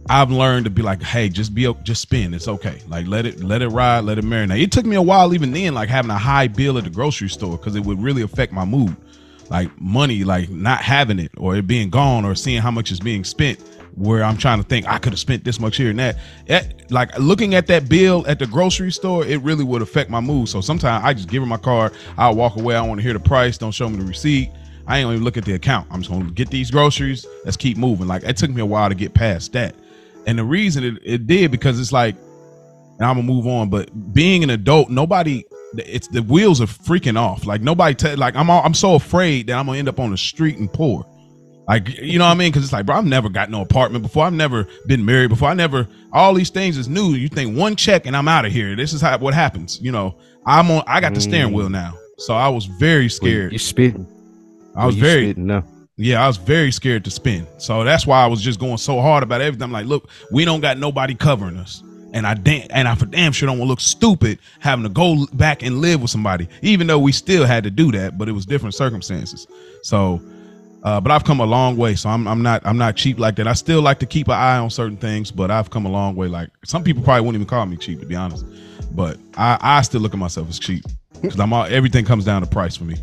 I've 0.08 0.30
learned 0.30 0.64
to 0.64 0.70
be 0.70 0.80
like, 0.80 1.02
hey, 1.02 1.28
just 1.28 1.54
be 1.54 1.70
just 1.82 2.00
spend. 2.00 2.34
It's 2.34 2.48
okay. 2.48 2.80
Like 2.88 3.06
let 3.06 3.26
it 3.26 3.44
let 3.44 3.60
it 3.60 3.68
ride, 3.68 4.04
let 4.04 4.16
it 4.16 4.24
marinate. 4.24 4.62
It 4.62 4.72
took 4.72 4.86
me 4.86 4.96
a 4.96 5.02
while 5.02 5.34
even 5.34 5.52
then, 5.52 5.74
like 5.74 5.90
having 5.90 6.10
a 6.10 6.16
high 6.16 6.48
bill 6.48 6.78
at 6.78 6.84
the 6.84 6.90
grocery 6.90 7.28
store, 7.28 7.58
because 7.58 7.76
it 7.76 7.84
would 7.84 8.02
really 8.02 8.22
affect 8.22 8.50
my 8.50 8.64
mood. 8.64 8.96
Like 9.50 9.78
money, 9.78 10.24
like 10.24 10.48
not 10.48 10.80
having 10.80 11.18
it 11.18 11.32
or 11.36 11.56
it 11.56 11.66
being 11.66 11.90
gone 11.90 12.24
or 12.24 12.34
seeing 12.34 12.62
how 12.62 12.70
much 12.70 12.90
is 12.90 13.00
being 13.00 13.24
spent. 13.24 13.62
Where 13.98 14.22
I'm 14.22 14.36
trying 14.36 14.62
to 14.62 14.68
think, 14.68 14.86
I 14.86 14.98
could 14.98 15.12
have 15.12 15.18
spent 15.18 15.44
this 15.44 15.58
much 15.58 15.76
here 15.76 15.90
and 15.90 15.98
that. 15.98 16.16
It- 16.46 16.74
like 16.90 17.18
looking 17.18 17.54
at 17.54 17.66
that 17.66 17.88
bill 17.88 18.24
at 18.26 18.38
the 18.38 18.46
grocery 18.46 18.90
store, 18.92 19.24
it 19.26 19.42
really 19.42 19.64
would 19.64 19.82
affect 19.82 20.08
my 20.08 20.20
mood. 20.20 20.48
So 20.48 20.60
sometimes 20.62 21.04
I 21.04 21.12
just 21.12 21.28
give 21.28 21.42
her 21.42 21.46
my 21.46 21.58
card. 21.58 21.92
I'll 22.16 22.34
walk 22.34 22.56
away. 22.56 22.76
I 22.76 22.80
want 22.80 22.98
to 22.98 23.02
hear 23.02 23.12
the 23.12 23.20
price. 23.20 23.58
Don't 23.58 23.72
show 23.72 23.88
me 23.88 23.98
the 23.98 24.04
receipt. 24.04 24.50
I 24.86 24.98
ain't 24.98 25.10
even 25.10 25.22
look 25.22 25.36
at 25.36 25.44
the 25.44 25.52
account. 25.52 25.86
I'm 25.90 26.00
just 26.00 26.10
gonna 26.10 26.30
get 26.30 26.48
these 26.48 26.70
groceries. 26.70 27.26
Let's 27.44 27.58
keep 27.58 27.76
moving. 27.76 28.06
Like 28.06 28.22
it 28.22 28.36
took 28.38 28.50
me 28.50 28.62
a 28.62 28.66
while 28.66 28.88
to 28.88 28.94
get 28.94 29.12
past 29.12 29.52
that. 29.52 29.74
And 30.26 30.38
the 30.38 30.44
reason 30.44 30.82
it, 30.84 30.94
it 31.04 31.26
did 31.26 31.50
because 31.50 31.78
it's 31.78 31.92
like, 31.92 32.14
and 32.98 33.06
I'm 33.06 33.16
gonna 33.16 33.22
move 33.24 33.46
on. 33.46 33.68
But 33.68 33.90
being 34.14 34.42
an 34.42 34.48
adult, 34.50 34.88
nobody, 34.88 35.44
it's 35.76 36.08
the 36.08 36.22
wheels 36.22 36.62
are 36.62 36.66
freaking 36.66 37.18
off. 37.18 37.44
Like 37.44 37.60
nobody, 37.60 38.16
like 38.16 38.34
I'm, 38.34 38.48
all, 38.48 38.62
I'm 38.64 38.72
so 38.74 38.94
afraid 38.94 39.48
that 39.48 39.58
I'm 39.58 39.66
gonna 39.66 39.78
end 39.78 39.88
up 39.88 40.00
on 40.00 40.10
the 40.10 40.16
street 40.16 40.56
and 40.56 40.72
poor. 40.72 41.04
Like 41.68 41.98
you 41.98 42.18
know 42.18 42.24
what 42.24 42.30
I 42.30 42.34
mean? 42.34 42.50
Because 42.50 42.64
it's 42.64 42.72
like, 42.72 42.86
bro, 42.86 42.96
I've 42.96 43.04
never 43.04 43.28
got 43.28 43.50
no 43.50 43.60
apartment 43.60 44.02
before. 44.02 44.24
I've 44.24 44.32
never 44.32 44.66
been 44.86 45.04
married 45.04 45.28
before. 45.28 45.50
I 45.50 45.54
never. 45.54 45.86
All 46.12 46.32
these 46.32 46.48
things 46.48 46.78
is 46.78 46.88
new. 46.88 47.10
You 47.10 47.28
think 47.28 47.56
one 47.56 47.76
check 47.76 48.06
and 48.06 48.16
I'm 48.16 48.26
out 48.26 48.46
of 48.46 48.52
here. 48.52 48.74
This 48.74 48.94
is 48.94 49.02
how 49.02 49.18
what 49.18 49.34
happens. 49.34 49.78
You 49.80 49.92
know, 49.92 50.16
I'm 50.46 50.70
on. 50.70 50.82
I 50.86 51.00
got 51.00 51.12
the 51.14 51.20
steering 51.20 51.52
wheel 51.52 51.68
now, 51.68 51.94
so 52.16 52.34
I 52.34 52.48
was 52.48 52.64
very 52.64 53.10
scared. 53.10 53.52
You're 53.52 53.58
spitting. 53.58 54.06
I 54.74 54.86
was 54.86 54.96
very 54.96 55.26
spitting 55.26 55.46
now. 55.46 55.64
yeah, 55.98 56.24
I 56.24 56.26
was 56.26 56.38
very 56.38 56.70
scared 56.72 57.04
to 57.04 57.10
spin. 57.10 57.46
So 57.58 57.84
that's 57.84 58.06
why 58.06 58.22
I 58.22 58.26
was 58.28 58.40
just 58.40 58.58
going 58.58 58.78
so 58.78 59.00
hard 59.02 59.22
about 59.22 59.42
everything. 59.42 59.64
I'm 59.64 59.72
like, 59.72 59.86
look, 59.86 60.08
we 60.32 60.46
don't 60.46 60.60
got 60.60 60.78
nobody 60.78 61.14
covering 61.14 61.58
us. 61.58 61.82
And 62.14 62.26
I 62.26 62.32
damn 62.32 62.66
and 62.70 62.88
I 62.88 62.94
for 62.94 63.04
damn 63.04 63.32
sure 63.32 63.46
don't 63.46 63.58
want 63.58 63.66
to 63.66 63.70
look 63.70 63.80
stupid 63.80 64.38
having 64.60 64.84
to 64.84 64.88
go 64.88 65.26
back 65.34 65.62
and 65.62 65.82
live 65.82 66.00
with 66.00 66.10
somebody, 66.10 66.48
even 66.62 66.86
though 66.86 66.98
we 66.98 67.12
still 67.12 67.44
had 67.44 67.64
to 67.64 67.70
do 67.70 67.92
that, 67.92 68.16
but 68.16 68.26
it 68.26 68.32
was 68.32 68.46
different 68.46 68.74
circumstances. 68.74 69.46
So 69.82 70.22
uh, 70.88 70.98
but 70.98 71.12
I've 71.12 71.24
come 71.24 71.40
a 71.40 71.44
long 71.44 71.76
way. 71.76 71.94
So 71.94 72.08
I'm 72.08 72.26
I'm 72.26 72.42
not 72.42 72.64
I'm 72.64 72.78
not 72.78 72.96
cheap 72.96 73.18
like 73.18 73.36
that. 73.36 73.46
I 73.46 73.52
still 73.52 73.82
like 73.82 73.98
to 73.98 74.06
keep 74.06 74.28
an 74.28 74.34
eye 74.34 74.56
on 74.56 74.70
certain 74.70 74.96
things, 74.96 75.30
but 75.30 75.50
I've 75.50 75.68
come 75.68 75.84
a 75.84 75.90
long 75.90 76.16
way. 76.16 76.28
Like 76.28 76.48
some 76.64 76.82
people 76.82 77.02
probably 77.02 77.20
wouldn't 77.20 77.34
even 77.42 77.46
call 77.46 77.66
me 77.66 77.76
cheap 77.76 78.00
to 78.00 78.06
be 78.06 78.16
honest. 78.16 78.46
But 78.92 79.18
I, 79.36 79.58
I 79.60 79.82
still 79.82 80.00
look 80.00 80.14
at 80.14 80.18
myself 80.18 80.48
as 80.48 80.58
cheap. 80.58 80.82
Because 81.20 81.38
I'm 81.38 81.52
all 81.52 81.64
everything 81.64 82.06
comes 82.06 82.24
down 82.24 82.40
to 82.40 82.48
price 82.48 82.74
for 82.74 82.84
me. 82.84 82.96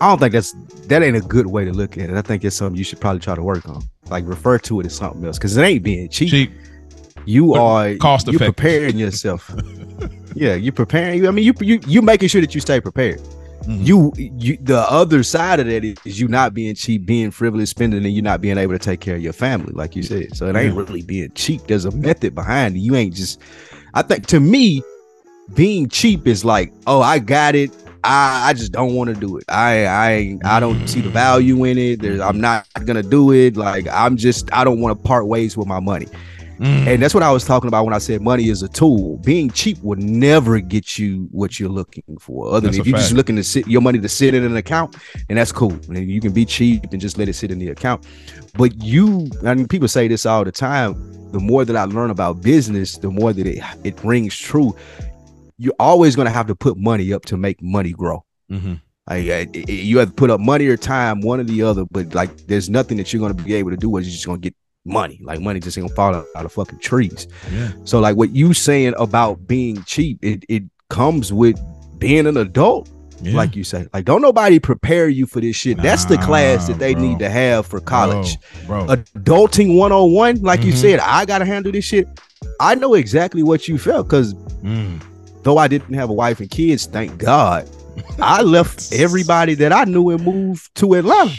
I 0.00 0.08
don't 0.08 0.18
think 0.18 0.32
that's 0.32 0.54
that 0.86 1.02
ain't 1.02 1.18
a 1.18 1.20
good 1.20 1.46
way 1.46 1.66
to 1.66 1.72
look 1.72 1.98
at 1.98 2.08
it. 2.08 2.16
I 2.16 2.22
think 2.22 2.44
it's 2.44 2.56
something 2.56 2.78
you 2.78 2.84
should 2.84 3.00
probably 3.00 3.20
try 3.20 3.34
to 3.34 3.42
work 3.42 3.68
on. 3.68 3.82
Like 4.08 4.26
refer 4.26 4.58
to 4.60 4.80
it 4.80 4.86
as 4.86 4.94
something 4.94 5.22
else 5.22 5.36
because 5.36 5.54
it 5.58 5.62
ain't 5.62 5.82
being 5.82 6.08
cheap. 6.08 6.30
Cheap. 6.30 6.52
You 7.26 7.52
are 7.52 7.94
cost 7.96 8.26
You're 8.26 8.36
effective. 8.36 8.56
preparing 8.56 8.96
yourself. 8.96 9.54
yeah, 10.34 10.54
you're 10.54 10.72
preparing. 10.72 11.18
You. 11.18 11.28
I 11.28 11.30
mean, 11.30 11.44
you 11.44 11.52
you 11.60 11.78
you 11.86 12.00
making 12.00 12.28
sure 12.30 12.40
that 12.40 12.54
you 12.54 12.60
stay 12.62 12.80
prepared. 12.80 13.20
Mhm. 13.64 13.86
You 13.86 14.12
you 14.16 14.56
the 14.58 14.80
other 14.90 15.22
side 15.22 15.60
of 15.60 15.66
that 15.66 15.84
is, 15.84 15.96
is 16.04 16.20
you 16.20 16.28
not 16.28 16.52
being 16.54 16.74
cheap, 16.74 17.06
being 17.06 17.30
frivolous, 17.30 17.70
spending, 17.70 18.04
and 18.04 18.12
you 18.14 18.22
not 18.22 18.40
being 18.40 18.58
able 18.58 18.72
to 18.72 18.78
take 18.78 19.00
care 19.00 19.16
of 19.16 19.22
your 19.22 19.32
family, 19.32 19.72
like 19.74 19.94
you 19.96 20.02
said. 20.02 20.36
So 20.36 20.46
it 20.46 20.56
ain't 20.56 20.74
Yeah. 20.74 20.80
really 20.80 21.02
being 21.02 21.30
cheap. 21.34 21.62
There's 21.66 21.84
a 21.84 21.90
method 21.92 22.34
behind 22.34 22.76
it. 22.76 22.80
You 22.80 22.94
ain't 22.96 23.14
just. 23.14 23.40
I 23.94 24.02
think 24.02 24.26
to 24.28 24.40
me, 24.40 24.82
being 25.54 25.88
cheap 25.88 26.26
is 26.26 26.44
like, 26.44 26.72
oh, 26.86 27.02
I 27.02 27.18
got 27.18 27.54
it. 27.54 27.70
I, 28.04 28.48
I 28.48 28.52
just 28.52 28.72
don't 28.72 28.94
want 28.94 29.14
to 29.14 29.20
do 29.20 29.36
it. 29.36 29.44
I 29.48 29.86
I 29.86 30.38
I 30.44 30.58
don't 30.60 30.88
see 30.88 31.00
the 31.00 31.10
value 31.10 31.62
in 31.64 31.78
it. 31.78 32.02
There's, 32.02 32.20
I'm 32.20 32.40
not 32.40 32.66
gonna 32.84 33.02
do 33.02 33.30
it. 33.32 33.56
Like 33.56 33.86
I'm 33.92 34.16
just 34.16 34.52
I 34.52 34.64
don't 34.64 34.80
want 34.80 34.98
to 34.98 35.06
part 35.08 35.28
ways 35.28 35.56
with 35.56 35.68
my 35.68 35.78
money. 35.78 36.08
Mm. 36.62 36.86
And 36.86 37.02
that's 37.02 37.12
what 37.12 37.24
I 37.24 37.32
was 37.32 37.44
talking 37.44 37.66
about 37.66 37.84
when 37.84 37.92
I 37.92 37.98
said 37.98 38.20
money 38.22 38.48
is 38.48 38.62
a 38.62 38.68
tool. 38.68 39.16
Being 39.18 39.50
cheap 39.50 39.82
will 39.82 39.98
never 39.98 40.60
get 40.60 40.96
you 40.96 41.26
what 41.32 41.58
you're 41.58 41.68
looking 41.68 42.04
for. 42.20 42.46
Other 42.46 42.60
That's 42.68 42.76
than 42.76 42.80
if 42.82 42.86
you're 42.86 42.98
just 42.98 43.12
looking 43.14 43.34
to 43.34 43.42
sit 43.42 43.66
your 43.66 43.80
money 43.82 43.98
to 43.98 44.08
sit 44.08 44.32
in 44.32 44.44
an 44.44 44.56
account, 44.56 44.96
and 45.28 45.38
that's 45.38 45.50
cool. 45.50 45.72
And 45.88 46.08
you 46.08 46.20
can 46.20 46.32
be 46.32 46.44
cheap 46.44 46.92
and 46.92 47.00
just 47.00 47.18
let 47.18 47.28
it 47.28 47.32
sit 47.34 47.50
in 47.50 47.58
the 47.58 47.68
account. 47.70 48.06
But 48.54 48.80
you, 48.80 49.28
I 49.44 49.54
mean, 49.54 49.66
people 49.66 49.88
say 49.88 50.06
this 50.06 50.24
all 50.24 50.44
the 50.44 50.52
time. 50.52 50.94
The 51.32 51.40
more 51.40 51.64
that 51.64 51.74
I 51.76 51.84
learn 51.84 52.10
about 52.10 52.42
business, 52.42 52.96
the 52.96 53.10
more 53.10 53.32
that 53.32 53.46
it 53.46 53.60
it 53.82 54.04
rings 54.04 54.36
true. 54.36 54.76
You're 55.58 55.74
always 55.80 56.14
gonna 56.14 56.30
have 56.30 56.46
to 56.46 56.54
put 56.54 56.76
money 56.76 57.12
up 57.12 57.24
to 57.26 57.36
make 57.36 57.60
money 57.60 57.90
grow. 57.92 58.24
Mhm. 58.50 58.80
Like, 59.08 59.28
uh, 59.28 59.32
i- 59.32 59.48
i- 59.68 59.70
you 59.72 59.98
have 59.98 60.08
to 60.10 60.14
put 60.14 60.30
up 60.30 60.38
money 60.40 60.66
or 60.66 60.76
time, 60.76 61.22
one 61.22 61.40
or 61.40 61.44
the 61.44 61.62
other. 61.62 61.84
But 61.90 62.14
like, 62.14 62.46
there's 62.46 62.70
nothing 62.70 62.98
that 62.98 63.12
you're 63.12 63.20
gonna 63.20 63.34
be 63.34 63.54
able 63.54 63.70
to 63.70 63.76
do. 63.76 63.88
Where 63.88 64.00
you're 64.02 64.12
just 64.12 64.26
gonna 64.26 64.38
get 64.38 64.54
money. 64.84 65.20
Like, 65.22 65.40
money 65.40 65.60
just 65.60 65.76
ain't 65.78 65.86
gonna 65.86 65.94
fall 65.94 66.14
out, 66.14 66.26
out 66.36 66.44
of 66.44 66.52
fucking 66.52 66.78
trees. 66.80 67.26
Yeah. 67.52 67.70
So 67.84 68.00
like 68.00 68.16
what 68.16 68.30
you 68.30 68.52
saying 68.54 68.94
about 68.98 69.46
being 69.46 69.82
cheap, 69.84 70.18
it 70.22 70.44
it 70.48 70.64
comes 70.90 71.32
with 71.32 71.58
being 71.98 72.26
an 72.26 72.36
adult, 72.36 72.90
Yeah. 73.22 73.34
like 73.36 73.54
you 73.56 73.64
say. 73.64 73.86
Like 73.94 74.04
don't 74.04 74.22
nobody 74.22 74.58
prepare 74.58 75.08
you 75.08 75.26
for 75.26 75.40
this 75.40 75.54
shit. 75.56 75.78
That's 75.78 76.04
the 76.06 76.18
class 76.18 76.66
that 76.68 76.78
they 76.78 76.94
bro. 76.94 77.02
need 77.02 77.18
to 77.20 77.30
have 77.30 77.66
for 77.66 77.80
college. 77.80 78.36
bro. 78.66 78.86
bro. 78.86 78.96
Adulting 78.96 79.76
101, 79.76 80.42
like 80.42 80.64
you 80.64 80.72
Mhm. 80.72 80.76
said, 80.76 80.98
I 81.00 81.24
gotta 81.24 81.44
handle 81.44 81.70
this 81.72 81.84
shit. 81.84 82.08
I 82.58 82.74
know 82.74 82.94
exactly 82.94 83.42
what 83.44 83.68
you 83.68 83.78
felt 83.78 84.08
because 84.08 84.34
Mm. 84.64 85.00
though 85.44 85.58
I 85.58 85.68
didn't 85.68 85.94
have 85.94 86.10
a 86.10 86.12
wife 86.12 86.40
and 86.40 86.50
kids, 86.50 86.86
thank 86.86 87.18
God, 87.18 87.68
I 88.20 88.42
left 88.42 88.92
everybody 88.92 89.54
that 89.54 89.72
I 89.72 89.84
knew 89.84 90.10
and 90.10 90.24
moved 90.24 90.74
to 90.76 90.94
Atlanta. 90.94 91.32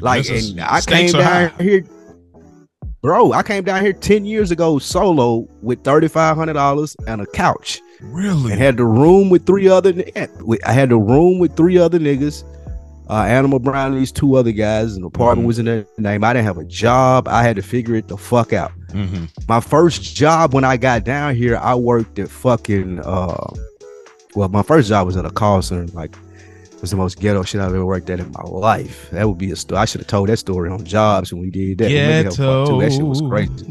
Like, 0.00 0.28
and 0.28 0.60
I 0.60 0.80
came 0.82 1.12
down 1.12 1.22
high. 1.50 1.62
here, 1.62 1.84
bro. 3.04 3.32
I 3.32 3.42
came 3.42 3.62
down 3.64 3.82
here 3.82 3.92
ten 3.92 4.24
years 4.24 4.50
ago 4.50 4.78
solo 4.78 5.46
with 5.60 5.84
thirty 5.84 6.08
five 6.08 6.36
hundred 6.36 6.54
dollars 6.54 6.96
and 7.06 7.20
a 7.20 7.26
couch, 7.26 7.80
Really? 8.00 8.52
and 8.52 8.60
had 8.60 8.78
the 8.78 8.86
room 8.86 9.28
with 9.28 9.44
three 9.44 9.68
other. 9.68 9.92
I 10.16 10.72
had 10.72 10.88
the 10.88 10.96
room 10.96 11.38
with 11.38 11.54
three 11.54 11.76
other 11.78 11.98
niggas. 11.98 12.42
Uh, 13.10 13.16
Animal 13.24 13.58
Brown 13.58 13.92
and 13.92 14.00
these 14.00 14.10
two 14.10 14.34
other 14.34 14.50
guys. 14.52 14.96
An 14.96 15.04
apartment 15.04 15.44
Mhm. 15.44 15.48
was 15.48 15.58
in 15.58 15.66
their 15.66 15.84
name. 15.98 16.24
I 16.24 16.32
didn't 16.32 16.46
have 16.46 16.56
a 16.56 16.64
job. 16.64 17.28
I 17.28 17.42
had 17.42 17.56
to 17.56 17.62
figure 17.62 17.94
it 17.96 18.08
the 18.08 18.16
fuck 18.16 18.54
out. 18.54 18.72
Mhm. 18.92 19.28
My 19.46 19.60
first 19.60 20.16
job 20.16 20.54
when 20.54 20.64
I 20.64 20.78
got 20.78 21.04
down 21.04 21.34
here, 21.34 21.58
I 21.62 21.74
worked 21.74 22.18
at 22.18 22.30
fucking. 22.30 23.00
Uh, 23.04 23.36
well, 24.34 24.48
my 24.48 24.62
first 24.62 24.88
job 24.88 25.06
was 25.06 25.18
at 25.18 25.26
a 25.26 25.30
call 25.30 25.60
center. 25.60 25.84
Like, 25.92 26.16
was 26.84 26.90
the 26.90 26.96
most 26.98 27.18
ghetto 27.18 27.42
shit 27.42 27.60
I've 27.62 27.72
ever 27.74 27.86
worked 27.86 28.10
at 28.10 28.20
in 28.20 28.30
my 28.32 28.42
life. 28.42 29.08
That 29.10 29.26
would 29.26 29.38
be 29.38 29.50
a 29.52 29.56
story. 29.56 29.78
I 29.80 29.86
should 29.86 30.02
have 30.02 30.08
told 30.08 30.28
that 30.28 30.36
story 30.36 30.68
on 30.70 30.84
jobs 30.84 31.32
when 31.32 31.40
we 31.40 31.50
did 31.50 31.78
that. 31.78 31.88
That 31.88 32.32
too. 32.32 32.80
That 32.80 32.92
shit 32.92 33.06
was 33.06 33.22
crazy. 33.22 33.66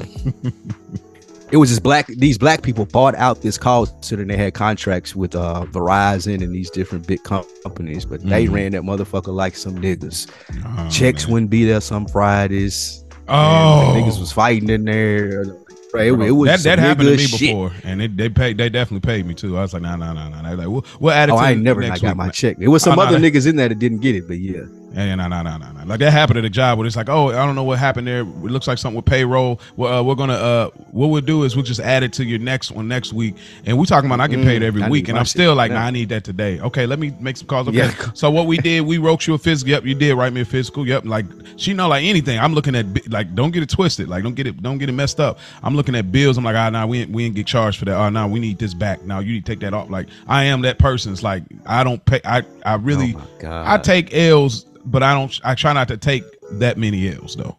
it 1.51 1.57
was 1.57 1.70
just 1.70 1.84
black. 1.84 2.07
These 2.07 2.38
black 2.39 2.64
people 2.64 2.86
bought 2.86 3.14
out 3.16 3.41
this 3.43 3.57
call 3.59 3.86
center. 4.01 4.24
and 4.24 4.32
They 4.32 4.38
had 4.38 4.55
contracts 4.55 5.16
with 5.16 5.36
uh, 5.36 5.66
Verizon 5.70 6.43
and 6.43 6.53
these 6.53 6.72
different 6.72 7.05
big 7.05 7.22
companies, 7.24 8.05
but 8.05 8.22
they 8.24 8.47
Mhm. 8.47 8.53
ran 8.53 8.72
that 8.72 8.82
motherfucker 8.82 9.34
like 9.34 9.55
some 9.55 9.76
niggas. 9.78 10.28
Oh, 10.66 10.89
Checks 10.89 11.26
man. 11.26 11.34
wouldn't 11.34 11.51
be 11.51 11.66
there 11.66 11.82
some 11.82 12.07
Fridays. 12.07 13.03
Oh, 13.28 13.93
And 13.95 14.03
niggas 14.03 14.20
was 14.20 14.32
fighting 14.32 14.70
in 14.70 14.84
there. 14.86 15.45
Right, 15.94 16.08
it, 16.08 16.20
it 16.20 16.32
was 16.32 16.50
that 16.50 16.60
that 16.64 16.80
happened 16.80 17.10
to 17.10 17.18
me 17.18 17.24
shit. 17.24 17.39
before, 17.52 17.72
and 17.84 18.02
it, 18.02 18.18
they 18.18 18.28
paid. 18.28 18.58
They 18.58 18.68
definitely 18.68 19.08
paid 19.08 19.28
me 19.28 19.36
too. 19.36 19.58
I 19.58 19.62
was 19.62 19.74
like, 19.74 19.84
nah, 19.84 19.96
nah, 19.96 20.12
nah, 20.14 20.30
nah. 20.30 20.41
They 20.41 20.56
like, 20.56 20.68
we'll, 20.68 20.84
we'll 21.00 21.14
add 21.14 21.30
it 21.30 21.34
Oh, 21.34 21.36
I 21.36 21.52
ain't 21.52 21.62
never 21.62 21.82
got 21.88 22.18
my 22.18 22.30
check. 22.30 22.58
It 22.60 22.68
was 22.68 22.82
oh, 22.84 22.89
some 22.91 23.00
Oh, 23.00 23.04
other 23.04 23.20
that- 23.20 23.34
niggas 23.34 23.46
in 23.48 23.58
there 23.58 23.70
that 23.70 23.78
didn't 23.78 24.00
get 24.00 24.16
it, 24.16 24.28
but 24.28 24.39
yeah. 24.39 24.62
Yeah, 24.94 25.06
yeah, 25.06 25.16
no, 25.16 25.28
no, 25.28 25.41
no, 25.41 25.58
no, 25.58 25.72
no. 25.72 25.84
Like 25.86 26.00
that 26.02 26.12
happened 26.12 26.38
at 26.39 26.46
a 26.46 26.50
job 26.50 26.78
where 26.78 26.86
it's 26.86 26.96
like, 26.96 27.10
oh, 27.10 27.30
I 27.30 27.46
don't 27.46 27.56
know 27.56 27.64
what 27.64 27.80
happened 27.80 28.06
there. 28.08 28.20
It 28.22 28.26
looks 28.26 28.68
like 28.68 28.78
something 28.78 28.96
with 28.96 29.06
payroll. 29.06 29.60
Well, 29.76 29.91
uh, 29.94 30.04
we're 30.04 30.16
gonna, 30.16 30.34
uh, 30.34 30.70
what 30.91 31.08
we'll 31.08 31.22
do 31.22 31.44
is 31.44 31.56
we'll 31.56 31.66
just 31.66 31.80
add 31.80 32.04
it 32.04 32.14
to 32.14 32.24
your 32.24 32.38
next 32.39 32.72
one 32.72 32.88
next 32.88 33.12
week. 33.12 33.36
And 33.66 33.78
we 33.78 33.86
talking 33.88 34.08
about 34.10 34.20
I 34.22 34.28
get 34.28 34.39
Mm, 34.39 34.46
paid 34.46 34.62
every 34.64 34.84
I 34.84 34.89
week, 34.89 35.08
and 35.10 35.18
I'm 35.18 35.26
still 35.26 35.56
like, 35.56 35.72
now. 35.72 35.80
nah, 35.82 35.88
I 35.88 35.91
need 35.91 36.10
that 36.10 36.24
today. 36.24 36.60
Okay, 36.60 36.86
let 36.86 37.00
me 37.00 37.12
make 37.20 37.38
some 37.38 37.48
calls. 37.48 37.68
Okay, 37.68 37.78
Yeah. 37.78 38.12
so 38.14 38.30
what 38.30 38.46
we 38.46 38.58
did, 38.58 38.82
we 38.82 38.98
wrote 39.00 39.26
you 39.26 39.34
a 39.34 39.38
physical. 39.38 39.72
Yep, 39.72 39.86
you 39.86 39.96
did 39.96 40.14
write 40.16 40.34
me 40.34 40.41
a 40.41 40.46
physical. 40.46 40.88
Yep, 40.88 41.06
like 41.06 41.26
she 41.58 41.74
know 41.74 41.88
like 41.88 42.04
anything. 42.04 42.38
I'm 42.39 42.54
looking 42.54 42.76
at 42.76 43.10
like, 43.10 43.34
don't 43.36 43.52
get 43.52 43.64
it 43.64 43.70
twisted. 43.70 44.08
Like, 44.10 44.24
don't 44.24 44.36
get 44.36 44.46
it, 44.48 44.62
don't 44.62 44.78
get 44.78 44.89
it 44.89 44.94
messed 44.94 45.20
up. 45.20 45.39
I'm 45.64 45.76
looking 45.76 45.96
at 45.96 46.12
bills. 46.12 46.38
I'm 46.38 46.44
like, 46.44 46.56
ah, 46.56 46.70
nah, 46.70 46.86
we 46.86 47.02
ain't, 47.02 47.10
we 47.12 47.26
ain't 47.26 47.36
get 47.36 47.48
charged 47.48 47.80
for 47.80 47.86
that. 47.86 47.96
Oh, 47.98 48.10
no, 48.10 48.28
we 48.28 48.39
need 48.39 48.60
this 48.60 48.74
back. 48.74 49.02
Now 49.04 49.20
you 49.20 49.34
need 49.34 49.46
to 49.46 49.52
take 49.52 49.60
that 49.62 49.74
off. 49.74 49.89
Like, 49.89 50.08
I 50.28 50.44
am 50.46 50.62
that 50.62 50.78
person. 50.78 51.12
It's 51.14 51.24
like 51.24 51.44
I 51.66 51.84
don't 51.84 52.04
pay. 52.06 52.22
I 52.26 52.44
I 52.66 52.76
really. 52.76 53.16
oh. 53.16 53.64
I 53.66 53.78
take 53.78 54.14
L's, 54.14 54.64
but 54.86 55.03
I 55.03 55.14
don't. 55.14 55.39
I 55.43 55.55
try 55.55 55.74
not 55.74 55.88
to 55.89 55.97
take 55.97 56.24
that 56.53 56.78
many 56.78 57.14
L's 57.14 57.36
though. 57.36 57.57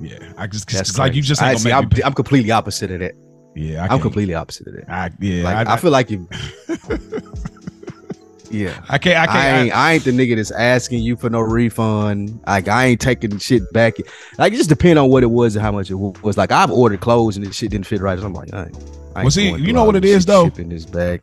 Yeah, 0.00 0.32
I 0.36 0.46
just 0.46 0.70
That's 0.70 0.90
it's 0.90 0.98
like 0.98 1.14
you 1.14 1.22
just 1.22 1.42
I 1.42 1.54
see, 1.56 1.72
I'm. 1.72 1.88
I'm 2.04 2.14
completely 2.14 2.50
opposite 2.50 2.90
of 2.90 3.00
that. 3.00 3.14
Yeah, 3.54 3.84
I 3.84 3.94
I'm 3.94 4.00
completely 4.00 4.34
opposite 4.34 4.68
of 4.68 4.74
that. 4.74 4.88
I, 4.88 5.10
yeah, 5.18 5.42
Like 5.42 5.66
I, 5.66 5.74
I, 5.74 5.76
feel 5.76 5.90
like 5.90 6.10
you. 6.10 6.28
yeah. 8.50 8.80
I 8.88 8.98
can't. 8.98 9.16
I 9.16 9.22
I, 9.22 9.26
can't. 9.26 9.64
ain't, 9.64 9.76
I 9.76 9.92
ain't 9.94 10.04
the 10.04 10.12
nigga 10.12 10.36
that's 10.36 10.52
asking 10.52 11.02
you 11.02 11.16
for 11.16 11.28
no 11.28 11.40
refund. 11.40 12.40
Like 12.46 12.68
I 12.68 12.86
ain't 12.86 13.00
taking 13.00 13.36
shit 13.38 13.70
back. 13.72 13.94
Like 14.38 14.52
it 14.52 14.56
just 14.56 14.68
depend 14.68 15.00
on 15.00 15.10
what 15.10 15.24
it 15.24 15.30
was 15.30 15.56
and 15.56 15.64
how 15.64 15.72
much 15.72 15.90
it 15.90 15.96
was. 15.96 16.36
Like 16.36 16.52
I've 16.52 16.70
ordered 16.70 17.00
clothes 17.00 17.36
and 17.36 17.44
the 17.44 17.52
shit 17.52 17.72
didn't 17.72 17.86
fit 17.86 18.00
right. 18.00 18.16
So 18.18 18.26
I'm 18.26 18.32
like, 18.32 18.54
I 18.54 18.66
ain't, 18.66 18.76
I 18.76 18.78
ain't 18.78 19.16
Well, 19.16 19.30
see, 19.30 19.50
you 19.56 19.72
know 19.72 19.84
what 19.84 19.96
it 19.96 20.02
this 20.02 20.18
is, 20.18 20.26
though? 20.26 20.44
Shipping 20.44 20.68
this 20.68 20.86
bag. 20.86 21.22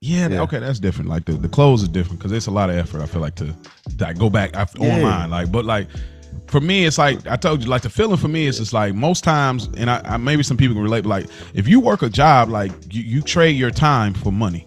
Yeah, 0.00 0.28
yeah. 0.28 0.40
okay, 0.42 0.58
that's 0.58 0.78
different. 0.80 1.10
Like 1.10 1.26
the, 1.26 1.32
the 1.32 1.48
clothes 1.48 1.82
is 1.82 1.88
different 1.88 2.18
because 2.18 2.32
it's 2.32 2.46
a 2.46 2.50
lot 2.50 2.70
of 2.70 2.76
effort. 2.76 3.02
I 3.02 3.06
feel 3.06 3.20
like 3.20 3.34
to 3.36 3.54
like 3.98 4.18
go 4.18 4.30
back 4.30 4.56
I, 4.56 4.66
Yeah. 4.76 4.96
online. 4.96 5.30
Like, 5.30 5.52
but 5.52 5.64
like 5.64 5.88
for 6.46 6.60
me, 6.60 6.86
it's 6.86 6.96
like 6.98 7.26
I 7.26 7.36
told 7.36 7.62
you, 7.62 7.68
like 7.68 7.82
the 7.82 7.90
feeling 7.90 8.16
for 8.16 8.28
me 8.28 8.46
is 8.46 8.58
just 8.58 8.72
like 8.72 8.94
most 8.94 9.24
times, 9.24 9.68
and 9.76 9.90
I, 9.90 10.00
I 10.04 10.16
maybe 10.16 10.42
some 10.42 10.56
people 10.56 10.74
can 10.74 10.82
relate. 10.82 11.02
But 11.02 11.10
like 11.10 11.26
if 11.54 11.68
you 11.68 11.80
work 11.80 12.02
a 12.02 12.08
job, 12.08 12.48
like 12.48 12.72
you, 12.92 13.02
you 13.02 13.20
trade 13.22 13.56
your 13.56 13.70
time 13.70 14.14
for 14.14 14.32
money, 14.32 14.66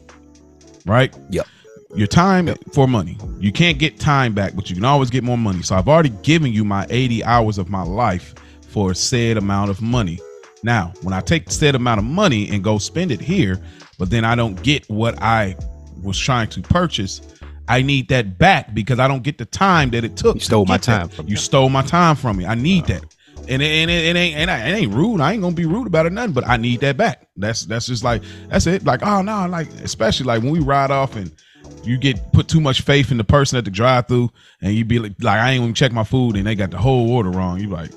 right? 0.85 1.15
Yep. 1.29 1.47
Your 1.95 2.07
time 2.07 2.53
for 2.71 2.87
money. 2.87 3.17
You 3.39 3.51
can't 3.51 3.77
get 3.77 3.99
time 3.99 4.33
back, 4.33 4.55
but 4.55 4.69
you 4.69 4.75
can 4.75 4.85
always 4.85 5.09
get 5.11 5.23
more 5.23 5.37
money. 5.37 5.61
So 5.61 5.75
I've 5.75 5.87
already 5.87 6.09
given 6.09 6.51
you 6.51 6.63
my 6.63 6.87
80 6.89 7.23
hours 7.23 7.57
of 7.59 7.69
my 7.69 7.83
life 7.83 8.33
for 8.67 8.91
a 8.91 8.95
said 8.95 9.37
amount 9.37 9.69
of 9.69 9.79
money. 9.81 10.19
Now, 10.63 10.93
when 11.01 11.13
I 11.13 11.21
take 11.21 11.45
the 11.45 11.51
said 11.51 11.75
amount 11.75 11.99
of 11.99 12.05
money 12.05 12.49
and 12.49 12.63
go 12.63 12.77
spend 12.77 13.11
it 13.11 13.21
here, 13.21 13.61
but 13.99 14.09
then 14.09 14.25
I 14.25 14.35
don't 14.35 14.61
get 14.63 14.89
what 14.89 15.21
I 15.21 15.55
was 16.01 16.17
trying 16.17 16.49
to 16.49 16.61
purchase, 16.61 17.21
I 17.67 17.81
need 17.81 18.09
that 18.09 18.37
back 18.37 18.73
because 18.73 18.99
I 18.99 19.07
don't 19.07 19.23
get 19.23 19.37
the 19.37 19.45
time 19.45 19.91
that 19.91 20.03
it 20.03 20.17
took. 20.17 20.35
You 20.35 20.41
stole 20.41 20.65
to 20.65 20.69
my 20.69 20.77
time 20.77 21.09
from 21.09 21.27
You 21.27 21.35
me. 21.35 21.39
stole 21.39 21.69
my 21.69 21.81
time 21.81 22.15
from 22.15 22.37
me. 22.37 22.45
I 22.45 22.55
need 22.55 22.85
that. 22.87 23.03
And 23.47 23.61
it, 23.61 23.65
and 23.65 23.91
it, 23.91 24.05
it 24.05 24.15
ain't 24.15 24.37
and 24.37 24.49
I, 24.49 24.69
it 24.69 24.73
ain't 24.73 24.93
rude. 24.93 25.19
I 25.19 25.33
ain't 25.33 25.41
gonna 25.41 25.55
be 25.55 25.65
rude 25.65 25.87
about 25.87 26.05
it, 26.05 26.13
nothing. 26.13 26.33
But 26.33 26.47
I 26.47 26.55
need 26.55 26.79
that 26.81 26.95
back. 26.95 27.27
That's 27.35 27.65
that's 27.65 27.87
just 27.87 28.03
like 28.03 28.23
that's 28.47 28.67
it. 28.67 28.85
Like 28.85 29.03
oh 29.03 29.21
no, 29.21 29.47
like 29.47 29.67
especially 29.83 30.25
like 30.25 30.43
when 30.43 30.51
we 30.51 30.59
ride 30.59 30.91
off 30.91 31.17
and 31.17 31.31
you 31.83 31.97
get 31.97 32.31
put 32.31 32.47
too 32.47 32.61
much 32.61 32.81
faith 32.81 33.11
in 33.11 33.17
the 33.17 33.23
person 33.23 33.57
at 33.57 33.65
the 33.65 33.71
drive 33.71 34.07
through, 34.07 34.31
and 34.61 34.73
you 34.73 34.85
be 34.85 34.99
like, 34.99 35.13
like 35.21 35.39
I 35.39 35.51
ain't 35.51 35.61
even 35.61 35.73
check 35.73 35.91
my 35.91 36.05
food, 36.05 36.37
and 36.37 36.47
they 36.47 36.55
got 36.55 36.71
the 36.71 36.77
whole 36.77 37.11
order 37.11 37.29
wrong. 37.29 37.59
You 37.59 37.67
like, 37.67 37.91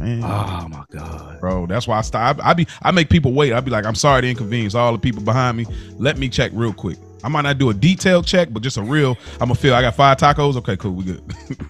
man, 0.00 0.22
Oh 0.24 0.68
my 0.68 0.84
god. 0.90 1.40
bro. 1.40 1.66
That's 1.66 1.86
why 1.86 1.98
I 1.98 2.00
stop. 2.00 2.38
I, 2.44 2.50
I 2.50 2.54
be 2.54 2.66
I 2.82 2.90
make 2.90 3.08
people 3.08 3.32
wait. 3.32 3.52
I 3.52 3.60
be 3.60 3.70
like, 3.70 3.84
I'm 3.86 3.94
sorry 3.94 4.22
to 4.22 4.28
inconvenience 4.30 4.74
all 4.74 4.92
the 4.92 4.98
people 4.98 5.22
behind 5.22 5.56
me. 5.56 5.66
Let 5.98 6.18
me 6.18 6.28
check 6.28 6.50
real 6.54 6.72
quick. 6.72 6.98
I 7.22 7.28
might 7.28 7.42
not 7.42 7.58
do 7.58 7.68
a 7.70 7.74
detailed 7.74 8.26
check, 8.26 8.48
but 8.50 8.62
just 8.62 8.76
a 8.78 8.82
real. 8.82 9.16
I'm 9.34 9.48
gonna 9.48 9.54
feel 9.54 9.74
I 9.74 9.82
got 9.82 9.94
five 9.94 10.16
tacos. 10.18 10.56
Okay, 10.56 10.76
cool, 10.76 10.92
we 10.92 11.04
good. 11.04 11.22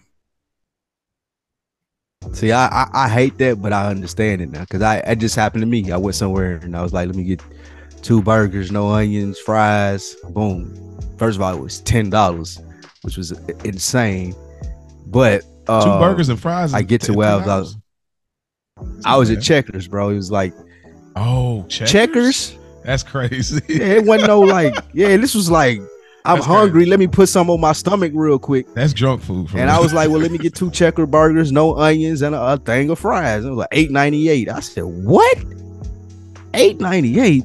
See, 2.33 2.53
I, 2.53 2.67
I 2.67 2.89
I 2.93 3.09
hate 3.09 3.39
that, 3.39 3.61
but 3.61 3.73
I 3.73 3.89
understand 3.89 4.43
it 4.43 4.51
now 4.51 4.61
because 4.61 4.83
I 4.83 4.99
it 4.99 5.17
just 5.17 5.35
happened 5.35 5.63
to 5.63 5.67
me. 5.67 5.91
I 5.91 5.97
went 5.97 6.15
somewhere 6.15 6.57
and 6.63 6.77
I 6.77 6.83
was 6.83 6.93
like, 6.93 7.07
let 7.07 7.17
me 7.17 7.25
get 7.25 7.43
two 8.03 8.23
burgers, 8.23 8.71
no 8.71 8.89
onions, 8.89 9.39
fries. 9.39 10.15
Boom. 10.31 10.99
First 11.19 11.37
of 11.37 11.43
all, 11.43 11.57
it 11.57 11.61
was 11.61 11.81
ten 11.81 12.11
dollars, 12.11 12.61
which 13.03 13.17
was 13.17 13.33
insane. 13.65 14.35
But 15.07 15.43
uh, 15.67 15.83
Two 15.85 15.99
burgers 15.99 16.29
and 16.29 16.39
fries. 16.39 16.73
I 16.75 16.83
get 16.83 17.01
to 17.03 17.15
where 17.15 17.31
I 17.31 17.37
was. 17.45 17.77
I 19.05 19.17
was, 19.17 19.31
at 19.31 19.43
Checkers, 19.43 19.89
bro. 19.89 20.11
It 20.11 20.17
was 20.17 20.31
like 20.31 20.53
Oh, 21.17 21.65
checkers. 21.69 21.91
Checkers. 21.93 22.59
That's 22.85 23.03
crazy. 23.03 23.61
Yeah, 23.69 23.85
it 23.99 24.05
wasn't 24.05 24.29
no 24.29 24.41
like. 24.41 24.75
Yeah, 24.95 25.17
this 25.17 25.35
was 25.35 25.51
like 25.51 25.81
I'm 26.25 26.37
That's 26.37 26.47
hungry. 26.47 26.85
Let 26.87 26.99
me 26.99 27.07
put 27.07 27.29
some 27.29 27.49
on 27.51 27.61
my 27.61 27.73
stomach 27.73 28.13
real 28.15 28.39
quick. 28.39 28.67
That's 28.75 28.93
drunk 28.93 29.23
food. 29.23 29.47
And 29.53 29.55
me. 29.55 29.63
I 29.63 29.79
was 29.81 29.93
like, 29.95 30.11
well, 30.11 30.21
let 30.21 30.31
me 30.31 30.39
get 30.39 30.55
two 30.61 30.71
checker 30.71 31.07
burgers, 31.07 31.51
no 31.51 31.77
onions, 31.77 32.23
and 32.23 32.35
a, 32.35 32.53
a 32.53 32.57
thing 32.59 32.91
of 32.91 32.99
fries. 32.99 33.45
It 33.45 33.49
was 33.51 33.59
like 33.59 33.69
eight 33.73 33.91
ninety 33.91 34.29
eight. 34.29 34.49
I 34.51 34.61
said, 34.61 34.85
what? 34.85 35.39
Eight 36.55 36.81
ninety 36.81 37.19
eight. 37.21 37.45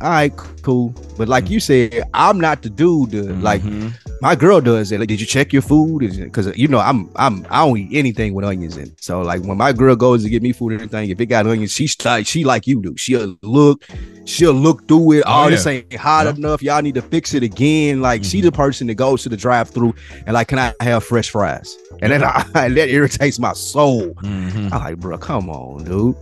All 0.00 0.10
right, 0.10 0.32
cool. 0.62 0.94
But 1.16 1.28
like 1.28 1.48
you 1.50 1.60
said, 1.60 2.02
I'm 2.14 2.40
not 2.40 2.62
the 2.62 2.70
dude. 2.70 3.10
To, 3.12 3.22
Like 3.34 3.62
Mhm. 3.62 3.92
My 4.22 4.36
girl 4.36 4.60
does 4.60 4.92
it. 4.92 5.00
Like, 5.00 5.08
did 5.08 5.20
you 5.20 5.26
check 5.26 5.52
your 5.52 5.62
food? 5.62 5.98
Because 5.98 6.56
you 6.56 6.68
know, 6.68 6.78
I'm 6.78 7.10
I'm 7.16 7.44
I 7.50 7.66
don't 7.66 7.76
eat 7.76 7.90
anything 7.98 8.34
with 8.34 8.44
onions 8.44 8.76
in. 8.76 8.84
it. 8.84 9.02
So 9.02 9.20
like 9.20 9.42
when 9.42 9.58
my 9.58 9.72
girl 9.72 9.96
goes 9.96 10.22
to 10.22 10.30
get 10.30 10.42
me 10.42 10.52
food 10.52 10.72
or 10.72 10.76
anything, 10.78 11.10
if 11.10 11.20
it 11.20 11.26
got 11.26 11.46
onions, 11.46 11.72
she's 11.72 11.96
like 12.04 12.26
she 12.26 12.44
like 12.44 12.68
you 12.68 12.80
do. 12.80 12.96
She'll 12.96 13.36
look, 13.42 13.84
she'll 14.24 14.52
look 14.54 14.86
through 14.86 15.12
it. 15.18 15.24
Oh, 15.26 15.46
Oh, 15.46 15.50
this 15.50 15.66
yeah. 15.66 15.72
ain't 15.72 15.92
hot 15.96 16.26
Yep. 16.26 16.36
enough. 16.38 16.62
Y'all 16.62 16.80
need 16.82 16.94
to 16.94 17.02
fix 17.02 17.34
it 17.34 17.42
again. 17.42 18.00
Like 18.00 18.22
she 18.22 18.38
Mhm. 18.40 18.44
the 18.44 18.52
person 18.52 18.86
that 18.86 18.94
goes 18.94 19.24
to 19.24 19.28
the 19.28 19.36
drive 19.36 19.70
through 19.70 19.92
and 20.24 20.34
like, 20.34 20.46
can 20.48 20.60
I 20.60 20.72
have 20.80 21.02
fresh 21.02 21.28
fries? 21.30 21.76
And 22.00 22.12
then 22.12 22.22
I, 22.22 22.44
that 22.54 22.88
irritates 22.88 23.40
my 23.40 23.52
soul. 23.54 24.14
Mhm. 24.22 24.72
I'm 24.72 24.80
like, 24.84 24.98
bro, 24.98 25.18
come 25.18 25.50
on, 25.50 25.82
dude. 25.84 26.14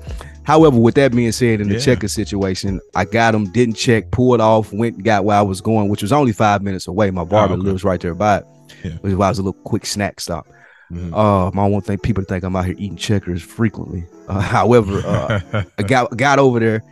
However, 0.45 0.79
with 0.79 0.95
that 0.95 1.13
being 1.13 1.33
said, 1.33 1.61
in 1.61 1.69
the 1.69 1.75
Yeah. 1.75 1.81
checker 1.81 2.09
situation, 2.09 2.81
I 2.95 3.05
got 3.05 3.35
him, 3.35 3.51
didn't 3.53 3.75
check, 3.75 4.11
pulled 4.11 4.41
off, 4.41 4.73
went 4.73 4.97
and 4.97 5.05
got 5.05 5.25
where 5.25 5.37
I 5.37 5.43
was 5.43 5.61
going, 5.61 5.89
which 5.89 6.03
was 6.03 6.13
only 6.13 6.33
five 6.33 6.63
minutes 6.63 6.87
away. 6.89 7.11
My 7.11 7.25
barber 7.25 7.55
Oh, 7.55 7.59
okay. 7.59 7.67
lives 7.69 7.85
right 7.85 8.01
there 8.01 8.15
by 8.15 8.39
it. 8.39 8.45
Yeah. 8.85 8.93
Which 9.03 9.15
was 9.15 9.39
a 9.39 9.43
little 9.43 9.61
quick 9.65 9.85
snack 9.87 10.19
stop. 10.21 10.47
Mhm. 10.93 11.13
Uh, 11.13 11.49
I 11.61 11.69
won't 11.69 11.85
think 11.87 12.03
people 12.03 12.25
think 12.25 12.43
I'm 12.43 12.57
out 12.57 12.65
here 12.65 12.75
eating 12.79 12.97
checkers 12.97 13.43
frequently. 13.43 14.07
Uh, 14.29 14.41
however, 14.41 15.03
uh, 15.07 15.63
I 15.79 15.83
got 15.83 16.17
got 16.17 16.39
over 16.39 16.59
there. 16.59 16.83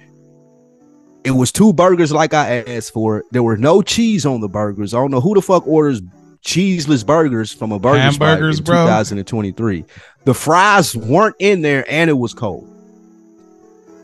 It 1.25 1.33
was 1.33 1.51
two 1.51 1.73
burgers 1.73 2.13
like 2.13 2.33
I 2.33 2.63
asked 2.63 2.93
for. 2.93 3.25
There 3.33 3.43
were 3.43 3.57
no 3.57 3.83
cheese 3.83 4.25
on 4.25 4.41
the 4.41 4.49
burgers. 4.49 4.95
I 4.95 4.99
don't 4.99 5.11
know 5.11 5.21
who 5.21 5.35
the 5.35 5.43
fuck 5.43 5.67
orders 5.67 6.01
cheeseless 6.43 7.03
burgers 7.03 7.53
from 7.53 7.73
a 7.73 7.79
burger 7.81 8.13
spot 8.13 8.29
Hamburgers, 8.29 8.59
in 8.61 8.65
bro? 8.65 8.77
2023. 8.87 9.85
The 10.25 10.35
fries 10.35 10.97
weren't 10.97 11.35
in 11.41 11.63
there 11.63 11.85
and 11.91 12.09
it 12.09 12.15
was 12.15 12.33
cold. 12.33 12.71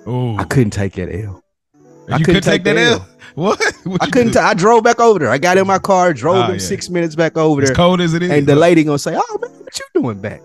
I 0.07 0.45
couldn't 0.45 0.71
take 0.71 0.93
that 0.95 1.09
L. 1.09 1.17
you 1.17 1.43
I 2.09 2.19
couldn't 2.19 2.25
couldn't 2.25 2.43
take 2.43 2.45
take 2.45 2.65
that 2.65 2.75
the 2.75 2.81
L. 2.81 2.93
L. 3.01 3.09
What? 3.35 3.61
What 3.85 4.01
I 4.03 4.07
couldn't. 4.11 4.33
ta- 4.33 4.49
I 4.49 4.55
drove 4.55 4.85
back 4.85 5.01
over 5.01 5.19
there. 5.19 5.31
I 5.31 5.39
got 5.39 5.59
in 5.59 5.67
my 5.67 5.79
car, 5.81 6.13
drove 6.13 6.37
Ah, 6.37 6.47
them 6.47 6.57
yeah. 6.57 6.61
six 6.61 6.89
minutes 6.89 7.17
back 7.17 7.37
over 7.37 7.63
as 7.63 7.69
there, 7.71 7.75
cold 7.77 8.01
as 8.01 8.15
it 8.15 8.23
is. 8.23 8.31
and 8.31 8.47
the 8.47 8.55
lady 8.55 8.85
gonna 8.85 8.99
say, 8.99 9.17
"Oh 9.17 9.39
man, 9.43 9.51
what 9.51 9.77
you 9.79 10.01
doing 10.03 10.21
back?" 10.21 10.41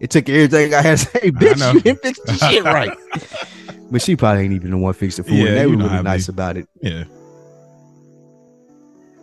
It 0.00 0.10
took 0.10 0.28
everything 0.28 0.74
I 0.74 0.82
had 0.82 0.98
to 0.98 1.04
say, 1.06 1.30
bitch. 1.30 1.74
You 1.74 1.80
didn't 1.80 2.02
fix 2.02 2.20
the 2.20 2.34
shit 2.34 2.62
right. 2.64 2.92
but 3.90 4.02
she 4.02 4.16
probably 4.16 4.44
ain't 4.44 4.52
even 4.52 4.70
the 4.72 4.76
one 4.76 4.92
fix 4.92 5.16
the 5.16 5.22
food. 5.24 5.34
Yeah, 5.34 5.46
and 5.46 5.56
they 5.56 5.66
were 5.66 5.76
really 5.78 6.02
nice 6.02 6.28
about 6.28 6.58
it. 6.58 6.68
Yeah. 6.82 7.04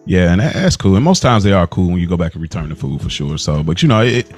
Yeah, 0.08 0.32
and 0.32 0.42
that, 0.42 0.54
that's 0.56 0.76
cool. 0.78 0.96
And 0.96 1.06
most 1.06 1.22
times 1.22 1.44
they 1.44 1.52
are 1.54 1.68
cool 1.68 1.90
when 1.90 2.00
you 2.00 2.08
go 2.08 2.18
back 2.18 2.34
and 2.34 2.42
return 2.42 2.70
the 2.70 2.76
food 2.76 3.02
for 3.02 3.10
sure. 3.10 3.38
So, 3.38 3.62
but 3.62 3.84
you 3.84 3.88
know, 3.88 4.02
it 4.02 4.32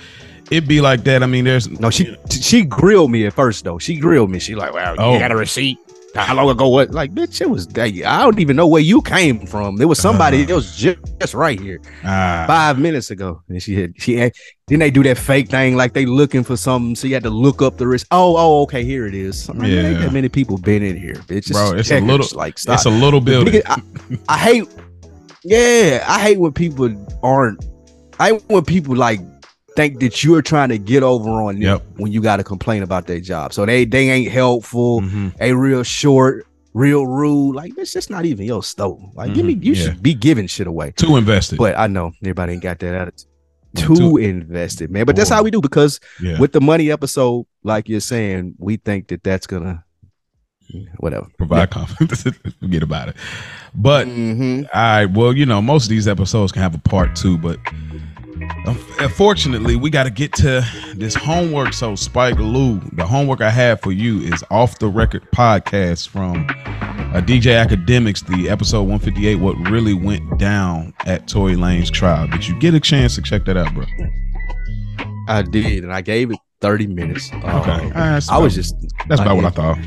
it 0.51 0.67
be 0.67 0.81
like 0.81 1.03
that. 1.05 1.23
I 1.23 1.25
mean, 1.25 1.45
there's 1.45 1.69
No, 1.79 1.89
she 1.89 2.15
she 2.29 2.63
grilled 2.63 3.11
me 3.11 3.25
at 3.25 3.33
first 3.33 3.63
though. 3.63 3.79
She 3.79 3.95
grilled 3.97 4.29
me. 4.29 4.39
She 4.39 4.55
like, 4.55 4.73
"Wow, 4.73 4.95
Oh. 4.97 5.13
you 5.13 5.19
got 5.19 5.31
a 5.31 5.35
receipt? 5.35 5.77
How 6.15 6.35
long 6.35 6.47
ago? 6.47 6.67
What? 6.67 6.91
Like, 6.91 7.11
bitch, 7.11 7.41
it 7.41 7.49
was. 7.49 7.67
I 7.75 8.21
don't 8.23 8.39
even 8.39 8.55
know 8.55 8.67
where 8.67 8.83
you 8.83 9.01
came 9.01 9.47
from. 9.47 9.77
There 9.77 9.87
was 9.87 9.97
somebody 9.97 10.43
Uh-huh. 10.43 10.53
else 10.55 10.75
just, 10.75 10.99
just 11.19 11.33
right 11.33 11.59
here." 11.59 11.79
ah, 12.05 12.43
five 12.45 12.77
minutes 12.77 13.09
ago. 13.09 13.41
And 13.49 13.59
she 13.63 13.73
had 13.73 13.93
she 13.97 14.15
had 14.17 14.31
then 14.67 14.77
they 14.79 14.91
do 14.91 15.01
that 15.03 15.17
fake 15.17 15.49
thing 15.49 15.75
like 15.75 15.93
they 15.93 16.05
looking 16.05 16.43
for 16.43 16.55
something. 16.55 16.95
So 16.95 17.07
you 17.07 17.15
had 17.15 17.23
to 17.23 17.31
look 17.31 17.61
up 17.63 17.77
the 17.77 17.87
risk. 17.87 18.05
Oh, 18.11 18.35
oh, 18.37 18.61
okay, 18.63 18.83
here 18.83 19.07
it 19.07 19.15
is. 19.15 19.49
I'm 19.49 19.57
like, 19.57 19.69
"Man, 19.69 19.85
ain't 19.85 19.95
Yeah. 19.99 20.05
that 20.05 20.13
many 20.13 20.29
people 20.29 20.57
been 20.59 20.83
in 20.83 20.97
here, 20.97 21.15
bitch. 21.27 21.51
Bro, 21.51 21.71
it's 21.79 21.89
a 21.89 21.99
little- 21.99 22.27
like 22.37 22.59
stop. 22.59 22.75
it's 22.75 22.85
a 22.85 22.91
little 22.91 23.21
building. 23.21 23.61
I, 23.65 23.81
I 24.29 24.37
hate 24.37 24.65
yeah, 25.43 26.03
I 26.07 26.19
hate 26.19 26.39
when 26.39 26.53
people 26.53 26.89
aren't 27.23 27.63
I 28.19 28.29
hate 28.31 28.43
when 28.47 28.63
people 28.63 28.95
like 28.95 29.19
think 29.75 29.99
that 29.99 30.23
you're 30.23 30.41
trying 30.41 30.69
to 30.69 30.77
get 30.77 31.03
over 31.03 31.29
on 31.29 31.55
them 31.55 31.61
Yep. 31.63 31.83
when 31.97 32.11
you 32.11 32.21
got 32.21 32.37
to 32.37 32.43
complain 32.43 32.83
about 32.83 33.07
their 33.07 33.19
job. 33.19 33.53
So 33.53 33.65
they 33.65 33.85
they 33.85 34.09
ain't 34.09 34.31
helpful, 34.31 35.01
Mhm. 35.01 35.35
they 35.37 35.53
real 35.53 35.83
short, 35.83 36.45
real 36.73 37.05
rude. 37.07 37.55
Like 37.55 37.73
bitch, 37.73 37.93
that's 37.93 38.09
not 38.09 38.25
even 38.25 38.45
your 38.45 38.63
stove. 38.63 39.01
Like 39.15 39.33
give 39.33 39.45
me 39.45 39.55
Mhm, 39.55 39.63
you 39.63 39.73
yeah. 39.73 39.83
should 39.85 40.03
be 40.03 40.13
giving 40.13 40.47
shit 40.47 40.67
away. 40.67 40.93
Too 40.95 41.17
invested. 41.17 41.57
But 41.57 41.77
I 41.77 41.87
know 41.87 42.11
everybody 42.21 42.53
ain't 42.53 42.63
got 42.63 42.79
that 42.79 42.93
attitude. 42.93 43.29
too, 43.75 43.95
Too- 43.95 44.17
invested, 44.17 44.91
man. 44.91 45.03
But 45.05 45.15
that's 45.15 45.31
how 45.31 45.41
we 45.41 45.49
do 45.49 45.59
because 45.59 45.99
Yeah. 46.21 46.39
with 46.39 46.51
the 46.51 46.61
money 46.61 46.91
episode, 46.91 47.47
like 47.63 47.89
you're 47.89 48.01
saying, 48.01 48.53
we 48.59 48.77
think 48.77 49.07
that 49.07 49.23
that's 49.23 49.47
gonna 49.47 49.83
whatever. 50.97 51.27
Provide 51.37 51.71
confidence. 51.71 52.23
Forget 52.59 52.83
about 52.83 53.09
it. 53.09 53.15
But 53.75 54.07
Mhm. 54.07 54.65
all 54.73 54.81
right, 54.81 55.05
well, 55.05 55.33
you 55.35 55.45
know, 55.47 55.59
most 55.61 55.85
of 55.85 55.89
these 55.89 56.07
episodes 56.07 56.51
can 56.51 56.61
have 56.61 56.75
a 56.75 56.79
part 56.79 57.15
two, 57.15 57.37
but 57.37 57.57
unfortunately, 58.99 59.75
we 59.75 59.89
got 59.89 60.03
to 60.03 60.09
get 60.09 60.33
to 60.33 60.65
this 60.95 61.15
homework. 61.15 61.73
So, 61.73 61.95
Spike 61.95 62.37
Lee, 62.37 62.79
the 62.93 63.05
homework 63.05 63.41
I 63.41 63.49
have 63.49 63.81
for 63.81 63.91
you 63.91 64.19
is 64.21 64.43
off 64.51 64.79
the 64.79 64.87
record 64.87 65.23
podcast 65.31 66.07
from 66.09 66.45
uh, 66.49 67.21
DJ 67.21 67.63
Akademiks, 67.65 68.25
the 68.25 68.49
episode 68.49 68.81
158. 68.83 69.35
What 69.35 69.55
really 69.69 69.93
went 69.93 70.37
down 70.37 70.93
at 71.05 71.27
Tory 71.27 71.55
Lanez 71.55 71.91
trial? 71.91 72.27
Did 72.27 72.47
you 72.47 72.57
get 72.59 72.73
a 72.73 72.79
chance 72.79 73.15
to 73.15 73.21
check 73.21 73.45
that 73.45 73.57
out, 73.57 73.73
bro? 73.73 73.85
I 75.27 75.41
did, 75.41 75.83
and 75.83 75.93
I 75.93 76.01
gave 76.01 76.31
it 76.31 76.37
30 76.61 76.87
minutes. 76.87 77.29
Okay, 77.33 77.43
Um, 77.45 77.53
All 77.57 77.61
right, 77.69 77.91
that's 77.93 78.29
I 78.29 78.37
was 78.37 78.55
just 78.55 78.75
that's 79.07 79.21
about 79.21 79.35
what 79.37 79.45
I 79.45 79.49
thought. 79.49 79.77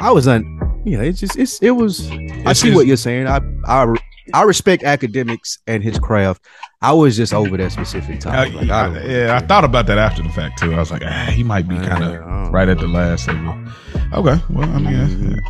I 0.00 0.10
was 0.12 0.28
on. 0.28 0.54
You 0.84 0.98
know, 0.98 1.02
it's 1.02 1.18
just 1.18 1.36
it's 1.36 1.60
it 1.62 1.72
was. 1.72 2.08
I 2.44 2.52
see 2.52 2.68
it's- 2.68 2.74
what 2.76 2.86
you're 2.86 2.96
saying. 2.96 3.26
I 3.26 3.40
I 3.66 3.92
I 4.34 4.42
respect 4.42 4.82
Akademiks 4.84 5.58
and 5.66 5.82
his 5.82 5.98
craft. 5.98 6.44
I 6.82 6.92
was 6.92 7.16
just 7.16 7.32
over 7.32 7.56
that 7.56 7.72
specific 7.72 8.20
topic. 8.20 8.54
Like, 8.54 8.70
I 8.70 8.86
don't, 8.86 9.10
yeah, 9.10 9.38
I 9.40 9.46
thought 9.46 9.64
about 9.64 9.86
that 9.86 9.96
after 9.98 10.22
the 10.22 10.28
fact 10.28 10.58
too. 10.58 10.74
I 10.74 10.78
was 10.78 10.90
like, 10.90 11.02
ah, 11.04 11.30
he 11.32 11.42
might 11.42 11.66
be 11.66 11.76
kind 11.76 12.04
of 12.04 12.52
right 12.52 12.68
at 12.68 12.78
the 12.78 12.86
last 12.86 13.24
segment. 13.24 13.68
Okay, 14.12 14.40
well, 14.50 14.70
I 14.70 14.78
mean, 14.78 14.92
yeah, 14.92 15.40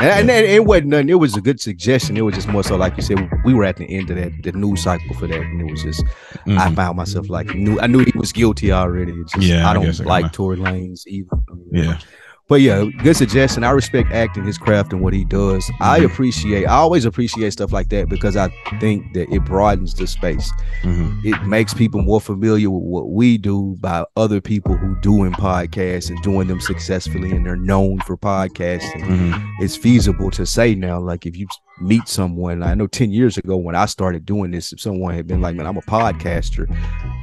And, 0.00 0.10
and, 0.10 0.30
and 0.30 0.46
it 0.46 0.64
wasn't 0.64 0.88
nothing. 0.88 1.10
It 1.10 1.14
was 1.14 1.36
a 1.36 1.40
good 1.40 1.60
suggestion. 1.60 2.16
It 2.16 2.22
was 2.22 2.34
just 2.34 2.48
more 2.48 2.64
so, 2.64 2.76
like 2.76 2.96
you 2.96 3.02
said, 3.02 3.30
we 3.44 3.54
were 3.54 3.64
at 3.64 3.76
the 3.76 3.84
end 3.94 4.10
of 4.10 4.16
that 4.16 4.32
the 4.42 4.52
news 4.52 4.82
cycle 4.82 5.14
for 5.14 5.26
that, 5.26 5.40
and 5.40 5.60
it 5.60 5.70
was 5.70 5.82
just 5.82 6.02
yeah. 6.46 6.62
I 6.64 6.74
found 6.74 6.96
myself 6.96 7.28
like 7.28 7.54
knew 7.54 7.78
I 7.78 7.86
knew 7.86 8.00
he 8.00 8.12
was 8.16 8.32
guilty 8.32 8.72
already. 8.72 9.12
Just, 9.24 9.36
Yeah, 9.36 9.66
I 9.66 9.72
I 9.72 9.74
don't 9.74 10.00
I 10.00 10.04
like 10.04 10.32
Tory 10.32 10.56
Lanez 10.56 11.06
either. 11.06 11.28
yeah, 11.70 11.98
But 12.50 12.60
yeah, 12.62 12.84
good 13.04 13.16
suggestion. 13.16 13.62
I 13.62 13.70
respect 13.70 14.10
acting, 14.12 14.44
his 14.44 14.58
craft, 14.58 14.92
and 14.92 15.00
what 15.00 15.12
he 15.14 15.24
does. 15.24 15.70
I 15.80 16.00
Mhm. 16.00 16.06
appreciate. 16.06 16.66
I 16.66 16.74
always 16.74 17.04
appreciate 17.04 17.52
stuff 17.52 17.72
like 17.72 17.90
that 17.90 18.08
because 18.08 18.36
I 18.36 18.50
think 18.80 19.12
that 19.14 19.32
it 19.32 19.44
broadens 19.44 19.94
the 19.94 20.08
space. 20.08 20.52
Mhm. 20.82 21.24
It 21.24 21.46
makes 21.46 21.72
people 21.72 22.02
more 22.02 22.20
familiar 22.20 22.68
with 22.68 22.82
what 22.82 23.12
we 23.12 23.38
do 23.38 23.76
by 23.80 24.04
other 24.16 24.40
people 24.40 24.76
who 24.76 24.96
doing 25.00 25.30
podcasts 25.30 26.10
and 26.10 26.20
doing 26.22 26.48
them 26.48 26.60
successfully, 26.60 27.30
and 27.30 27.46
they're 27.46 27.54
known 27.54 28.00
for 28.00 28.16
podcasting. 28.16 29.04
Mhm. 29.04 29.42
It's 29.60 29.76
feasible 29.76 30.32
to 30.32 30.44
say 30.44 30.74
now, 30.74 30.98
like 30.98 31.26
if 31.26 31.36
you 31.36 31.46
meet 31.80 32.08
someone. 32.08 32.62
I 32.62 32.74
know 32.74 32.86
ten 32.86 33.10
years 33.10 33.36
ago 33.38 33.56
when 33.56 33.74
I 33.74 33.86
started 33.86 34.24
doing 34.26 34.50
this, 34.50 34.72
if 34.72 34.80
someone 34.80 35.14
had 35.14 35.26
been 35.26 35.40
like, 35.40 35.56
"Man, 35.56 35.66
I'm 35.66 35.76
a 35.76 35.82
podcaster," 35.82 36.66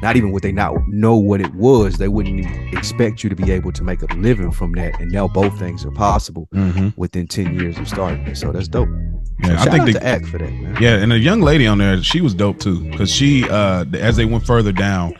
not 0.02 0.16
even 0.16 0.32
would 0.32 0.44
they 0.44 0.52
not 0.52 0.74
know 0.88 1.16
what 1.16 1.42
it 1.42 1.54
was, 1.56 1.98
they 1.98 2.08
wouldn't 2.08 2.46
expect 2.74 3.24
you 3.24 3.30
to 3.30 3.36
be 3.36 3.52
able 3.52 3.72
to 3.74 3.84
make 3.84 4.02
a 4.02 4.14
living 4.16 4.52
from 4.52 4.72
that. 4.74 5.00
And 5.00 5.12
now 5.12 5.28
both 5.28 5.58
things 5.60 5.86
are 5.86 5.92
possible 5.92 6.48
Mhm. 6.54 6.94
within 6.98 7.28
10 7.28 7.54
years 7.60 7.78
of 7.78 7.88
starting 7.88 8.26
it. 8.28 8.38
So 8.38 8.52
that's 8.52 8.68
dope. 8.68 8.90
Yeah, 9.44 9.62
I 9.62 9.70
think 9.70 9.86
they, 9.86 9.94
to 9.94 10.04
act 10.06 10.26
for 10.26 10.40
that, 10.40 10.52
man. 10.52 10.78
Yeah, 10.82 10.96
and 10.98 11.14
a 11.14 11.20
young 11.20 11.42
lady 11.42 11.68
on 11.68 11.78
there, 11.78 12.02
she 12.02 12.22
was 12.22 12.34
dope 12.34 12.58
too, 12.60 12.80
because 12.90 13.12
she, 13.12 13.48
uh, 13.48 13.86
as 13.94 14.16
they 14.16 14.26
went 14.26 14.46
further 14.46 14.72
down, 14.72 15.14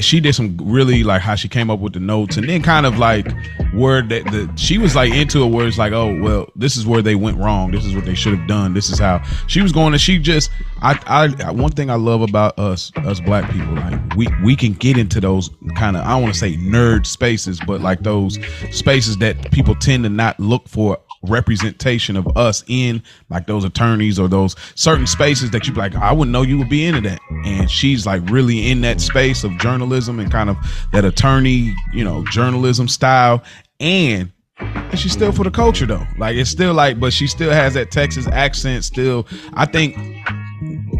she 0.00 0.18
did 0.18 0.34
some 0.34 0.56
really 0.62 1.04
like 1.04 1.20
how 1.20 1.34
she 1.34 1.48
came 1.48 1.70
up 1.70 1.78
with 1.78 1.92
the 1.92 2.00
notes, 2.00 2.36
and 2.36 2.48
then 2.48 2.62
kind 2.62 2.86
of 2.86 2.98
like 2.98 3.30
where 3.74 4.00
that 4.02 4.24
the 4.26 4.50
she 4.56 4.78
was 4.78 4.96
like 4.96 5.12
into 5.12 5.42
it, 5.42 5.48
where 5.48 5.66
it's 5.66 5.78
like, 5.78 5.92
oh 5.92 6.18
well, 6.20 6.48
this 6.56 6.76
is 6.76 6.86
where 6.86 7.02
they 7.02 7.14
went 7.14 7.36
wrong, 7.36 7.70
this 7.70 7.84
is 7.84 7.94
what 7.94 8.04
they 8.04 8.14
should 8.14 8.36
have 8.36 8.48
done, 8.48 8.72
this 8.72 8.88
is 8.88 8.98
how 8.98 9.22
she 9.46 9.60
was 9.60 9.72
going, 9.72 9.92
and 9.92 10.00
she 10.00 10.18
just, 10.18 10.50
I, 10.80 10.98
I, 11.06 11.50
one 11.50 11.72
thing 11.72 11.90
I 11.90 11.96
love 11.96 12.22
about 12.22 12.58
us, 12.58 12.92
us 12.98 13.20
black 13.20 13.50
people, 13.50 13.74
like 13.74 14.14
we 14.16 14.28
we 14.42 14.56
can 14.56 14.72
get 14.72 14.96
into 14.96 15.20
those 15.20 15.50
kind 15.76 15.96
of, 15.96 16.04
I 16.04 16.10
don't 16.10 16.22
want 16.22 16.34
to 16.34 16.40
say 16.40 16.56
nerd 16.56 17.04
spaces, 17.04 17.60
but 17.66 17.80
like 17.82 18.00
those 18.00 18.38
spaces 18.70 19.18
that 19.18 19.52
people 19.52 19.74
tend 19.74 20.04
to 20.04 20.10
not 20.10 20.40
look 20.40 20.66
for 20.68 20.98
representation 21.28 22.16
of 22.16 22.36
us 22.36 22.64
in 22.68 23.02
like 23.30 23.46
those 23.46 23.64
attorneys 23.64 24.18
or 24.18 24.28
those 24.28 24.56
certain 24.74 25.06
spaces 25.06 25.50
that 25.50 25.66
you'd 25.66 25.74
be 25.74 25.80
like 25.80 25.94
I 25.94 26.12
wouldn't 26.12 26.32
know 26.32 26.42
you 26.42 26.58
would 26.58 26.68
be 26.68 26.84
into 26.84 27.00
that. 27.02 27.20
And 27.44 27.70
she's 27.70 28.06
like 28.06 28.22
really 28.30 28.70
in 28.70 28.80
that 28.82 29.00
space 29.00 29.44
of 29.44 29.56
journalism 29.58 30.20
and 30.20 30.30
kind 30.30 30.50
of 30.50 30.56
that 30.92 31.04
attorney 31.04 31.74
you 31.92 32.04
know 32.04 32.24
journalism 32.26 32.88
style. 32.88 33.42
And 33.80 34.30
and 34.58 34.98
she's 34.98 35.12
still 35.12 35.32
for 35.32 35.44
the 35.44 35.50
culture 35.50 35.86
though. 35.86 36.06
Like 36.18 36.36
it's 36.36 36.50
still 36.50 36.74
like 36.74 37.00
but 37.00 37.12
she 37.12 37.26
still 37.26 37.50
has 37.50 37.74
that 37.74 37.90
Texas 37.90 38.26
accent 38.28 38.84
still. 38.84 39.26
I 39.54 39.66
think 39.66 39.96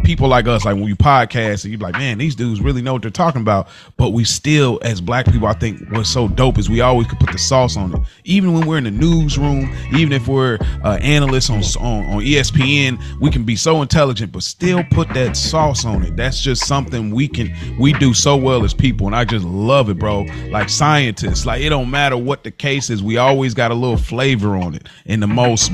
people 0.05 0.27
like 0.27 0.47
us, 0.47 0.63
like 0.65 0.75
when 0.75 0.85
you 0.85 0.95
podcast 0.95 1.63
and 1.63 1.73
you're 1.73 1.79
like, 1.79 1.93
man, 1.93 2.17
these 2.17 2.35
dudes 2.35 2.61
really 2.61 2.81
know 2.81 2.93
what 2.93 3.01
they're 3.01 3.11
talking 3.11 3.41
about. 3.41 3.67
But 3.97 4.11
we 4.11 4.23
still, 4.23 4.79
as 4.83 5.01
black 5.01 5.25
people, 5.25 5.47
I 5.47 5.53
think 5.53 5.81
what's 5.89 6.09
so 6.09 6.27
dope 6.27 6.57
is 6.57 6.69
we 6.69 6.81
always 6.81 7.07
could 7.07 7.19
put 7.19 7.31
the 7.31 7.37
sauce 7.37 7.75
on 7.75 7.93
it. 7.93 8.01
Even 8.23 8.53
when 8.53 8.67
we're 8.67 8.77
in 8.77 8.83
the 8.83 8.91
newsroom, 8.91 9.75
even 9.93 10.13
if 10.13 10.27
we're 10.27 10.59
uh, 10.83 10.97
analysts 11.01 11.49
on, 11.49 11.63
on 11.83 12.05
on 12.05 12.21
ESPN, 12.21 13.01
we 13.19 13.31
can 13.31 13.43
be 13.43 13.55
so 13.55 13.81
intelligent, 13.81 14.31
but 14.31 14.43
still 14.43 14.83
put 14.91 15.09
that 15.09 15.35
sauce 15.35 15.85
on 15.85 16.03
it. 16.03 16.15
That's 16.15 16.39
just 16.39 16.65
something 16.67 17.11
we 17.11 17.27
can 17.27 17.53
we 17.79 17.93
do 17.93 18.13
so 18.13 18.37
well 18.37 18.63
as 18.63 18.73
people, 18.73 19.07
and 19.07 19.15
I 19.15 19.25
just 19.25 19.45
love 19.45 19.89
it, 19.89 19.97
bro. 19.97 20.25
Like 20.49 20.69
scientists, 20.69 21.45
like 21.45 21.61
it 21.61 21.69
don't 21.69 21.89
matter 21.89 22.17
what 22.17 22.43
the 22.43 22.51
case 22.51 22.89
is, 22.89 23.01
we 23.01 23.17
always 23.17 23.53
got 23.53 23.71
a 23.71 23.75
little 23.75 23.97
flavor 23.97 24.55
on 24.55 24.75
it. 24.75 24.87
In 25.05 25.19
the 25.19 25.27
most 25.27 25.71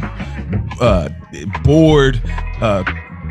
uh, 0.79 1.09
bored. 1.63 2.21
Uh, 2.61 2.83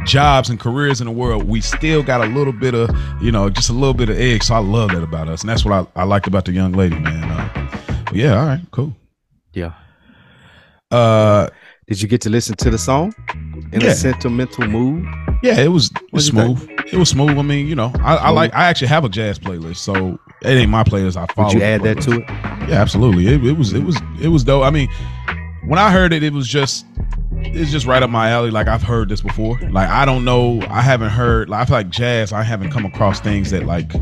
jobs 0.06 0.48
and 0.50 0.58
careers 0.58 1.00
in 1.00 1.06
the 1.06 1.12
world, 1.12 1.44
we 1.44 1.60
still 1.60 2.02
got 2.02 2.20
a 2.20 2.26
little 2.26 2.52
bit 2.52 2.74
of, 2.74 2.90
you 3.22 3.30
know, 3.32 3.48
just 3.50 3.68
a 3.70 3.72
little 3.72 3.94
bit 3.94 4.08
of 4.08 4.18
egg. 4.18 4.42
So 4.42 4.54
I 4.54 4.58
love 4.58 4.90
that 4.92 5.02
about 5.02 5.28
us. 5.28 5.40
And 5.42 5.48
that's 5.50 5.64
what 5.64 5.88
I, 5.96 6.00
I 6.00 6.04
liked 6.04 6.26
about 6.26 6.44
the 6.44 6.52
young 6.52 6.72
lady, 6.72 6.98
man. 6.98 7.24
Uh, 7.24 7.68
but 8.06 8.14
yeah, 8.14 8.38
all 8.38 8.46
right, 8.46 8.60
cool. 8.70 8.94
Yeah. 9.52 9.72
Uh 10.90 11.48
Did 11.86 12.00
you 12.02 12.08
get 12.08 12.20
to 12.22 12.30
listen 12.30 12.56
to 12.56 12.70
the 12.70 12.78
song 12.78 13.14
in 13.72 13.80
Yeah. 13.80 13.88
a 13.88 13.94
sentimental 13.94 14.66
mood? 14.66 15.04
yeah, 15.42 15.58
it 15.60 15.68
was, 15.68 15.90
it 15.90 16.12
was 16.12 16.32
What'd 16.32 16.58
smooth. 16.58 16.70
It 16.92 16.96
was 16.96 17.08
smooth. 17.08 17.38
I 17.38 17.42
mean, 17.42 17.66
you 17.68 17.74
know, 17.74 17.92
I, 18.00 18.16
I 18.16 18.30
like 18.30 18.52
I 18.54 18.64
actually 18.64 18.88
have 18.88 19.04
a 19.04 19.08
jazz 19.08 19.38
playlist, 19.38 19.76
so 19.76 20.18
it 20.42 20.48
ain't 20.48 20.70
my 20.70 20.82
playlist. 20.82 21.16
I 21.16 21.26
follow. 21.34 21.48
Would 21.48 21.54
you 21.54 21.60
the 21.60 21.66
add 21.66 21.82
that 21.84 22.00
to 22.02 22.12
it? 22.20 22.24
Yeah, 22.68 22.80
absolutely. 22.82 23.26
It, 23.28 23.44
it 23.44 23.56
was 23.56 23.72
it 23.72 23.84
was 23.84 23.96
it 24.20 24.28
was 24.28 24.42
dope. 24.44 24.64
I 24.64 24.70
mean, 24.70 24.88
when 25.66 25.78
I 25.78 25.90
heard 25.90 26.12
it, 26.12 26.22
it 26.22 26.32
was 26.32 26.48
just 26.48 26.86
it's 27.32 27.70
just 27.70 27.86
right 27.86 28.02
up 28.02 28.10
my 28.10 28.30
alley. 28.30 28.50
Like 28.50 28.68
I've 28.68 28.82
heard 28.82 29.08
this 29.08 29.20
before. 29.20 29.58
Like 29.70 29.88
I 29.88 30.04
don't 30.04 30.24
know, 30.24 30.60
I 30.68 30.82
haven't 30.82 31.10
heard. 31.10 31.48
Like 31.48 31.62
I 31.62 31.64
feel 31.66 31.76
like 31.76 31.90
jazz. 31.90 32.32
I 32.32 32.42
haven't 32.42 32.70
come 32.70 32.84
across 32.84 33.20
things 33.20 33.50
that 33.50 33.64
like 33.64 33.92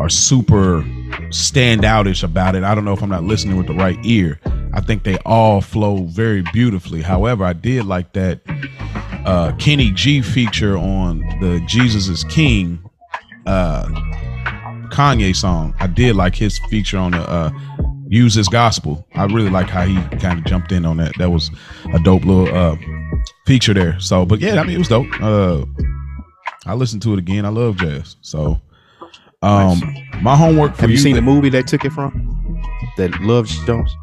are 0.00 0.08
super 0.08 0.82
standoutish 1.30 2.22
about 2.22 2.54
it. 2.54 2.64
I 2.64 2.74
don't 2.74 2.84
know 2.84 2.92
if 2.92 3.02
I'm 3.02 3.08
not 3.08 3.24
listening 3.24 3.56
with 3.56 3.66
the 3.66 3.74
right 3.74 3.98
ear. 4.04 4.40
I 4.72 4.80
think 4.80 5.02
they 5.02 5.18
all 5.18 5.60
flow 5.60 6.04
very 6.04 6.42
beautifully. 6.52 7.02
However, 7.02 7.44
I 7.44 7.52
did 7.52 7.84
like 7.84 8.12
that 8.12 8.40
uh 9.24 9.52
Kenny 9.58 9.90
G 9.90 10.22
feature 10.22 10.76
on 10.76 11.20
the 11.40 11.62
Jesus 11.66 12.08
is 12.08 12.24
King 12.24 12.78
uh 13.46 13.86
Kanye 14.90 15.34
song. 15.34 15.74
I 15.80 15.86
did 15.86 16.16
like 16.16 16.34
his 16.34 16.58
feature 16.70 16.98
on 16.98 17.12
the 17.12 17.28
uh 17.28 17.50
Use 18.08 18.34
This 18.34 18.48
Gospel. 18.48 19.06
I 19.14 19.24
really 19.24 19.50
like 19.50 19.68
how 19.68 19.84
he 19.84 19.94
kind 20.18 20.38
of 20.38 20.44
jumped 20.44 20.72
in 20.72 20.84
on 20.86 20.96
that. 20.98 21.12
That 21.18 21.30
was 21.30 21.50
a 21.92 21.98
dope 22.00 22.24
little 22.24 22.54
uh 22.54 22.76
feature 23.46 23.74
there. 23.74 23.98
So 24.00 24.24
but 24.24 24.40
yeah, 24.40 24.60
I 24.60 24.64
mean 24.64 24.76
it 24.76 24.78
was 24.78 24.88
dope. 24.88 25.06
Uh 25.20 25.64
I 26.66 26.74
listened 26.74 27.02
to 27.02 27.12
it 27.12 27.18
again. 27.18 27.44
I 27.44 27.48
love 27.50 27.76
jazz. 27.76 28.16
So 28.22 28.60
um 29.42 29.80
my 30.22 30.34
homework 30.36 30.74
for 30.74 30.82
Have 30.82 30.90
you 30.90 30.96
seen 30.96 31.14
the 31.16 31.22
movie 31.22 31.48
they 31.48 31.62
took 31.62 31.84
it 31.84 31.90
from? 31.92 32.60
That 32.96 33.20
Love 33.20 33.46
Jones? 33.66 33.94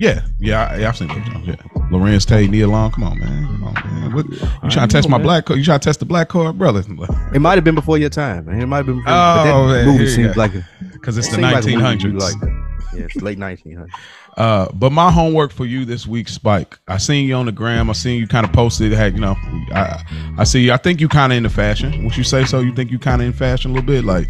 Yeah, 0.00 0.24
yeah, 0.38 0.66
I, 0.68 0.76
yeah, 0.78 0.88
I've 0.90 0.96
seen 0.96 1.08
Love 1.08 1.24
Jones. 1.24 1.46
Yeah, 1.48 1.54
Larenz 1.90 2.24
Tate, 2.26 2.50
Nia 2.50 2.68
Long. 2.68 2.90
Come 2.92 3.04
on, 3.04 3.18
man. 3.18 3.46
Come 3.46 3.64
on, 3.64 3.74
man. 3.74 4.14
What, 4.14 4.28
you 4.28 4.38
I 4.62 4.68
trying 4.68 4.88
to 4.88 4.92
test 4.92 5.08
know, 5.08 5.12
my 5.12 5.16
man. 5.18 5.24
black 5.24 5.46
card? 5.46 5.58
You 5.58 5.64
trying 5.64 5.80
to 5.80 5.84
test 5.84 5.98
the 6.00 6.04
black 6.06 6.28
card, 6.28 6.58
brother? 6.58 6.84
It 7.34 7.40
might 7.40 7.54
have 7.56 7.64
been 7.64 7.74
before 7.74 7.98
your 7.98 8.10
time, 8.10 8.44
man. 8.46 8.60
It 8.60 8.66
might 8.66 8.78
have 8.78 8.86
been 8.86 8.96
before, 8.98 9.12
but 9.12 9.46
Oh, 9.54 9.68
that 9.68 9.84
man, 9.86 9.86
movie 9.86 10.06
seems 10.08 10.36
like 10.36 10.52
Because 10.92 11.16
it's 11.18 11.28
it 11.28 11.40
the 11.40 11.64
seemed 11.64 11.80
like 11.82 12.00
1900s. 12.00 12.20
like 12.20 12.52
it's 12.94 13.16
late 13.16 13.38
1900s. 13.38 13.88
Uh, 14.36 14.68
but 14.74 14.90
my 14.92 15.10
homework 15.10 15.50
for 15.52 15.66
you 15.66 15.84
this 15.84 16.06
week, 16.06 16.28
Spike. 16.28 16.78
I 16.86 16.96
seen 16.98 17.26
you 17.26 17.34
on 17.34 17.46
the 17.46 17.52
gram. 17.52 17.90
I 17.90 17.92
seen 17.92 18.20
you 18.20 18.26
kind 18.28 18.46
of 18.46 18.52
posted. 18.52 18.92
Had 18.92 19.14
you 19.14 19.20
know, 19.20 19.34
I 19.72 20.02
I 20.38 20.44
see. 20.44 20.60
You, 20.66 20.72
I 20.72 20.76
think 20.76 21.00
you 21.00 21.08
kind 21.08 21.32
of 21.32 21.36
into 21.36 21.50
fashion. 21.50 22.04
Would 22.04 22.16
you 22.16 22.22
say 22.24 22.44
so? 22.44 22.60
You 22.60 22.72
think 22.74 22.90
you 22.90 22.98
kind 22.98 23.20
of 23.20 23.26
in 23.26 23.32
fashion 23.32 23.70
a 23.72 23.74
little 23.74 23.86
bit, 23.86 24.04
like. 24.04 24.28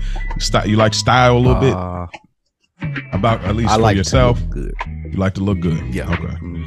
You 0.66 0.76
like 0.76 0.94
style 0.94 1.36
a 1.36 1.38
little 1.38 1.60
bit 1.60 1.74
Uh, 1.74 2.06
about 3.12 3.42
at 3.44 3.54
least 3.56 3.70
I 3.70 3.74
for 3.76 3.82
like 3.82 3.96
yourself. 3.96 4.40
good. 4.50 4.72
You 5.04 5.18
like 5.18 5.34
to 5.34 5.40
look 5.42 5.60
good. 5.60 5.82
Yeah. 5.94 6.10
Okay. 6.12 6.36
Mm. 6.36 6.64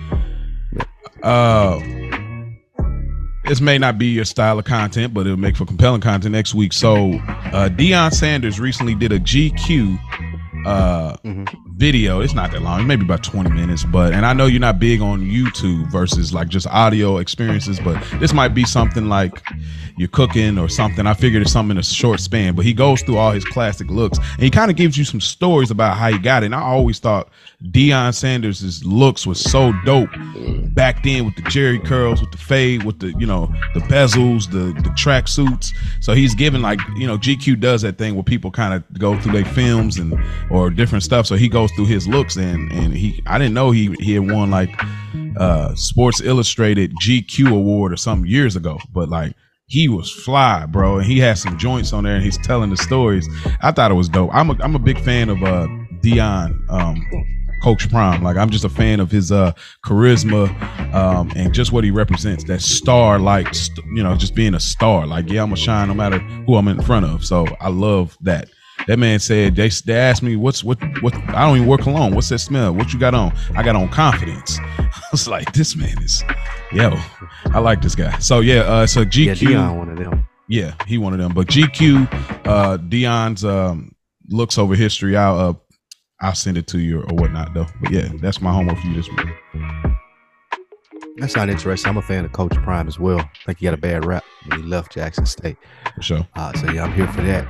Uh, 1.23 1.79
this 3.45 3.59
may 3.61 3.77
not 3.77 3.97
be 3.97 4.07
your 4.07 4.25
style 4.25 4.57
of 4.59 4.65
content, 4.65 5.13
but 5.13 5.25
it'll 5.25 5.37
make 5.37 5.55
for 5.57 5.65
compelling 5.65 6.01
content 6.01 6.31
next 6.33 6.53
week. 6.53 6.73
So, 6.73 7.13
uh, 7.13 7.69
Deion 7.69 8.13
Sanders 8.13 8.59
recently 8.59 8.95
did 8.95 9.11
a 9.11 9.19
GQ 9.19 9.97
uh, 10.65 11.17
Mhm. 11.25 11.47
Video. 11.73 12.21
It's 12.21 12.33
not 12.33 12.51
that 12.51 12.61
long, 12.61 12.85
maybe 12.87 13.03
about 13.03 13.23
20 13.23 13.49
minutes. 13.49 13.83
But 13.83 14.13
and 14.13 14.25
I 14.25 14.33
know 14.33 14.45
you're 14.45 14.59
not 14.59 14.79
big 14.79 15.01
on 15.01 15.21
YouTube 15.21 15.91
versus 15.91 16.33
like 16.33 16.47
just 16.47 16.67
audio 16.67 17.17
experiences, 17.17 17.79
but 17.79 18.01
this 18.19 18.33
might 18.33 18.49
be 18.49 18.63
something 18.65 19.09
like 19.09 19.41
you're 19.97 20.09
cooking 20.09 20.57
or 20.57 20.67
something. 20.69 21.05
I 21.05 21.13
figured 21.13 21.41
it's 21.41 21.51
something 21.51 21.75
in 21.75 21.79
a 21.79 21.83
short 21.83 22.19
span. 22.19 22.55
But 22.55 22.65
he 22.65 22.73
goes 22.73 23.01
through 23.01 23.17
all 23.17 23.31
his 23.31 23.45
classic 23.45 23.89
looks 23.89 24.17
and 24.17 24.41
he 24.41 24.49
kind 24.49 24.71
of 24.71 24.77
gives 24.77 24.97
you 24.97 25.05
some 25.05 25.21
stories 25.21 25.69
about 25.69 25.97
how 25.97 26.11
he 26.11 26.17
got 26.17 26.43
it. 26.43 26.47
And 26.47 26.55
I 26.55 26.61
always 26.61 26.99
thought 26.99 27.29
Deion 27.65 28.13
Sanders' 28.13 28.83
looks 28.83 29.27
was 29.27 29.39
so 29.39 29.71
dope 29.85 30.09
back 30.73 31.03
then 31.03 31.25
with 31.25 31.35
the 31.35 31.43
Jerry 31.43 31.79
curls, 31.79 32.19
with 32.19 32.31
the 32.31 32.37
fade, 32.37 32.83
with 32.83 32.99
the 32.99 33.13
you 33.19 33.27
know 33.27 33.53
the 33.75 33.81
bezels, 33.81 34.49
the 34.49 34.73
the 34.81 34.89
track 34.95 35.27
suits. 35.27 35.71
So 35.99 36.13
he's 36.13 36.33
given 36.33 36.63
like 36.63 36.79
you 36.97 37.05
know 37.05 37.17
GQ 37.17 37.59
does 37.59 37.83
that 37.83 37.97
thing 37.99 38.15
where 38.15 38.23
people 38.23 38.49
kind 38.49 38.73
of 38.73 38.99
go 38.99 39.19
through 39.19 39.33
their 39.33 39.45
films 39.45 39.97
and 39.97 40.13
or 40.49 40.71
different 40.71 41.03
stuff. 41.03 41.27
So 41.27 41.35
he 41.35 41.47
goes 41.47 41.60
through 41.67 41.85
his 41.85 42.07
looks 42.07 42.35
and 42.37 42.71
and 42.71 42.93
he 42.93 43.21
I 43.27 43.37
didn't 43.37 43.53
know 43.53 43.71
he 43.71 43.95
he 43.99 44.13
had 44.13 44.29
won 44.31 44.49
like 44.51 44.69
uh 45.37 45.75
Sports 45.75 46.21
Illustrated 46.21 46.93
GQ 47.01 47.51
award 47.51 47.93
or 47.93 47.97
something 47.97 48.29
years 48.29 48.55
ago, 48.55 48.79
but 48.93 49.09
like 49.09 49.35
he 49.67 49.87
was 49.87 50.11
fly, 50.11 50.65
bro, 50.65 50.97
and 50.97 51.05
he 51.05 51.17
had 51.19 51.37
some 51.37 51.57
joints 51.57 51.93
on 51.93 52.03
there, 52.03 52.15
and 52.15 52.23
he's 52.23 52.37
telling 52.39 52.69
the 52.69 52.77
stories. 52.77 53.27
I 53.61 53.71
thought 53.71 53.89
it 53.89 53.95
was 53.95 54.09
dope. 54.09 54.29
I'm 54.33 54.49
a 54.49 54.57
I'm 54.61 54.75
a 54.75 54.79
big 54.79 54.99
fan 54.99 55.29
of 55.29 55.41
uh 55.43 55.67
Deion, 56.03 56.69
um, 56.69 57.01
Coach 57.63 57.89
Prime. 57.89 58.21
Like 58.21 58.35
I'm 58.35 58.49
just 58.49 58.65
a 58.65 58.69
fan 58.69 58.99
of 58.99 59.09
his 59.09 59.31
uh 59.31 59.53
charisma, 59.85 60.49
um, 60.93 61.31
and 61.37 61.53
just 61.53 61.71
what 61.71 61.85
he 61.85 61.91
represents. 61.91 62.43
That 62.43 62.61
star, 62.61 63.17
like 63.17 63.53
st- 63.55 63.85
you 63.95 64.03
know, 64.03 64.15
just 64.15 64.35
being 64.35 64.55
a 64.55 64.59
star. 64.59 65.07
Like 65.07 65.29
yeah, 65.29 65.41
I'm 65.41 65.49
gonna 65.49 65.55
shine 65.55 65.87
no 65.87 65.93
matter 65.93 66.19
who 66.19 66.55
I'm 66.55 66.67
in 66.67 66.81
front 66.81 67.05
of. 67.05 67.23
So 67.23 67.45
I 67.61 67.69
love 67.69 68.17
that. 68.21 68.49
That 68.87 68.97
man 68.97 69.19
said 69.19 69.55
they, 69.55 69.69
they 69.69 69.93
asked 69.95 70.23
me 70.23 70.35
what's 70.35 70.63
what 70.63 70.77
what 71.01 71.13
I 71.29 71.45
don't 71.45 71.57
even 71.57 71.67
wear 71.67 71.77
cologne. 71.77 72.13
What's 72.15 72.29
that 72.29 72.39
smell? 72.39 72.73
What 72.73 72.91
you 72.93 72.99
got 72.99 73.13
on? 73.13 73.31
I 73.55 73.63
got 73.63 73.75
on 73.75 73.89
confidence. 73.89 74.57
I 74.79 74.91
was 75.11 75.27
like, 75.27 75.51
this 75.53 75.75
man 75.75 76.01
is 76.01 76.23
yo, 76.71 76.97
I 77.53 77.59
like 77.59 77.81
this 77.81 77.95
guy. 77.95 78.17
So 78.19 78.39
yeah, 78.39 78.61
uh 78.61 78.87
so 78.87 79.05
GQ 79.05 79.25
Yeah, 79.25 79.33
Deion, 79.35 79.77
one 79.77 79.89
of 79.89 79.97
them. 79.97 80.27
yeah, 80.47 80.73
he 80.87 80.97
one 80.97 81.13
of 81.13 81.19
them. 81.19 81.33
But 81.33 81.47
GQ, 81.47 82.11
uh 82.47 82.77
Deion's 82.79 83.45
um 83.45 83.93
looks 84.29 84.57
over 84.57 84.75
history. 84.75 85.15
I'll 85.15 85.37
uh 85.39 85.53
I'll 86.21 86.35
send 86.35 86.57
it 86.57 86.67
to 86.67 86.79
you 86.79 87.01
or 87.01 87.15
whatnot 87.15 87.53
though. 87.53 87.67
But 87.81 87.91
yeah, 87.91 88.09
that's 88.21 88.41
my 88.41 88.51
homework 88.51 88.79
for 88.79 88.87
you 88.87 88.95
this 88.95 89.09
week. 89.09 89.27
That 91.17 91.29
sounds 91.29 91.51
interesting. 91.51 91.89
I'm 91.89 91.97
a 91.97 92.01
fan 92.01 92.25
of 92.25 92.31
Coach 92.31 92.53
Prime 92.63 92.87
as 92.87 92.97
well. 92.97 93.19
I 93.19 93.29
think 93.45 93.59
he 93.59 93.65
got 93.65 93.73
a 93.73 93.77
bad 93.77 94.05
rap 94.05 94.23
when 94.47 94.59
he 94.61 94.65
left 94.65 94.93
Jackson 94.93 95.25
State. 95.25 95.57
For 95.95 96.01
sure. 96.01 96.27
Uh, 96.35 96.53
so 96.53 96.71
yeah, 96.71 96.83
I'm 96.83 96.93
here 96.93 97.07
for 97.09 97.21
that. 97.21 97.45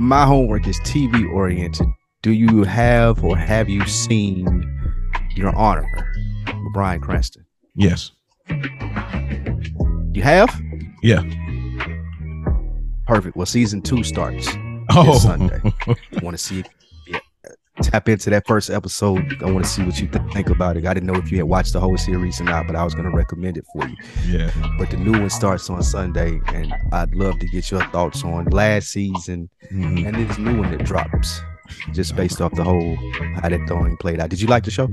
My 0.00 0.24
homework 0.24 0.66
is 0.66 0.80
TV 0.80 1.30
oriented. 1.30 1.86
Do 2.22 2.32
you 2.32 2.64
have 2.64 3.22
or 3.22 3.36
have 3.36 3.68
you 3.68 3.86
seen 3.86 4.46
Your 5.36 5.54
Honor 5.54 5.86
Bryan 6.72 7.02
Cranston? 7.02 7.44
Yes. 7.74 8.10
You 8.48 10.22
have? 10.22 10.58
Yeah. 11.02 11.22
Perfect. 13.06 13.36
Well, 13.36 13.44
season 13.44 13.82
two 13.82 14.02
starts 14.02 14.48
Oh 14.88 15.18
Sunday. 15.18 15.60
want 16.22 16.34
to 16.34 16.38
see 16.38 16.64
tap 17.82 18.08
into 18.08 18.30
that 18.30 18.46
first 18.46 18.70
episode. 18.70 19.42
I 19.42 19.50
want 19.50 19.64
to 19.64 19.70
see 19.70 19.82
what 19.82 20.00
you 20.00 20.06
th- 20.08 20.32
think 20.32 20.50
about 20.50 20.76
it. 20.76 20.86
I 20.86 20.94
didn't 20.94 21.06
know 21.06 21.14
if 21.18 21.30
you 21.30 21.38
had 21.38 21.46
watched 21.46 21.72
the 21.72 21.80
whole 21.80 21.96
series 21.96 22.40
or 22.40 22.44
not, 22.44 22.66
but 22.66 22.76
I 22.76 22.84
was 22.84 22.94
going 22.94 23.10
to 23.10 23.16
recommend 23.16 23.56
it 23.56 23.64
for 23.72 23.86
you. 23.86 23.96
yeah. 24.26 24.50
But 24.78 24.90
the 24.90 24.96
new 24.96 25.12
one 25.12 25.30
starts 25.30 25.68
on 25.70 25.82
Sunday, 25.82 26.40
and 26.48 26.72
I'd 26.92 27.14
love 27.14 27.38
to 27.38 27.46
get 27.48 27.70
your 27.70 27.84
thoughts 27.86 28.22
on 28.24 28.44
last 28.46 28.88
season 28.90 29.48
Mhm. 29.72 30.06
and 30.06 30.28
this 30.28 30.38
new 30.38 30.58
one 30.60 30.70
that 30.76 30.84
drops, 30.84 31.40
just 31.92 32.16
based 32.16 32.40
off 32.40 32.52
the 32.54 32.64
whole 32.64 32.96
how 33.36 33.48
that 33.48 33.66
thing 33.68 33.96
played 33.98 34.20
out. 34.20 34.28
Did 34.30 34.40
you 34.40 34.48
like 34.48 34.64
the 34.64 34.70
show? 34.70 34.88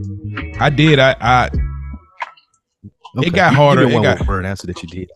I 0.59 0.69
did. 0.69 0.99
I 0.99 1.15
I 1.19 1.49
Okay. 3.18 3.30
got 3.31 3.49
Give- 3.49 3.57
harder. 3.57 3.84
It 3.84 3.91
got- 4.01 4.19
word 4.19 4.27
word 4.27 4.45
answer 4.45 4.68
that 4.68 4.81
you 4.84 4.89
did, 4.89 5.09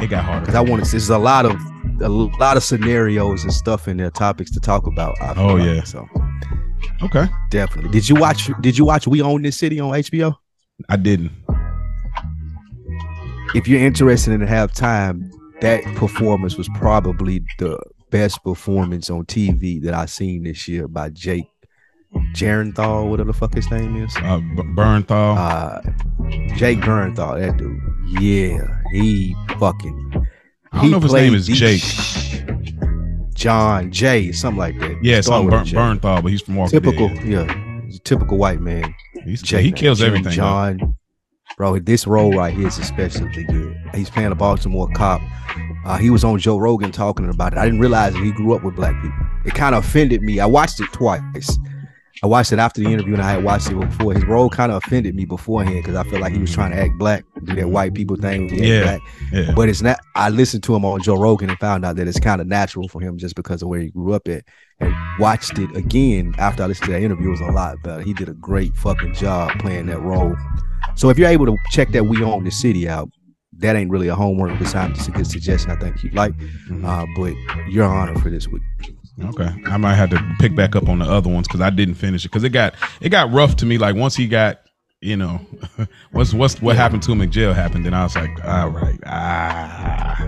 it 0.00 0.08
got 0.08 0.24
harder. 0.24 0.40
because 0.40 0.54
I 0.54 0.60
wanted. 0.60 0.86
There's 0.86 1.10
a 1.10 1.18
lot 1.18 1.44
of 1.44 1.56
a 2.00 2.08
lot 2.08 2.56
of 2.56 2.64
scenarios 2.64 3.44
and 3.44 3.52
stuff 3.52 3.86
in 3.86 3.96
there, 3.98 4.10
topics 4.10 4.50
to 4.52 4.60
talk 4.60 4.86
about. 4.86 5.14
Oh, 5.36 5.54
like. 5.54 5.64
yeah. 5.66 5.82
so 5.84 6.08
Okay. 7.02 7.26
definitely. 7.50 7.90
Did 7.90 8.08
you 8.08 8.14
watch? 8.16 8.50
Did 8.60 8.78
you 8.78 8.84
watch 8.84 9.06
We 9.06 9.22
Own 9.22 9.42
This 9.42 9.56
City 9.58 9.80
on 9.80 9.90
HBO? 9.90 10.36
I 10.88 10.96
didn't. 10.96 11.32
if 13.54 13.68
you're 13.68 13.80
interested 13.80 14.32
in 14.32 14.40
have 14.42 14.72
time, 14.72 15.30
that 15.60 15.84
performance 15.96 16.56
was 16.56 16.68
probably 16.74 17.44
the 17.58 17.78
best 18.10 18.42
performance 18.44 19.10
on 19.10 19.24
TV 19.24 19.82
that 19.82 19.94
I 19.94 20.06
seen 20.06 20.44
this 20.44 20.66
year 20.68 20.88
by 20.88 21.10
Jake 21.10 21.46
Jarenthal, 22.34 23.08
whatever 23.08 23.32
the 23.32 23.38
fuck 23.38 23.54
his 23.54 23.70
name 23.70 23.96
is. 24.02 24.14
Uh 24.16 24.38
B- 24.38 24.62
Bernthal. 24.74 25.36
Uh 25.36 25.80
Jake 26.56 26.78
Bernthal, 26.80 27.40
that 27.40 27.56
dude. 27.56 27.80
Yeah, 28.20 28.80
he 28.92 29.34
fucking 29.58 30.26
I 30.72 30.82
don't 30.82 30.90
know 30.90 30.96
if 30.98 31.02
his 31.04 31.12
name 31.12 31.34
is 31.34 31.46
Jake. 31.46 31.82
John 33.42 33.90
Jay, 33.90 34.30
something 34.32 34.58
like 34.58 34.78
that. 34.78 34.98
yeah, 35.02 35.20
Start 35.20 35.50
something 35.50 35.74
Bern, 35.74 35.98
Bernthal, 35.98 36.22
but 36.22 36.30
he's 36.30 36.42
from 36.42 36.56
Walking 36.56 36.80
Typical, 36.80 37.08
Dead. 37.08 37.24
yeah. 37.26 37.80
He's 37.86 37.96
a 37.96 38.00
typical 38.00 38.38
white 38.38 38.60
man. 38.60 38.94
He's, 39.24 39.42
Jake, 39.42 39.64
he 39.64 39.72
kills 39.72 39.98
Jim 39.98 40.08
everything. 40.08 40.24
though. 40.30 40.30
John, 40.36 40.96
bro, 41.56 41.78
this 41.78 42.06
role 42.06 42.32
right 42.32 42.54
here 42.54 42.68
is 42.68 42.78
especially 42.78 43.44
good. 43.44 43.76
He's 43.94 44.08
playing 44.10 44.32
a 44.32 44.34
Baltimore 44.34 44.88
cop. 44.94 45.20
Uh, 45.84 45.98
he 45.98 46.10
was 46.10 46.22
on 46.22 46.38
Joe 46.38 46.58
Rogan 46.58 46.92
talking 46.92 47.28
about 47.28 47.52
it. 47.52 47.58
I 47.58 47.64
didn't 47.64 47.80
realize 47.80 48.12
that 48.14 48.22
he 48.22 48.30
grew 48.32 48.54
up 48.54 48.62
with 48.62 48.76
black 48.76 48.94
people. 49.02 49.18
It 49.44 49.54
kind 49.54 49.74
of 49.74 49.84
offended 49.84 50.22
me. 50.22 50.38
I 50.38 50.46
watched 50.46 50.80
it 50.80 50.92
twice. 50.92 51.58
I 52.22 52.26
watched 52.26 52.52
it 52.52 52.58
after 52.58 52.80
the 52.80 52.92
interview, 52.92 53.14
and 53.14 53.22
I 53.22 53.32
had 53.32 53.44
watched 53.44 53.70
it 53.70 53.74
before. 53.78 54.14
His 54.14 54.24
role 54.24 54.48
kind 54.48 54.70
of 54.70 54.82
offended 54.84 55.14
me 55.14 55.24
beforehand 55.24 55.76
because 55.76 55.96
I 55.96 56.04
felt 56.08 56.20
like 56.20 56.32
he 56.32 56.38
was 56.38 56.52
trying 56.52 56.70
to 56.72 56.76
act 56.76 56.92
black, 56.98 57.24
do 57.44 57.54
that 57.56 57.68
white 57.68 57.94
people 57.94 58.16
thing. 58.16 58.48
Yeah. 58.52 58.98
Yeah. 59.32 59.52
But 59.54 59.68
it's 59.68 59.82
not. 59.82 59.98
I 60.14 60.28
listened 60.28 60.62
to 60.64 60.74
him 60.76 60.84
on 60.84 61.02
Joe 61.02 61.16
Rogan 61.18 61.50
and 61.50 61.58
found 61.58 61.84
out 61.84 61.96
that 61.96 62.06
it's 62.06 62.20
kind 62.20 62.40
of 62.40 62.46
natural 62.46 62.88
for 62.88 63.00
him 63.00 63.18
just 63.18 63.34
because 63.34 63.62
of 63.62 63.68
where 63.68 63.80
he 63.80 63.88
grew 63.90 64.12
up 64.12 64.28
at. 64.28 64.44
And 64.80 64.94
watched 65.18 65.58
it 65.58 65.74
again 65.76 66.34
after 66.38 66.62
I 66.62 66.66
listened 66.66 66.86
to 66.86 66.92
that 66.92 67.02
interview. 67.02 67.28
It 67.28 67.30
was 67.32 67.40
a 67.40 67.52
lot 67.52 67.76
better. 67.82 68.02
He 68.02 68.12
did 68.14 68.28
a 68.28 68.34
great 68.34 68.76
fucking 68.76 69.14
job 69.14 69.58
playing 69.60 69.86
that 69.86 70.00
role. 70.00 70.34
So 70.96 71.08
if 71.08 71.18
you're 71.18 71.28
able 71.28 71.46
to 71.46 71.56
check 71.70 71.90
that 71.92 72.04
We 72.04 72.22
Own 72.22 72.44
the 72.44 72.50
City 72.50 72.88
out, 72.88 73.08
that 73.58 73.76
ain't 73.76 73.90
really 73.90 74.08
a 74.08 74.14
homework 74.14 74.58
besides 74.58 74.96
just 74.96 75.08
a 75.08 75.12
good 75.12 75.26
suggestion. 75.26 75.70
I 75.70 75.76
think 75.76 76.02
you'd 76.02 76.14
like. 76.14 76.34
Mhm. 76.68 76.84
Uh, 76.84 77.06
but 77.16 77.34
your 77.70 77.84
honor 77.84 78.18
for 78.18 78.28
this 78.30 78.48
week. 78.48 78.62
Okay, 79.22 79.48
I 79.66 79.76
might 79.76 79.94
have 79.94 80.10
to 80.10 80.36
pick 80.40 80.54
back 80.56 80.74
up 80.74 80.88
on 80.88 80.98
the 81.00 81.04
other 81.04 81.28
ones 81.30 81.46
because 81.46 81.60
I 81.60 81.70
didn't 81.70 81.94
finish 81.94 82.24
it 82.24 82.28
because 82.28 82.44
it 82.44 82.50
got 82.50 82.74
it 83.00 83.10
got 83.10 83.30
rough 83.32 83.56
to 83.56 83.66
me. 83.66 83.76
Like 83.78 83.94
once 83.94 84.16
he 84.16 84.26
got, 84.26 84.60
you 85.02 85.16
know, 85.16 85.38
what's 86.12 86.32
what's 86.32 86.62
what 86.62 86.76
happened 86.76 87.02
to 87.04 87.12
him 87.12 87.20
in 87.20 87.30
jail 87.30 87.52
happened, 87.52 87.84
then 87.84 87.92
I 87.94 88.04
was 88.04 88.14
like, 88.16 88.30
all 88.44 88.70
right, 88.70 88.98
ah, 89.04 90.24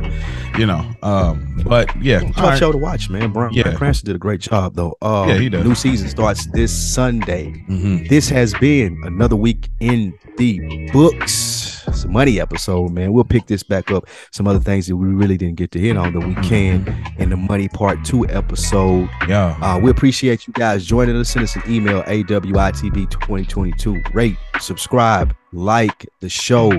you 0.59 0.66
know. 0.66 0.85
Um, 1.02 1.62
but 1.65 1.97
yeah, 2.02 2.20
Tough 2.32 2.36
right. 2.44 2.59
show 2.59 2.73
to 2.73 2.78
watch, 2.78 3.09
man. 3.09 3.31
Bryan 3.32 3.55
Yeah. 3.55 3.74
Cranston 3.74 4.06
did 4.09 4.16
a 4.16 4.19
great 4.19 4.40
job, 4.40 4.74
though. 4.74 4.97
Uh, 5.01 5.24
Yeah, 5.28 5.39
he 5.39 5.48
does. 5.48 5.65
New 5.65 5.74
season 5.74 6.09
starts 6.09 6.47
this 6.52 6.70
Sunday. 6.94 7.65
Mhm. 7.70 8.09
This 8.11 8.28
has 8.28 8.52
been 8.55 9.01
another 9.05 9.36
week 9.36 9.70
in 9.81 10.12
the 10.36 10.90
books. 10.93 11.84
Money 12.07 12.41
episode, 12.41 12.91
man. 12.93 13.12
We'll 13.12 13.25
pick 13.25 13.47
this 13.47 13.62
back 13.62 13.91
up. 13.91 14.07
Some 14.33 14.47
other 14.47 14.59
things 14.59 14.87
that 14.89 14.97
we 14.97 15.09
really 15.09 15.37
didn't 15.37 15.57
get 15.57 15.71
to 15.73 15.79
hit 15.79 15.97
on 15.97 16.12
that 16.12 16.27
we 16.27 16.35
can 16.47 16.87
in 17.19 17.31
the 17.31 17.37
money 17.37 17.69
part 17.69 18.05
two 18.05 18.27
episode. 18.29 19.09
yeah, 19.29 19.57
Uh, 19.62 19.79
we 19.79 19.91
appreciate 19.91 20.47
you 20.47 20.53
guys 20.55 20.85
joining 20.85 21.16
us. 21.16 21.31
Send 21.31 21.45
us 21.45 21.57
an 21.57 21.62
email, 21.69 22.03
AWITB2022. 22.05 24.15
Rate, 24.15 24.37
subscribe, 24.61 25.35
like 25.53 26.07
the 26.21 26.29
show. 26.29 26.73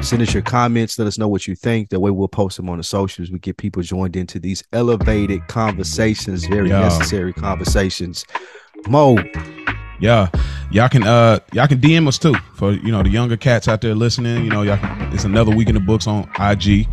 Send 0.00 0.22
us 0.22 0.32
your 0.34 0.42
comments. 0.42 0.98
Let 0.98 1.08
us 1.08 1.18
know 1.18 1.28
what 1.28 1.46
you 1.46 1.54
think. 1.54 1.90
That 1.90 2.00
way 2.00 2.10
we'll 2.10 2.28
post 2.28 2.56
them 2.56 2.68
on 2.68 2.78
the 2.78 2.84
socials. 2.84 3.30
We 3.30 3.38
get 3.38 3.56
people 3.56 3.82
joined 3.82 4.16
into 4.16 4.38
these 4.38 4.62
elevated 4.72 5.46
conversations, 5.48 6.44
very 6.46 6.68
Yeah. 6.70 6.80
necessary 6.80 7.32
conversations. 7.32 8.24
Mo, 8.88 9.16
yeah. 10.00 10.28
Y'all 10.70 10.88
can 10.88 11.02
uh 11.02 11.38
y'all 11.54 11.66
can 11.66 11.80
DM 11.80 12.06
us 12.06 12.18
too 12.18 12.34
for 12.54 12.72
you 12.72 12.92
know 12.92 13.02
the 13.02 13.08
younger 13.08 13.36
cats 13.36 13.68
out 13.68 13.80
there 13.80 13.94
listening. 13.94 14.44
You 14.44 14.50
know, 14.50 14.62
y'all 14.62 14.76
can, 14.76 15.12
it's 15.14 15.24
another 15.24 15.54
week 15.54 15.68
in 15.68 15.74
the 15.74 15.80
books 15.80 16.06
on 16.06 16.24
IG. 16.38 16.86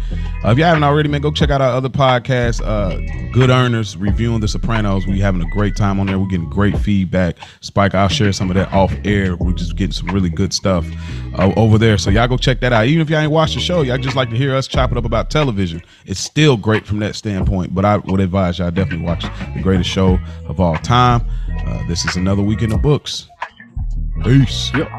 Uh, 0.43 0.51
if 0.51 0.57
y'all 0.57 0.67
haven't 0.67 0.83
already, 0.83 1.09
man, 1.09 1.19
go 1.19 1.31
check 1.31 1.49
out 1.49 1.59
our 1.59 1.71
other 1.71 1.89
podcast, 1.89 2.61
uh, 2.63 2.95
Good 3.33 3.49
Earners, 3.49 3.97
reviewing 3.97 4.39
The 4.39 4.47
Sopranos. 4.47 5.05
We 5.05 5.19
having 5.19 5.41
a 5.41 5.49
great 5.49 5.75
time 5.75 5.99
on 5.99 6.07
there. 6.07 6.17
We're 6.17 6.27
getting 6.27 6.49
great 6.49 6.77
feedback. 6.77 7.37
Spike, 7.59 7.95
I'll 7.95 8.07
share 8.07 8.31
some 8.31 8.49
of 8.49 8.55
that 8.55 8.71
off 8.71 8.93
air. 9.03 9.35
We're 9.35 9.51
just 9.53 9.75
getting 9.75 9.91
some 9.91 10.07
really 10.07 10.29
good 10.29 10.53
stuff 10.53 10.87
uh, 11.37 11.51
over 11.57 11.77
there. 11.77 11.97
So 11.97 12.09
y'all 12.11 12.29
go 12.29 12.37
check 12.37 12.61
that 12.61 12.71
out. 12.71 12.85
Even 12.85 13.01
if 13.01 13.09
y'all 13.09 13.19
ain't 13.19 13.31
watched 13.31 13.55
the 13.55 13.59
show, 13.61 13.81
y'all 13.81 13.97
just 13.97 14.15
like 14.15 14.29
to 14.29 14.37
hear 14.37 14.55
us 14.55 14.67
chop 14.67 14.91
it 14.91 14.97
up 14.97 15.03
about 15.03 15.29
television. 15.29 15.81
It's 16.05 16.19
still 16.19 16.55
great 16.55 16.85
from 16.85 16.99
that 16.99 17.15
standpoint. 17.15 17.75
But 17.75 17.83
I 17.83 17.97
would 17.97 18.21
advise 18.21 18.59
y'all 18.59 18.71
definitely 18.71 19.05
watch 19.05 19.23
the 19.23 19.61
greatest 19.61 19.89
show 19.89 20.17
of 20.47 20.61
all 20.61 20.77
time. 20.77 21.25
Uh, 21.65 21.87
this 21.87 22.05
is 22.05 22.15
another 22.15 22.41
week 22.41 22.61
in 22.61 22.69
the 22.69 22.77
books. 22.77 23.29
Peace. 24.23 24.71
Yep. 24.75 24.89